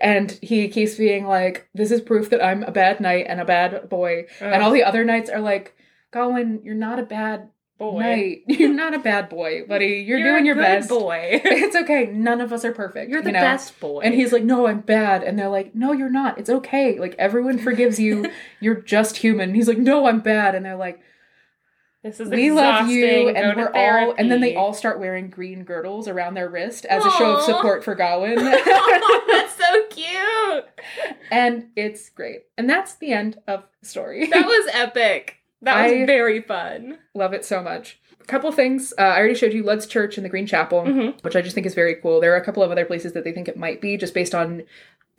and 0.00 0.38
he 0.42 0.68
keeps 0.68 0.96
being 0.96 1.26
like, 1.26 1.68
"This 1.74 1.90
is 1.90 2.00
proof 2.00 2.30
that 2.30 2.44
I'm 2.44 2.62
a 2.64 2.70
bad 2.72 3.00
knight 3.00 3.26
and 3.28 3.40
a 3.40 3.44
bad 3.44 3.88
boy." 3.88 4.26
And 4.40 4.62
all 4.62 4.70
the 4.72 4.84
other 4.84 5.04
knights 5.04 5.30
are 5.30 5.40
like, 5.40 5.74
"Gawain, 6.12 6.60
you're 6.64 6.74
not 6.74 6.98
a 6.98 7.04
bad 7.04 7.50
boy. 7.80 8.00
knight. 8.00 8.42
You're 8.46 8.72
not 8.72 8.94
a 8.94 8.98
bad 8.98 9.28
boy, 9.28 9.64
buddy. 9.66 10.04
You're, 10.06 10.22
doing 10.22 10.44
a 10.44 10.46
your 10.46 10.54
good 10.54 10.60
best. 10.60 10.88
boy. 10.88 11.40
It's 11.44 11.74
okay. 11.74 12.06
None 12.06 12.40
of 12.40 12.52
us 12.52 12.64
are 12.64 12.72
perfect. 12.72 13.10
You're 13.10 13.22
the 13.22 13.30
you 13.30 13.34
know? 13.34 13.40
best 13.40 13.78
boy. 13.80 14.00
And 14.00 14.14
he's 14.14 14.32
like, 14.32 14.44
"No, 14.44 14.66
I'm 14.66 14.80
bad." 14.80 15.22
And 15.22 15.38
they're 15.38 15.48
like, 15.48 15.74
"No, 15.74 15.92
you're 15.92 16.10
not. 16.10 16.38
It's 16.38 16.50
okay. 16.50 16.98
Like 16.98 17.14
everyone 17.18 17.58
forgives 17.58 17.98
you. 17.98 18.30
you're 18.60 18.80
just 18.80 19.16
human." 19.18 19.54
He's 19.54 19.66
like, 19.66 19.78
"No, 19.78 20.06
I'm 20.06 20.20
bad." 20.20 20.54
And 20.54 20.64
they're 20.64 20.76
like, 20.76 21.00
this 22.02 22.20
is 22.20 22.28
"We 22.28 22.50
love 22.50 22.88
you." 22.88 23.30
And 23.30 23.56
we're 23.56 23.72
all. 23.72 24.14
And 24.16 24.30
then 24.30 24.40
they 24.40 24.56
all 24.56 24.74
start 24.74 25.00
wearing 25.00 25.30
green 25.30 25.64
girdles 25.64 26.06
around 26.08 26.34
their 26.34 26.48
wrist 26.48 26.84
as 26.84 27.04
a 27.04 27.10
show 27.12 27.36
of 27.36 27.42
support 27.42 27.82
for 27.84 27.94
Gawain. 27.94 28.36
That's 28.36 29.56
so 29.56 29.86
cute. 29.90 30.64
and 31.30 31.68
it's 31.76 32.08
great. 32.10 32.42
And 32.58 32.68
that's 32.68 32.94
the 32.94 33.12
end 33.12 33.38
of 33.46 33.64
the 33.80 33.86
story. 33.86 34.26
That 34.26 34.46
was 34.46 34.70
epic. 34.72 35.39
That 35.62 35.82
was 35.84 35.92
I- 35.92 36.06
very 36.06 36.40
fun. 36.40 36.98
Love 37.14 37.32
it 37.32 37.44
so 37.44 37.62
much. 37.62 37.98
A 38.20 38.24
couple 38.24 38.50
things. 38.52 38.92
Uh, 38.98 39.02
I 39.02 39.18
already 39.18 39.34
showed 39.34 39.52
you 39.52 39.62
Lud's 39.62 39.86
Church 39.86 40.16
and 40.16 40.24
the 40.24 40.28
Green 40.30 40.46
Chapel, 40.46 40.82
Mhm. 40.84 41.22
which 41.22 41.36
I 41.36 41.42
just 41.42 41.54
think 41.54 41.66
is 41.66 41.74
very 41.74 41.94
cool. 41.96 42.20
There 42.20 42.32
are 42.32 42.36
a 42.40 42.44
couple 42.44 42.62
of 42.62 42.70
other 42.70 42.84
places 42.84 43.12
that 43.12 43.24
they 43.24 43.32
think 43.32 43.48
it 43.48 43.56
might 43.56 43.80
be, 43.80 43.96
just 43.96 44.14
based 44.14 44.34
on 44.34 44.62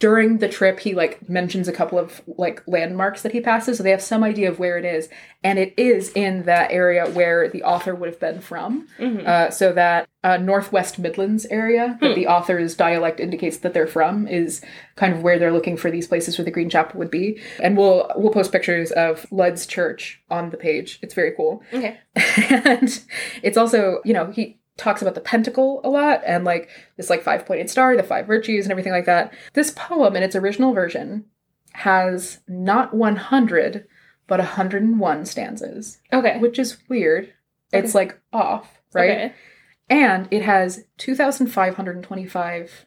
during 0.01 0.39
the 0.39 0.49
trip 0.49 0.79
he 0.79 0.95
like 0.95 1.29
mentions 1.29 1.67
a 1.67 1.71
couple 1.71 1.99
of 1.99 2.21
like 2.25 2.63
landmarks 2.67 3.21
that 3.21 3.31
he 3.31 3.39
passes, 3.39 3.77
so 3.77 3.83
they 3.83 3.91
have 3.91 4.01
some 4.01 4.23
idea 4.23 4.49
of 4.49 4.57
where 4.57 4.79
it 4.79 4.83
is, 4.83 5.07
and 5.43 5.59
it 5.59 5.75
is 5.77 6.11
in 6.13 6.43
that 6.43 6.71
area 6.71 7.07
where 7.11 7.47
the 7.47 7.61
author 7.61 7.93
would 7.93 8.09
have 8.09 8.19
been 8.19 8.41
from. 8.41 8.87
Mhm. 8.99 9.25
Uh, 9.25 9.51
so 9.51 9.71
that 9.73 10.09
uh, 10.23 10.37
Northwest 10.37 10.97
Midlands 10.97 11.45
area 11.51 11.97
that 12.01 12.15
the 12.15 12.25
author's 12.27 12.75
dialect 12.75 13.19
indicates 13.19 13.57
that 13.57 13.73
they're 13.75 13.85
from 13.87 14.27
is 14.27 14.61
kind 14.95 15.13
of 15.13 15.21
where 15.21 15.37
they're 15.37 15.51
looking 15.53 15.77
for 15.77 15.91
these 15.91 16.07
places 16.07 16.37
where 16.37 16.45
the 16.45 16.51
Green 16.51 16.69
Chapel 16.69 16.97
would 16.97 17.11
be. 17.11 17.39
And 17.61 17.77
we'll 17.77 18.11
we'll 18.15 18.33
post 18.33 18.51
pictures 18.51 18.91
of 18.91 19.27
Lud's 19.31 19.67
church 19.67 20.19
on 20.31 20.49
the 20.49 20.57
page. 20.57 20.97
It's 21.03 21.13
very 21.13 21.31
cool. 21.31 21.61
Okay. 21.71 21.99
and 22.15 23.03
it's 23.43 23.57
also, 23.57 24.01
you 24.03 24.13
know, 24.13 24.31
he 24.31 24.60
talks 24.77 25.01
about 25.01 25.15
the 25.15 25.21
pentacle 25.21 25.81
a 25.83 25.89
lot 25.89 26.21
and 26.25 26.43
like 26.45 26.69
this 26.97 27.09
like 27.09 27.21
five 27.23 27.45
pointed 27.45 27.69
star, 27.69 27.95
the 27.95 28.03
five 28.03 28.25
virtues 28.25 28.65
and 28.65 28.71
everything 28.71 28.93
like 28.93 29.05
that. 29.05 29.33
This 29.53 29.71
poem 29.71 30.15
in 30.15 30.23
its 30.23 30.35
original 30.35 30.73
version 30.73 31.25
has 31.73 32.39
not 32.47 32.93
100 32.93 33.85
but 34.27 34.39
101 34.39 35.25
stanzas, 35.25 35.97
Okay. 36.13 36.37
which 36.39 36.57
is 36.57 36.77
weird. 36.87 37.33
It's 37.73 37.93
like 37.95 38.19
off, 38.31 38.81
right? 38.93 39.09
Okay. 39.11 39.33
And 39.89 40.27
it 40.31 40.41
has 40.43 40.85
2,525, 40.99 42.85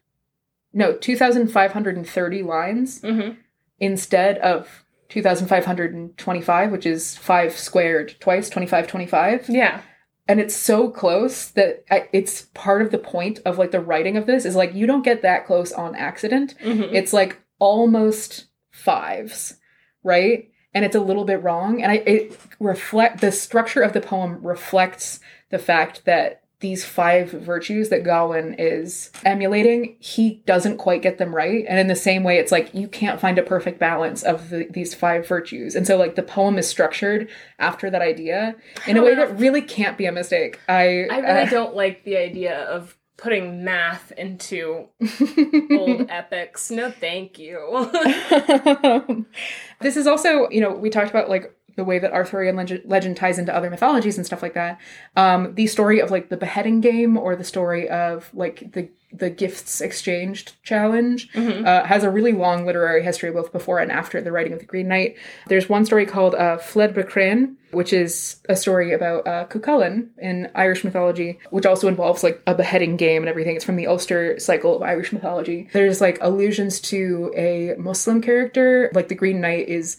no, 0.72 0.96
2,530 0.96 2.42
lines 2.42 3.00
Mm-hmm. 3.02 3.32
instead 3.78 4.38
of 4.38 4.84
2,525, 5.10 6.72
which 6.72 6.86
is 6.86 7.16
five 7.16 7.56
squared 7.58 8.16
twice, 8.20 8.48
25, 8.48 8.86
25. 8.88 9.48
Yeah. 9.50 9.80
And 10.26 10.40
it's 10.40 10.56
so 10.56 10.88
close 10.88 11.50
that 11.50 11.84
I, 11.90 12.08
it's 12.12 12.42
part 12.54 12.80
of 12.80 12.90
the 12.90 12.98
point 12.98 13.40
of 13.44 13.58
like 13.58 13.72
the 13.72 13.80
writing 13.80 14.16
of 14.16 14.26
this 14.26 14.44
is 14.44 14.56
like 14.56 14.74
you 14.74 14.86
don't 14.86 15.04
get 15.04 15.22
that 15.22 15.46
close 15.46 15.72
on 15.72 15.94
accident. 15.94 16.54
Mm-hmm. 16.62 16.94
It's 16.94 17.12
like 17.12 17.40
almost 17.58 18.46
fives, 18.70 19.58
right? 20.02 20.50
And 20.72 20.84
it's 20.84 20.96
a 20.96 21.00
little 21.00 21.24
bit 21.24 21.42
wrong. 21.42 21.82
And 21.82 21.92
I 21.92 21.96
it 21.96 22.38
reflect 22.58 23.20
the 23.20 23.32
structure 23.32 23.82
of 23.82 23.92
the 23.92 24.00
poem 24.00 24.42
reflects 24.42 25.20
the 25.50 25.58
fact 25.58 26.06
that 26.06 26.43
these 26.64 26.82
five 26.82 27.30
virtues 27.30 27.90
that 27.90 28.04
Gawain 28.04 28.54
is 28.56 29.10
emulating, 29.22 29.96
he 29.98 30.42
doesn't 30.46 30.78
quite 30.78 31.02
get 31.02 31.18
them 31.18 31.36
right. 31.36 31.62
And 31.68 31.78
in 31.78 31.88
the 31.88 31.94
same 31.94 32.24
way, 32.24 32.38
it's 32.38 32.50
like 32.50 32.72
you 32.72 32.88
can't 32.88 33.20
find 33.20 33.36
a 33.36 33.42
perfect 33.42 33.78
balance 33.78 34.22
of 34.22 34.48
the, 34.48 34.66
these 34.70 34.94
five 34.94 35.28
virtues. 35.28 35.74
And 35.74 35.86
so, 35.86 35.98
like, 35.98 36.14
the 36.14 36.22
poem 36.22 36.56
is 36.56 36.66
structured 36.66 37.28
after 37.58 37.90
that 37.90 38.00
idea 38.00 38.56
in 38.86 38.96
a 38.96 39.02
way 39.02 39.14
that 39.14 39.38
really 39.38 39.60
can't 39.60 39.98
be 39.98 40.06
a 40.06 40.12
mistake. 40.12 40.58
I, 40.66 41.06
I 41.10 41.18
really 41.18 41.42
uh, 41.42 41.50
don't 41.50 41.76
like 41.76 42.02
the 42.04 42.16
idea 42.16 42.60
of 42.60 42.96
putting 43.18 43.62
math 43.62 44.10
into 44.12 44.88
old 45.70 46.06
epics. 46.08 46.70
No, 46.70 46.90
thank 46.90 47.38
you. 47.38 47.90
this 49.82 49.98
is 49.98 50.06
also, 50.06 50.48
you 50.48 50.62
know, 50.62 50.72
we 50.72 50.88
talked 50.88 51.10
about 51.10 51.28
like 51.28 51.54
the 51.76 51.84
way 51.84 51.98
that 51.98 52.12
Arthurian 52.12 52.56
legend, 52.56 52.82
legend 52.84 53.16
ties 53.16 53.38
into 53.38 53.54
other 53.54 53.70
mythologies 53.70 54.16
and 54.16 54.26
stuff 54.26 54.42
like 54.42 54.54
that. 54.54 54.80
Um, 55.16 55.54
the 55.54 55.66
story 55.66 56.00
of 56.00 56.10
like 56.10 56.28
the 56.28 56.36
beheading 56.36 56.80
game 56.80 57.16
or 57.16 57.36
the 57.36 57.44
story 57.44 57.88
of 57.88 58.30
like 58.34 58.72
the 58.72 58.88
the 59.16 59.30
gifts 59.30 59.80
exchanged 59.80 60.54
challenge 60.64 61.28
uh, 61.36 61.84
has 61.84 62.02
a 62.02 62.10
really 62.10 62.32
long 62.32 62.66
literary 62.66 63.02
history 63.02 63.30
both 63.30 63.52
before 63.52 63.78
and 63.78 63.92
after 63.92 64.20
the 64.20 64.32
writing 64.32 64.52
of 64.52 64.58
the 64.58 64.64
Green 64.64 64.88
Knight. 64.88 65.16
There's 65.46 65.68
one 65.68 65.86
story 65.86 66.04
called 66.04 66.34
uh, 66.34 66.58
Fled 66.58 66.94
Bricrenn, 66.94 67.54
which 67.70 67.92
is 67.92 68.40
a 68.48 68.56
story 68.56 68.92
about 68.92 69.26
uh, 69.26 69.46
Cuchulainn 69.46 70.08
in 70.18 70.50
Irish 70.54 70.82
mythology, 70.82 71.38
which 71.50 71.66
also 71.66 71.86
involves 71.86 72.24
like 72.24 72.42
a 72.46 72.54
beheading 72.54 72.96
game 72.96 73.22
and 73.22 73.28
everything. 73.28 73.54
It's 73.54 73.64
from 73.64 73.76
the 73.76 73.86
Ulster 73.86 74.38
cycle 74.40 74.76
of 74.76 74.82
Irish 74.82 75.12
mythology. 75.12 75.68
There's 75.72 76.00
like 76.00 76.18
allusions 76.20 76.80
to 76.82 77.32
a 77.36 77.74
Muslim 77.78 78.20
character, 78.20 78.90
like 78.94 79.08
the 79.08 79.14
Green 79.14 79.40
Knight 79.40 79.68
is 79.68 79.96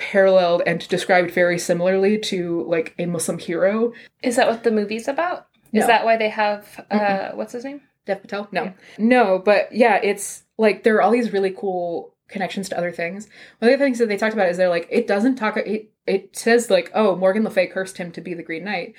paralleled 0.00 0.62
and 0.66 0.86
described 0.88 1.30
very 1.30 1.58
similarly 1.58 2.18
to 2.18 2.64
like 2.64 2.94
a 2.98 3.06
Muslim 3.06 3.38
hero. 3.38 3.92
Is 4.22 4.36
that 4.36 4.48
what 4.48 4.64
the 4.64 4.70
movie's 4.70 5.06
about? 5.06 5.46
Is 5.72 5.86
that 5.86 6.04
why 6.04 6.16
they 6.16 6.30
have 6.30 6.84
uh 6.90 7.30
what's 7.32 7.52
his 7.52 7.64
name? 7.64 7.82
Dev 8.06 8.22
Patel? 8.22 8.48
No. 8.50 8.72
No, 8.98 9.38
but 9.38 9.72
yeah, 9.72 10.00
it's 10.02 10.42
like 10.58 10.82
there 10.82 10.96
are 10.96 11.02
all 11.02 11.12
these 11.12 11.32
really 11.32 11.50
cool 11.50 12.14
connections 12.28 12.68
to 12.70 12.78
other 12.78 12.92
things. 12.92 13.28
One 13.58 13.70
of 13.70 13.78
the 13.78 13.84
things 13.84 13.98
that 13.98 14.08
they 14.08 14.16
talked 14.16 14.34
about 14.34 14.48
is 14.48 14.56
they're 14.56 14.68
like, 14.68 14.88
it 14.90 15.06
doesn't 15.06 15.36
talk 15.36 15.56
it 15.58 15.92
it 16.06 16.36
says 16.36 16.70
like, 16.70 16.90
oh, 16.94 17.14
Morgan 17.14 17.44
Le 17.44 17.50
Fay 17.50 17.66
cursed 17.66 17.98
him 17.98 18.10
to 18.12 18.20
be 18.20 18.34
the 18.34 18.42
Green 18.42 18.64
Knight. 18.64 18.94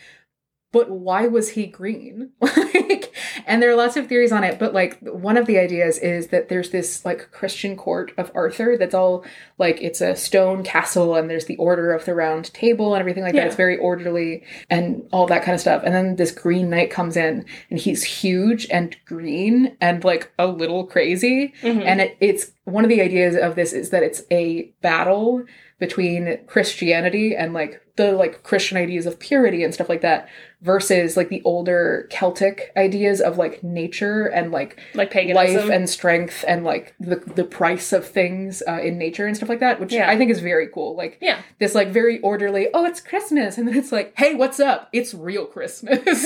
But 0.72 0.90
why 0.90 1.28
was 1.28 1.50
he 1.50 1.68
green? 1.68 2.30
like 2.42 3.14
and 3.46 3.62
there 3.62 3.70
are 3.72 3.76
lots 3.76 3.98
of 3.98 4.08
theories 4.08 4.32
on 4.32 4.44
it, 4.44 4.58
but 4.60 4.74
like 4.74 4.98
one 5.02 5.36
of 5.36 5.46
the 5.46 5.58
ideas 5.58 5.98
is 5.98 6.28
that 6.28 6.48
there's 6.48 6.70
this 6.70 7.04
like 7.04 7.30
Christian 7.32 7.76
court 7.76 8.14
of 8.18 8.32
Arthur 8.34 8.78
that's 8.78 8.94
all 8.94 9.26
like 9.58 9.82
it's 9.82 10.00
a 10.00 10.16
stone 10.16 10.64
castle 10.64 11.16
and 11.16 11.30
there's 11.30 11.46
the 11.46 11.58
order 11.58 11.92
of 11.94 12.06
the 12.06 12.14
round 12.16 12.54
table 12.54 12.94
and 12.94 13.00
everything 13.02 13.24
like 13.24 13.34
Yeah. 13.34 13.42
that. 13.42 13.48
It's 13.48 13.56
very 13.56 13.78
orderly 13.78 14.44
and 14.70 15.08
all 15.12 15.28
that 15.28 15.44
kind 15.44 15.56
of 15.56 15.60
stuff. 15.62 15.82
And 15.86 15.94
then 15.94 16.16
this 16.16 16.32
green 16.32 16.70
knight 16.70 16.90
comes 16.90 17.18
in 17.18 17.46
and 17.70 17.80
he's 17.80 18.04
huge 18.04 18.68
and 18.70 18.96
green 19.06 19.76
and 19.82 20.04
like 20.06 20.32
a 20.40 20.48
little 20.48 20.86
crazy. 20.86 21.54
Mhm. 21.62 21.84
And 21.84 22.02
it, 22.02 22.18
it's 22.22 22.52
one 22.64 22.86
of 22.86 22.90
the 22.90 23.02
ideas 23.02 23.36
of 23.36 23.56
this 23.56 23.74
is 23.74 23.90
that 23.90 24.04
it's 24.04 24.24
a 24.32 24.72
battle 24.82 25.44
between 25.82 26.38
Christianity 26.48 27.36
and 27.36 27.54
like 27.54 27.82
the 27.98 28.14
like 28.14 28.44
Christian 28.44 28.78
ideas 28.78 29.06
of 29.06 29.20
purity 29.20 29.64
and 29.66 29.74
stuff 29.74 29.90
like 29.90 30.00
that 30.02 30.30
versus 30.62 31.18
like 31.18 31.28
the 31.30 31.42
older 31.44 32.08
Celtic 32.12 32.72
ideas 32.78 33.20
of 33.20 33.38
like 33.38 33.64
nature 33.64 34.28
and 34.28 34.52
like 34.52 34.80
Like 34.94 35.10
paganism. 35.12 35.56
life 35.68 35.70
and 35.76 35.90
strength 35.90 36.46
and 36.48 36.64
like 36.64 36.96
the 37.00 37.16
the 37.36 37.44
price 37.44 37.92
of 37.92 38.08
things 38.08 38.62
uh, 38.68 38.80
in 38.82 38.98
nature 38.98 39.26
and 39.28 39.36
stuff 39.36 39.50
like 39.50 39.60
that, 39.60 39.80
which 39.82 39.92
Yeah. 39.92 40.10
I 40.10 40.18
think 40.18 40.30
is 40.32 40.40
very 40.40 40.68
cool. 40.68 40.96
Like 40.96 41.18
yeah. 41.20 41.42
this 41.60 41.74
like 41.76 41.90
very 41.90 42.22
orderly, 42.22 42.70
oh, 42.74 42.86
it's 42.86 43.02
Christmas, 43.02 43.58
and 43.58 43.68
then 43.68 43.76
it's 43.76 43.92
like, 43.92 44.14
hey, 44.16 44.36
what's 44.36 44.60
up? 44.60 44.88
It's 44.94 45.14
real 45.16 45.46
Christmas. 45.46 46.00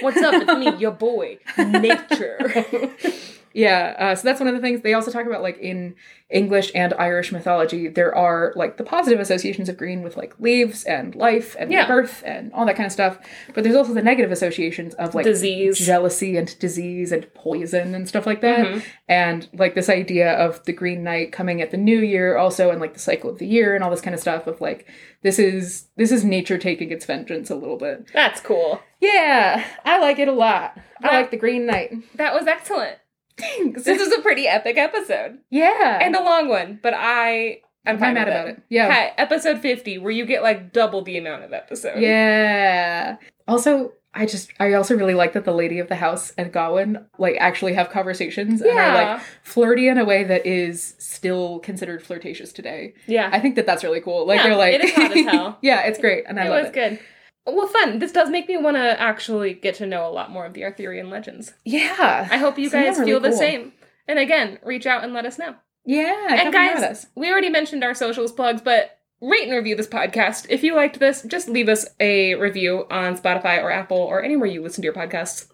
What's 0.00 0.18
up? 0.22 0.34
It's 0.34 0.54
me, 0.58 0.76
your 0.76 0.90
boy, 0.92 1.38
nature. 1.58 2.64
yeah, 3.54 3.94
uh, 3.98 4.14
so 4.14 4.22
that's 4.24 4.40
one 4.40 4.48
of 4.48 4.54
the 4.54 4.60
things 4.60 4.82
they 4.82 4.92
also 4.94 5.10
talk 5.10 5.24
about. 5.26 5.40
Like 5.42 5.58
in 5.58 5.94
English 6.30 6.72
and 6.74 6.92
Irish 6.94 7.30
mythology, 7.32 7.86
there 7.88 8.14
are 8.14 8.52
like 8.56 8.76
the 8.76 8.82
positive 8.84 9.20
associations 9.20 9.68
of 9.68 9.76
green 9.76 10.02
with 10.02 10.16
like 10.16 10.34
leaves 10.40 10.82
and 10.84 11.14
life 11.14 11.54
and 11.58 11.70
Yeah. 11.70 11.86
birth 11.86 12.22
and 12.26 12.52
all 12.52 12.66
that 12.66 12.74
kind 12.76 12.86
of 12.86 12.92
stuff. 12.92 13.18
But 13.54 13.62
there's 13.62 13.76
also 13.76 13.94
the 13.94 14.02
negative 14.02 14.32
associations 14.32 14.94
of 14.94 15.14
like 15.14 15.24
Disease. 15.24 15.78
jealousy 15.78 16.36
and 16.36 16.58
disease 16.58 17.12
and 17.12 17.32
poison 17.34 17.94
and 17.94 18.08
stuff 18.08 18.26
like 18.26 18.40
that. 18.40 18.66
Mhm. 18.66 18.82
And 19.08 19.48
like 19.54 19.74
this 19.74 19.88
idea 19.88 20.32
of 20.32 20.64
the 20.64 20.72
Green 20.72 21.04
Knight 21.04 21.30
coming 21.30 21.62
at 21.62 21.70
the 21.70 21.76
new 21.76 21.98
year 22.00 22.36
also 22.36 22.70
and 22.70 22.80
like 22.80 22.94
the 22.94 22.98
cycle 23.00 23.30
of 23.30 23.38
the 23.38 23.46
year 23.46 23.74
and 23.74 23.84
all 23.84 23.90
this 23.90 24.00
kind 24.00 24.14
of 24.14 24.20
stuff 24.20 24.46
of 24.48 24.60
like 24.60 24.86
this 25.22 25.38
is 25.38 25.86
this 25.96 26.10
is 26.10 26.24
nature 26.24 26.58
taking 26.58 26.90
its 26.90 27.04
vengeance 27.06 27.48
a 27.50 27.54
little 27.54 27.76
bit. 27.76 28.10
That's 28.12 28.40
cool. 28.40 28.80
Yeah, 29.00 29.64
I 29.84 29.98
like 30.00 30.18
it 30.18 30.28
a 30.28 30.32
lot. 30.32 30.76
I 31.02 31.14
like 31.18 31.30
the 31.30 31.36
Green 31.36 31.66
Knight. 31.66 31.92
That 32.16 32.34
was 32.34 32.46
excellent. 32.46 32.96
Thanks. 33.38 33.84
This 33.84 34.00
is 34.00 34.12
a 34.12 34.20
pretty 34.22 34.46
epic 34.46 34.76
episode. 34.78 35.38
yeah. 35.50 35.98
And 36.00 36.14
a 36.16 36.22
long 36.22 36.48
one, 36.48 36.78
but 36.82 36.94
I 36.96 37.60
I'm 37.86 37.94
I'm 37.96 37.98
fine 37.98 38.14
mad 38.14 38.28
about 38.28 38.48
it. 38.48 38.62
Yeah. 38.68 38.90
Hi, 38.92 39.12
episode 39.18 39.58
50, 39.60 39.98
where 39.98 40.10
you 40.12 40.24
get 40.24 40.42
like 40.42 40.72
double 40.72 41.02
the 41.02 41.18
amount 41.18 41.42
of 41.44 41.52
episode. 41.52 42.00
Yeah. 42.00 43.16
Also, 43.46 43.92
I 44.14 44.26
just 44.26 44.50
I 44.60 44.74
also 44.74 44.96
really 44.96 45.14
like 45.14 45.32
that 45.32 45.44
the 45.44 45.52
lady 45.52 45.80
of 45.80 45.88
the 45.88 45.96
house 45.96 46.32
and 46.38 46.52
Gawain 46.52 47.04
like 47.18 47.36
actually 47.40 47.74
have 47.74 47.90
conversations 47.90 48.60
and 48.62 48.70
are 48.70 48.94
like 48.94 49.20
flirty 49.42 49.88
in 49.88 49.98
a 49.98 50.04
way 50.04 50.22
that 50.24 50.46
is 50.46 50.94
still 50.98 51.58
considered 51.58 52.00
flirtatious 52.02 52.52
today. 52.52 52.94
Yeah. 53.08 53.28
I 53.32 53.40
think 53.40 53.56
that 53.56 53.66
that's 53.66 53.82
really 53.82 54.00
cool. 54.00 54.24
Like 54.26 54.38
Yeah, 54.38 54.42
they're 54.44 54.56
like 54.56 54.74
it 54.74 54.84
is 54.84 54.92
hot 54.94 55.16
as 55.16 55.26
hell. 55.26 55.58
yeah, 55.62 55.80
it's 55.82 55.98
great 55.98 56.24
and 56.28 56.38
I 56.38 56.46
it 56.46 56.50
love 56.50 56.60
was 56.60 56.68
it. 56.68 56.74
good. 56.74 57.00
Well, 57.46 57.66
fun. 57.66 57.98
This 57.98 58.12
does 58.12 58.30
make 58.30 58.48
me 58.48 58.56
want 58.56 58.76
to 58.76 59.00
actually 59.00 59.52
get 59.54 59.74
to 59.76 59.86
know 59.86 60.08
a 60.08 60.10
lot 60.10 60.30
more 60.30 60.46
of 60.46 60.54
the 60.54 60.64
Arthurian 60.64 61.10
legends. 61.10 61.52
Yeah. 61.64 62.26
I 62.30 62.38
hope 62.38 62.58
you 62.58 62.70
guys 62.70 62.98
feel 62.98 63.20
the 63.20 63.32
same. 63.32 63.72
And 64.08 64.18
again, 64.18 64.58
reach 64.64 64.86
out 64.86 65.04
and 65.04 65.12
let 65.12 65.26
us 65.26 65.38
know. 65.38 65.54
Yeah. 65.84 66.26
and 66.30 66.52
come 66.52 66.52
hang 66.54 66.76
out 66.76 66.80
guys, 66.80 67.06
we 67.14 67.30
already 67.30 67.50
mentioned 67.50 67.84
our 67.84 67.94
socials 67.94 68.32
plugs, 68.32 68.62
but 68.62 68.98
rate 69.20 69.44
and 69.44 69.52
review 69.52 69.76
this 69.76 69.86
podcast. 69.86 70.46
If 70.48 70.62
you 70.62 70.74
liked 70.74 70.98
this, 70.98 71.22
just 71.22 71.48
leave 71.48 71.68
us 71.68 71.86
a 72.00 72.34
review 72.34 72.86
on 72.90 73.18
Spotify 73.18 73.62
or 73.62 73.70
Apple 73.70 73.98
or 73.98 74.22
anywhere 74.22 74.46
you 74.46 74.62
listen 74.62 74.82
to 74.82 74.86
your 74.86 74.94
podcasts. 74.94 75.48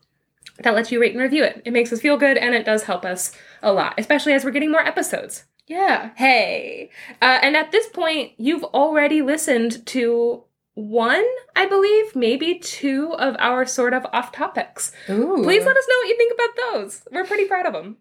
That 0.59 0.75
lets 0.75 0.93
you 0.93 1.01
rate 1.01 1.13
and 1.13 1.21
review 1.21 1.43
it. 1.43 1.63
It 1.65 1.73
makes 1.73 1.93
us 1.93 2.01
feel 2.01 2.17
good 2.17 2.37
and 2.37 2.55
it 2.55 2.67
does 2.67 2.85
help 2.85 3.05
us 3.05 3.33
a 3.63 3.73
lot, 3.73 3.95
especially 3.99 4.33
as 4.35 4.45
we're 4.45 4.51
getting 4.51 4.71
more 4.71 4.87
episodes. 4.87 5.45
Yeah. 5.67 6.11
Hey. 6.17 6.91
Uh, 7.23 7.39
and 7.43 7.57
at 7.57 7.73
this 7.73 7.89
point, 7.89 8.33
you've 8.37 8.65
already 8.65 9.23
listened 9.23 9.87
to 9.87 10.45
one, 10.75 11.25
I 11.57 11.67
believe, 11.67 12.15
maybe 12.15 12.59
two 12.59 13.13
of 13.15 13.37
our 13.39 13.67
sort 13.67 13.93
of 13.93 14.07
off 14.13 14.33
topics. 14.33 14.93
Ooh. 15.09 15.41
Please 15.43 15.65
let 15.65 15.77
us 15.77 15.87
know 15.89 15.97
what 15.99 16.09
you 16.09 16.17
think 16.17 16.35
about 16.35 16.73
those. 16.73 17.03
We're 17.13 17.25
pretty 17.25 17.47
proud 17.47 17.67
of 17.67 17.73
them. 17.73 17.99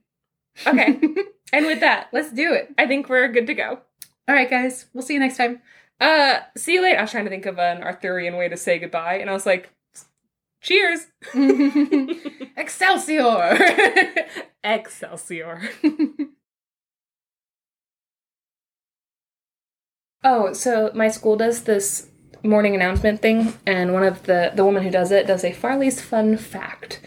Okay. 0.66 1.00
and 1.54 1.66
with 1.66 1.80
that, 1.82 2.10
Let's 2.12 2.32
do 2.32 2.54
it. 2.54 2.74
I 2.78 2.88
think 2.88 3.10
we're 3.10 3.28
good 3.32 3.48
to 3.48 3.54
go. 3.54 3.80
All 4.28 4.36
right, 4.36 4.50
guys. 4.50 4.86
We'll 4.94 5.04
see 5.04 5.16
you 5.16 5.20
next 5.20 5.38
time. 5.38 5.62
Uh, 6.00 6.40
see 6.56 6.74
you 6.74 6.82
later. 6.82 7.00
I 7.00 7.02
was 7.02 7.12
trying 7.12 7.26
to 7.26 7.30
think 7.30 7.46
of 7.46 7.60
an 7.60 7.84
Arthurian 7.84 8.38
way 8.38 8.48
to 8.48 8.58
say 8.58 8.80
goodbye, 8.80 9.16
and 9.16 9.30
I 9.30 9.34
was 9.34 9.46
like, 9.46 9.70
Cheers! 10.62 11.08
Excelsior! 12.58 13.58
Excelsior. 14.64 15.62
oh, 20.24 20.54
so 20.54 20.92
my 20.94 21.08
school 21.08 21.38
does 21.38 21.64
this 21.64 22.09
morning 22.44 22.76
announcement 22.76 23.22
thing, 23.22 23.54
and 23.66 23.94
one 23.94 24.04
of 24.04 24.24
the 24.24 24.52
the 24.56 24.66
woman 24.66 24.84
who 24.84 24.90
does 24.90 25.12
it 25.12 25.28
does 25.28 25.44
a 25.44 25.52
Farley's 25.52 26.02
fun 26.02 26.38
fact 26.38 27.02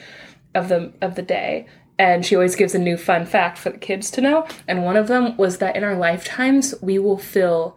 of 0.54 0.68
the 0.68 0.92
of 1.00 1.14
the 1.14 1.22
day. 1.22 1.66
And 1.98 2.24
she 2.24 2.34
always 2.34 2.56
gives 2.56 2.74
a 2.74 2.78
new 2.78 2.96
fun 2.96 3.26
fact 3.26 3.58
for 3.58 3.70
the 3.70 3.78
kids 3.78 4.10
to 4.12 4.20
know. 4.20 4.46
And 4.66 4.82
one 4.82 4.96
of 4.96 5.08
them 5.08 5.36
was 5.36 5.58
that 5.58 5.76
in 5.76 5.84
our 5.84 5.94
lifetimes, 5.94 6.74
we 6.80 6.98
will 6.98 7.18
fill 7.18 7.76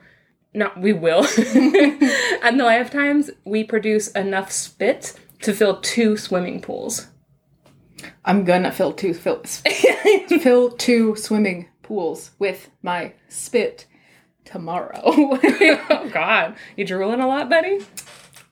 not 0.53 0.80
we 0.80 0.94
will. 0.94 1.27
in 1.38 2.57
the 2.57 2.64
lifetimes, 2.64 3.30
we 3.44 3.64
produce 3.64 4.07
enough 4.11 4.52
spit 4.52 5.19
to 5.41 5.53
fill 5.53 5.82
two 5.82 6.18
swimming 6.18 6.61
pools. 6.61 7.07
I'm 8.23 8.45
gonna 8.45 8.72
fill 8.72 8.94
two 8.94 9.14
fill, 9.14 9.44
fill 9.44 10.72
two 10.72 11.15
swimming 11.15 11.69
pools 11.84 12.32
with 12.40 12.69
my 12.82 13.14
spit 13.27 13.86
tomorrow. 14.45 15.01
oh 15.03 16.09
God, 16.13 16.55
you 16.76 16.85
drooling 16.85 17.19
a 17.19 17.27
lot, 17.27 17.49
buddy? 17.49 17.80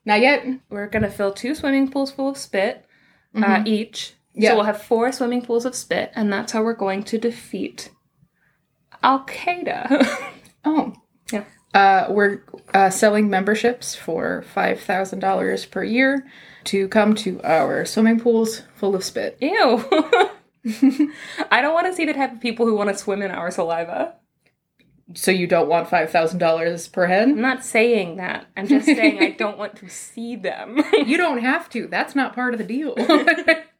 Not 0.05 0.19
yet. 0.21 0.45
We're 0.69 0.87
gonna 0.87 1.09
fill 1.09 1.31
two 1.31 1.55
swimming 1.55 1.89
pools 1.89 2.11
full 2.11 2.29
of 2.29 2.37
spit 2.37 2.85
uh, 3.35 3.63
each. 3.65 4.13
Yeah. 4.33 4.49
So 4.49 4.55
we'll 4.55 4.65
have 4.65 4.81
four 4.81 5.11
swimming 5.11 5.43
pools 5.43 5.65
of 5.65 5.75
spit, 5.75 6.11
and 6.15 6.31
that's 6.31 6.51
how 6.51 6.63
we're 6.63 6.73
going 6.73 7.03
to 7.03 7.17
defeat 7.17 7.91
Al 9.01 9.25
Qaeda. 9.25 10.29
Oh. 10.65 10.93
Yeah. 11.29 11.43
Uh, 11.73 12.05
we're 12.09 12.45
uh, 12.73 12.89
selling 12.89 13.29
memberships 13.29 13.95
for 13.95 14.45
five 14.53 14.79
thousand 14.79 15.19
dollars 15.19 15.65
per 15.65 15.83
year 15.83 16.25
to 16.63 16.87
come 16.87 17.15
to 17.15 17.41
our 17.43 17.83
swimming 17.83 18.17
pools 18.17 18.61
full 18.75 18.95
of 18.95 19.03
spit. 19.03 19.37
Ew. 19.41 19.83
I 21.51 21.61
don't 21.61 21.73
want 21.73 21.87
to 21.87 21.93
see 21.93 22.05
the 22.05 22.13
type 22.13 22.31
of 22.31 22.39
people 22.39 22.65
who 22.65 22.75
want 22.75 22.91
to 22.91 22.97
swim 22.97 23.21
in 23.21 23.29
our 23.29 23.51
saliva. 23.51 24.15
So 25.13 25.31
you 25.31 25.47
don't 25.47 25.67
want 25.67 25.89
five 25.89 26.09
thousand 26.11 26.39
dollars 26.39 26.87
per 26.87 27.07
head? 27.07 27.27
I'm 27.29 27.41
not 27.41 27.65
saying 27.65 28.17
that. 28.17 28.45
I'm 28.55 28.67
just 28.67 28.85
saying 28.85 29.21
I 29.21 29.31
don't 29.37 29.57
want 29.57 29.75
to 29.77 29.89
see 29.89 30.35
them. 30.35 30.81
You 31.05 31.17
don't 31.17 31.39
have 31.39 31.69
to. 31.71 31.87
That's 31.87 32.15
not 32.15 32.33
part 32.33 32.53
of 32.53 32.57
the 32.57 32.63
deal. 32.63 32.95